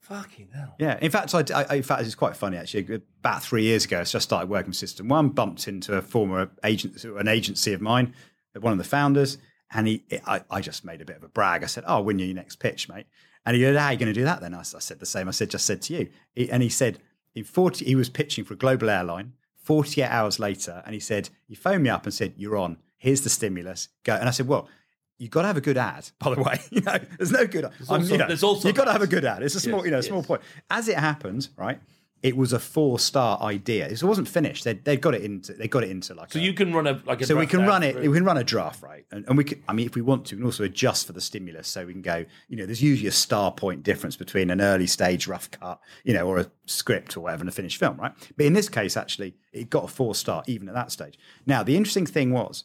Fucking 0.00 0.48
hell. 0.54 0.74
Yeah, 0.78 0.98
in 1.00 1.10
fact, 1.10 1.34
I, 1.34 1.44
I, 1.62 1.76
in 1.76 1.82
fact, 1.82 2.02
it's 2.02 2.14
quite 2.14 2.36
funny 2.36 2.58
actually. 2.58 3.00
About 3.20 3.42
three 3.42 3.62
years 3.62 3.86
ago, 3.86 4.04
so 4.04 4.18
I 4.18 4.20
started 4.20 4.50
working 4.50 4.68
with 4.68 4.76
System 4.76 5.08
One. 5.08 5.30
Bumped 5.30 5.66
into 5.66 5.96
a 5.96 6.02
former 6.02 6.50
agent, 6.62 7.02
an 7.04 7.26
agency 7.26 7.72
of 7.72 7.80
mine, 7.80 8.12
one 8.60 8.72
of 8.72 8.78
the 8.78 8.84
founders, 8.84 9.38
and 9.72 9.86
he, 9.88 10.04
I, 10.26 10.42
I 10.50 10.60
just 10.60 10.84
made 10.84 11.00
a 11.00 11.04
bit 11.04 11.16
of 11.16 11.22
a 11.24 11.28
brag. 11.28 11.62
I 11.62 11.66
said, 11.66 11.84
"Oh, 11.86 12.00
win 12.00 12.18
you 12.18 12.26
your 12.26 12.34
next 12.34 12.56
pitch, 12.56 12.88
mate." 12.88 13.06
And 13.46 13.54
he 13.56 13.62
goes, 13.62 13.76
"How 13.76 13.86
are 13.86 13.92
you 13.92 13.98
going 13.98 14.12
to 14.12 14.18
do 14.18 14.24
that?" 14.24 14.40
Then 14.40 14.54
I 14.54 14.62
said 14.62 15.00
the 15.00 15.06
same. 15.06 15.28
I 15.28 15.32
said, 15.32 15.50
"Just 15.50 15.66
said 15.66 15.82
to 15.82 15.94
you," 15.94 16.08
He- 16.34 16.50
and 16.50 16.62
he 16.62 16.68
said, 16.68 16.98
"In 17.34 17.44
forty, 17.44 17.84
he 17.84 17.94
was 17.94 18.08
pitching 18.08 18.44
for 18.44 18.54
a 18.54 18.56
global 18.56 18.88
airline. 18.90 19.32
Forty-eight 19.56 20.08
hours 20.08 20.38
later, 20.38 20.82
and 20.84 20.92
he 20.92 21.00
said, 21.00 21.30
he 21.48 21.54
phoned 21.54 21.82
me 21.82 21.88
up 21.88 22.04
and 22.04 22.12
said, 22.12 22.34
"You're 22.36 22.56
on. 22.58 22.76
Here's 22.98 23.22
the 23.22 23.30
stimulus. 23.30 23.88
Go." 24.04 24.14
And 24.14 24.28
I 24.28 24.32
said, 24.32 24.48
"Well." 24.48 24.68
You've 25.16 25.30
got 25.30 25.42
to 25.42 25.46
have 25.46 25.56
a 25.56 25.60
good 25.60 25.78
ad, 25.78 26.10
by 26.18 26.34
the 26.34 26.42
way. 26.48 26.60
You 26.72 26.80
know, 26.80 26.98
there's 27.18 27.30
no 27.30 27.46
good. 27.46 27.64
I'm- 27.66 27.72
also- 27.88 28.12
you 28.12 28.18
know, 28.18 28.26
there's 28.26 28.42
also 28.42 28.66
you 28.66 28.74
got 28.74 28.86
to 28.86 28.92
have 28.92 29.00
a 29.00 29.06
good 29.06 29.24
ad. 29.24 29.44
It's 29.44 29.54
a 29.54 29.60
small, 29.60 29.78
Yes, 29.78 29.84
you 29.84 29.90
know, 29.92 29.96
yes. 29.98 30.06
small 30.08 30.22
point. 30.24 30.42
As 30.68 30.88
it 30.88 30.98
happened, 30.98 31.48
right? 31.56 31.78
It 32.24 32.38
was 32.38 32.54
a 32.54 32.58
four 32.58 32.98
star 32.98 33.38
idea. 33.42 33.86
It 33.86 34.02
wasn't 34.02 34.28
finished. 34.28 34.64
They 34.64 34.72
they 34.72 34.96
got 34.96 35.14
it 35.14 35.22
into 35.22 35.52
they 35.52 35.68
got 35.68 35.84
it 35.84 35.90
into 35.90 36.14
like 36.14 36.32
So 36.32 36.38
a, 36.38 36.42
you 36.42 36.54
can 36.54 36.72
run 36.72 36.86
a 36.86 37.02
like 37.04 37.20
a. 37.20 37.26
so 37.26 37.36
we 37.36 37.46
can 37.46 37.66
run 37.66 37.82
it. 37.82 37.92
through. 37.92 38.10
We 38.10 38.16
can 38.16 38.24
run 38.24 38.38
a 38.38 38.42
draft, 38.44 38.82
right? 38.82 39.04
And, 39.12 39.26
and 39.28 39.36
we 39.36 39.44
can. 39.44 39.62
I 39.68 39.74
mean, 39.74 39.84
if 39.84 39.94
we 39.94 40.00
want 40.00 40.24
to, 40.26 40.34
we 40.34 40.38
can 40.40 40.46
also 40.46 40.64
adjust 40.64 41.06
for 41.06 41.12
the 41.12 41.20
stimulus. 41.20 41.68
So 41.68 41.84
we 41.84 41.92
can 41.92 42.00
go. 42.00 42.24
You 42.48 42.56
know, 42.56 42.64
there's 42.64 42.82
usually 42.82 43.08
a 43.08 43.12
star 43.12 43.52
point 43.52 43.82
difference 43.82 44.16
between 44.16 44.48
an 44.48 44.62
early 44.62 44.86
stage 44.86 45.28
rough 45.28 45.50
cut, 45.50 45.78
you 46.02 46.14
know, 46.14 46.26
or 46.26 46.38
a 46.38 46.50
script 46.64 47.14
or 47.14 47.20
whatever, 47.20 47.42
and 47.42 47.50
a 47.50 47.52
finished 47.52 47.76
film, 47.78 47.98
right? 47.98 48.12
But 48.38 48.46
in 48.46 48.54
this 48.54 48.70
case, 48.70 48.96
actually, 48.96 49.36
it 49.52 49.68
got 49.68 49.84
a 49.84 49.88
four 49.88 50.14
star 50.14 50.42
even 50.46 50.66
at 50.70 50.74
that 50.74 50.92
stage. 50.92 51.18
Now, 51.44 51.62
the 51.62 51.76
interesting 51.76 52.06
thing 52.06 52.32
was 52.32 52.64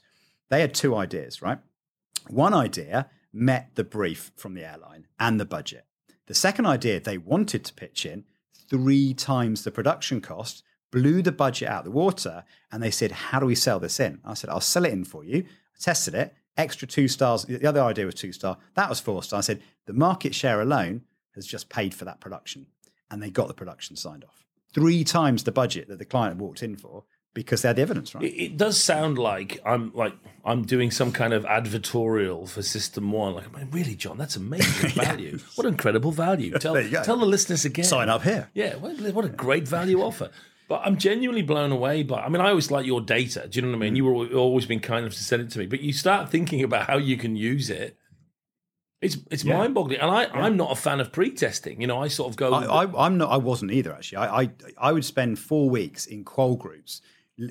they 0.49 0.61
had 0.61 0.73
two 0.73 0.95
ideas, 0.95 1.41
right? 1.41 1.59
One 2.29 2.53
idea 2.53 3.09
met 3.33 3.71
the 3.75 3.83
brief 3.83 4.31
from 4.37 4.53
the 4.53 4.63
airline 4.63 5.05
and 5.19 5.37
the 5.37 5.45
budget. 5.45 5.85
The 6.27 6.33
second 6.33 6.65
idea 6.65 7.01
they 7.01 7.17
wanted 7.17 7.65
to 7.65 7.73
pitch 7.73 8.05
in 8.05 8.23
three 8.69 9.13
times 9.13 9.63
the 9.63 9.71
production 9.71 10.21
cost, 10.21 10.63
blew 10.91 11.21
the 11.21 11.31
budget 11.31 11.67
out 11.69 11.83
the 11.83 11.91
water, 11.91 12.43
and 12.71 12.81
they 12.81 12.91
said, 12.91 13.11
How 13.11 13.39
do 13.39 13.45
we 13.45 13.55
sell 13.55 13.79
this 13.79 13.99
in? 13.99 14.19
I 14.23 14.33
said, 14.33 14.49
I'll 14.49 14.61
sell 14.61 14.85
it 14.85 14.93
in 14.93 15.05
for 15.05 15.23
you. 15.23 15.45
I 15.47 15.79
tested 15.79 16.13
it, 16.15 16.33
extra 16.57 16.87
two 16.87 17.07
stars. 17.07 17.45
The 17.45 17.67
other 17.67 17.81
idea 17.81 18.05
was 18.05 18.15
two 18.15 18.31
star. 18.31 18.57
That 18.75 18.89
was 18.89 18.99
four 18.99 19.23
star. 19.23 19.39
I 19.39 19.41
said, 19.41 19.61
The 19.85 19.93
market 19.93 20.35
share 20.35 20.61
alone 20.61 21.01
has 21.35 21.45
just 21.45 21.69
paid 21.69 21.93
for 21.93 22.05
that 22.05 22.19
production. 22.19 22.67
And 23.11 23.23
they 23.23 23.29
got 23.29 23.47
the 23.47 23.53
production 23.53 23.95
signed 23.95 24.23
off. 24.23 24.45
Three 24.73 25.03
times 25.03 25.43
the 25.43 25.51
budget 25.51 25.87
that 25.87 25.97
the 25.97 26.05
client 26.05 26.37
walked 26.37 26.61
in 26.61 26.75
for 26.75 27.05
because 27.33 27.61
they 27.61 27.69
had 27.69 27.75
the 27.75 27.81
evidence, 27.81 28.13
right? 28.15 28.23
It, 28.23 28.35
it 28.43 28.57
does 28.57 28.81
sound 28.81 29.17
like 29.17 29.59
I'm 29.65 29.91
like 29.93 30.13
I'm 30.43 30.63
doing 30.63 30.91
some 30.91 31.11
kind 31.11 31.33
of 31.33 31.43
advertorial 31.45 32.47
for 32.49 32.61
System 32.61 33.11
One. 33.11 33.35
Like, 33.35 33.45
I 33.53 33.59
mean, 33.59 33.69
really, 33.71 33.95
John, 33.95 34.17
that's 34.17 34.35
amazing 34.35 34.89
value. 35.03 35.39
What 35.55 35.67
incredible 35.67 36.11
value. 36.11 36.51
Tell 36.59 36.73
There 36.73 36.83
you 36.83 36.91
go. 36.91 37.03
tell 37.03 37.17
the 37.17 37.25
listeners 37.25 37.65
again. 37.65 37.85
Sign 37.85 38.09
up 38.09 38.23
here. 38.23 38.49
Yeah, 38.53 38.75
what, 38.77 38.99
what 39.13 39.25
a 39.25 39.29
great 39.29 39.67
value 39.67 40.01
offer. 40.01 40.31
But 40.67 40.81
I'm 40.85 40.97
genuinely 40.97 41.41
blown 41.41 41.71
away 41.71 42.03
by. 42.03 42.21
I 42.21 42.29
mean, 42.29 42.41
I 42.41 42.49
always 42.49 42.69
like 42.69 42.85
your 42.85 43.01
data. 43.01 43.47
Do 43.49 43.57
you 43.57 43.61
know 43.65 43.69
what 43.69 43.75
I 43.75 43.77
Mm. 43.77 43.81
mean? 43.81 43.95
You 43.95 44.05
were 44.05 44.25
al- 44.25 44.37
always 44.37 44.65
been 44.67 44.79
kind 44.79 44.99
enough 45.05 45.15
to 45.17 45.23
send 45.23 45.41
it 45.41 45.49
to 45.51 45.59
me, 45.59 45.65
but 45.65 45.81
you 45.81 45.93
start 45.93 46.29
thinking 46.29 46.63
about 46.63 46.85
how 46.87 46.97
you 46.97 47.17
can 47.17 47.35
use 47.35 47.69
it. 47.71 47.97
It's 49.01 49.17
it's 49.31 49.43
Yeah. 49.45 49.57
mind-boggling, 49.57 49.99
and 49.99 50.11
I 50.11 50.25
I'm 50.25 50.57
not 50.57 50.71
a 50.71 50.75
fan 50.75 50.99
of 50.99 51.11
pre-testing. 51.13 51.79
You 51.81 51.87
know, 51.87 52.01
I 52.03 52.09
sort 52.09 52.29
of 52.31 52.35
go. 52.35 52.51
I, 52.53 52.83
I, 52.83 53.05
I'm 53.05 53.17
not. 53.17 53.31
I 53.31 53.37
wasn't 53.37 53.71
either. 53.71 53.93
Actually, 53.93 54.17
I, 54.17 54.41
I 54.41 54.49
I 54.77 54.91
would 54.91 55.05
spend 55.05 55.39
four 55.39 55.69
weeks 55.69 56.05
in 56.05 56.23
qual 56.25 56.55
groups. 56.57 57.01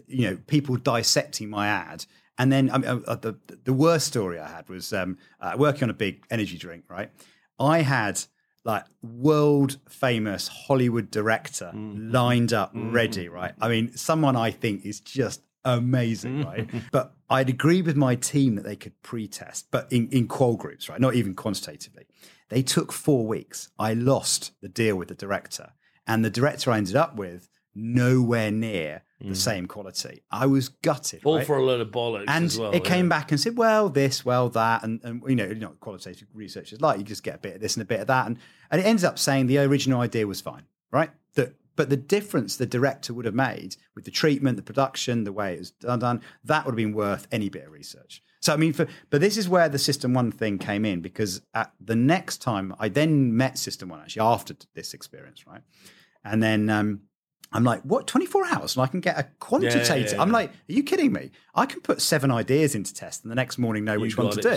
You 0.06 0.30
know, 0.30 0.38
people 0.46 0.76
dissecting 0.76 1.48
my 1.48 1.68
ad, 1.68 2.04
and 2.36 2.52
then 2.52 2.70
I 2.70 2.78
mean, 2.78 3.04
uh, 3.06 3.14
the 3.14 3.38
the 3.64 3.72
worst 3.72 4.06
story 4.06 4.38
I 4.38 4.48
had 4.48 4.68
was 4.68 4.92
um, 4.92 5.16
uh, 5.40 5.54
working 5.56 5.84
on 5.84 5.90
a 5.90 5.94
big 5.94 6.24
energy 6.30 6.58
drink. 6.58 6.84
Right, 6.88 7.10
I 7.58 7.82
had 7.82 8.20
like 8.64 8.84
world 9.02 9.78
famous 9.88 10.48
Hollywood 10.48 11.10
director 11.10 11.72
lined 11.74 12.52
up, 12.52 12.72
ready. 12.74 13.28
Right, 13.28 13.54
I 13.60 13.68
mean, 13.68 13.96
someone 13.96 14.36
I 14.36 14.50
think 14.50 14.84
is 14.84 15.00
just 15.00 15.42
amazing, 15.64 16.44
right? 16.44 16.68
But 16.92 17.14
I'd 17.30 17.48
agreed 17.48 17.86
with 17.86 17.96
my 17.96 18.14
team 18.14 18.54
that 18.56 18.64
they 18.64 18.76
could 18.76 19.00
pre-test, 19.02 19.68
but 19.70 19.90
in, 19.92 20.08
in 20.08 20.28
qual 20.28 20.56
groups, 20.56 20.88
right? 20.88 21.00
Not 21.00 21.14
even 21.14 21.34
quantitatively. 21.34 22.06
They 22.48 22.62
took 22.62 22.92
four 22.92 23.26
weeks. 23.26 23.68
I 23.78 23.92
lost 23.94 24.52
the 24.62 24.68
deal 24.68 24.96
with 24.96 25.08
the 25.08 25.14
director, 25.14 25.72
and 26.06 26.24
the 26.24 26.30
director 26.30 26.70
I 26.70 26.78
ended 26.78 26.96
up 26.96 27.16
with 27.16 27.48
nowhere 27.74 28.50
near 28.50 29.02
the 29.20 29.34
same 29.34 29.66
quality. 29.66 30.22
I 30.30 30.46
was 30.46 30.68
gutted. 30.68 31.22
all 31.24 31.36
right? 31.36 31.46
for 31.46 31.56
a 31.56 31.64
load 31.64 31.80
of 31.80 31.88
bollocks 31.88 32.24
and 32.28 32.44
as 32.44 32.58
well. 32.58 32.72
it 32.72 32.84
came 32.84 33.08
back 33.08 33.30
and 33.30 33.40
said, 33.40 33.56
"Well, 33.56 33.88
this, 33.88 34.24
well, 34.24 34.48
that," 34.50 34.84
and, 34.84 35.00
and 35.02 35.22
you 35.26 35.34
know, 35.34 35.46
you 35.46 35.56
know, 35.56 35.74
qualitative 35.80 36.28
research 36.34 36.72
is 36.72 36.80
like 36.80 36.98
you 36.98 37.04
just 37.04 37.22
get 37.22 37.34
a 37.34 37.38
bit 37.38 37.56
of 37.56 37.60
this 37.60 37.76
and 37.76 37.82
a 37.82 37.86
bit 37.86 38.00
of 38.00 38.06
that, 38.06 38.26
and 38.26 38.38
and 38.70 38.80
it 38.80 38.84
ends 38.84 39.04
up 39.04 39.18
saying 39.18 39.46
the 39.46 39.58
original 39.58 40.00
idea 40.00 40.26
was 40.26 40.40
fine, 40.40 40.64
right? 40.92 41.10
That, 41.34 41.54
but 41.74 41.90
the 41.90 41.96
difference 41.96 42.56
the 42.56 42.66
director 42.66 43.12
would 43.14 43.24
have 43.24 43.34
made 43.34 43.76
with 43.94 44.04
the 44.04 44.10
treatment, 44.10 44.56
the 44.56 44.62
production, 44.62 45.24
the 45.24 45.32
way 45.32 45.54
it 45.54 45.58
was 45.60 45.70
done, 45.72 45.98
done 45.98 46.20
that 46.44 46.64
would 46.64 46.72
have 46.72 46.76
been 46.76 46.92
worth 46.92 47.26
any 47.32 47.48
bit 47.48 47.66
of 47.66 47.72
research. 47.72 48.22
So 48.40 48.52
I 48.52 48.56
mean, 48.56 48.72
for 48.72 48.86
but 49.10 49.20
this 49.20 49.36
is 49.36 49.48
where 49.48 49.68
the 49.68 49.78
System 49.78 50.14
One 50.14 50.30
thing 50.30 50.58
came 50.58 50.84
in 50.84 51.00
because 51.00 51.42
at 51.54 51.72
the 51.80 51.96
next 51.96 52.38
time 52.38 52.74
I 52.78 52.88
then 52.88 53.36
met 53.36 53.58
System 53.58 53.88
One 53.88 54.00
actually 54.00 54.22
after 54.22 54.54
this 54.74 54.94
experience, 54.94 55.44
right, 55.44 55.62
and 56.24 56.40
then. 56.40 56.70
um 56.70 57.00
I'm 57.52 57.64
like, 57.64 57.80
what? 57.82 58.06
24 58.06 58.46
hours, 58.46 58.76
and 58.76 58.82
I 58.84 58.86
can 58.88 59.00
get 59.00 59.18
a 59.18 59.26
quantitative. 59.40 60.12
yeah, 60.12 60.20
I'm 60.22 60.30
like, 60.30 60.50
are 60.50 60.72
you 60.72 60.82
kidding 60.82 61.12
me? 61.12 61.30
I 61.54 61.64
can 61.66 61.80
put 61.80 62.02
seven 62.02 62.30
ideas 62.30 62.74
into 62.74 62.92
test, 62.92 63.24
and 63.24 63.30
the 63.30 63.34
next 63.36 63.56
morning 63.58 63.84
know 63.84 63.94
You 63.94 64.00
which 64.00 64.18
one 64.18 64.30
to 64.30 64.42
do. 64.42 64.48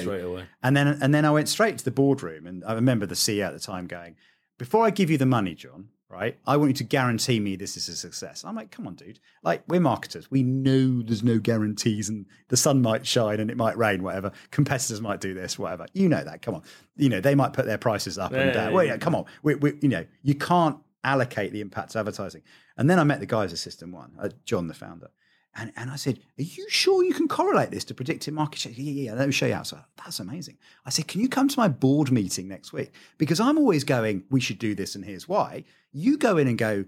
And 0.61 0.75
then, 0.75 0.87
and 1.01 1.13
then 1.13 1.23
I 1.25 1.31
went 1.31 1.47
straight 1.49 1.77
to 1.77 1.85
the 1.85 1.91
boardroom, 1.91 2.45
and 2.47 2.63
I 2.65 2.73
remember 2.73 3.05
the 3.05 3.15
CEO 3.15 3.45
at 3.47 3.53
the 3.53 3.59
time 3.59 3.87
going, 3.87 4.17
"Before 4.57 4.85
I 4.85 4.89
give 4.89 5.09
you 5.09 5.17
the 5.17 5.25
money, 5.25 5.55
John, 5.55 5.87
right? 6.09 6.37
I 6.45 6.57
want 6.57 6.69
you 6.71 6.73
to 6.75 6.83
guarantee 6.83 7.39
me 7.39 7.55
this 7.55 7.77
is 7.77 7.87
a 7.87 7.95
success." 7.95 8.43
I'm 8.43 8.55
like, 8.57 8.71
"Come 8.71 8.85
on, 8.87 8.95
dude! 8.95 9.19
Like, 9.41 9.63
we're 9.69 9.79
marketers. 9.79 10.29
We 10.29 10.43
know 10.43 11.01
there's 11.01 11.23
no 11.23 11.39
guarantees, 11.39 12.09
and 12.09 12.25
the 12.49 12.57
sun 12.57 12.81
might 12.81 13.07
shine 13.07 13.39
and 13.39 13.49
it 13.49 13.55
might 13.55 13.77
rain, 13.77 14.03
whatever. 14.03 14.33
Competitors 14.51 14.99
might 14.99 15.21
do 15.21 15.33
this, 15.33 15.57
whatever. 15.57 15.85
You 15.93 16.09
know 16.09 16.25
that. 16.25 16.41
Come 16.41 16.55
on. 16.55 16.63
You 16.97 17.07
know 17.07 17.21
they 17.21 17.35
might 17.35 17.53
put 17.53 17.65
their 17.67 17.77
prices 17.77 18.17
up 18.17 18.33
and 18.33 18.47
Yeah, 18.47 18.51
down. 18.51 18.69
yeah, 18.71 18.75
Well, 18.75 18.83
yeah. 18.83 18.91
yeah, 18.93 18.97
come 18.97 19.15
on. 19.15 19.23
We, 19.43 19.55
we, 19.55 19.77
you 19.81 19.87
know, 19.87 20.05
you 20.23 20.35
can't 20.35 20.77
allocate 21.03 21.51
the 21.51 21.61
impact 21.61 21.91
to 21.91 21.99
advertising. 21.99 22.41
And 22.77 22.89
then 22.89 22.99
I 22.99 23.03
met 23.03 23.19
the 23.19 23.25
guys 23.25 23.51
at 23.53 23.59
System 23.59 23.91
One, 23.91 24.13
uh, 24.19 24.29
John, 24.45 24.67
the 24.67 24.73
founder. 24.73 25.09
And, 25.53 25.73
and 25.75 25.89
I 25.91 25.97
said, 25.97 26.19
Are 26.39 26.43
you 26.43 26.65
sure 26.69 27.03
you 27.03 27.13
can 27.13 27.27
correlate 27.27 27.71
this 27.71 27.83
to 27.85 27.93
predictive 27.93 28.33
market 28.33 28.59
share? 28.59 28.71
Yeah, 28.71 28.91
yeah, 28.91 29.03
yeah. 29.11 29.13
Let 29.15 29.27
me 29.27 29.33
show 29.33 29.47
you 29.47 29.53
how. 29.55 29.63
So 29.63 29.79
that's 29.97 30.19
amazing. 30.21 30.57
I 30.85 30.89
said, 30.91 31.07
Can 31.07 31.19
you 31.19 31.27
come 31.27 31.49
to 31.49 31.59
my 31.59 31.67
board 31.67 32.09
meeting 32.11 32.47
next 32.47 32.71
week? 32.71 32.91
Because 33.17 33.39
I'm 33.41 33.57
always 33.57 33.83
going, 33.83 34.23
We 34.29 34.39
should 34.39 34.59
do 34.59 34.75
this, 34.75 34.95
and 34.95 35.03
here's 35.03 35.27
why. 35.27 35.65
You 35.91 36.17
go 36.17 36.37
in 36.37 36.47
and 36.47 36.57
go, 36.57 36.85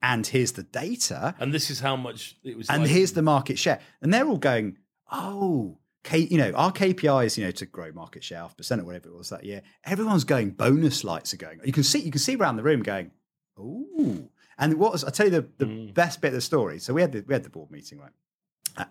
And 0.00 0.24
here's 0.24 0.52
the 0.52 0.62
data, 0.62 1.34
and 1.40 1.52
this 1.52 1.70
is 1.70 1.80
how 1.80 1.96
much 1.96 2.36
it 2.44 2.56
was. 2.56 2.70
and 2.70 2.82
like- 2.82 2.90
here's 2.90 3.12
the 3.14 3.22
market 3.22 3.58
share. 3.58 3.80
And 4.00 4.14
they're 4.14 4.26
all 4.28 4.38
going, 4.38 4.76
Oh, 5.10 5.78
K, 6.04 6.18
you 6.18 6.38
know, 6.38 6.52
our 6.52 6.70
KPIs, 6.70 7.36
you 7.36 7.44
know, 7.44 7.50
to 7.50 7.66
grow 7.66 7.90
market 7.92 8.22
share 8.22 8.38
half 8.38 8.56
percent 8.56 8.80
or 8.80 8.84
whatever 8.84 9.08
it 9.08 9.16
was 9.16 9.30
that 9.30 9.42
year. 9.44 9.62
Everyone's 9.84 10.22
going, 10.24 10.50
bonus 10.50 11.02
lights 11.02 11.34
are 11.34 11.38
going. 11.38 11.60
You 11.64 11.72
can 11.72 11.82
see, 11.82 11.98
you 11.98 12.12
can 12.12 12.20
see 12.20 12.36
around 12.36 12.56
the 12.56 12.62
room 12.62 12.82
going, 12.82 13.10
Ooh. 13.58 14.28
And 14.58 14.74
what 14.74 14.92
was 14.92 15.04
I 15.04 15.10
tell 15.10 15.26
you 15.26 15.32
the, 15.32 15.48
the 15.58 15.66
Mm. 15.66 15.94
best 15.94 16.20
bit 16.20 16.28
of 16.28 16.34
the 16.34 16.40
story? 16.40 16.78
So 16.80 16.92
we 16.94 17.00
had 17.00 17.12
the 17.12 17.24
we 17.26 17.34
had 17.34 17.44
the 17.44 17.50
board 17.50 17.70
meeting, 17.70 17.98
right? 17.98 18.12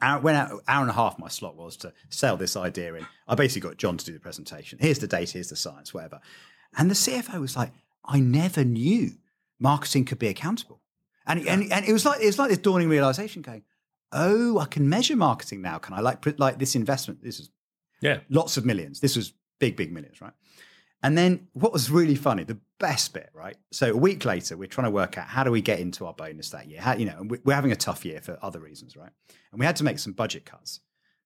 Hour, 0.01 0.19
went 0.21 0.37
out 0.37 0.63
hour 0.67 0.81
and 0.81 0.89
a 0.89 0.93
half. 0.93 1.17
My 1.17 1.29
slot 1.29 1.55
was 1.55 1.77
to 1.77 1.93
sell 2.09 2.35
this 2.37 2.57
idea 2.57 2.93
in. 2.95 3.07
I 3.27 3.35
basically 3.35 3.69
got 3.69 3.77
John 3.77 3.97
to 3.97 4.05
do 4.05 4.11
the 4.13 4.19
presentation. 4.19 4.79
Here's 4.81 4.99
the 4.99 5.07
data. 5.07 5.33
Here's 5.33 5.49
the 5.49 5.55
science. 5.55 5.93
Whatever. 5.93 6.19
And 6.77 6.89
the 6.91 6.95
CFO 6.95 7.39
was 7.39 7.55
like, 7.55 7.71
"I 8.03 8.19
never 8.19 8.63
knew 8.65 9.11
marketing 9.59 10.05
could 10.05 10.19
be 10.19 10.27
accountable." 10.27 10.81
And 11.25 11.47
and, 11.47 11.71
and 11.71 11.85
it 11.85 11.93
was 11.93 12.05
like 12.05 12.21
it 12.21 12.25
was 12.25 12.37
like 12.39 12.49
this 12.49 12.57
dawning 12.59 12.89
realization, 12.89 13.41
going, 13.41 13.63
"Oh, 14.11 14.59
I 14.59 14.65
can 14.65 14.89
measure 14.89 15.15
marketing 15.15 15.61
now. 15.61 15.77
Can 15.77 15.93
I 15.93 16.01
like 16.01 16.25
like 16.39 16.59
this 16.59 16.75
investment? 16.75 17.23
This 17.23 17.39
is 17.39 17.49
yeah. 18.01 18.19
lots 18.29 18.57
of 18.57 18.65
millions. 18.65 18.99
This 18.99 19.15
was 19.15 19.33
big, 19.59 19.75
big 19.77 19.91
millions, 19.93 20.21
right? 20.21 20.33
And 21.03 21.17
then 21.17 21.47
what 21.53 21.71
was 21.71 21.91
really 21.91 22.15
funny, 22.15 22.43
the 22.43 22.57
best 22.79 23.13
bit, 23.13 23.29
right? 23.33 23.55
So 23.71 23.91
a 23.91 23.97
week 23.97 24.25
later, 24.25 24.57
we're 24.57 24.67
trying 24.67 24.87
to 24.87 24.91
work 24.91 25.17
out 25.17 25.27
how 25.27 25.43
do 25.43 25.51
we 25.51 25.61
get 25.61 25.79
into 25.79 26.05
our 26.05 26.13
bonus 26.13 26.49
that 26.49 26.67
year? 26.67 26.81
How, 26.81 26.93
you 26.95 27.05
know, 27.05 27.27
we're 27.43 27.55
having 27.55 27.71
a 27.71 27.75
tough 27.75 28.03
year 28.03 28.19
for 28.19 28.37
other 28.41 28.59
reasons, 28.59 28.97
right? 28.97 29.11
And 29.51 29.59
we 29.59 29.65
had 29.65 29.75
to 29.77 29.83
make 29.83 29.99
some 29.99 30.13
budget 30.13 30.45
cuts. 30.45 30.79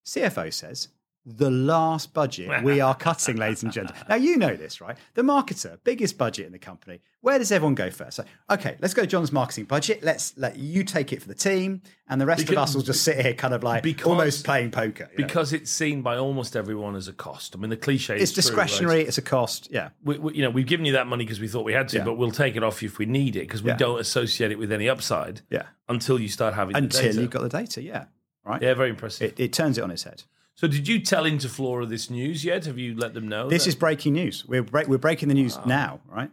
CFO 0.05 0.53
says, 0.53 0.89
the 1.25 1.51
last 1.51 2.13
budget 2.13 2.63
we 2.63 2.81
are 2.81 2.95
cutting, 2.95 3.37
ladies 3.37 3.61
and 3.63 3.71
gentlemen. 3.71 4.01
Now, 4.09 4.15
you 4.15 4.37
know 4.37 4.55
this, 4.55 4.81
right? 4.81 4.97
The 5.13 5.21
marketer, 5.21 5.77
biggest 5.83 6.17
budget 6.17 6.47
in 6.47 6.51
the 6.51 6.59
company. 6.59 7.01
Where 7.21 7.37
does 7.37 7.51
everyone 7.51 7.75
go 7.75 7.91
first? 7.91 8.17
So, 8.17 8.25
okay, 8.49 8.75
let's 8.79 8.95
go 8.95 9.03
to 9.03 9.07
John's 9.07 9.31
marketing 9.31 9.65
budget. 9.65 10.01
Let's 10.01 10.35
let 10.37 10.57
you 10.57 10.83
take 10.83 11.13
it 11.13 11.21
for 11.21 11.27
the 11.27 11.35
team, 11.35 11.83
and 12.09 12.19
the 12.19 12.25
rest 12.25 12.49
of 12.49 12.57
us 12.57 12.73
will 12.73 12.81
just 12.81 13.03
sit 13.03 13.19
here 13.23 13.35
kind 13.35 13.53
of 13.53 13.61
like 13.63 13.83
Because- 13.83 14.07
almost 14.07 14.43
playing 14.45 14.71
poker. 14.71 15.09
you 15.11 15.19
know? 15.19 15.27
because 15.27 15.53
it's 15.53 15.69
seen 15.69 16.01
by 16.01 16.17
almost 16.17 16.55
everyone 16.55 16.95
as 16.95 17.07
a 17.07 17.13
cost. 17.13 17.55
I 17.55 17.59
mean, 17.59 17.69
the 17.69 17.77
cliche 17.77 18.15
it's 18.15 18.23
is 18.23 18.31
true, 18.47 18.57
right? 18.57 18.65
discretionary, 18.67 19.01
it's 19.03 19.19
a 19.19 19.21
cost. 19.21 19.67
Yeah. 19.71 19.89
we, 20.03 20.17
we, 20.17 20.33
you 20.33 20.41
know, 20.41 20.49
we've 20.49 20.65
given 20.65 20.85
you 20.87 20.93
that 20.93 21.05
money 21.05 21.23
because 21.23 21.39
we 21.39 21.47
thought 21.47 21.65
we 21.65 21.73
had 21.73 21.87
to, 21.89 21.97
Yeah. 21.97 22.05
but 22.05 22.15
we'll 22.15 22.31
take 22.31 22.55
it 22.55 22.63
off 22.63 22.81
you 22.81 22.87
if 22.89 22.97
we 22.97 23.05
need 23.05 23.35
it 23.35 23.41
because 23.41 23.61
we 23.61 23.69
Yeah. 23.69 23.77
don't 23.77 23.99
associate 23.99 24.51
it 24.51 24.57
with 24.57 24.71
any 24.71 24.89
upside 24.89 25.41
Yeah. 25.51 25.63
until 25.87 26.19
you 26.19 26.29
start 26.29 26.55
having 26.55 26.75
Until 26.75 27.15
you've 27.15 27.29
got 27.29 27.43
the 27.43 27.49
data, 27.49 27.83
yeah. 27.83 28.05
Right? 28.43 28.59
Yeah, 28.59 28.73
very 28.73 28.89
impressive. 28.89 29.33
It, 29.33 29.39
it 29.39 29.53
turns 29.53 29.77
it 29.77 29.83
on 29.83 29.91
its 29.91 30.01
head. 30.03 30.23
So, 30.55 30.67
did 30.67 30.87
you 30.87 30.99
tell 30.99 31.23
Interflora 31.23 31.87
this 31.87 32.09
news 32.09 32.45
yet? 32.45 32.65
Have 32.65 32.77
you 32.77 32.95
let 32.95 33.13
them 33.13 33.27
know? 33.27 33.49
This 33.49 33.63
that- 33.63 33.69
is 33.69 33.75
breaking 33.75 34.13
news. 34.13 34.45
We're, 34.47 34.63
break, 34.63 34.87
we're 34.87 34.97
breaking 34.97 35.29
the 35.29 35.35
news 35.35 35.57
ah. 35.57 35.63
now, 35.65 36.01
right? 36.07 36.31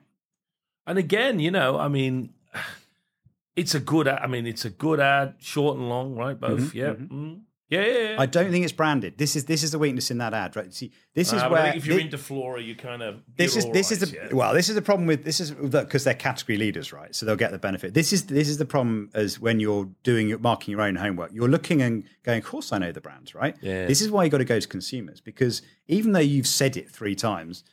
and 0.86 0.98
again, 0.98 1.38
you 1.38 1.50
know, 1.50 1.78
I 1.78 1.88
mean, 1.88 2.30
it's 3.56 3.74
a 3.74 3.80
good. 3.80 4.08
ad- 4.08 4.20
I 4.22 4.26
mean, 4.26 4.46
it's 4.46 4.64
a 4.64 4.70
good 4.70 5.00
ad, 5.00 5.34
short 5.38 5.76
and 5.76 5.88
long, 5.88 6.16
right? 6.16 6.38
Both, 6.38 6.60
mm-hmm, 6.60 6.78
yeah, 6.78 6.90
mm-hmm. 6.90 7.24
Mm. 7.24 7.40
Yeah, 7.70 7.84
yeah. 7.84 7.98
yeah. 8.10 8.16
I 8.18 8.24
don't 8.26 8.50
think 8.50 8.64
it's 8.64 8.72
branded. 8.72 9.18
This 9.18 9.36
is 9.36 9.44
this 9.44 9.62
is 9.62 9.72
the 9.72 9.78
weakness 9.78 10.10
in 10.10 10.18
that 10.18 10.32
ad, 10.32 10.56
right? 10.56 10.72
See, 10.72 10.90
this 11.14 11.32
is 11.34 11.42
Uh, 11.42 11.48
but 11.50 11.58
I 11.58 11.62
where 11.64 11.76
if 11.76 11.86
you're 11.86 11.98
thi- 11.98 12.08
Interflora, 12.08 12.64
you 12.64 12.74
kind 12.74 13.02
of 13.02 13.22
this 13.36 13.56
is 13.56 13.66
this 13.70 13.92
is 13.92 14.00
right, 14.00 14.10
the 14.10 14.16
yeah. 14.28 14.34
well 14.34 14.54
this 14.54 14.68
is 14.70 14.74
the 14.74 14.82
problem 14.82 15.06
with 15.06 15.24
this 15.24 15.38
is 15.38 15.50
because 15.50 16.04
they're 16.04 16.14
category 16.14 16.56
leaders 16.56 16.92
right 16.92 17.14
so 17.14 17.26
they'll 17.26 17.36
get 17.36 17.50
the 17.50 17.58
benefit 17.58 17.92
this 17.92 18.12
is 18.12 18.24
this 18.26 18.48
is 18.48 18.56
the 18.56 18.64
problem 18.64 19.10
as 19.14 19.38
when 19.38 19.60
you're 19.60 19.88
doing 20.02 20.28
your 20.28 20.38
marking 20.38 20.72
your 20.72 20.80
own 20.80 20.96
homework 20.96 21.30
you're 21.32 21.48
looking 21.48 21.82
and 21.82 22.04
going 22.22 22.38
of 22.38 22.44
course 22.44 22.72
i 22.72 22.78
know 22.78 22.90
the 22.92 23.00
brands 23.00 23.34
right 23.34 23.54
Yeah. 23.60 23.86
this 23.86 24.00
is 24.00 24.10
why 24.10 24.24
you 24.24 24.30
got 24.30 24.38
to 24.38 24.44
go 24.44 24.58
to 24.58 24.68
consumers 24.68 25.20
because 25.20 25.60
even 25.88 26.12
though 26.12 26.20
you've 26.20 26.46
said 26.46 26.76
it 26.76 26.88
three 26.90 27.14
times 27.14 27.64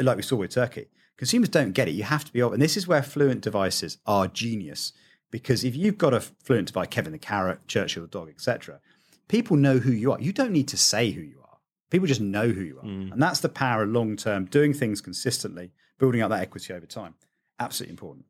like 0.00 0.16
we 0.16 0.22
saw 0.22 0.36
with 0.36 0.50
turkey 0.52 0.86
consumers 1.18 1.48
don't 1.50 1.72
get 1.72 1.88
it 1.88 1.92
you 1.92 2.04
have 2.04 2.24
to 2.24 2.32
be 2.32 2.40
open, 2.42 2.54
and 2.54 2.62
this 2.62 2.76
is 2.76 2.88
where 2.88 3.02
fluent 3.02 3.42
devices 3.42 3.98
are 4.06 4.26
genius 4.28 4.92
because 5.30 5.64
if 5.64 5.76
you've 5.76 5.98
got 5.98 6.14
a 6.14 6.20
fluent 6.20 6.68
device 6.68 6.88
kevin 6.90 7.12
the 7.12 7.18
carrot 7.18 7.58
churchill 7.66 8.02
the 8.02 8.08
dog 8.08 8.28
etc 8.30 8.80
people 9.28 9.56
know 9.56 9.78
who 9.78 9.92
you 9.92 10.12
are 10.12 10.20
you 10.20 10.32
don't 10.32 10.52
need 10.52 10.68
to 10.68 10.76
say 10.76 11.10
who 11.10 11.20
you 11.20 11.38
are 11.40 11.46
People 11.90 12.08
just 12.08 12.20
know 12.20 12.48
who 12.48 12.62
you 12.62 12.78
are. 12.78 12.84
Mm. 12.84 13.12
And 13.12 13.22
that's 13.22 13.40
the 13.40 13.48
power 13.48 13.84
of 13.84 13.90
long 13.90 14.16
term, 14.16 14.46
doing 14.46 14.72
things 14.72 15.00
consistently, 15.00 15.72
building 15.98 16.20
up 16.20 16.30
that 16.30 16.42
equity 16.42 16.72
over 16.72 16.86
time. 16.86 17.14
Absolutely 17.60 17.92
important. 17.92 18.26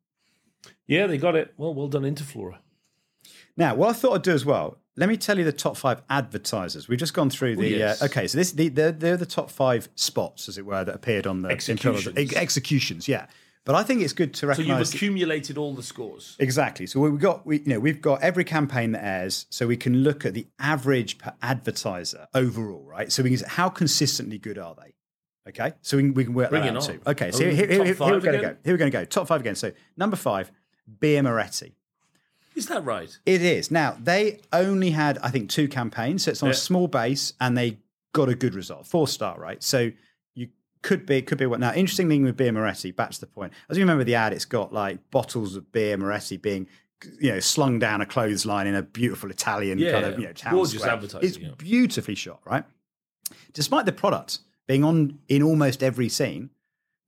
Yeah, 0.86 1.07
they 1.07 1.18
got 1.18 1.34
it. 1.36 1.55
Well, 1.57 1.74
well 1.74 1.88
done, 1.88 2.03
Interflora. 2.03 2.59
Now, 3.57 3.74
what 3.74 3.90
I 3.90 3.92
thought 3.94 4.14
I'd 4.14 4.22
do 4.22 4.32
as 4.32 4.44
well, 4.44 4.78
let 4.97 5.09
me 5.09 5.16
tell 5.16 5.38
you 5.38 5.44
the 5.44 5.53
top 5.53 5.76
five 5.76 6.03
advertisers. 6.11 6.88
We've 6.88 6.99
just 6.99 7.14
gone 7.14 7.30
through 7.30 7.57
the. 7.57 7.68
yes. 7.68 8.03
uh, 8.03 8.07
okay, 8.07 8.26
so 8.26 8.36
this 8.38 8.53
the, 8.53 8.68
they're, 8.68 8.92
they're 8.92 9.16
the 9.16 9.26
top 9.26 9.51
five 9.51 9.88
spots, 9.94 10.49
as 10.49 10.59
it 10.59 10.66
were, 10.66 10.84
that 10.84 10.94
appeared 10.94 11.26
on 11.26 11.42
the 11.42 11.49
Executions. 11.49 12.16
Ex- 12.16 12.36
executions, 12.36 13.09
yeah. 13.09 13.26
But 13.67 13.75
I 13.75 13.83
think 13.83 14.01
it's 14.01 14.12
good 14.14 14.33
to 14.35 14.47
recognise. 14.47 14.69
So 14.69 14.79
you've 14.79 14.95
accumulated 14.95 15.59
all 15.59 15.75
the 15.75 15.83
scores. 15.83 16.37
Exactly. 16.39 16.87
So 16.87 17.01
we've 17.01 17.19
got 17.21 17.45
we 17.45 17.59
you 17.59 17.64
know 17.67 17.81
we've 17.81 18.01
got 18.01 18.23
every 18.23 18.45
campaign 18.45 18.93
that 18.93 19.05
airs, 19.05 19.47
so 19.51 19.67
we 19.67 19.77
can 19.77 20.03
look 20.05 20.25
at 20.25 20.33
the 20.35 20.47
average 20.59 21.19
per 21.19 21.35
advertiser 21.43 22.29
overall, 22.33 22.85
right? 22.87 23.11
So 23.12 23.23
we 23.25 23.31
can 23.31 23.39
say 23.39 23.47
how 23.49 23.69
consistently 23.69 24.39
good 24.39 24.57
are 24.57 24.75
they? 24.75 24.95
Okay, 25.51 25.73
so 25.83 25.97
we 25.97 26.05
can, 26.05 26.14
we 26.14 26.25
can 26.25 26.35
work 26.35 26.51
Bring 26.51 26.62
that 26.62 26.69
it 26.75 26.77
out 26.77 26.89
on. 26.89 26.95
too. 26.97 27.01
Okay, 27.09 27.31
so 27.33 27.39
Oh, 27.45 27.51
here, 27.51 27.55
here, 27.55 27.67
here, 27.69 27.85
here 27.85 27.97
we're 28.01 28.21
going 28.21 28.41
to 28.41 28.47
go. 28.49 28.57
Here 28.64 28.73
we're 28.75 28.79
going 28.79 28.91
to 28.91 28.99
go. 28.99 29.05
Top 29.05 29.29
five 29.29 29.41
again. 29.41 29.55
So 29.55 29.71
number 29.97 30.17
five, 30.17 30.51
Birra 31.01 31.23
Moretti. 31.23 31.73
Is 32.57 32.67
that 32.67 32.85
right? 32.85 33.17
It 33.27 33.43
is. 33.43 33.71
Now, 33.71 33.97
they 34.03 34.41
only 34.53 34.91
had, 34.91 35.19
I 35.19 35.29
think, 35.31 35.51
two 35.51 35.69
campaigns. 35.69 36.25
So 36.25 36.31
it's 36.33 36.43
on 36.43 36.49
Yeah. 36.49 36.53
a 36.55 36.57
small 36.57 36.89
base 36.89 37.33
and 37.41 37.57
they 37.57 37.79
got 38.12 38.29
a 38.29 38.35
good 38.35 38.55
result. 38.57 38.87
Four 38.87 39.07
star, 39.07 39.39
right? 39.39 39.62
So 39.62 39.93
could 40.87 41.05
be, 41.05 41.20
could 41.20 41.37
be 41.39 41.47
what. 41.47 41.59
Now, 41.61 41.72
interesting 41.74 42.09
thing 42.09 42.22
with 42.22 42.37
Birra 42.37 42.55
Moretti, 42.55 42.93
back 42.93 43.11
to 43.11 43.20
the 43.20 43.26
point. 43.26 43.53
As 43.68 43.76
you 43.76 43.82
remember 43.82 44.05
the 44.05 44.14
ad, 44.14 44.32
it's 44.32 44.45
got 44.45 44.72
like 44.72 45.11
bottles 45.11 45.57
of 45.57 45.64
Birra 45.72 45.99
Moretti 45.99 46.37
being, 46.37 46.68
you 47.20 47.32
know, 47.32 47.41
slung 47.41 47.78
down 47.78 48.01
a 48.01 48.07
clothesline 48.07 48.66
in 48.68 48.74
a 48.74 48.82
beautiful 48.82 49.30
Italian 49.30 49.78
Yeah, 49.78 49.93
kind 49.93 50.05
of, 50.07 50.18
you 50.20 50.26
know, 50.26 50.32
town 50.32 50.55
gorgeous 50.55 50.74
square. 50.80 50.93
advertising, 50.95 51.28
It's 51.28 51.39
yeah. 51.39 51.51
beautifully 51.59 52.14
shot, 52.14 52.41
right? 52.45 52.64
Despite 53.53 53.84
the 53.84 53.93
product 53.93 54.39
being 54.68 54.84
on 54.84 55.18
in 55.28 55.43
almost 55.43 55.82
every 55.82 56.09
scene, 56.09 56.51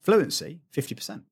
fluency, 0.00 0.60
50%. 0.74 1.22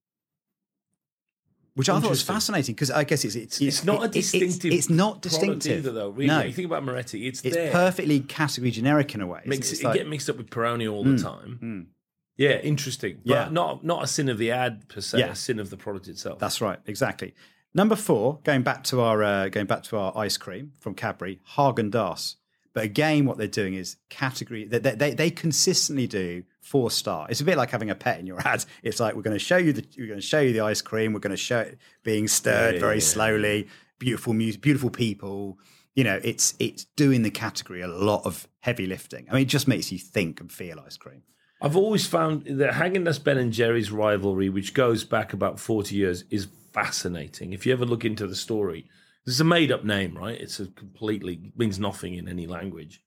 Which 1.75 1.91
I 1.91 2.01
thought 2.01 2.09
was 2.11 2.23
fascinating 2.23 2.75
because 2.75 2.91
I 2.91 3.05
guess 3.05 3.23
it's 3.25 3.35
it's, 3.35 3.61
It's 3.61 3.85
not 3.85 4.01
a 4.01 4.05
it- 4.05 4.17
it's- 4.17 4.31
distinctive. 4.33 4.73
It's, 4.73 4.89
not 4.89 5.21
distinctive 5.21 5.79
either, 5.81 5.93
though. 5.93 6.09
Really, 6.09 6.29
No, 6.29 6.41
you 6.43 6.53
think 6.53 6.65
about 6.67 6.85
Moretti, 6.85 7.27
it's, 7.27 7.43
it's 7.45 7.55
there. 7.55 7.71
perfectly 7.71 8.21
category 8.21 8.71
generic 8.71 9.15
in 9.15 9.21
a 9.21 9.27
way. 9.27 9.43
Mix, 9.45 9.73
it's 9.73 9.81
it 9.81 9.85
like- 9.85 9.95
get 9.95 10.09
mixed 10.09 10.31
up 10.31 10.39
with 10.39 10.49
Peroni 10.49 10.91
all 10.91 11.05
the 11.05 11.11
Mm, 11.11 11.23
time. 11.23 11.59
mm. 11.63 11.96
Yeah, 12.37 12.59
interesting. 12.61 13.21
But 13.25 13.33
Yeah. 13.33 13.49
not 13.51 13.85
not 13.85 14.05
a 14.05 14.07
sin 14.07 14.29
of 14.29 14.39
the 14.39 14.51
ad 14.51 14.89
per 14.89 15.01
se. 15.01 15.19
Yeah. 15.19 15.31
A 15.31 15.35
sin 15.35 15.59
of 15.59 15.71
the 15.71 15.77
product 15.77 16.09
itself. 16.09 16.39
That's 16.39 16.61
right, 16.61 16.79
exactly. 16.87 17.35
Number 17.75 17.97
four, 17.97 18.41
going 18.45 18.63
back 18.63 18.85
to 18.85 19.01
our 19.01 19.23
uh, 19.23 19.49
going 19.49 19.67
back 19.67 19.83
to 19.85 19.97
our 19.97 20.17
ice 20.17 20.37
cream 20.37 20.73
from 20.81 20.95
Cadbury, 20.95 21.41
Haagen-Dazs. 21.57 22.37
But 22.73 22.85
again, 22.85 23.25
what 23.25 23.39
they're 23.39 23.47
doing 23.49 23.73
is 23.73 23.97
category. 24.11 24.67
They, 24.67 24.79
they, 24.79 25.15
they 25.15 25.31
consistently 25.31 26.07
do 26.07 26.43
four 26.61 26.91
star. 26.91 27.27
It's 27.31 27.41
a 27.41 27.45
bit 27.45 27.57
like 27.57 27.71
having 27.71 27.89
a 27.89 27.95
pet 27.95 28.21
in 28.21 28.27
your 28.27 28.39
ad. 28.47 28.67
It's 28.83 29.01
like 29.01 29.15
we're 29.15 29.23
going 29.23 29.35
to 29.39 29.43
show 29.43 29.57
you 29.57 29.73
the 29.73 29.85
we're 29.99 30.07
going 30.09 30.21
to 30.21 30.27
show 30.27 30.41
you 30.41 30.53
the 30.53 30.61
ice 30.61 30.83
cream. 30.83 31.15
We're 31.15 31.21
going 31.21 31.31
to 31.31 31.39
show 31.39 31.61
it 31.61 31.79
being 32.03 32.29
stirred 32.29 32.75
Yeah, 32.75 32.81
very 32.81 32.97
yeah. 32.97 33.01
slowly. 33.15 33.69
Beautiful 33.99 34.35
music, 34.35 34.61
beautiful 34.61 34.91
people. 34.91 35.59
You 35.95 36.05
know, 36.05 36.21
it's 36.23 36.55
it's 36.59 36.85
doing 36.97 37.23
the 37.23 37.31
category 37.31 37.81
a 37.81 37.89
lot 37.89 38.27
of 38.27 38.47
heavy 38.61 38.85
lifting. 38.87 39.27
I 39.31 39.33
mean, 39.35 39.43
it 39.43 39.49
just 39.49 39.67
makes 39.67 39.91
you 39.91 39.99
think 39.99 40.41
and 40.41 40.53
feel 40.53 40.79
ice 40.81 40.99
cream. 40.99 41.23
I've 41.61 41.77
always 41.77 42.07
found 42.07 42.45
that 42.47 42.75
Haagen-Dazs 42.75 43.23
Ben 43.25 43.39
and 43.39 43.53
Jerry's 43.53 43.91
rivalry, 43.91 44.49
which 44.49 44.75
goes 44.75 45.05
back 45.05 45.33
about 45.33 45.59
40 45.59 45.95
years, 45.95 46.25
is 46.31 46.49
fascinating. 46.73 47.53
If 47.53 47.65
you 47.65 47.73
ever 47.73 47.87
look 47.87 48.05
into 48.05 48.27
the 48.27 48.37
story, 48.37 48.85
this 49.25 49.35
is 49.37 49.41
a 49.41 49.45
made-up 49.45 49.85
name, 49.85 50.17
right? 50.17 50.39
It's 50.39 50.61
a 50.61 50.67
completely 50.67 51.53
means 51.57 51.79
nothing 51.79 52.15
in 52.15 52.29
any 52.29 52.47
language, 52.47 53.03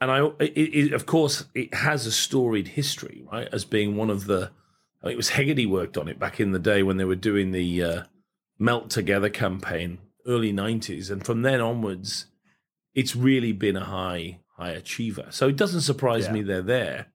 and 0.00 0.10
I, 0.10 0.26
it, 0.40 0.52
it, 0.56 0.92
of 0.92 1.06
course, 1.06 1.44
it 1.54 1.72
has 1.74 2.06
a 2.06 2.12
storied 2.12 2.68
history, 2.68 3.24
right? 3.30 3.48
As 3.52 3.64
being 3.64 3.96
one 3.96 4.10
of 4.10 4.26
the, 4.26 4.50
I 5.02 5.06
think 5.06 5.12
it 5.14 5.16
was 5.16 5.30
Hegarty 5.30 5.66
worked 5.66 5.96
on 5.96 6.08
it 6.08 6.18
back 6.18 6.40
in 6.40 6.52
the 6.52 6.58
day 6.58 6.82
when 6.82 6.96
they 6.96 7.04
were 7.04 7.14
doing 7.14 7.52
the 7.52 7.82
uh, 7.82 8.02
Melt 8.58 8.90
Together 8.90 9.28
campaign, 9.28 9.98
early 10.26 10.52
90s, 10.52 11.10
and 11.10 11.24
from 11.24 11.42
then 11.42 11.60
onwards, 11.60 12.26
it's 12.94 13.14
really 13.14 13.52
been 13.52 13.76
a 13.76 13.84
high 13.84 14.40
high 14.56 14.70
achiever. 14.70 15.26
So 15.30 15.48
it 15.48 15.56
doesn't 15.56 15.80
surprise 15.82 16.26
Yeah. 16.26 16.32
me 16.32 16.42
they're 16.42 16.62
there. 16.62 17.06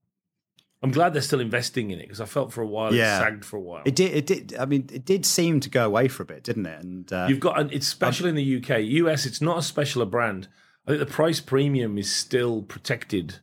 I'm 0.82 0.92
glad 0.92 1.14
they're 1.14 1.22
still 1.22 1.42
investing 1.42 1.92
in 1.92 2.00
it 2.00 2.04
because 2.04 2.22
I 2.22 2.26
felt 2.26 2.54
for 2.54 2.62
a 2.62 2.68
while 2.68 2.94
Yeah. 2.94 3.18
it 3.18 3.20
sagged 3.22 3.46
for 3.46 3.58
a 3.58 3.62
while. 3.62 3.82
It 3.86 3.96
did. 3.96 4.14
It 4.16 4.26
did. 4.26 4.56
I 4.58 4.66
mean, 4.66 4.88
it 4.94 5.04
did 5.06 5.26
seem 5.26 5.60
to 5.60 5.70
go 5.70 5.86
away 5.86 6.08
for 6.08 6.24
a 6.24 6.26
bit, 6.26 6.44
didn't 6.44 6.66
it? 6.66 6.84
And 6.84 7.12
uh, 7.12 7.26
You've 7.30 7.40
got, 7.42 7.60
and 7.60 7.72
it's 7.74 7.88
special 7.88 8.28
in 8.28 8.36
the 8.36 8.58
UK. 8.58 8.80
US, 8.84 9.26
it's 9.26 9.42
not 9.42 9.58
a 9.58 9.62
special 9.62 10.02
a 10.02 10.06
brand. 10.06 10.48
I 10.88 10.92
think 10.92 11.00
the 11.00 11.14
price 11.14 11.40
premium 11.42 11.98
is 11.98 12.14
still 12.14 12.62
protected 12.62 13.36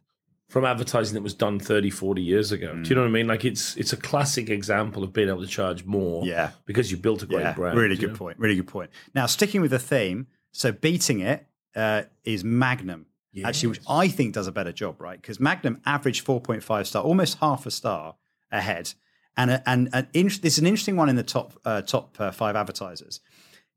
from 0.48 0.64
advertising 0.64 1.14
that 1.14 1.22
was 1.22 1.34
done 1.34 1.58
30, 1.58 1.90
40 1.90 2.22
years 2.22 2.52
ago. 2.52 2.74
Do 2.74 2.88
you 2.88 2.94
know 2.94 3.02
what 3.02 3.08
I 3.08 3.10
mean? 3.10 3.26
Like 3.26 3.44
it's 3.44 3.76
it's 3.76 3.92
a 3.92 3.96
classic 3.96 4.48
example 4.48 5.02
of 5.04 5.12
being 5.12 5.28
able 5.28 5.42
to 5.42 5.46
charge 5.46 5.84
more 5.84 6.24
Yeah. 6.24 6.50
because 6.64 6.90
you 6.90 6.96
built 6.96 7.22
a 7.22 7.26
great 7.26 7.42
yeah, 7.42 7.52
brand. 7.52 7.76
really 7.78 7.96
good 7.96 8.12
know? 8.12 8.16
point. 8.16 8.38
Really 8.38 8.54
good 8.56 8.68
point. 8.68 8.90
Now, 9.14 9.26
sticking 9.26 9.60
with 9.60 9.72
the 9.72 9.78
theme, 9.78 10.28
so 10.52 10.72
beating 10.72 11.20
it 11.20 11.46
uh, 11.74 12.04
is 12.24 12.42
Magnum. 12.44 13.06
Actually, 13.44 13.68
which 13.70 13.80
I 13.88 14.08
think 14.08 14.34
does 14.34 14.46
a 14.46 14.52
better 14.52 14.72
job, 14.72 15.00
right? 15.00 15.20
Because 15.20 15.38
Magnum 15.40 15.80
averaged 15.84 16.24
4.5 16.26 16.86
star, 16.86 17.02
almost 17.02 17.38
half 17.38 17.66
a 17.66 17.70
star 17.70 18.14
ahead. 18.50 18.94
And, 19.36 19.50
a, 19.50 19.62
and 19.68 19.90
an 19.92 20.08
in, 20.14 20.26
is 20.28 20.58
an 20.58 20.66
interesting 20.66 20.96
one 20.96 21.08
in 21.10 21.16
the 21.16 21.22
top 21.22 21.52
uh, 21.64 21.82
top 21.82 22.16
uh, 22.18 22.30
five 22.30 22.56
advertisers 22.56 23.20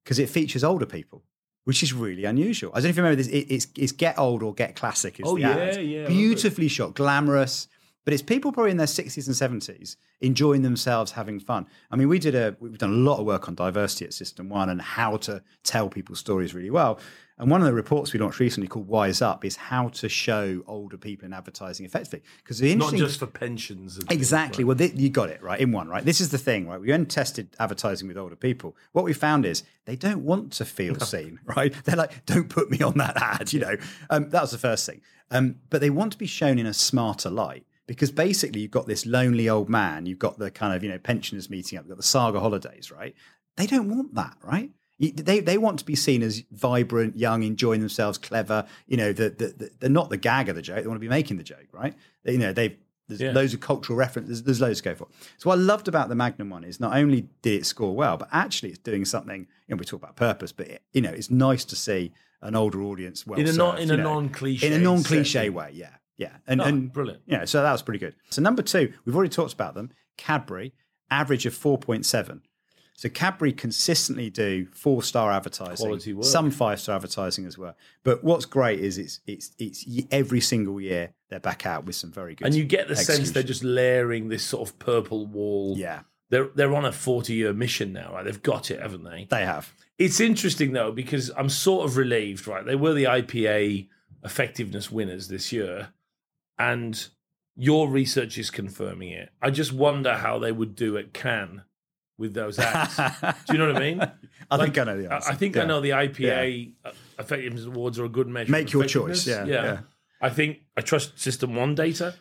because 0.04 0.18
it 0.18 0.30
features 0.30 0.64
older 0.64 0.86
people, 0.86 1.24
which 1.66 1.84
is 1.84 1.92
really 1.94 2.24
unusual. 2.24 2.72
I 2.74 2.76
don't 2.76 2.84
know 2.86 2.90
if 2.92 2.96
you 2.96 3.04
remember 3.04 3.22
this. 3.22 3.28
It, 3.28 3.48
it's, 3.54 3.68
it's 3.78 3.92
Get 3.92 4.18
Old 4.18 4.42
or 4.42 4.54
Get 4.54 4.76
Classic. 4.78 5.20
Is 5.20 5.26
Oh, 5.28 5.36
the 5.36 5.42
yeah, 5.42 5.50
ad. 5.50 5.58
yeah, 5.58 6.00
I 6.00 6.04
love 6.04 6.06
it. 6.06 6.08
Beautifully 6.08 6.68
shot, 6.70 6.94
glamorous. 6.94 7.68
But 8.10 8.14
it's 8.16 8.24
people 8.24 8.52
probably 8.52 8.72
in 8.72 8.78
their 8.78 8.88
60s 8.88 9.28
and 9.28 9.62
70s 9.62 9.96
enjoying 10.22 10.64
themselves, 10.64 11.12
having 11.12 11.40
fun. 11.40 11.68
I 11.92 11.96
mean, 11.96 12.10
we 12.10 12.18
did 12.18 12.34
a 12.34 12.56
we've 12.60 12.76
done 12.76 12.90
a 12.92 12.96
lot 12.96 13.20
of 13.20 13.28
work 13.28 13.48
on 13.48 13.54
diversity 13.54 14.04
at 14.06 14.16
System 14.16 14.50
One 14.50 14.68
and 14.72 14.82
how 14.82 15.18
to 15.18 15.44
tell 15.64 15.90
people's 15.90 16.18
stories 16.18 16.56
really 16.56 16.72
well. 16.72 17.00
And 17.38 17.52
one 17.52 17.62
of 17.62 17.68
the 17.68 17.74
reports 17.76 18.12
we 18.12 18.20
launched 18.20 18.40
recently 18.40 18.68
called 18.68 18.88
Wise 18.88 19.22
Up 19.22 19.46
is 19.46 19.58
how 19.58 19.90
to 19.90 20.10
show 20.10 20.64
older 20.66 20.98
people 20.98 21.28
in 21.28 21.34
advertising 21.34 21.86
effectively. 21.86 22.24
Because 22.44 22.58
the 22.58 22.72
interesting, 22.72 22.98
Not 23.00 23.06
just 23.06 23.20
for 23.20 23.28
pensions. 23.28 23.96
and 23.98 24.08
things, 24.08 24.20
Exactly. 24.20 24.64
right? 24.64 24.68
Well, 24.70 24.78
th- 24.78 24.96
you 24.96 25.12
got 25.12 25.30
it 25.30 25.44
right 25.44 25.60
in 25.60 25.72
one, 25.72 25.88
right? 25.88 26.04
This 26.04 26.20
is 26.20 26.30
the 26.30 26.40
thing, 26.40 26.68
right? 26.68 26.82
We 26.82 26.88
then 26.88 27.06
tested 27.06 27.50
advertising 27.60 28.08
with 28.08 28.18
older 28.18 28.36
people. 28.36 28.76
What 28.92 29.06
we 29.06 29.14
found 29.14 29.46
is 29.46 29.62
they 29.86 29.96
don't 29.96 30.24
want 30.26 30.52
to 30.54 30.66
feel 30.66 31.00
seen, 31.00 31.42
right? 31.46 31.72
They're 31.86 31.96
like, 31.96 32.26
don't 32.26 32.50
put 32.50 32.72
me 32.72 32.82
on 32.82 32.98
that 32.98 33.16
ad, 33.22 33.54
you 33.54 33.60
know? 33.60 33.76
Um, 34.10 34.32
that 34.32 34.42
was 34.42 34.50
the 34.52 34.58
first 34.58 34.88
thing. 34.88 35.02
Um, 35.30 35.58
but 35.70 35.80
they 35.80 35.92
want 35.92 36.12
to 36.14 36.18
be 36.18 36.26
shown 36.26 36.58
in 36.58 36.66
a 36.66 36.74
smarter 36.74 37.30
light 37.30 37.68
because 37.90 38.12
basically 38.12 38.62
you've 38.62 38.72
got 38.72 38.88
this 38.88 39.06
lonely 39.06 39.50
old 39.50 39.68
man, 39.68 40.06
you've 40.06 40.20
got 40.20 40.38
the 40.38 40.50
kind 40.52 40.74
of, 40.76 40.84
you 40.84 40.90
know, 40.90 41.00
pensioners 41.00 41.50
meeting 41.50 41.78
up, 41.78 41.84
you've 41.84 41.90
got 41.90 41.98
the 41.98 42.04
saga 42.04 42.40
holidays, 42.40 42.92
right? 42.92 43.14
They 43.58 43.66
don't 43.66 43.90
want 43.90 44.14
that, 44.16 44.38
right? 44.44 44.70
They 45.00 45.40
they 45.40 45.58
want 45.58 45.80
to 45.80 45.86
be 45.86 45.96
seen 45.96 46.22
as 46.22 46.44
vibrant, 46.52 47.18
young, 47.18 47.44
enjoying 47.44 47.80
themselves, 47.80 48.18
clever. 48.18 48.66
You 48.88 48.98
know, 48.98 49.12
the, 49.14 49.30
the, 49.30 49.48
the, 49.60 49.70
they're 49.80 49.90
not 49.90 50.10
the 50.10 50.18
gag 50.18 50.50
of 50.50 50.56
the 50.56 50.62
joke. 50.62 50.82
They 50.82 50.88
want 50.88 50.98
to 50.98 51.08
be 51.10 51.10
making 51.10 51.38
the 51.38 51.44
joke, 51.44 51.68
right? 51.72 51.94
They- 52.24 52.34
You 52.34 52.38
know, 52.40 52.54
they've 52.54 52.78
there's 53.08 53.22
Yeah. 53.22 53.32
loads 53.32 53.56
of 53.56 53.60
cultural 53.60 53.98
references. 53.98 54.44
There's 54.44 54.62
loads 54.62 54.82
to 54.82 54.90
go 54.90 54.94
for. 54.96 55.08
So 55.40 55.50
what 55.50 55.58
I 55.58 55.62
loved 55.62 55.88
about 55.88 56.10
the 56.10 56.16
Magnum 56.16 56.52
one 56.52 56.64
is 56.64 56.80
not 56.80 56.96
only 56.96 57.28
did 57.42 57.54
it 57.60 57.66
score 57.66 57.96
well, 57.96 58.18
but 58.18 58.30
actually 58.32 58.70
it's 58.70 58.78
doing 58.78 59.04
something. 59.04 59.48
You 59.68 59.76
know, 59.76 59.80
we 59.80 59.86
talk 59.86 60.04
about 60.04 60.16
purpose, 60.16 60.52
but 60.52 60.68
it, 60.68 60.84
you 60.94 61.02
know, 61.02 61.10
it's 61.10 61.32
nice 61.32 61.66
to 61.66 61.76
see 61.76 62.12
an 62.44 62.56
older 62.56 62.82
audience 62.84 63.26
well 63.26 63.40
In 63.40 63.48
a 63.48 63.54
non- 63.54 63.72
served, 63.78 63.82
in 63.82 63.88
you 63.88 63.94
a 63.96 63.98
know, 63.98 64.04
non-cliche 64.04 64.68
in 64.68 64.74
a 64.74 64.78
non-cliche 64.78 65.24
setting. 65.40 65.54
way. 65.56 65.72
Yeah, 65.74 65.96
yeah, 66.20 66.34
and, 66.46 66.62
Oh, 66.62 66.66
and 66.66 66.94
brilliant. 66.94 67.24
Yeah, 67.26 67.46
so 67.46 67.64
that 67.64 67.72
was 67.72 67.82
pretty 67.82 67.98
good. 68.00 68.14
So 68.30 68.42
number 68.44 68.62
two, 68.62 68.94
we've 69.06 69.16
already 69.16 69.30
talked 69.34 69.54
about 69.54 69.74
them. 69.74 69.90
Cadbury, 70.18 70.74
average 71.10 71.48
of 71.48 71.56
four 71.56 71.78
point 71.80 72.06
seven. 72.06 72.42
So 72.94 73.08
Cadbury 73.08 73.54
consistently 73.54 74.30
do 74.30 74.68
four 74.74 75.02
star 75.02 75.32
advertising, 75.32 75.86
Quality 75.88 76.12
work. 76.14 76.26
some 76.26 76.52
five 76.52 76.82
star 76.82 76.98
advertising 76.98 77.46
as 77.46 77.58
well. 77.58 77.76
But 78.04 78.24
what's 78.26 78.44
great 78.46 78.82
is 78.82 78.98
it's 78.98 79.22
it's 79.26 79.52
it's 79.58 79.86
every 80.12 80.42
single 80.42 80.82
year 80.82 81.14
they're 81.30 81.40
back 81.40 81.66
out 81.66 81.86
with 81.86 81.96
some 81.96 82.12
very 82.12 82.36
good. 82.36 82.46
and 82.46 82.54
you 82.56 82.66
get 82.66 82.90
the 82.90 82.98
sense 82.98 83.32
they're 83.32 83.42
just 83.44 83.64
layering 83.64 84.28
this 84.28 84.44
sort 84.44 84.68
of 84.70 84.78
purple 84.80 85.26
wall. 85.26 85.76
Yeah. 85.78 86.02
They're 86.30 86.50
they're 86.54 86.76
on 86.76 86.84
a 86.86 86.92
40 86.92 87.34
year 87.34 87.54
mission 87.54 87.94
now, 87.94 88.12
right? 88.14 88.26
They've 88.26 88.44
got 88.44 88.70
it, 88.70 88.82
haven't 88.82 89.06
they? 89.06 89.28
They 89.30 89.46
have. 89.46 89.74
It's 89.98 90.20
interesting 90.20 90.74
though, 90.74 90.92
because 90.92 91.32
I'm 91.38 91.50
sort 91.50 91.86
of 91.86 91.96
relieved, 91.96 92.46
right? 92.48 92.66
They 92.66 92.76
were 92.76 92.94
the 92.94 93.06
IPA 93.06 93.88
effectiveness 94.26 94.92
winners 94.92 95.28
this 95.30 95.52
year, 95.54 95.90
and 96.60 97.08
your 97.56 97.90
research 97.90 98.38
is 98.38 98.52
confirming 98.52 99.10
it. 99.10 99.30
I 99.42 99.50
just 99.50 99.74
wonder 99.74 100.16
how 100.16 100.38
they 100.40 100.52
would 100.52 100.76
do 100.76 100.98
at 100.98 101.14
Cannes 101.14 101.62
with 102.18 102.34
those 102.34 102.60
ads. 102.60 102.96
do 103.48 103.54
you 103.54 103.58
know 103.60 103.68
what 103.68 103.78
I 103.78 103.80
mean? 103.80 104.02
I 104.52 104.58
think 104.58 104.78
I 104.78 104.84
know 104.84 105.02
the 105.02 105.12
answer. 105.14 105.32
I 105.32 105.36
think 105.36 105.58
I 105.58 105.64
know 105.64 105.80
the 105.82 105.92
IPA 105.92 106.74
uh, 106.86 106.92
effectiveness 107.18 107.66
awards 107.66 107.98
are 108.00 108.06
a 108.06 108.10
good 108.10 108.28
measure. 108.28 108.52
Make 108.52 108.72
your 108.74 108.84
choice, 108.86 109.26
effectiveness. 109.26 109.56
yeah, 109.56 109.64
yeah. 109.64 109.80
I 110.22 110.30
think 110.30 110.60
I 110.76 110.82
trust 110.82 111.18
System 111.20 111.56
One 111.56 111.76
data, 111.76 112.16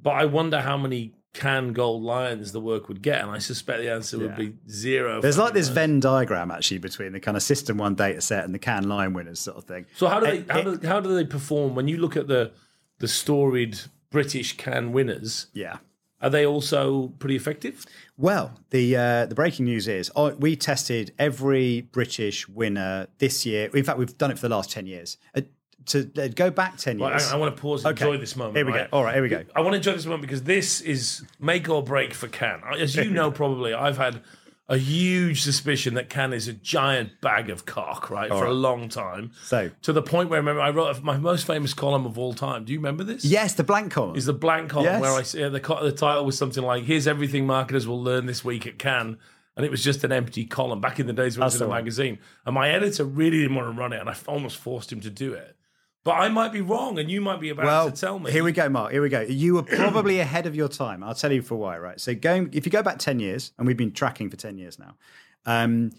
but 0.00 0.10
I 0.10 0.24
wonder 0.24 0.60
how 0.60 0.76
many 0.76 1.14
Cannes 1.34 1.72
gold 1.74 2.02
lions 2.02 2.50
the 2.52 2.60
work 2.60 2.88
would 2.88 3.00
get, 3.02 3.20
and 3.20 3.30
I 3.30 3.38
suspect 3.38 3.80
the 3.80 3.92
answer 3.92 4.18
would 4.18 4.34
be 4.34 4.54
zero. 4.68 5.20
There's 5.20 5.38
like 5.38 5.54
this. 5.54 5.68
Venn 5.68 6.00
diagram 6.00 6.50
actually 6.50 6.78
between 6.78 7.12
the 7.12 7.20
kind 7.20 7.36
of 7.36 7.42
System 7.44 7.78
One 7.78 7.94
data 7.94 8.20
set 8.20 8.44
and 8.44 8.52
the 8.54 8.58
Cannes 8.58 8.88
Lion 8.88 9.12
winners 9.12 9.38
sort 9.38 9.56
of 9.56 9.64
thing. 9.64 9.86
So 9.96 10.08
how 10.08 10.18
do 10.20 10.26
they 10.26 10.38
It- 10.38 10.50
how, 10.50 10.58
it- 10.60 10.80
do, 10.80 10.86
how 10.88 11.00
do 11.00 11.14
they 11.14 11.24
perform 11.24 11.74
when 11.76 11.86
you 11.86 11.98
look 11.98 12.16
at 12.16 12.26
the 12.26 12.50
the 12.98 13.08
storied 13.08 13.78
British 14.10 14.56
Cannes 14.56 14.92
winners? 14.92 15.46
Yeah. 15.52 15.78
Are 16.20 16.30
they 16.30 16.44
also 16.44 17.08
pretty 17.20 17.36
effective? 17.36 17.86
Well, 18.16 18.58
the 18.70 18.96
uh, 18.96 19.26
the 19.26 19.36
breaking 19.36 19.66
news 19.66 19.86
is 19.86 20.10
oh, 20.16 20.30
we 20.34 20.56
tested 20.56 21.12
every 21.18 21.82
British 21.82 22.48
winner 22.48 23.06
this 23.18 23.46
year. 23.46 23.70
In 23.72 23.84
fact, 23.84 23.98
we've 23.98 24.18
done 24.18 24.32
it 24.32 24.38
for 24.38 24.48
the 24.48 24.54
last 24.54 24.70
ten 24.72 24.86
years. 24.86 25.16
Uh, 25.34 25.42
to 25.86 26.10
uh, 26.20 26.26
go 26.28 26.50
back 26.50 26.76
ten 26.76 26.98
years, 26.98 27.30
I, 27.30 27.34
I 27.34 27.38
want 27.38 27.54
to 27.54 27.62
pause 27.62 27.84
and 27.84 27.96
Okay. 27.96 28.04
enjoy 28.04 28.18
this 28.20 28.34
moment. 28.34 28.56
Here 28.56 28.66
we 28.66 28.72
right? 28.72 28.90
go. 28.90 28.96
All 28.96 29.04
right, 29.04 29.14
here 29.14 29.22
we 29.22 29.28
go. 29.28 29.44
I 29.54 29.60
want 29.60 29.72
to 29.74 29.76
enjoy 29.76 29.92
this 29.92 30.06
moment 30.06 30.22
because 30.22 30.42
this 30.42 30.80
is 30.80 31.24
make 31.38 31.68
or 31.68 31.84
break 31.84 32.12
for 32.12 32.26
Cannes. 32.26 32.62
As 32.78 32.96
you 32.96 33.10
know, 33.10 33.30
probably 33.30 33.72
I've 33.72 33.96
had 33.96 34.20
a 34.70 34.76
huge 34.76 35.42
suspicion 35.42 35.94
that 35.94 36.10
Cannes 36.10 36.34
is 36.34 36.46
a 36.48 36.52
giant 36.52 37.20
bag 37.22 37.48
of 37.48 37.64
cock, 37.64 38.10
right, 38.10 38.30
All 38.30 38.38
for 38.40 38.46
a 38.46 38.52
long 38.52 38.88
time. 38.88 39.30
So 39.44 39.70
To 39.82 39.92
the 39.94 40.02
point 40.02 40.28
where 40.28 40.36
I 40.36 40.40
remember 40.40 40.60
I 40.60 40.70
wrote 40.70 41.02
my 41.02 41.16
most 41.16 41.46
famous 41.46 41.72
column 41.72 42.04
of 42.04 42.18
all 42.18 42.34
time. 42.34 42.64
Do 42.64 42.72
you 42.72 42.78
remember 42.78 43.02
this? 43.04 43.24
yes, 43.24 43.54
the 43.54 43.64
blank 43.64 43.92
column. 43.92 44.16
Is 44.16 44.26
the 44.26 44.32
blank 44.34 44.70
column 44.70 44.86
Yes. 44.86 45.00
where 45.00 45.12
I 45.12 45.22
see 45.22 45.40
the, 45.42 45.50
the 45.82 45.92
title 45.92 46.24
was 46.24 46.36
something 46.36 46.62
like 46.62 46.84
"Here's 46.84 47.06
everything 47.06 47.46
marketers 47.46 47.86
will 47.86 48.02
learn 48.02 48.26
this 48.26 48.44
week 48.44 48.66
at 48.66 48.78
Cannes," 48.78 49.16
and 49.56 49.64
it 49.64 49.70
was 49.70 49.82
just 49.82 50.04
an 50.04 50.12
empty 50.12 50.44
column. 50.44 50.80
Back 50.80 51.00
in 51.00 51.06
the 51.06 51.12
days 51.12 51.36
when 51.38 51.44
That's 51.46 51.54
it 51.54 51.58
was 51.58 51.62
in 51.62 51.68
the 51.68 51.72
a 51.74 51.76
magazine, 51.78 52.18
and 52.44 52.54
my 52.54 52.68
editor 52.70 53.04
really 53.04 53.38
didn't 53.38 53.56
want 53.56 53.74
to 53.74 53.80
run 53.80 53.92
it, 53.92 54.00
and 54.00 54.08
I 54.10 54.16
almost 54.26 54.58
forced 54.58 54.92
him 54.92 55.00
to 55.00 55.10
do 55.10 55.32
it. 55.32 55.56
But 56.08 56.20
I 56.20 56.30
might 56.30 56.52
be 56.52 56.62
wrong, 56.62 56.98
and 56.98 57.10
you 57.10 57.20
might 57.20 57.38
be 57.38 57.50
about 57.50 57.66
well, 57.66 57.90
to 57.90 58.00
tell 58.00 58.18
me. 58.18 58.32
here 58.32 58.42
we 58.42 58.52
go, 58.52 58.66
Mark. 58.70 58.92
Here 58.92 59.02
we 59.02 59.10
go. 59.10 59.20
You 59.20 59.56
were 59.56 59.62
probably 59.62 60.20
ahead 60.26 60.46
of 60.46 60.56
your 60.56 60.68
time. 60.68 61.04
I'll 61.04 61.14
tell 61.14 61.30
you 61.30 61.42
for 61.42 61.56
why. 61.56 61.76
Right. 61.76 62.00
So 62.00 62.14
going, 62.14 62.48
if 62.54 62.64
you 62.64 62.72
go 62.72 62.82
back 62.82 62.98
ten 62.98 63.20
years, 63.20 63.52
and 63.58 63.66
we've 63.66 63.76
been 63.76 63.92
tracking 63.92 64.30
for 64.30 64.38
ten 64.38 64.56
years 64.56 64.78
now, 64.78 64.96
um, 65.44 65.90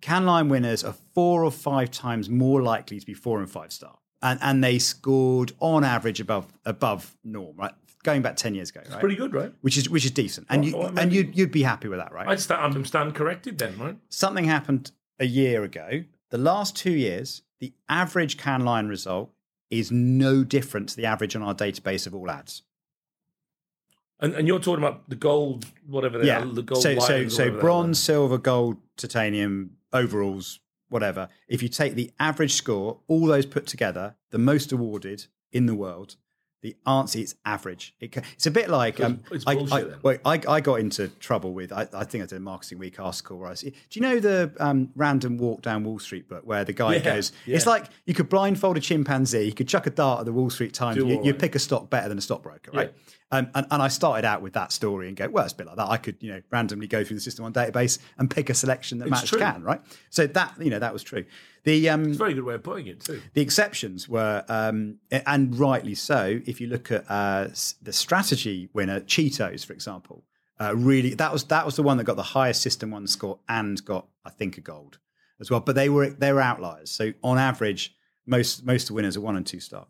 Cannes 0.00 0.24
Lion 0.24 0.48
winners 0.48 0.82
are 0.82 0.94
four 1.14 1.44
or 1.44 1.50
five 1.50 1.90
times 1.90 2.30
more 2.30 2.62
likely 2.62 2.98
to 3.00 3.04
be 3.04 3.12
four 3.12 3.38
and 3.38 3.50
five 3.50 3.70
star, 3.70 3.98
and 4.22 4.38
and 4.40 4.64
they 4.64 4.78
scored 4.78 5.52
on 5.60 5.84
average 5.84 6.20
above 6.20 6.50
above 6.64 7.18
norm. 7.22 7.54
Right. 7.58 7.72
Going 8.02 8.22
back 8.22 8.36
ten 8.36 8.54
years 8.54 8.70
ago, 8.70 8.80
right? 8.90 8.98
Pretty 8.98 9.16
good, 9.16 9.34
right? 9.34 9.52
which 9.60 9.76
is 9.76 9.90
which 9.90 10.06
is 10.06 10.10
decent, 10.12 10.46
and 10.48 10.64
you 10.64 10.72
Well, 10.72 10.84
well, 10.84 10.98
and 10.98 11.12
you'd 11.12 11.36
you'd 11.36 11.52
be 11.52 11.64
happy 11.64 11.88
with 11.88 11.98
that, 11.98 12.14
right? 12.14 12.26
I'd 12.26 12.40
stand, 12.40 12.74
I'm 12.74 12.86
stand 12.86 13.14
corrected 13.14 13.58
then, 13.58 13.76
right? 13.78 13.98
Something 14.08 14.46
happened 14.46 14.90
a 15.18 15.26
year 15.26 15.64
ago. 15.64 16.04
The 16.30 16.38
last 16.38 16.76
two 16.76 16.92
years, 16.92 17.42
the 17.58 17.74
average 17.90 18.38
Cannes 18.38 18.64
Lion 18.64 18.88
result 18.88 19.34
is 19.70 19.90
no 19.90 20.44
different 20.44 20.88
to 20.90 20.96
the 20.96 21.06
average 21.06 21.36
on 21.36 21.42
our 21.42 21.54
database 21.54 22.06
of 22.06 22.14
all 22.14 22.30
ads. 22.30 22.62
And, 24.20 24.34
and 24.34 24.46
you're 24.46 24.58
talking 24.58 24.84
about 24.84 25.08
the 25.08 25.16
gold, 25.16 25.64
whatever 25.86 26.18
they 26.18 26.26
yeah, 26.26 26.42
are, 26.42 26.46
the 26.46 26.62
gold. 26.62 26.82
so 26.82 26.98
so 26.98 27.28
so 27.28 27.50
bronze, 27.50 27.98
silver, 27.98 28.36
gold, 28.36 28.76
titanium, 28.96 29.76
overalls, 29.92 30.60
whatever. 30.90 31.28
If 31.48 31.62
you 31.62 31.68
take 31.68 31.94
the 31.94 32.12
average 32.20 32.52
score, 32.52 33.00
all 33.08 33.26
those 33.26 33.46
put 33.46 33.66
together, 33.66 34.16
the 34.30 34.38
most 34.38 34.72
awarded 34.72 35.26
in 35.52 35.66
the 35.66 35.74
world. 35.74 36.16
The 36.62 36.76
answer 36.86 37.18
is 37.20 37.36
average. 37.44 37.94
It, 38.00 38.16
it's 38.34 38.46
a 38.46 38.50
bit 38.50 38.68
like 38.68 39.00
um, 39.00 39.20
It's 39.30 39.44
I, 39.46 39.54
bullshit 39.54 39.94
I, 39.94 39.96
well, 40.02 40.18
I, 40.24 40.40
I 40.46 40.60
got 40.60 40.80
into 40.80 41.08
trouble 41.08 41.54
with. 41.54 41.72
I, 41.72 41.88
I 41.94 42.04
think 42.04 42.22
I 42.22 42.26
did 42.26 42.36
a 42.36 42.40
marketing 42.40 42.78
week 42.78 43.00
article 43.00 43.38
where 43.38 43.50
I 43.50 43.54
see. 43.54 43.70
Do 43.70 43.76
you 43.92 44.02
know 44.02 44.20
the 44.20 44.52
um, 44.60 44.90
random 44.94 45.38
walk 45.38 45.62
down 45.62 45.84
Wall 45.84 45.98
Street 45.98 46.28
book 46.28 46.42
where 46.44 46.64
the 46.64 46.72
guy 46.74 46.96
Yeah, 46.96 47.14
goes? 47.14 47.32
yeah. 47.46 47.56
It's 47.56 47.66
like 47.66 47.86
you 48.04 48.12
could 48.14 48.28
blindfold 48.28 48.76
a 48.76 48.80
chimpanzee, 48.80 49.44
you 49.44 49.54
could 49.54 49.68
chuck 49.68 49.86
a 49.86 49.90
dart 49.90 50.20
at 50.20 50.26
the 50.26 50.32
Wall 50.32 50.50
Street 50.50 50.74
Times, 50.74 50.98
you, 50.98 51.20
right. 51.20 51.38
pick 51.38 51.54
a 51.54 51.58
stock 51.58 51.88
better 51.88 52.08
than 52.08 52.18
a 52.18 52.22
stockbroker, 52.22 52.70
right? 52.72 52.92
Um, 53.32 53.48
and, 53.54 53.66
and 53.70 53.80
I 53.80 53.88
started 53.88 54.26
out 54.26 54.42
with 54.42 54.54
that 54.54 54.72
story 54.72 55.06
and 55.06 55.16
go, 55.16 55.28
well, 55.28 55.44
it's 55.44 55.52
a 55.52 55.56
bit 55.56 55.66
like 55.68 55.76
that. 55.76 55.88
I 55.88 55.98
could, 55.98 56.16
you 56.20 56.32
know, 56.32 56.42
randomly 56.50 56.88
go 56.88 57.04
through 57.04 57.16
the 57.16 57.20
System 57.20 57.44
One 57.44 57.52
database 57.52 57.98
and 58.18 58.28
pick 58.28 58.50
a 58.50 58.54
selection 58.54 58.98
that 58.98 59.04
It's 59.06 59.10
matched 59.12 59.28
true. 59.28 59.38
Cannes, 59.38 59.62
right? 59.62 59.80
So 60.10 60.26
that, 60.26 60.54
you 60.58 60.68
know, 60.70 60.80
that 60.80 60.92
was 60.92 61.04
true. 61.04 61.24
The 61.62 61.88
um, 61.90 62.06
It's 62.06 62.16
a 62.16 62.18
very 62.18 62.34
good 62.34 62.44
way 62.44 62.54
of 62.54 62.62
putting 62.64 62.88
it 62.88 63.00
too. 63.00 63.20
the 63.34 63.40
exceptions 63.40 64.08
were, 64.08 64.44
um, 64.48 64.98
and 65.12 65.56
rightly 65.56 65.94
so. 65.94 66.40
If 66.44 66.60
you 66.60 66.66
look 66.66 66.90
at 66.90 67.04
uh, 67.08 67.48
the 67.82 67.92
strategy 67.92 68.68
winner, 68.72 69.00
Cheetos, 69.00 69.64
for 69.64 69.74
example, 69.74 70.24
uh, 70.58 70.74
really 70.76 71.14
that 71.14 71.32
was 71.32 71.44
that 71.44 71.64
was 71.64 71.76
the 71.76 71.82
one 71.82 71.98
that 71.98 72.04
got 72.04 72.16
the 72.16 72.22
highest 72.22 72.62
System 72.62 72.90
One 72.90 73.06
score 73.06 73.38
and 73.48 73.82
got, 73.84 74.08
I 74.24 74.30
think, 74.30 74.58
a 74.58 74.60
gold 74.60 74.98
as 75.38 75.50
well. 75.50 75.60
But 75.60 75.74
they 75.76 75.88
were 75.88 76.10
they 76.10 76.32
were 76.32 76.40
outliers. 76.40 76.90
So 76.90 77.12
on 77.22 77.38
average, 77.38 77.94
most 78.26 78.64
most 78.66 78.84
of 78.84 78.88
the 78.88 78.94
winners 78.94 79.16
are 79.16 79.20
one 79.20 79.36
and 79.36 79.46
two 79.46 79.60
star. 79.60 79.86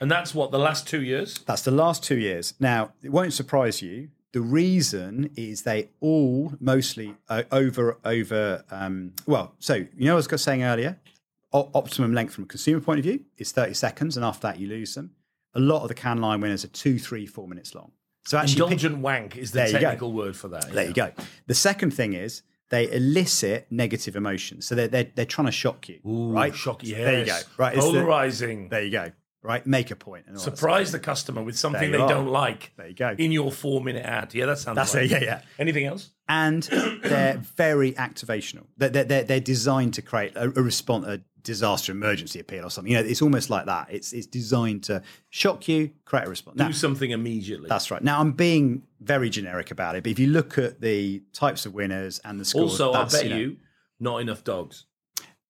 And 0.00 0.10
that's 0.10 0.34
what 0.34 0.50
the 0.50 0.58
last 0.58 0.86
two 0.86 1.02
years. 1.02 1.38
That's 1.46 1.62
the 1.62 1.70
last 1.70 2.02
two 2.02 2.18
years. 2.18 2.54
Now, 2.60 2.92
it 3.02 3.10
won't 3.10 3.32
surprise 3.32 3.80
you. 3.82 4.08
The 4.32 4.40
reason 4.42 5.30
is 5.36 5.62
they 5.62 5.88
all 6.00 6.52
mostly 6.60 7.14
uh, 7.28 7.44
over 7.50 7.96
over. 8.04 8.64
Um, 8.70 9.12
well, 9.26 9.54
so 9.58 9.74
you 9.74 9.88
know, 10.06 10.12
I 10.12 10.16
was 10.16 10.42
saying 10.42 10.62
earlier, 10.62 10.98
o- 11.54 11.70
optimum 11.74 12.12
length 12.12 12.34
from 12.34 12.44
a 12.44 12.46
consumer 12.46 12.80
point 12.80 12.98
of 12.98 13.04
view 13.04 13.20
is 13.38 13.52
thirty 13.52 13.72
seconds, 13.72 14.16
and 14.16 14.24
after 14.26 14.42
that, 14.48 14.58
you 14.60 14.68
lose 14.68 14.94
them. 14.94 15.12
A 15.54 15.60
lot 15.60 15.82
of 15.82 15.88
the 15.88 15.94
Cannes 15.94 16.20
Lion 16.20 16.42
winners 16.42 16.64
are 16.64 16.68
two, 16.68 16.98
three, 16.98 17.24
four 17.24 17.48
minutes 17.48 17.74
long. 17.74 17.92
So 18.26 18.36
actually, 18.36 18.54
pick- 18.56 18.72
Indulgent 18.82 18.98
wank 18.98 19.36
is 19.38 19.52
the 19.52 19.58
There 19.60 19.66
you 19.68 19.72
go. 19.74 19.80
technical 19.80 20.12
word 20.12 20.36
for 20.36 20.48
that. 20.48 20.70
there 20.70 20.86
you 20.88 20.92
go. 20.92 21.12
The 21.46 21.54
second 21.54 21.92
thing 21.92 22.12
is 22.12 22.42
they 22.68 22.90
elicit 22.90 23.68
negative 23.70 24.16
emotions. 24.16 24.66
So 24.66 24.74
they're 24.74 24.88
they're, 24.88 25.10
they're 25.14 25.24
trying 25.24 25.46
to 25.46 25.52
shock 25.52 25.88
you, 25.88 26.00
Ooh, 26.06 26.32
right? 26.32 26.54
shocky 26.54 26.92
There 26.92 27.20
you 27.20 27.24
go. 27.24 27.38
Right, 27.56 27.74
it's 27.74 27.86
the- 27.86 27.92
Polarizing. 27.92 28.68
there 28.68 28.82
you 28.82 28.90
go. 28.90 29.12
Right, 29.46 29.66
make 29.66 29.90
a 29.90 29.96
point. 29.96 30.26
and 30.26 30.36
all. 30.36 30.42
Surprise 30.42 30.90
the 30.92 30.98
customer 30.98 31.42
with 31.42 31.56
something 31.56 31.92
they 31.92 31.98
are. 31.98 32.08
don't 32.08 32.28
like. 32.28 32.72
There 32.76 32.88
you 32.88 32.94
go. 32.94 33.14
In 33.16 33.30
your 33.30 33.52
four 33.52 33.80
minute 33.80 34.04
ad. 34.04 34.34
Yeah, 34.34 34.46
that 34.46 34.58
sounds 34.58 34.76
That's 34.76 34.94
right. 34.94 35.04
it. 35.04 35.10
Yeah, 35.10 35.20
yeah. 35.22 35.42
Anything 35.58 35.86
else? 35.86 36.10
and 36.28 36.62
they're 37.02 37.38
very 37.56 37.92
activational. 37.92 38.64
They're, 38.76 39.04
they're, 39.04 39.24
they're, 39.24 39.40
designed 39.40 39.94
to 39.94 40.02
create 40.02 40.34
a, 40.36 40.44
a 40.44 40.62
response, 40.62 41.06
a 41.06 41.20
disaster 41.42 41.92
emergency 41.92 42.40
appeal 42.40 42.64
or 42.64 42.70
something. 42.70 42.92
You 42.92 43.00
know, 43.00 43.08
it's 43.08 43.22
almost 43.22 43.50
like 43.50 43.66
that. 43.66 43.88
It's 43.90 44.12
it's 44.12 44.26
designed 44.26 44.84
to 44.84 45.02
shock 45.30 45.68
you, 45.68 45.92
create 46.04 46.26
a 46.26 46.28
response. 46.30 46.58
Do 46.58 46.72
something 46.72 47.10
immediately. 47.10 47.68
that's 47.68 47.90
right. 47.90 48.02
Now 48.02 48.20
I'm 48.20 48.32
being 48.32 48.82
very 49.00 49.30
generic 49.30 49.70
about 49.70 49.94
it, 49.94 50.02
but 50.02 50.10
if 50.10 50.18
you 50.18 50.26
look 50.26 50.58
at 50.58 50.80
the 50.80 51.22
types 51.32 51.66
of 51.66 51.74
winners 51.74 52.20
and 52.24 52.40
the 52.40 52.44
scores, 52.44 52.80
also, 52.80 52.92
I 52.92 53.04
bet 53.04 53.30
know, 53.30 53.36
you, 53.36 53.56
not 54.00 54.18
enough 54.18 54.42
dogs. 54.42 54.86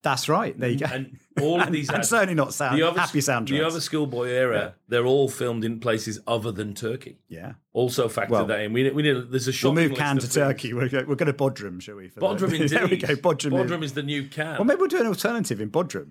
That's 0.02 0.28
right. 0.28 0.56
There 0.59 0.70
you 0.70 0.78
go. 0.78 0.86
And 0.86 1.18
all 1.40 1.60
of 1.60 1.73
these 1.73 1.89
and 1.89 1.98
ads- 1.98 2.09
certainly 2.09 2.35
not 2.35 2.55
sound 2.55 2.78
the 2.78 2.82
other, 2.86 3.01
happy 3.01 3.18
soundtracks. 3.18 3.48
The 3.48 3.66
other 3.66 3.81
schoolboy 3.81 4.28
era, 4.28 4.74
they're 4.89 5.06
all 5.06 5.28
filmed 5.28 5.64
in 5.64 5.81
places 5.81 6.20
other 6.27 6.52
than 6.52 6.74
Turkey. 6.74 7.18
yeah. 7.28 7.55
Also 7.73 8.09
factor 8.09 8.32
Well, 8.32 8.47
that 8.47 8.60
in. 8.60 8.73
We, 8.73 8.89
we 8.90 9.02
need, 9.02 9.31
there's 9.31 9.48
a 9.48 9.52
We'll 9.66 9.74
move 9.74 9.94
Cannes 9.97 10.20
to. 10.20 10.32
Turkey. 10.32 10.73
We're, 10.73 10.89
we're 11.06 11.14
going 11.16 11.27
to 11.27 11.32
Bodrum, 11.32 11.81
shall 11.82 11.97
we? 11.97 12.09
for 12.09 12.20
the- 12.20 12.27
Bodrum, 12.27 12.52
indeed. 12.55 12.68
there 12.70 12.86
we 12.86 12.97
go. 12.97 13.09
Bodrum. 13.16 13.51
Bodrum 13.51 13.78
is- 13.82 13.90
is 13.90 13.93
the 13.94 14.02
new 14.02 14.28
Cannes. 14.28 14.59
Well, 14.59 14.64
maybe 14.64 14.78
we'll 14.78 14.89
do 14.89 15.01
an 15.01 15.06
alternative 15.09 15.60
in 15.60 15.70
Bodrum. 15.70 16.10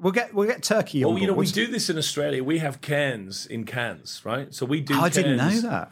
We'll 0.00 0.12
get 0.12 0.32
we'll 0.32 0.46
get 0.46 0.62
Turkey 0.62 1.04
Well, 1.04 1.18
you 1.18 1.26
know, 1.26 1.32
we 1.32 1.46
do 1.46 1.66
this 1.66 1.90
in 1.90 1.98
Australia. 1.98 2.44
We 2.44 2.58
have 2.58 2.80
Cairns 2.80 3.46
in 3.46 3.64
Cairns, 3.64 4.22
right? 4.24 4.54
So 4.54 4.64
we 4.64 4.80
do. 4.80 4.94
Oh, 4.94 5.00
I 5.00 5.08
didn't 5.08 5.36
know 5.38 5.60
that. 5.62 5.90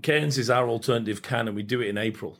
Cairns 0.00 0.38
is 0.38 0.48
our 0.48 0.66
alternative 0.68 1.20
Cannes, 1.22 1.48
and 1.48 1.56
we 1.56 1.62
do 1.62 1.82
it 1.82 1.88
in 1.88 1.98
April. 1.98 2.38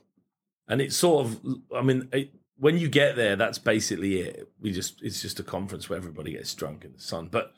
And 0.67 0.81
it's 0.81 0.97
sort 0.97 1.27
of, 1.27 1.39
I 1.77 1.83
mean, 1.83 2.09
it, 2.13 2.33
when 2.57 2.79
you 2.79 2.89
get 2.89 3.17
there, 3.17 3.37
that's 3.37 3.59
basically 3.59 4.21
it. 4.21 4.49
We 4.61 4.73
just 4.73 5.03
it's 5.03 5.23
just 5.23 5.41
a 5.41 5.43
conference 5.43 5.89
where 5.89 5.97
everybody 5.97 6.33
gets 6.33 6.55
drunk 6.55 6.85
in 6.85 6.93
the 6.93 7.01
sun. 7.01 7.29
But 7.31 7.53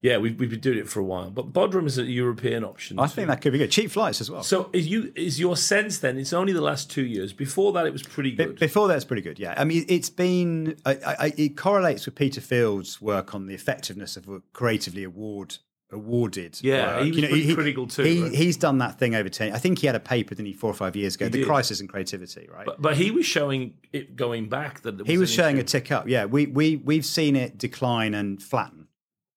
yeah, 0.00 0.18
we've 0.18 0.38
we've 0.38 0.50
been 0.50 0.60
doing 0.60 0.78
it 0.78 0.88
for 0.88 1.00
a 1.00 1.04
while. 1.04 1.30
But 1.30 1.52
Bodrum 1.52 1.86
is 1.86 1.98
a 1.98 2.04
European 2.04 2.64
option. 2.64 2.98
I 2.98 3.06
too. 3.06 3.14
think 3.14 3.28
that 3.28 3.40
could 3.40 3.52
be 3.52 3.58
good. 3.58 3.70
Cheap 3.70 3.90
flights 3.90 4.20
as 4.20 4.30
well. 4.30 4.42
So 4.42 4.70
is 4.72 4.86
you 4.86 5.12
is 5.16 5.40
your 5.40 5.56
sense 5.56 5.98
then? 5.98 6.18
It's 6.18 6.32
only 6.32 6.52
the 6.52 6.60
last 6.60 6.90
two 6.90 7.04
years. 7.04 7.32
Before 7.32 7.72
that, 7.72 7.86
it 7.86 7.92
was 7.92 8.02
pretty 8.02 8.30
Be- 8.30 8.44
good. 8.44 8.58
Before 8.58 8.88
that's 8.88 9.04
pretty 9.04 9.22
good, 9.22 9.38
yeah. 9.38 9.54
I 9.56 9.64
mean, 9.64 9.84
it's 9.88 10.10
been 10.10 10.76
I, 10.86 10.92
I, 11.04 11.32
it 11.36 11.56
correlates 11.56 12.06
with 12.06 12.14
Peter 12.14 12.40
Field's 12.40 13.00
work 13.00 13.34
on 13.34 13.46
the 13.46 13.54
effectiveness 13.54 14.16
of 14.16 14.28
a 14.28 14.40
creatively 14.52 15.04
award 15.04 15.58
awarded. 15.90 16.58
Yeah, 16.62 16.96
work. 16.96 17.04
he 17.04 17.10
was 17.12 17.20
pretty 17.30 17.54
critical 17.54 17.86
too, 17.86 18.02
He, 18.02 18.22
right? 18.22 18.34
He's 18.34 18.56
done 18.56 18.78
that 18.78 18.98
thing 18.98 19.14
over 19.14 19.28
ten. 19.28 19.52
I 19.52 19.58
think 19.58 19.78
he 19.78 19.86
had 19.86 19.96
a 19.96 20.00
paper, 20.00 20.34
didn't 20.34 20.46
he, 20.46 20.52
four 20.52 20.70
or 20.70 20.74
five 20.74 20.96
years 20.96 21.14
ago, 21.14 21.26
He 21.26 21.30
the 21.30 21.38
did. 21.38 21.46
crisis 21.46 21.80
in 21.80 21.88
creativity, 21.88 22.48
right? 22.52 22.66
But, 22.66 22.82
but 22.82 22.96
he 22.96 23.10
was 23.10 23.26
showing 23.26 23.74
it 23.92 24.16
going 24.16 24.48
back 24.48 24.82
that 24.82 25.00
it 25.00 25.06
he 25.06 25.18
was 25.18 25.30
showing 25.32 25.58
a 25.58 25.62
tick 25.62 25.90
up. 25.90 26.08
Yeah, 26.08 26.26
we 26.26 26.46
we 26.46 26.76
we've 26.76 27.06
seen 27.06 27.36
it 27.36 27.56
decline 27.58 28.14
and 28.14 28.42
flatten, 28.42 28.88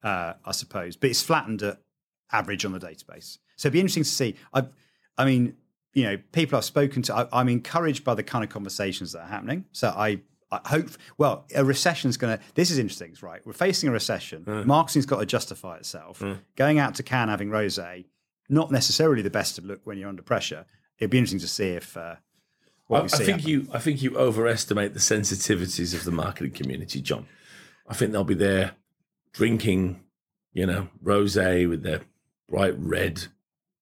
uh, 0.04 0.34
I 0.46 0.52
suppose, 0.52 0.96
but 0.96 1.10
it's 1.10 1.22
flattened 1.22 1.62
at 1.64 1.80
average 2.32 2.66
on 2.66 2.72
the 2.74 2.80
database. 2.80 3.38
So 3.56 3.68
it'd 3.68 3.74
be 3.74 3.80
interesting 3.80 4.04
to 4.04 4.10
see. 4.10 4.36
I, 4.54 4.66
I 5.18 5.26
mean, 5.26 5.56
you 5.94 6.04
know, 6.04 6.18
people 6.32 6.58
I've 6.58 6.66
spoken 6.66 7.02
to, 7.04 7.16
I, 7.16 7.28
I'm 7.32 7.50
encouraged 7.50 8.04
by 8.04 8.16
the 8.16 8.24
kind 8.24 8.44
of 8.44 8.50
conversations 8.50 9.12
that 9.14 9.22
are 9.22 9.28
happening. 9.28 9.66
So 9.72 9.90
I. 9.90 10.22
I 10.52 10.60
hope. 10.66 10.90
Well, 11.18 11.46
a 11.56 11.64
recession's 11.64 12.18
going 12.18 12.38
to. 12.38 12.44
This 12.56 12.72
is 12.72 12.78
interesting, 12.78 13.16
right? 13.22 13.46
We're 13.46 13.54
facing 13.54 13.90
a 13.90 13.92
recession. 13.94 14.44
Marketing's 14.66 15.06
got 15.06 15.20
to 15.20 15.26
justify 15.26 15.78
itself. 15.78 16.22
Going 16.56 16.80
out 16.80 16.96
to 16.96 17.04
Cannes 17.04 17.30
having 17.30 17.50
rosé, 17.50 18.06
not 18.50 18.72
necessarily 18.72 19.22
the 19.22 19.30
best 19.30 19.58
of 19.58 19.66
look 19.66 19.82
when 19.86 19.98
you're 19.98 20.10
under 20.10 20.22
pressure. 20.24 20.66
It'd 21.00 21.10
be 21.10 21.18
interesting 21.18 21.40
to 21.40 21.48
see 21.48 21.70
if 21.70 21.96
uh, 21.98 22.16
what 22.88 23.00
I, 23.00 23.02
we 23.02 23.06
I 23.06 23.08
see. 23.08 23.24
think 23.26 23.38
happen. 23.40 23.50
you 23.50 23.68
I 23.74 23.80
think 23.80 24.02
you 24.02 24.18
overestimate 24.18 24.94
the 24.94 25.00
sensitivities 25.00 25.94
of 25.96 26.04
the 26.04 26.12
marketing 26.12 26.52
community, 26.52 27.02
John. 27.02 27.26
I 27.88 27.94
think 27.94 28.12
they'll 28.12 28.24
be 28.24 28.36
there 28.36 28.74
drinking, 29.34 30.02
you 30.54 30.66
know, 30.66 30.90
rosé 31.04 31.68
with 31.68 31.84
their 31.84 32.02
bright 32.50 32.76
red, 32.78 33.28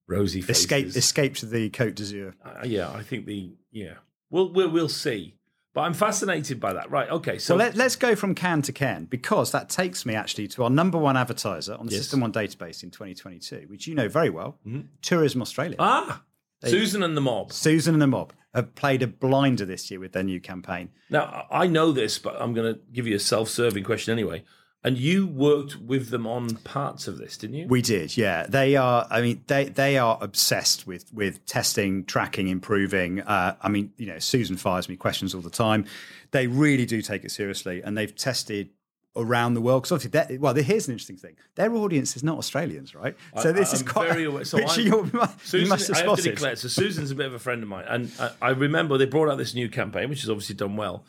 rosy 0.08 0.42
faces. 0.42 0.62
escape 0.64 0.86
escape 0.96 1.36
to 1.38 1.46
the 1.48 1.70
Côte 1.72 1.96
d'Azur. 1.96 2.34
Uh, 2.46 2.62
yeah, 2.64 2.92
I 2.92 3.02
think 3.02 3.26
the 3.26 3.52
yeah. 3.72 3.96
We'll 4.30 4.54
we'll, 4.54 4.70
we'll 4.70 4.90
see. 4.90 5.36
But 5.74 5.82
I'm 5.82 5.94
fascinated 5.94 6.60
by 6.60 6.74
that. 6.74 6.90
Right. 6.90 7.10
Okay. 7.10 7.38
So 7.38 7.54
So 7.54 7.56
let, 7.56 7.76
let's 7.76 7.96
go 7.96 8.16
from 8.16 8.34
can 8.34 8.62
to 8.64 8.72
can 8.74 9.06
because 9.06 9.52
that 9.52 9.70
takes 9.70 10.06
me 10.06 10.16
actually 10.16 10.48
to 10.50 10.64
our 10.64 10.70
number 10.70 10.98
one 10.98 11.16
advertiser 11.16 11.76
on 11.76 11.86
the 11.86 11.92
Yes. 11.92 12.02
System 12.02 12.22
One 12.22 12.34
database 12.34 12.82
in 12.84 12.90
2022, 12.92 13.66
which 13.68 13.86
you 13.88 13.94
know 13.96 14.08
very 14.10 14.30
well, 14.32 14.58
Tourism 15.02 15.42
Australia. 15.42 15.76
ah, 15.80 16.24
Susan 16.66 17.04
and 17.04 17.16
the 17.16 17.22
mob. 17.22 17.54
Susan 17.54 17.94
and 17.96 18.02
the 18.02 18.08
mob 18.08 18.34
have 18.54 18.74
played 18.76 19.04
a 19.04 19.08
blinder 19.08 19.64
this 19.64 19.92
year 19.92 20.00
with 20.00 20.12
their 20.14 20.24
new 20.24 20.42
campaign. 20.42 20.90
Now 21.10 21.46
I 21.52 21.68
know 21.68 21.92
this, 21.92 22.18
but 22.18 22.36
I'm 22.42 22.54
going 22.54 22.74
to 22.74 22.80
give 22.92 23.06
you 23.06 23.16
a 23.16 23.20
self-serving 23.20 23.84
question 23.84 24.12
anyway. 24.12 24.44
And 24.82 24.98
you 24.98 25.28
worked 25.28 25.76
with 25.76 26.10
them 26.10 26.26
on 26.26 26.56
parts 26.58 27.08
of 27.10 27.18
this, 27.18 27.36
didn't 27.36 27.58
you? 27.58 27.68
We 27.68 27.82
did, 27.82 28.16
yeah. 28.16 28.46
They 28.48 28.78
are. 28.78 29.06
I 29.10 29.20
mean, 29.20 29.44
they 29.48 29.66
they 29.66 29.98
are 29.98 30.18
obsessed 30.22 30.88
with 30.88 31.14
with 31.14 31.46
testing, 31.46 32.06
tracking, 32.06 32.48
improving. 32.48 33.20
Uh, 33.22 33.56
I 33.62 33.68
mean, 33.68 33.92
you 33.98 34.06
know, 34.06 34.20
Susan 34.20 34.56
fires 34.56 34.88
me 34.88 34.96
questions 34.96 35.36
all 35.36 35.42
the 35.42 35.50
time. 35.50 35.84
They 36.32 36.48
really 36.48 36.86
do 36.86 37.02
take 37.02 37.26
it 37.26 37.32
seriously, 37.32 37.82
and 37.84 37.98
they've 37.98 38.16
tested 38.16 38.70
around 39.18 39.56
the 39.56 39.60
world. 39.62 39.84
Because 39.84 40.06
obviously, 40.06 40.38
well, 40.38 40.54
here's 40.56 40.88
an 40.88 40.94
interesting 40.94 41.18
thing: 41.18 41.36
their 41.56 41.76
audience 41.76 42.16
is 42.16 42.24
not 42.24 42.38
Australians, 42.38 42.96
right? 42.96 43.18
So 43.42 43.50
I- 43.50 43.52
this 43.52 43.74
is 43.74 43.82
I'm 43.82 43.88
quite 43.88 44.08
very 44.08 44.24
aware. 44.24 44.46
So 44.46 44.60
I'm- 44.66 44.80
you, 44.80 45.04
must 45.14 45.52
have 45.52 45.98
I 45.98 46.00
have 46.00 46.06
spotted. 46.06 46.24
declare. 46.24 46.56
So 46.56 46.70
Susan's 46.70 47.12
a 47.12 47.16
bit 47.16 47.26
of 47.26 47.34
a 47.34 47.40
friend 47.40 47.62
of 47.64 47.68
mine, 47.68 47.84
and 47.90 48.14
I, 48.18 48.32
I 48.42 48.50
remember 48.52 48.98
they 48.98 49.06
brought 49.08 49.30
out 49.30 49.38
this 49.38 49.54
new 49.54 49.68
campaign, 49.68 50.08
which 50.10 50.22
has 50.22 50.30
obviously 50.30 50.56
done 50.56 50.78
well, 50.78 51.04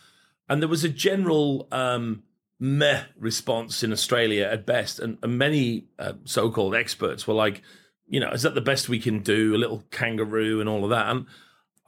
and 0.49 0.61
there 0.61 0.69
was 0.69 0.83
a 0.83 0.89
general 0.89 1.69
um, 1.71 2.25
meh 2.61 3.05
response 3.19 3.83
in 3.83 3.91
Australia 3.91 4.45
at 4.45 4.67
best, 4.67 5.01
and, 5.01 5.19
and 5.23 5.39
many 5.39 5.87
uh, 5.99 6.13
so-called 6.25 6.75
experts 6.75 7.27
were 7.27 7.35
like, 7.35 7.63
you 8.07 8.21
know, 8.21 8.31
is 8.31 8.43
that 8.43 8.55
the 8.55 8.61
best 8.61 8.89
we 8.89 8.99
can 9.01 9.21
do? 9.21 9.55
A 9.55 9.59
little 9.59 9.83
kangaroo 9.91 10.61
and 10.61 10.69
all 10.69 10.85
of 10.85 10.91
that, 10.91 11.09
and 11.09 11.27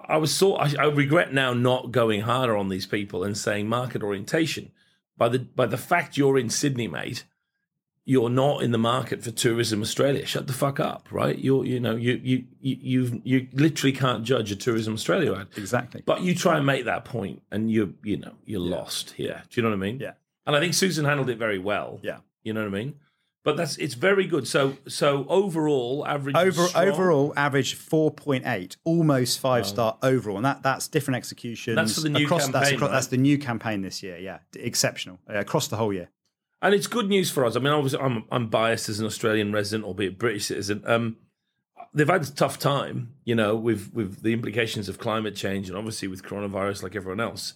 I 0.00 0.16
was 0.16 0.34
so 0.34 0.56
I, 0.56 0.72
I 0.78 0.84
regret 0.86 1.32
now 1.32 1.52
not 1.52 1.92
going 1.92 2.22
harder 2.22 2.56
on 2.56 2.68
these 2.68 2.86
people 2.86 3.22
and 3.22 3.36
saying 3.36 3.68
market 3.68 4.02
orientation. 4.02 4.72
By 5.16 5.28
the 5.28 5.38
by 5.40 5.66
the 5.66 5.78
fact 5.78 6.16
you're 6.16 6.38
in 6.38 6.50
Sydney, 6.50 6.88
mate, 6.88 7.24
you're 8.04 8.30
not 8.30 8.62
in 8.62 8.72
the 8.72 8.78
market 8.78 9.22
for 9.22 9.30
tourism 9.30 9.80
Australia. 9.80 10.26
Shut 10.26 10.46
the 10.46 10.52
fuck 10.52 10.80
up, 10.80 11.08
right? 11.10 11.38
You're 11.38 11.64
you 11.64 11.78
know 11.78 11.96
you 11.96 12.20
you 12.22 12.44
you 12.60 13.20
you 13.24 13.48
literally 13.52 13.92
can't 13.92 14.24
judge 14.24 14.50
a 14.50 14.56
tourism 14.56 14.94
Australia 14.94 15.34
ad. 15.34 15.48
Exactly. 15.56 16.02
But 16.04 16.22
you 16.22 16.34
try 16.34 16.56
and 16.56 16.66
make 16.66 16.86
that 16.86 17.04
point, 17.04 17.42
and 17.50 17.70
you 17.70 17.94
you 18.02 18.16
know 18.16 18.34
you're 18.44 18.60
lost 18.60 19.12
here. 19.12 19.42
Do 19.50 19.60
you 19.60 19.62
know 19.62 19.70
what 19.70 19.76
I 19.76 19.86
mean? 19.86 20.00
Yeah. 20.00 20.12
And 20.46 20.56
I 20.56 20.60
think 20.60 20.74
Susan 20.74 21.04
handled 21.04 21.30
it 21.30 21.38
very 21.38 21.58
well. 21.58 22.00
Yeah. 22.02 22.18
You 22.42 22.52
know 22.52 22.62
what 22.62 22.74
I 22.74 22.78
mean? 22.84 22.94
But 23.44 23.56
that's 23.56 23.76
it's 23.76 23.94
very 23.94 24.26
good. 24.26 24.46
So 24.46 24.76
so 24.86 25.26
overall 25.28 26.06
average 26.06 26.36
Over, 26.36 26.66
overall, 26.76 27.32
average 27.36 27.74
four 27.74 28.12
point 28.12 28.46
eight, 28.46 28.76
almost 28.84 29.40
five 29.40 29.66
star 29.66 29.98
overall, 30.00 30.36
and 30.36 30.44
that 30.44 30.62
that's 30.62 30.86
different 30.86 31.16
executions. 31.16 31.74
That's 31.74 31.94
for 31.96 32.02
the 32.02 32.08
new 32.10 32.24
across, 32.26 32.42
that's, 32.46 32.52
campaign, 32.52 32.74
across, 32.76 32.88
right? 32.88 32.94
that's 32.94 33.06
the 33.08 33.16
new 33.16 33.38
campaign 33.38 33.82
this 33.82 34.00
year. 34.00 34.16
Yeah, 34.18 34.38
exceptional 34.54 35.18
uh, 35.28 35.38
across 35.38 35.66
the 35.66 35.76
whole 35.76 35.92
year. 35.92 36.08
and 36.62 36.72
it's 36.72 36.86
good 36.86 37.08
news 37.08 37.30
for 37.32 37.44
us. 37.44 37.56
I 37.56 37.58
mean, 37.58 37.72
obviously, 37.72 37.98
I'm 37.98 38.24
I'm 38.30 38.46
biased 38.46 38.88
as 38.88 39.00
an 39.00 39.06
Australian 39.06 39.52
resident, 39.52 39.84
albeit 39.84 40.18
British 40.18 40.46
citizen. 40.46 40.84
Um, 40.86 41.16
they've 41.92 42.08
had 42.08 42.22
a 42.22 42.30
tough 42.30 42.60
time, 42.60 43.14
you 43.24 43.34
know, 43.34 43.56
with 43.56 43.90
with 43.92 44.22
the 44.22 44.32
implications 44.32 44.88
of 44.88 44.98
climate 44.98 45.34
change 45.34 45.68
and 45.68 45.76
obviously 45.76 46.06
with 46.06 46.22
coronavirus, 46.22 46.84
like 46.84 46.94
everyone 46.94 47.18
else. 47.20 47.54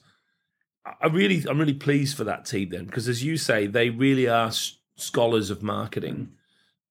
I- 1.00 1.06
really, 1.08 1.44
I'm 1.48 1.58
really 1.58 1.74
pleased 1.74 2.16
for 2.16 2.24
that 2.24 2.44
team 2.44 2.70
then, 2.70 2.84
because 2.86 3.08
as 3.08 3.22
you 3.24 3.36
say, 3.36 3.66
they 3.66 3.90
really 3.90 4.28
are 4.28 4.48
s- 4.48 4.78
scholars 4.96 5.50
of 5.50 5.62
marketing, 5.62 6.32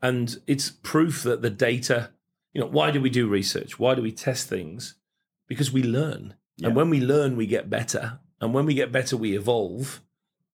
and 0.01 0.38
it's 0.47 0.69
proof 0.69 1.23
that 1.23 1.41
the 1.41 1.49
data. 1.49 2.11
You 2.53 2.61
know, 2.61 2.67
why 2.67 2.91
do 2.91 3.01
we 3.01 3.09
do 3.09 3.27
research? 3.27 3.80
Why 3.80 3.95
do 3.95 4.01
we 4.01 4.11
test 4.11 4.47
things? 4.47 4.95
Because 5.47 5.72
we 5.72 5.84
learn, 5.84 6.35
Yeah. 6.57 6.67
and 6.67 6.76
when 6.76 6.89
we 6.89 7.01
learn, 7.01 7.35
we 7.35 7.47
get 7.47 7.69
better, 7.69 8.19
and 8.39 8.53
when 8.53 8.65
we 8.65 8.73
get 8.73 8.91
better, 8.91 9.17
we 9.17 9.35
evolve, 9.35 10.01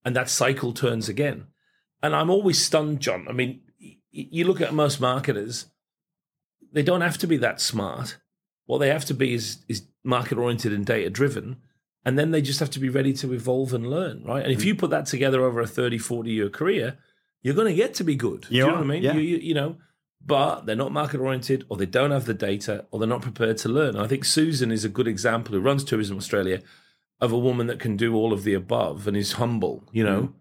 and 0.03 0.15
that 0.15 0.30
cycle 0.30 0.73
turns 0.73 1.07
again. 1.09 1.47
And 2.03 2.15
I'm 2.15 2.30
always 2.31 2.63
stunned, 2.63 2.99
John. 3.01 3.27
I 3.27 3.34
mean, 3.34 3.61
y- 3.80 3.97
you 4.11 4.45
look 4.45 4.61
at 4.61 4.73
most 4.73 4.99
marketers, 4.99 5.68
they 6.73 6.81
don't 6.84 7.01
have 7.01 7.18
to 7.19 7.27
be 7.27 7.38
that 7.38 7.61
smart. 7.61 8.18
What 8.65 8.80
they 8.80 8.89
have 8.89 9.05
to 9.05 9.13
be 9.13 9.34
is 9.34 9.59
is 9.68 9.84
market 10.03 10.38
oriented 10.38 10.73
and 10.73 10.85
data 10.85 11.09
driven. 11.09 11.57
And 12.03 12.18
then 12.18 12.32
they 12.32 12.41
just 12.41 12.60
have 12.60 12.72
to 12.72 12.80
be 12.80 12.90
ready 12.90 13.14
to 13.14 13.32
evolve 13.34 13.73
and 13.73 13.88
learn, 13.90 14.23
right? 14.23 14.44
And 14.44 14.52
if 14.52 14.65
you 14.65 14.73
put 14.76 14.90
that 14.90 15.06
together 15.06 15.44
over 15.44 15.60
a 15.61 15.68
30, 15.68 15.99
40 15.99 16.32
year 16.32 16.49
career, 16.49 16.98
you're 17.44 17.53
going 17.56 17.68
to 17.68 17.73
get 17.76 17.94
to 17.95 18.03
be 18.03 18.15
good. 18.15 18.41
Do 18.41 18.48
You 18.56 18.57
you 18.61 18.68
know 18.68 18.73
are, 18.73 18.76
what 18.78 18.84
I 18.84 18.88
mean? 18.88 19.03
yeah. 19.03 19.14
You, 19.14 19.19
you, 19.22 19.38
you 19.38 19.53
know, 19.53 19.76
but 20.26 20.65
they're 20.65 20.76
not 20.76 20.91
market 20.91 21.19
oriented 21.19 21.65
or 21.69 21.78
they 21.78 21.86
don't 21.86 22.11
have 22.11 22.26
the 22.26 22.34
data 22.34 22.86
or 22.91 22.99
they're 22.99 23.07
not 23.07 23.22
prepared 23.22 23.57
to 23.57 23.69
learn. 23.69 23.95
And 23.95 24.03
I 24.03 24.07
think 24.07 24.26
Susan 24.26 24.72
is 24.72 24.84
a 24.84 24.90
good 24.90 25.07
example 25.07 25.53
who 25.53 25.61
runs 25.61 25.84
Tourism 25.84 26.18
Australia 26.18 26.61
of 27.19 27.32
a 27.32 27.38
woman 27.38 27.68
that 27.68 27.80
can 27.80 27.98
do 27.98 28.15
all 28.15 28.34
of 28.34 28.44
the 28.44 28.53
above 28.56 29.07
and 29.07 29.15
is 29.15 29.34
humble, 29.34 29.84
you 29.91 30.03
know, 30.03 30.22
Mm-hmm. 30.23 30.34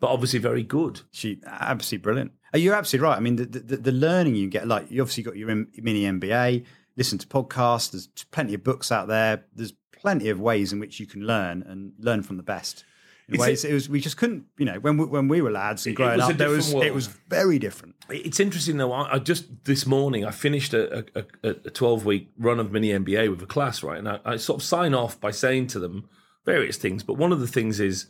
but 0.00 0.08
obviously 0.10 0.38
very 0.38 0.62
good. 0.62 1.02
She 1.12 1.40
absolutely 1.46 2.02
brilliant. 2.02 2.32
Uh, 2.54 2.58
You're 2.58 2.74
absolutely 2.74 3.06
right. 3.08 3.16
I 3.16 3.20
mean, 3.20 3.36
the, 3.36 3.44
the, 3.46 3.76
the 3.76 3.92
learning 3.92 4.34
you 4.36 4.48
get, 4.48 4.66
like 4.66 4.90
you 4.90 5.02
obviously 5.02 5.22
got 5.24 5.36
your 5.36 5.48
mini 5.54 6.02
MBA, 6.04 6.64
listen 6.96 7.18
to 7.18 7.26
podcasts. 7.26 7.90
There's 7.92 8.06
plenty 8.30 8.54
of 8.54 8.64
books 8.64 8.90
out 8.90 9.08
there. 9.08 9.44
There's 9.54 9.72
plenty 10.02 10.28
of 10.28 10.38
ways 10.40 10.72
in 10.72 10.78
which 10.80 11.00
you 11.00 11.06
can 11.06 11.22
learn 11.26 11.62
and 11.62 11.92
learn 11.98 12.22
from 12.22 12.36
the 12.36 12.42
best. 12.42 12.84
In 13.28 13.34
ways 13.38 13.64
it 13.64 13.72
was 13.72 13.88
we 13.88 14.00
just 14.00 14.16
couldn't, 14.16 14.44
you 14.58 14.64
know, 14.66 14.78
when 14.80 14.98
we, 14.98 15.06
when 15.06 15.28
we 15.28 15.40
were 15.40 15.50
lads 15.52 15.86
and 15.86 15.92
It- 15.92 15.94
it 15.94 15.96
growing 15.96 16.18
up, 16.20 16.36
there 16.36 16.48
was 16.50 16.66
different 16.66 16.86
it 16.86 16.94
was 16.94 17.06
very 17.06 17.58
different. 17.58 17.94
It's 18.10 18.40
interesting 18.40 18.76
though. 18.78 18.92
I, 18.92 19.14
I 19.14 19.18
just 19.20 19.64
this 19.64 19.86
morning 19.86 20.24
I 20.24 20.32
finished 20.32 20.74
a, 20.74 20.98
a, 21.18 21.24
a, 21.44 21.50
a 21.50 21.70
twelve 21.70 22.04
week 22.04 22.28
run 22.36 22.58
of 22.60 22.72
mini 22.72 22.88
MBA 22.90 23.30
with 23.30 23.40
a 23.42 23.46
class, 23.46 23.82
right? 23.82 23.98
And 23.98 24.08
I, 24.08 24.18
I 24.24 24.36
sort 24.36 24.60
of 24.60 24.64
sign 24.64 24.92
off 24.92 25.18
by 25.20 25.30
saying 25.30 25.68
to 25.68 25.78
them 25.78 26.08
various 26.44 26.76
things, 26.76 27.02
but 27.04 27.14
one 27.14 27.32
of 27.32 27.40
the 27.40 27.46
things 27.46 27.78
is 27.80 28.06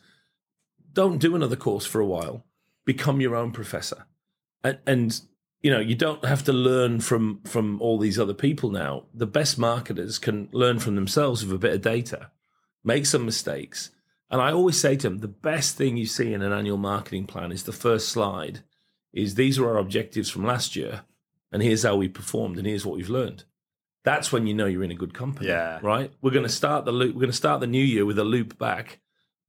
don't 0.93 1.19
do 1.19 1.37
another 1.37 1.57
course 1.57 1.85
for 1.87 2.01
a 2.01 2.07
while. 2.07 2.45
Become 2.85 3.21
your 3.21 3.37
own 3.37 3.53
professor, 3.53 4.07
and, 4.65 4.79
and 4.87 5.21
you 5.63 5.71
know 5.71 5.81
you 5.81 5.95
don't 5.95 6.25
have 6.25 6.45
to 6.45 6.53
learn 6.53 7.01
from 7.01 7.41
from 7.45 7.81
all 7.81 7.99
these 7.99 8.19
other 8.19 8.35
people 8.35 8.71
now. 8.71 9.05
The 9.15 9.27
best 9.27 9.59
marketers 9.59 10.19
can 10.19 10.49
learn 10.53 10.79
from 10.81 10.95
themselves 10.97 11.45
with 11.45 11.55
a 11.55 11.59
bit 11.59 11.75
of 11.75 11.83
data, 11.83 12.31
make 12.85 13.07
some 13.07 13.25
mistakes. 13.25 13.91
And 14.31 14.41
I 14.41 14.51
always 14.51 14.81
say 14.81 14.97
to 14.97 15.09
them, 15.09 15.19
the 15.19 15.29
best 15.29 15.77
thing 15.77 15.97
you 15.97 16.07
see 16.07 16.33
in 16.33 16.41
an 16.41 16.53
annual 16.53 16.79
marketing 16.79 17.27
plan 17.27 17.53
is 17.53 17.65
the 17.65 17.73
first 17.73 18.09
slide 18.09 18.61
is 19.13 19.35
these 19.35 19.59
are 19.59 19.69
our 19.69 19.77
objectives 19.77 20.31
from 20.31 20.47
last 20.47 20.75
year, 20.75 21.03
and 21.53 21.63
here's 21.63 21.83
how 21.83 21.97
we 21.97 22.09
performed, 22.09 22.57
and 22.57 22.67
here's 22.67 22.87
what 22.87 22.97
we've 22.97 23.11
learned. 23.11 23.45
That's 24.05 24.33
when 24.33 24.47
you 24.47 24.55
know 24.55 24.67
you're 24.67 24.83
in 24.83 24.91
a 24.91 24.97
good 24.97 25.15
company. 25.15 25.49
Yeah. 25.49 25.79
Right? 25.83 26.11
We're 26.23 26.31
going 26.31 26.45
to 26.45 26.49
start 26.49 26.85
the 26.85 26.93
loop. 26.93 27.15
We're 27.15 27.21
going 27.21 27.31
to 27.31 27.37
start 27.37 27.61
the 27.61 27.67
new 27.67 27.85
year 27.85 28.05
with 28.05 28.19
a 28.19 28.25
loop 28.25 28.59
back. 28.59 29.01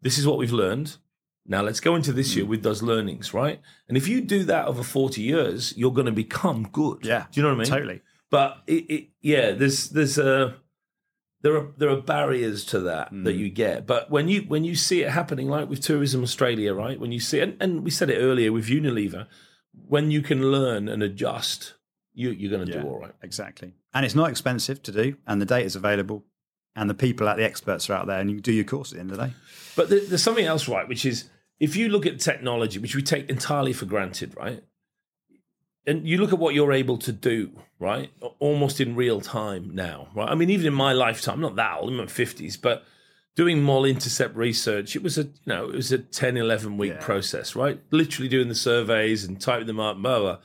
This 0.01 0.17
is 0.17 0.27
what 0.27 0.37
we've 0.37 0.51
learned. 0.51 0.97
Now 1.45 1.61
let's 1.61 1.79
go 1.81 1.95
into 1.95 2.13
this 2.13 2.31
Mm. 2.31 2.35
year 2.37 2.45
with 2.45 2.63
those 2.63 2.81
learnings, 2.81 3.33
right? 3.33 3.59
And 3.87 3.97
if 3.97 4.07
you 4.07 4.21
do 4.21 4.43
that 4.45 4.67
over 4.67 4.81
40 4.83 5.21
years, 5.21 5.73
you're 5.77 5.91
going 5.91 6.05
to 6.05 6.11
become 6.13 6.69
good. 6.71 6.99
Yeah, 7.05 7.25
Do 7.31 7.39
you 7.39 7.43
know 7.43 7.49
what 7.49 7.55
I 7.55 7.63
mean? 7.63 7.67
Totally. 7.67 8.01
But 8.29 8.63
it, 8.67 8.89
it 8.89 9.09
yeah, 9.21 9.51
there's 9.51 9.89
there's 9.89 10.17
a 10.17 10.55
there 11.41 11.55
are 11.57 11.67
there 11.77 11.89
are 11.89 12.01
barriers 12.01 12.63
to 12.65 12.79
that 12.81 13.09
Hmm. 13.09 13.23
that 13.25 13.33
you 13.35 13.49
get. 13.49 13.85
But 13.85 14.09
when 14.09 14.27
you 14.29 14.41
when 14.43 14.63
you 14.63 14.75
see 14.75 15.01
it 15.03 15.09
happening, 15.09 15.49
like 15.49 15.69
with 15.69 15.81
Tourism 15.81 16.23
Australia, 16.23 16.73
right? 16.73 16.99
When 16.99 17.11
you 17.11 17.19
see 17.19 17.39
and, 17.41 17.57
and 17.59 17.83
we 17.83 17.91
said 17.91 18.09
it 18.09 18.17
earlier 18.17 18.51
with 18.51 18.67
Unilever, 18.67 19.27
when 19.87 20.09
you 20.11 20.21
can 20.21 20.51
learn 20.51 20.87
and 20.87 21.03
adjust, 21.03 21.73
you 22.13 22.29
you're 22.31 22.49
going 22.51 22.65
to 22.65 22.71
Yeah. 22.73 22.81
do 22.81 22.87
all 22.87 22.99
right. 23.01 23.15
Exactly. 23.21 23.73
And 23.93 24.05
it's 24.05 24.15
not 24.15 24.29
expensive 24.29 24.81
to 24.83 24.91
do, 24.91 25.17
and 25.27 25.39
the 25.41 25.45
data 25.45 25.65
is 25.65 25.75
available, 25.75 26.25
and 26.75 26.89
the 26.89 26.95
people 26.95 27.27
out, 27.27 27.37
the 27.37 27.43
experts 27.43 27.87
are 27.89 27.93
out 27.93 28.07
there, 28.07 28.19
and 28.19 28.29
you 28.31 28.37
can 28.37 28.43
do 28.43 28.51
your 28.53 28.63
course 28.63 28.91
at 28.91 28.95
the 28.95 29.01
end 29.01 29.11
of 29.11 29.17
the 29.17 29.25
day. 29.27 29.33
But 29.75 29.89
there's 29.89 30.23
something 30.23 30.45
else, 30.45 30.67
right? 30.67 30.87
Which 30.87 31.05
is 31.05 31.29
if 31.59 31.75
you 31.75 31.89
look 31.89 32.05
at 32.05 32.19
technology, 32.19 32.79
which 32.79 32.95
we 32.95 33.01
take 33.01 33.29
entirely 33.29 33.73
for 33.73 33.85
granted, 33.85 34.35
right? 34.35 34.63
And 35.85 36.07
you 36.07 36.17
look 36.17 36.31
at 36.31 36.39
what 36.39 36.55
you're 36.55 36.71
able 36.71 36.97
to 36.99 37.11
do, 37.11 37.51
right? 37.79 38.09
Almost 38.39 38.79
in 38.79 38.95
real 38.95 39.19
time 39.19 39.75
now, 39.75 40.07
right? 40.15 40.29
I 40.29 40.35
mean, 40.35 40.49
even 40.49 40.67
in 40.67 40.73
my 40.73 40.93
lifetime, 40.93 41.41
not 41.41 41.55
that 41.57 41.77
old, 41.77 41.89
I'm 41.89 41.99
in 41.99 42.05
my 42.05 42.11
50s, 42.11 42.59
but 42.61 42.85
doing 43.35 43.61
mall 43.61 43.83
intercept 43.83 44.35
research, 44.35 44.95
it 44.95 45.03
was 45.03 45.17
a, 45.17 45.23
you 45.23 45.31
know, 45.47 45.65
it 45.69 45.75
was 45.75 45.91
a 45.91 45.97
10, 45.97 46.37
11 46.37 46.77
week 46.77 47.01
process, 47.01 47.55
right? 47.55 47.81
Literally 47.91 48.29
doing 48.29 48.47
the 48.47 48.55
surveys 48.55 49.25
and 49.25 49.41
typing 49.41 49.67
them 49.67 49.79
up, 49.79 49.97
blah, 49.97 50.19
blah. 50.19 50.37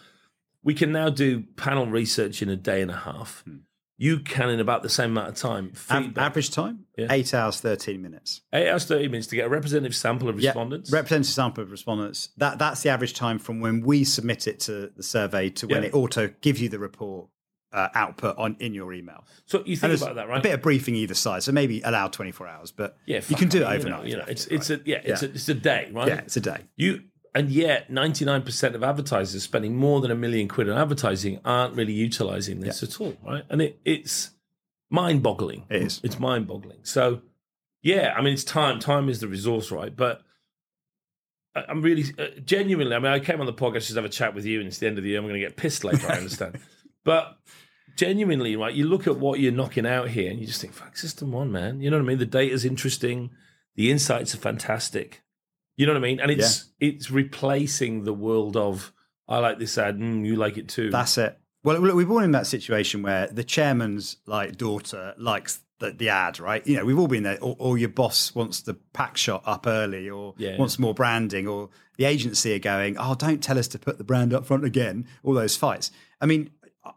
We 0.64 0.74
can 0.74 0.90
now 0.90 1.09
do 1.09 1.44
panel 1.56 1.86
research 1.86 2.43
in 2.43 2.48
a 2.48 2.56
day 2.56 2.82
and 2.82 2.90
a 2.90 2.97
half. 2.97 3.43
Hmm. 3.47 3.59
You 4.00 4.20
can 4.20 4.48
in 4.48 4.60
about 4.60 4.84
the 4.84 4.88
same 4.88 5.10
amount 5.10 5.28
of 5.30 5.34
time. 5.34 5.72
Feedback. 5.74 6.24
average 6.24 6.50
time, 6.50 6.84
Yeah. 6.96 7.08
eight 7.10 7.34
hours, 7.34 7.60
13 7.60 8.00
minutes. 8.00 8.42
Eight 8.52 8.68
hours, 8.70 8.84
30 8.84 9.08
minutes 9.08 9.26
to 9.28 9.36
get 9.36 9.46
a 9.46 9.48
representative 9.48 9.94
sample 9.96 10.28
of 10.28 10.40
Yeah, 10.40 10.50
respondents. 10.50 10.92
representative 10.92 11.34
sample 11.34 11.64
of 11.64 11.70
respondents. 11.72 12.28
That 12.36 12.58
that's 12.60 12.82
the 12.82 12.90
average 12.90 13.14
time 13.14 13.40
from 13.40 13.58
when 13.60 13.80
we 13.80 14.04
submit 14.04 14.46
it 14.46 14.60
to 14.60 14.92
the 14.96 15.02
survey 15.02 15.50
to 15.50 15.66
when 15.66 15.82
Yeah. 15.82 15.88
it 15.88 15.94
auto 15.94 16.28
gives 16.40 16.60
you 16.62 16.68
the 16.68 16.78
report 16.78 17.28
uh, 17.70 17.88
output 17.94 18.38
on 18.38 18.56
in 18.60 18.72
your 18.72 18.94
email. 18.94 19.26
So 19.44 19.62
you 19.66 19.76
think 19.76 20.00
about 20.00 20.14
that, 20.14 20.26
right? 20.26 20.38
A 20.38 20.42
bit 20.42 20.54
of 20.54 20.62
briefing 20.62 20.94
either 20.94 21.12
side, 21.12 21.42
so 21.42 21.52
maybe 21.52 21.82
allow 21.82 22.08
24 22.08 22.48
hours, 22.48 22.70
but 22.70 22.96
yeah, 23.04 23.20
you 23.28 23.36
can 23.36 23.48
do 23.48 23.58
it 23.58 23.60
you 23.60 23.66
know, 23.66 23.74
overnight. 23.74 24.06
You 24.06 24.16
know, 24.16 24.24
it's 24.26 24.46
definitely, 24.46 24.56
it's 24.56 24.70
a 24.70 24.90
yeah, 24.90 25.12
it's 25.12 25.22
a 25.22 25.26
it's 25.32 25.48
a 25.50 25.54
day, 25.54 25.90
right? 25.92 26.08
yeah, 26.08 26.18
it's 26.20 26.36
a 26.38 26.40
day. 26.40 26.60
You 26.76 27.02
and 27.34 27.50
yet 27.50 27.90
ninety 27.90 28.24
nine 28.24 28.42
percent 28.42 28.74
of 28.74 28.82
advertisers 28.82 29.42
spending 29.42 29.76
more 29.76 30.00
than 30.00 30.10
a 30.10 30.14
million 30.14 30.48
quid 30.48 30.68
on 30.68 30.78
advertising 30.78 31.40
aren't 31.44 31.74
really 31.74 31.92
utilizing 31.92 32.60
this 32.60 32.82
at 32.82 33.00
all, 33.00 33.16
right? 33.24 33.44
And 33.50 33.62
it, 33.62 33.78
it's 33.84 34.30
mind 34.90 35.22
boggling. 35.22 35.64
It 35.70 35.82
is. 35.82 36.00
It's 36.02 36.18
mind 36.18 36.46
boggling. 36.46 36.78
So 36.82 37.22
yeah, 37.82 38.14
I 38.16 38.22
mean, 38.22 38.32
it's 38.32 38.44
time. 38.44 38.80
Time 38.80 39.09
is 39.09 39.20
the 39.20 39.28
resource, 39.28 39.70
right? 39.70 39.94
But 39.94 40.22
I- 41.55 41.64
I'm 41.68 41.82
really 41.82 42.05
uh, 42.18 42.40
genuinely. 42.44 42.94
I 42.94 42.98
mean, 42.98 43.12
I 43.12 43.20
came 43.20 43.40
on 43.40 43.46
the 43.46 43.52
podcast 43.52 43.74
just 43.74 43.90
to 43.90 43.94
have 43.96 44.05
a 44.05 44.09
chat 44.09 44.34
with 44.34 44.44
you, 44.44 44.59
and 44.59 44.66
it's 44.68 44.78
the 44.78 44.86
end 44.86 44.98
of 44.98 45.05
the 45.05 45.10
year. 45.10 45.18
I'm 45.18 45.24
going 45.24 45.40
to 45.40 45.46
get 45.46 45.56
pissed 45.56 45.84
later. 45.84 46.06
I 46.09 46.16
understand, 46.16 46.59
but 47.05 47.38
genuinely, 47.96 48.56
right? 48.56 48.74
You 48.74 48.86
look 48.86 49.06
at 49.06 49.18
what 49.18 49.40
you're 49.40 49.52
knocking 49.52 49.86
out 49.86 50.09
here, 50.10 50.30
and 50.30 50.40
you 50.40 50.46
just 50.46 50.60
think, 50.60 50.72
"Fuck, 50.72 50.96
System 50.96 51.32
One, 51.32 51.52
man." 51.52 51.80
You 51.80 51.90
know 51.90 51.98
what 51.98 52.05
I 52.05 52.06
mean? 52.09 52.18
The 52.18 52.26
data's 52.26 52.64
interesting, 52.64 53.30
the 53.76 53.90
insights 53.90 54.34
are 54.34 54.38
fantastic. 54.38 55.22
You 55.78 55.86
know 55.86 55.92
what 55.92 55.98
I 55.98 56.02
mean? 56.02 56.20
And 56.20 56.30
it's 56.30 56.70
it's 56.80 57.10
replacing 57.10 58.02
the 58.05 58.12
world 58.12 58.56
of 58.56 58.92
I 59.28 59.38
like 59.38 59.59
this 59.59 59.78
ad, 59.78 59.96
mm, 59.98 60.26
you 60.26 60.36
like 60.36 60.59
it 60.59 60.68
too. 60.68 60.90
That's 60.90 61.16
it. 61.18 61.38
Well, 61.62 61.78
look, 61.78 61.94
we've 61.94 62.10
all 62.10 62.16
been 62.18 62.24
in 62.26 62.32
that 62.32 62.46
situation 62.46 63.02
where 63.02 63.28
the 63.28 63.44
chairman's 63.44 64.16
like 64.26 64.56
daughter 64.56 65.14
likes 65.18 65.60
the, 65.78 65.92
the 65.92 66.09
ad, 66.09 66.40
right? 66.40 66.66
You 66.66 66.76
know, 66.78 66.84
we've 66.84 66.98
all 66.98 67.06
been 67.06 67.22
there. 67.22 67.38
Or, 67.40 67.55
or 67.60 67.78
your 67.78 67.90
boss 67.90 68.34
wants 68.34 68.60
the 68.62 68.74
pack 68.92 69.16
shot 69.16 69.42
up 69.46 69.66
early, 69.68 70.10
or 70.10 70.34
Yeah. 70.36 70.56
wants 70.59 70.78
more 70.80 70.94
branding, 70.94 71.46
or 71.46 71.70
the 71.96 72.05
agency 72.06 72.55
are 72.55 72.59
going, 72.59 72.96
"Oh, 72.98 73.14
don't 73.14 73.42
tell 73.42 73.59
us 73.59 73.68
to 73.68 73.78
put 73.78 73.98
the 73.98 74.05
brand 74.05 74.34
up 74.34 74.46
front 74.46 74.64
again." 74.64 75.06
All 75.22 75.34
those 75.34 75.55
fights. 75.56 75.92
I 76.20 76.26
mean, 76.26 76.50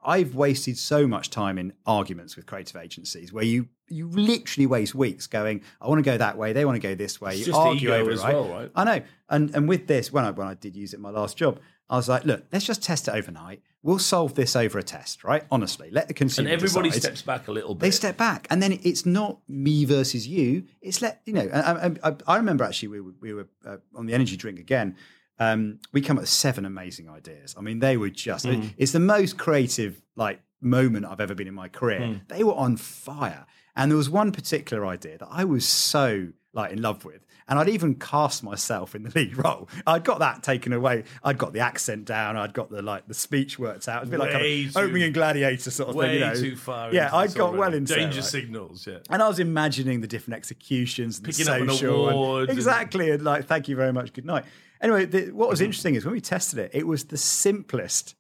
I've 0.04 0.36
wasted 0.36 0.78
so 0.78 1.08
much 1.08 1.30
time 1.30 1.58
in 1.58 1.74
arguments 1.86 2.36
with 2.36 2.46
creative 2.46 2.76
agencies 2.76 3.34
where 3.34 3.44
you 3.44 3.68
you 3.90 4.08
literally 4.08 4.68
waste 4.68 4.96
weeks 4.96 5.28
going, 5.28 5.62
"I 5.82 5.88
want 5.88 6.00
to 6.00 6.10
go 6.10 6.18
that 6.18 6.38
way, 6.38 6.54
they 6.54 6.66
want 6.66 6.82
to 6.82 6.88
go 6.88 6.96
this 6.96 7.20
way." 7.20 7.32
It's 7.32 7.40
you 7.40 7.46
just 7.48 7.60
argue 7.60 7.94
over 7.94 8.12
it, 8.12 8.14
as 8.14 8.24
right? 8.24 8.34
well, 8.34 8.48
right? 8.48 8.72
I 8.76 8.84
know. 8.84 9.02
And 9.30 9.54
and 9.56 9.68
with 9.68 9.88
this, 9.88 10.12
when 10.12 10.24
I 10.24 10.32
when 10.32 10.48
I 10.48 10.54
did 10.54 10.76
use 10.76 10.94
it 10.94 10.98
in 10.98 11.02
my 11.02 11.10
last 11.10 11.38
job, 11.38 11.60
I 11.92 11.98
was 11.98 12.08
like, 12.08 12.24
look, 12.24 12.46
let's 12.54 12.66
just 12.66 12.82
test 12.82 13.10
it 13.10 13.12
overnight. 13.14 13.62
We'll 13.84 14.00
solve 14.00 14.36
this 14.36 14.56
over 14.56 14.80
a 14.80 14.84
test, 14.84 15.26
right? 15.26 15.44
Honestly, 15.52 15.90
let 15.92 16.08
the 16.08 16.14
consumer. 16.14 16.48
and 16.48 16.54
everybody 16.54 16.90
decide. 16.90 17.02
steps 17.02 17.22
back 17.22 17.50
a 17.50 17.52
little 17.52 17.76
bit. 17.76 17.82
They 17.82 17.92
step 17.92 18.16
back, 18.16 18.48
and 18.50 18.64
then 18.64 18.80
it's 18.84 19.06
not 19.06 19.40
me 19.50 19.84
versus 19.84 20.26
you. 20.26 20.64
It's 20.82 21.02
let 21.02 21.22
you 21.26 21.34
know. 21.34 21.50
I, 21.52 21.88
I, 21.88 21.92
I, 22.04 22.16
I 22.28 22.38
remember 22.38 22.64
actually 22.64 22.90
we 22.90 23.02
were, 23.02 23.12
we 23.20 23.34
were 23.34 23.48
uh, 23.66 23.78
on 23.94 24.06
the 24.06 24.14
energy 24.14 24.38
drink 24.38 24.58
again. 24.58 24.96
Um, 25.42 25.80
we 25.92 26.02
come 26.02 26.18
up 26.18 26.22
with 26.22 26.30
seven 26.30 26.66
amazing 26.66 27.10
ideas. 27.10 27.56
I 27.58 27.62
mean, 27.62 27.80
they 27.80 27.98
were 27.98 28.12
just. 28.12 28.46
Mm. 28.46 28.74
It's 28.78 28.92
the 28.92 29.00
most 29.00 29.40
creative 29.40 30.00
like 30.16 30.40
moment 30.62 31.08
I've 31.08 31.20
ever 31.20 31.34
been 31.34 31.48
in 31.48 31.56
my 31.56 31.68
career. 31.68 32.00
Mm. 32.02 32.28
They 32.28 32.44
were 32.44 32.54
on 32.54 32.78
fire, 32.78 33.48
and 33.76 33.90
there 33.90 33.98
was 33.98 34.08
one 34.10 34.32
particular 34.32 34.86
idea 34.86 35.18
that 35.18 35.28
I 35.32 35.44
was 35.46 35.68
so 35.68 36.28
like 36.54 36.72
in 36.72 36.82
love 36.82 37.06
with. 37.06 37.26
And 37.48 37.58
I'd 37.58 37.70
even 37.70 37.96
cast 37.96 38.44
myself 38.44 38.94
in 38.94 39.02
the 39.02 39.10
lead 39.16 39.36
role. 39.36 39.68
I'd 39.88 40.04
got 40.04 40.20
that 40.20 40.44
taken 40.44 40.74
away. 40.74 41.06
I'd 41.24 41.40
got 41.40 41.54
the 41.54 41.60
accent 41.60 42.06
down. 42.06 42.38
I'd 42.38 42.54
got 42.54 42.70
the 42.70 42.84
like 42.84 43.08
the 43.08 43.16
speech 43.16 43.58
worked 43.58 43.88
out. 43.88 43.98
It 43.98 44.00
was 44.02 44.10
a 44.10 44.12
bit 44.12 44.20
like 44.20 44.32
kind 44.34 44.68
of 44.68 44.78
opening 44.78 45.02
in 45.02 45.12
Gladiator 45.12 45.72
sort 45.72 45.90
of 45.90 45.96
way 45.96 46.20
thing. 46.20 46.20
You 46.20 46.34
know? 46.36 46.36
too 46.36 46.56
far. 46.56 46.94
Yeah, 46.94 47.10
I 47.12 47.26
got 47.26 47.58
well 47.58 47.74
into 47.74 47.96
danger 47.96 48.20
right? 48.20 48.30
signals. 48.30 48.86
Yeah, 48.86 49.00
And 49.10 49.24
I 49.24 49.28
was 49.28 49.40
imagining 49.40 50.02
the 50.02 50.08
different 50.08 50.38
executions, 50.38 51.18
and 51.18 51.26
Picking 51.26 51.48
up 51.50 51.62
an 51.62 51.70
social, 51.70 52.08
and- 52.10 52.16
award 52.16 52.50
and- 52.50 52.58
exactly, 52.60 53.10
and 53.10 53.24
like, 53.24 53.46
thank 53.48 53.68
you 53.68 53.76
very 53.76 53.92
much, 53.92 54.14
good 54.14 54.26
night. 54.26 54.46
Anyway, 54.82 55.06
the, 55.06 55.32
what 55.32 55.50
was 55.50 55.60
mm-hmm. 55.60 55.66
interesting 55.66 55.96
is 55.96 56.06
when 56.06 56.14
we 56.14 56.22
tested 56.22 56.60
it, 56.60 56.72
it 56.74 56.88
was 56.88 57.06
the 57.06 57.18
simplest 57.18 58.16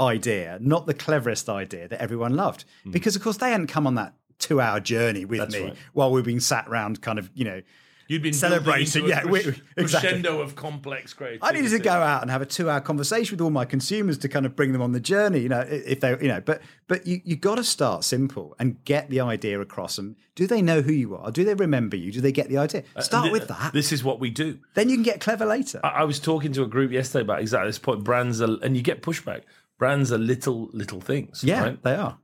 idea, 0.00 0.58
not 0.60 0.86
the 0.86 0.94
cleverest 0.94 1.48
idea 1.48 1.88
that 1.88 2.00
everyone 2.00 2.34
loved, 2.34 2.64
mm. 2.84 2.92
because 2.92 3.16
of 3.16 3.22
course 3.22 3.36
they 3.38 3.50
hadn't 3.50 3.68
come 3.68 3.86
on 3.86 3.94
that 3.94 4.14
two-hour 4.38 4.80
journey 4.80 5.24
with 5.24 5.40
That's 5.40 5.54
me 5.54 5.62
right. 5.62 5.76
while 5.92 6.10
we've 6.10 6.24
been 6.24 6.40
sat 6.40 6.66
around, 6.68 7.00
kind 7.00 7.18
of, 7.18 7.30
you 7.34 7.44
know, 7.44 7.62
you'd 8.08 8.22
been 8.22 8.32
Celebrating, 8.32 9.06
yeah, 9.08 9.24
we- 9.24 9.40
exactly. 9.76 9.84
crescendo 9.84 10.40
of 10.40 10.54
complex 10.56 11.12
creativity. 11.12 11.42
I 11.42 11.52
needed 11.52 11.70
to 11.76 11.78
go 11.78 11.90
out 11.92 12.22
and 12.22 12.30
have 12.30 12.42
a 12.42 12.46
two-hour 12.46 12.80
conversation 12.80 13.36
with 13.36 13.40
all 13.42 13.50
my 13.50 13.64
consumers 13.64 14.18
to 14.18 14.28
kind 14.28 14.46
of 14.46 14.54
bring 14.56 14.72
them 14.72 14.82
on 14.82 14.92
the 14.92 15.00
journey. 15.00 15.40
You 15.40 15.48
know, 15.48 15.60
if 15.68 16.00
they, 16.00 16.10
you 16.20 16.28
know, 16.28 16.40
but 16.40 16.62
but 16.88 17.06
you 17.06 17.20
you 17.24 17.36
got 17.36 17.56
to 17.56 17.64
start 17.64 18.04
simple 18.04 18.54
and 18.58 18.82
get 18.84 19.10
the 19.10 19.20
idea 19.20 19.60
across 19.60 19.98
And 19.98 20.16
Do 20.34 20.46
they 20.46 20.62
know 20.62 20.82
who 20.82 20.92
you 20.92 21.16
are? 21.16 21.30
Do 21.30 21.44
they 21.44 21.54
remember 21.54 21.96
you? 21.96 22.12
Do 22.12 22.20
they 22.20 22.32
get 22.32 22.48
the 22.48 22.58
idea? 22.58 22.84
Uh, 22.94 23.00
start 23.00 23.24
Th- 23.24 23.32
with 23.32 23.48
that. 23.48 23.72
This 23.72 23.90
is 23.92 24.04
what 24.04 24.20
we 24.20 24.30
do. 24.30 24.58
then 24.74 24.88
you 24.88 24.96
can 24.96 25.02
get 25.02 25.20
clever 25.20 25.46
later. 25.46 25.80
I, 25.84 25.88
I 25.88 26.04
was 26.04 26.20
talking 26.20 26.52
to 26.52 26.62
a 26.62 26.66
group 26.68 26.92
yesterday 26.92 27.22
about 27.22 27.40
exactly 27.40 27.68
this 27.68 27.78
point. 27.78 28.04
Brands 28.04 28.40
are, 28.40 28.56
and 28.62 28.76
you 28.76 28.82
get 28.82 29.02
pushback. 29.02 29.42
Brands 29.78 30.10
are 30.12 30.18
little 30.18 30.70
little 30.72 31.00
things. 31.00 31.42
yeah, 31.44 31.62
right? 31.62 31.82
they 31.82 31.94
are. 31.94 32.18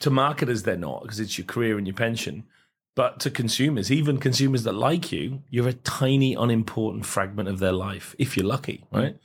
to 0.00 0.10
marketers 0.10 0.62
they're 0.64 0.76
not 0.76 1.02
because 1.02 1.20
it's 1.20 1.36
your 1.38 1.46
career 1.46 1.78
and 1.78 1.86
your 1.86 1.94
pension 1.94 2.44
but 2.94 3.20
to 3.20 3.30
consumers 3.30 3.90
even 3.90 4.18
consumers 4.18 4.64
that 4.64 4.74
like 4.74 5.12
you 5.12 5.42
you're 5.48 5.68
a 5.68 5.72
tiny 5.72 6.34
unimportant 6.34 7.06
fragment 7.06 7.48
of 7.48 7.58
their 7.58 7.72
life 7.72 8.14
if 8.18 8.36
you're 8.36 8.46
lucky 8.46 8.84
mm. 8.92 8.98
right? 8.98 9.16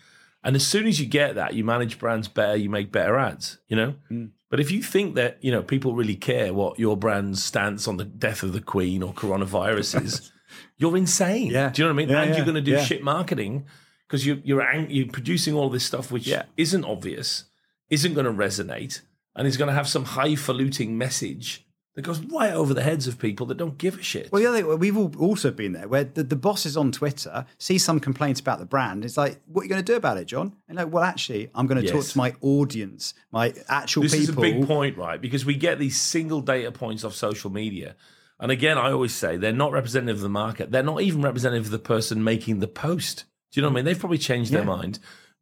And 0.44 0.56
as 0.56 0.66
soon 0.66 0.86
as 0.86 1.00
you 1.00 1.08
get 1.08 1.36
that 1.36 1.56
you 1.56 1.64
manage 1.64 2.00
brands 2.00 2.28
better 2.28 2.56
you 2.56 2.70
make 2.70 2.92
better 2.92 3.18
ads 3.18 3.60
you 3.68 3.76
know? 3.76 3.96
Mm. 4.12 4.32
But 4.50 4.60
if 4.60 4.72
you 4.72 4.82
think 4.82 5.16
that 5.16 5.38
you 5.44 5.52
know 5.52 5.64
people 5.64 5.96
really 5.96 6.16
care 6.16 6.54
what 6.54 6.80
your 6.80 6.96
brand's 6.96 7.44
stance 7.44 7.88
on 7.88 7.98
the 7.98 8.06
death 8.06 8.44
of 8.44 8.54
the 8.54 8.62
queen 8.62 9.04
or 9.04 9.14
coronavirus 9.14 10.04
is 10.04 10.32
you're 10.78 10.96
insane. 10.96 11.52
Yeah. 11.52 11.70
do 11.70 11.82
you 11.82 11.88
know 11.88 11.94
what 11.94 12.02
i 12.02 12.06
mean? 12.06 12.10
Yeah, 12.10 12.22
and 12.22 12.30
yeah, 12.30 12.36
you're 12.38 12.46
going 12.46 12.56
to 12.56 12.62
do 12.62 12.72
yeah. 12.72 12.84
shit 12.84 13.04
marketing 13.04 13.66
because 14.08 14.26
you're 14.26 14.38
you're, 14.44 14.62
ang- 14.62 14.90
you're 14.90 15.08
producing 15.08 15.56
all 15.56 15.70
this 15.70 15.84
stuff 15.84 16.12
which 16.12 16.32
isn't 16.58 16.86
obvious 16.86 17.46
isn't 17.90 18.14
going 18.14 18.26
to 18.26 18.32
resonate 18.32 19.02
and 19.36 19.48
is 19.48 19.58
going 19.58 19.68
to 19.68 19.74
have 19.74 19.88
some 19.88 20.06
highfalutin 20.06 20.98
message 20.98 21.65
that 21.96 22.02
goes 22.02 22.20
right 22.20 22.54
over 22.54 22.74
the 22.74 22.84
heads 22.84 23.08
of 23.08 23.18
people 23.18 23.46
that 23.48 23.56
don't 23.56 23.78
give 23.78 23.98
a 23.98 24.04
shit. 24.04 24.32
Well, 24.32 24.42
the 24.42 24.50
other 24.50 24.58
thing, 24.58 24.80
we've 24.80 24.98
all 24.98 25.14
also 25.18 25.50
been 25.50 25.72
there 25.72 25.88
where 25.88 26.04
the, 26.04 26.24
the 26.24 26.36
bosses 26.36 26.76
on 26.76 26.92
Twitter 26.92 27.46
see 27.58 27.78
some 27.78 28.00
complaints 28.02 28.42
about 28.42 28.60
the 28.60 28.66
brand. 28.66 29.06
It's 29.06 29.18
like, 29.18 29.40
what 29.48 29.62
are 29.62 29.64
you 29.64 29.70
going 29.70 29.84
to 29.84 29.92
do 29.92 29.96
about 29.96 30.18
it, 30.18 30.26
John? 30.26 30.56
And 30.68 30.78
like, 30.78 30.92
well, 30.92 31.04
actually, 31.04 31.50
I'm 31.56 31.68
going 31.68 31.82
to 31.82 31.90
talk 31.90 32.04
to 32.06 32.18
my 32.18 32.36
audience, 32.42 33.14
my 33.32 33.54
actual 33.70 34.04
this 34.04 34.14
people. 34.14 34.44
is 34.44 34.52
a 34.52 34.54
big 34.54 34.68
point, 34.68 34.98
right? 34.98 35.22
Because 35.22 35.46
we 35.46 35.56
get 35.56 35.80
these 35.80 36.00
single 36.00 36.42
data 36.42 36.72
points 36.72 37.06
off 37.06 37.14
social 37.14 37.50
media. 37.50 37.96
And 38.42 38.52
again, 38.52 38.78
I 38.78 38.92
always 38.92 39.14
say 39.14 39.38
they're 39.38 39.54
not 39.54 39.72
representative 39.72 40.18
of 40.18 40.22
the 40.22 40.30
market. 40.30 40.70
They're 40.70 40.84
not 40.84 41.02
even 41.02 41.22
representative 41.22 41.66
of 41.66 41.72
the 41.72 41.80
person 41.80 42.24
making 42.24 42.60
the 42.60 42.68
post. 42.68 43.24
Do 43.52 43.60
you 43.60 43.62
know 43.62 43.70
what 43.70 43.74
I 43.74 43.76
mean? 43.76 43.86
They've 43.86 44.00
probably 44.00 44.18
changed 44.18 44.52
their 44.52 44.66
mind. 44.66 45.00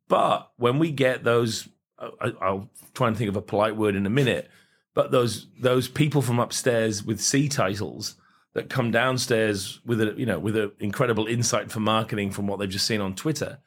But 0.08 0.52
when 0.58 0.78
we 0.78 0.92
get 0.92 1.24
those, 1.24 1.68
I, 1.98 2.34
I'll 2.40 2.70
try 2.94 3.08
and 3.08 3.18
think 3.18 3.30
of 3.30 3.36
a 3.36 3.42
polite 3.42 3.76
word 3.76 3.96
in 3.96 4.06
a 4.06 4.12
minute. 4.12 4.52
But 4.94 5.12
those 5.12 5.48
those 5.60 5.88
people 5.88 6.22
from 6.22 6.40
upstairs 6.40 7.04
with 7.04 7.20
C 7.22 7.50
titles 7.50 8.16
that 8.54 8.70
come 8.70 8.92
downstairs 8.92 9.80
with 9.86 10.02
a 10.02 10.14
you 10.18 10.26
know 10.26 10.40
with 10.40 10.56
an 10.56 10.72
incredible 10.80 11.28
insight 11.28 11.72
for 11.72 11.80
marketing 11.80 12.32
from 12.32 12.48
what 12.48 12.60
they've 12.60 12.70
just 12.70 12.88
seen 12.88 13.02
on 13.02 13.16
Twitter, 13.16 13.60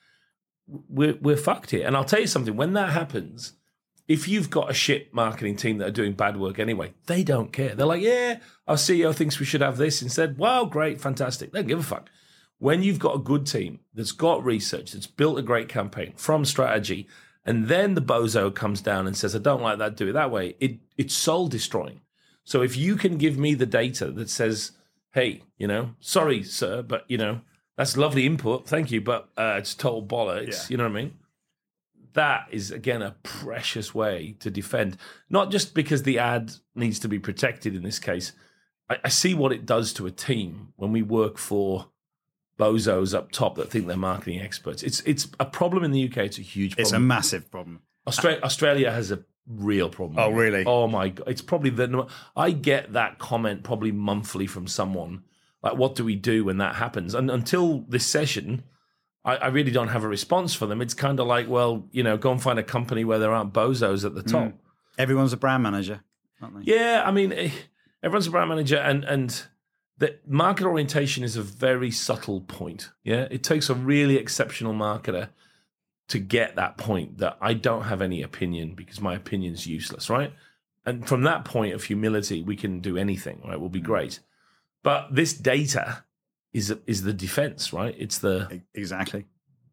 we're 0.88 1.16
we're 1.20 1.36
fucked 1.36 1.70
here. 1.70 1.86
And 1.86 1.96
I'll 1.96 2.04
tell 2.04 2.20
you 2.20 2.26
something: 2.26 2.56
when 2.56 2.74
that 2.74 2.90
happens, 2.90 3.54
if 4.08 4.28
you've 4.28 4.50
got 4.50 4.70
a 4.70 4.74
shit 4.74 5.12
marketing 5.12 5.56
team 5.56 5.78
that 5.78 5.88
are 5.88 5.92
doing 5.92 6.12
bad 6.12 6.36
work 6.36 6.58
anyway, 6.58 6.94
they 7.06 7.24
don't 7.24 7.52
care. 7.52 7.74
They're 7.74 7.86
like, 7.86 8.02
yeah, 8.02 8.38
our 8.68 8.76
CEO 8.76 9.14
thinks 9.14 9.40
we 9.40 9.46
should 9.46 9.60
have 9.60 9.76
this 9.76 10.02
instead. 10.02 10.38
Wow, 10.38 10.64
great, 10.64 11.00
fantastic. 11.00 11.52
They 11.52 11.60
don't 11.60 11.68
give 11.68 11.80
a 11.80 11.82
fuck. 11.82 12.08
When 12.58 12.82
you've 12.82 12.98
got 12.98 13.16
a 13.16 13.20
good 13.20 13.46
team 13.46 13.80
that's 13.92 14.12
got 14.12 14.44
research, 14.44 14.92
that's 14.92 15.06
built 15.06 15.38
a 15.38 15.42
great 15.42 15.68
campaign 15.68 16.14
from 16.16 16.44
strategy, 16.44 17.06
and 17.46 17.68
then 17.68 17.94
the 17.94 18.02
bozo 18.02 18.54
comes 18.54 18.80
down 18.80 19.06
and 19.06 19.16
says, 19.16 19.34
I 19.34 19.38
don't 19.38 19.62
like 19.62 19.78
that, 19.78 19.96
do 19.96 20.08
it 20.08 20.12
that 20.12 20.30
way, 20.30 20.56
it 20.60 20.78
it's 20.98 21.14
soul 21.14 21.48
destroying. 21.48 22.00
So 22.44 22.62
if 22.62 22.76
you 22.76 22.96
can 22.96 23.16
give 23.16 23.38
me 23.38 23.54
the 23.54 23.66
data 23.66 24.10
that 24.12 24.28
says, 24.28 24.72
"Hey, 25.12 25.42
you 25.56 25.66
know, 25.66 25.94
sorry, 26.00 26.42
sir, 26.42 26.82
but 26.82 27.04
you 27.08 27.18
know, 27.18 27.40
that's 27.76 27.96
lovely 27.96 28.26
input, 28.26 28.66
thank 28.68 28.90
you, 28.90 29.00
but 29.00 29.28
uh, 29.36 29.56
it's 29.58 29.74
total 29.74 30.02
bollocks," 30.04 30.48
Yeah. 30.48 30.64
you 30.68 30.76
know 30.76 30.84
what 30.84 30.98
I 30.98 31.02
mean? 31.02 31.14
That 32.14 32.48
is 32.50 32.70
again 32.70 33.02
a 33.02 33.16
precious 33.22 33.94
way 33.94 34.36
to 34.40 34.50
defend, 34.50 34.96
not 35.28 35.50
just 35.50 35.74
because 35.74 36.02
the 36.02 36.18
ad 36.18 36.52
needs 36.74 36.98
to 37.00 37.08
be 37.08 37.18
protected 37.18 37.74
in 37.74 37.82
this 37.82 37.98
case. 37.98 38.32
I, 38.88 38.98
I 39.04 39.08
see 39.08 39.34
what 39.34 39.52
it 39.52 39.66
does 39.66 39.92
to 39.94 40.06
a 40.06 40.10
team 40.10 40.72
when 40.76 40.92
we 40.92 41.02
work 41.02 41.36
for 41.38 41.88
bozos 42.58 43.14
up 43.14 43.32
top 43.32 43.56
that 43.56 43.70
think 43.70 43.86
they're 43.86 43.96
marketing 43.96 44.40
experts. 44.40 44.82
It's 44.82 45.00
it's 45.00 45.28
a 45.38 45.44
problem 45.44 45.84
in 45.84 45.90
the 45.90 46.08
UK. 46.08 46.18
It's 46.18 46.38
a 46.38 46.42
huge 46.42 46.72
problem. 46.72 46.84
It's 46.84 46.92
a 46.92 46.98
massive 46.98 47.50
problem. 47.50 47.80
Austra- 48.06 48.40
Australia 48.42 48.90
has 48.90 49.10
a 49.10 49.24
real 49.48 49.88
problem. 49.88 50.18
Oh, 50.18 50.30
really? 50.30 50.64
Oh 50.66 50.86
my 50.86 51.10
god! 51.10 51.28
It's 51.28 51.42
probably 51.42 51.70
the 51.70 52.06
I 52.36 52.50
get 52.50 52.92
that 52.92 53.18
comment 53.18 53.62
probably 53.64 53.92
monthly 53.92 54.46
from 54.46 54.66
someone. 54.66 55.24
Like, 55.62 55.76
what 55.76 55.94
do 55.94 56.04
we 56.04 56.14
do 56.14 56.44
when 56.44 56.58
that 56.58 56.76
happens? 56.76 57.14
And 57.14 57.30
until 57.30 57.84
this 57.88 58.06
session, 58.06 58.62
I, 59.24 59.36
I 59.36 59.46
really 59.48 59.72
don't 59.72 59.88
have 59.88 60.04
a 60.04 60.08
response 60.08 60.54
for 60.54 60.66
them. 60.66 60.80
It's 60.80 60.94
kind 60.94 61.18
of 61.18 61.26
like, 61.26 61.48
well, 61.48 61.88
you 61.90 62.02
know, 62.04 62.16
go 62.16 62.30
and 62.30 62.40
find 62.40 62.58
a 62.58 62.62
company 62.62 63.04
where 63.04 63.18
there 63.18 63.32
aren't 63.32 63.52
bozos 63.52 64.04
at 64.04 64.14
the 64.14 64.22
top. 64.22 64.52
Everyone's 64.98 65.32
a 65.32 65.36
brand 65.36 65.62
manager, 65.62 66.02
aren't 66.40 66.64
they? 66.64 66.72
Yeah, 66.72 67.02
I 67.04 67.10
mean, 67.10 67.32
eh, 67.32 67.50
everyone's 68.02 68.28
a 68.28 68.30
brand 68.30 68.48
manager, 68.48 68.76
and 68.76 69.04
and 69.04 69.42
the 69.98 70.16
market 70.26 70.66
orientation 70.66 71.24
is 71.24 71.36
a 71.36 71.42
very 71.42 71.90
subtle 71.90 72.42
point. 72.42 72.90
Yeah, 73.02 73.28
it 73.30 73.42
takes 73.42 73.70
a 73.70 73.74
really 73.74 74.16
exceptional 74.16 74.74
marketer 74.74 75.30
to 76.08 76.18
get 76.18 76.56
that 76.56 76.76
point 76.76 77.18
that 77.18 77.36
I 77.40 77.54
don't 77.54 77.84
have 77.84 78.02
any 78.02 78.22
opinion 78.22 78.74
because 78.74 79.00
my 79.00 79.14
opinion's 79.14 79.66
useless, 79.66 80.08
right? 80.08 80.32
And 80.84 81.06
from 81.06 81.22
that 81.22 81.44
point 81.44 81.74
of 81.74 81.84
humility, 81.84 82.42
we 82.42 82.56
can 82.56 82.80
do 82.80 82.96
anything, 82.96 83.42
right? 83.44 83.58
We'll 83.58 83.70
be 83.70 83.80
mm. 83.80 83.84
great. 83.84 84.20
But 84.82 85.14
this 85.14 85.32
data 85.32 86.04
is 86.52 86.72
is 86.86 87.02
the 87.02 87.12
defense, 87.12 87.72
right? 87.72 87.94
It's 87.98 88.18
the 88.18 88.62
Exactly. 88.74 89.26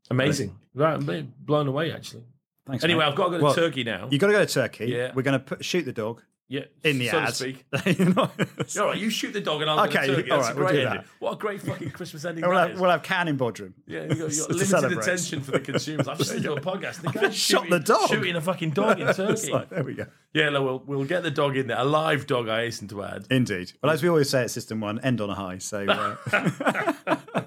amazing. 0.09 0.55
Right, 0.73 0.95
I'm 0.95 1.33
blown 1.39 1.67
away 1.67 1.91
actually. 1.91 2.23
Thanks. 2.65 2.83
Anyway, 2.83 2.99
mate. 3.03 3.11
I've 3.11 3.15
got 3.15 3.25
to 3.25 3.31
go 3.31 3.37
to 3.37 3.43
Well, 3.43 3.53
Turkey 3.53 3.83
now. 3.83 4.07
You've 4.09 4.21
got 4.21 4.27
to 4.27 4.33
go 4.33 4.45
to 4.45 4.51
Turkey. 4.51 4.85
Yeah. 4.85 5.11
We're 5.13 5.21
going 5.21 5.37
to 5.37 5.45
put, 5.45 5.65
shoot 5.65 5.83
the 5.83 5.91
dog 5.91 6.21
yeah, 6.49 6.61
in 6.83 6.99
the 6.99 7.07
so 7.09 7.17
ad. 7.19 7.29
to 7.29 7.33
speak. 7.35 7.65
You 7.99 8.05
know? 8.13 8.29
All 8.79 8.87
right, 8.87 8.97
you 8.97 9.09
shoot 9.09 9.31
the 9.33 9.41
dog 9.41 9.61
and 9.61 9.69
I'll 9.69 9.79
Okay, 9.87 10.05
Turkey. 10.07 10.29
all 10.31 10.37
That's 10.41 10.49
right, 10.49 10.57
a 10.57 10.59
we'll 10.59 10.67
do 10.73 10.77
ending. 10.79 10.93
that. 10.95 11.05
What 11.19 11.33
a 11.33 11.35
great 11.37 11.61
fucking 11.61 11.91
Christmas 11.91 12.25
ending 12.25 12.47
we'll, 12.47 12.57
have, 12.57 12.79
we'll 12.79 12.89
have 12.91 13.01
Cannes 13.03 13.29
in 13.29 13.37
Bodrum. 13.37 13.73
Yeah, 13.87 14.03
you 14.03 14.09
got, 14.09 14.17
you 14.33 14.39
got 14.47 14.49
limited 14.83 14.97
attention 14.99 15.41
for 15.41 15.51
the 15.51 15.59
consumers. 15.59 16.07
I've 16.07 16.17
just 16.17 16.31
listened 16.33 16.43
to 16.45 16.53
a 16.53 16.61
podcast. 16.61 17.01
The 17.01 17.11
just 17.19 17.37
shot 17.37 17.61
shooting- 17.63 17.69
the 17.71 17.79
dog. 17.79 18.09
Shooting 18.09 18.35
a 18.35 18.41
fucking 18.41 18.71
dog 18.71 18.99
in 18.99 19.13
Turkey. 19.13 19.51
like, 19.51 19.69
there 19.69 19.83
we 19.83 19.93
go. 19.95 20.05
yeah, 20.33 20.49
no, 20.49 20.61
we'll, 20.63 20.83
we'll 20.85 21.05
get 21.05 21.23
the 21.23 21.31
dog 21.31 21.57
in 21.57 21.67
there. 21.67 21.77
A 21.79 21.83
live 21.85 22.27
dog, 22.27 22.47
I 22.49 22.61
hasten 22.65 22.87
to 22.89 23.03
add. 23.03 23.25
Indeed. 23.31 23.73
Well, 23.81 23.91
as 23.91 24.03
we 24.03 24.09
always 24.09 24.29
say 24.29 24.43
at 24.43 24.51
System 24.51 24.79
One, 24.81 24.99
end 24.99 25.21
on 25.21 25.29
a 25.29 25.35
high. 25.35 25.57
So 25.59 25.85
uh, 25.87 27.42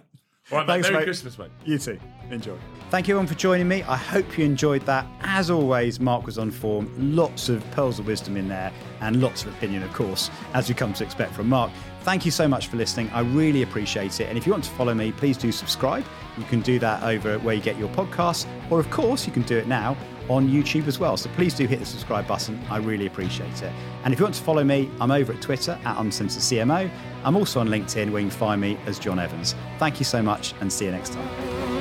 All 0.52 0.58
right, 0.58 0.66
mate, 0.68 0.74
Thanks, 0.74 0.88
Merry 0.88 0.98
mate. 1.00 1.04
Christmas, 1.06 1.38
mate. 1.38 1.50
you 1.64 1.76
too. 1.76 1.98
Enjoy. 2.30 2.56
Thank 2.88 3.08
you 3.08 3.14
everyone 3.14 3.26
for 3.26 3.34
joining 3.34 3.66
me. 3.66 3.82
I 3.82 3.96
hope 3.96 4.38
you 4.38 4.44
enjoyed 4.44 4.82
that. 4.86 5.04
As 5.22 5.50
always, 5.50 5.98
Mark 5.98 6.24
was 6.24 6.38
on 6.38 6.52
form. 6.52 6.92
Lots 7.16 7.48
of 7.48 7.68
pearls 7.72 7.98
of 7.98 8.06
wisdom 8.06 8.36
in 8.36 8.46
there 8.46 8.72
and 9.00 9.20
lots 9.20 9.42
of 9.44 9.52
opinion, 9.56 9.82
of 9.82 9.92
course, 9.92 10.30
as 10.54 10.68
we 10.68 10.74
come 10.76 10.92
to 10.94 11.02
expect 11.04 11.32
from 11.32 11.48
Mark. 11.48 11.72
Thank 12.02 12.24
you 12.24 12.30
so 12.30 12.46
much 12.46 12.68
for 12.68 12.76
listening. 12.76 13.10
I 13.10 13.20
really 13.22 13.62
appreciate 13.62 14.20
it. 14.20 14.28
And 14.28 14.38
if 14.38 14.46
you 14.46 14.52
want 14.52 14.62
to 14.64 14.70
follow 14.70 14.94
me, 14.94 15.10
please 15.10 15.36
do 15.36 15.50
subscribe. 15.50 16.04
You 16.38 16.44
can 16.44 16.60
do 16.60 16.78
that 16.78 17.02
over 17.02 17.40
where 17.40 17.56
you 17.56 17.60
get 17.60 17.76
your 17.76 17.88
podcasts, 17.88 18.46
or 18.70 18.78
of 18.78 18.88
course, 18.90 19.26
you 19.26 19.32
can 19.32 19.42
do 19.42 19.56
it 19.58 19.66
now 19.66 19.96
on 20.28 20.48
YouTube 20.48 20.86
as 20.86 20.98
well. 20.98 21.16
So 21.16 21.30
please 21.30 21.54
do 21.54 21.66
hit 21.66 21.78
the 21.78 21.86
subscribe 21.86 22.26
button. 22.26 22.60
I 22.70 22.78
really 22.78 23.06
appreciate 23.06 23.62
it. 23.62 23.72
And 24.04 24.12
if 24.12 24.18
you 24.18 24.24
want 24.24 24.34
to 24.34 24.42
follow 24.42 24.64
me, 24.64 24.90
I'm 25.00 25.10
over 25.10 25.32
at 25.32 25.42
Twitter 25.42 25.78
at 25.84 25.96
UncensoredCMO. 25.96 26.90
I'm 27.24 27.36
also 27.36 27.60
on 27.60 27.68
LinkedIn 27.68 28.10
where 28.10 28.22
you 28.22 28.28
can 28.28 28.38
find 28.38 28.60
me 28.60 28.78
as 28.86 28.98
John 28.98 29.18
Evans. 29.18 29.54
Thank 29.78 29.98
you 29.98 30.04
so 30.04 30.22
much 30.22 30.54
and 30.60 30.72
see 30.72 30.86
you 30.86 30.90
next 30.92 31.12
time. 31.12 31.75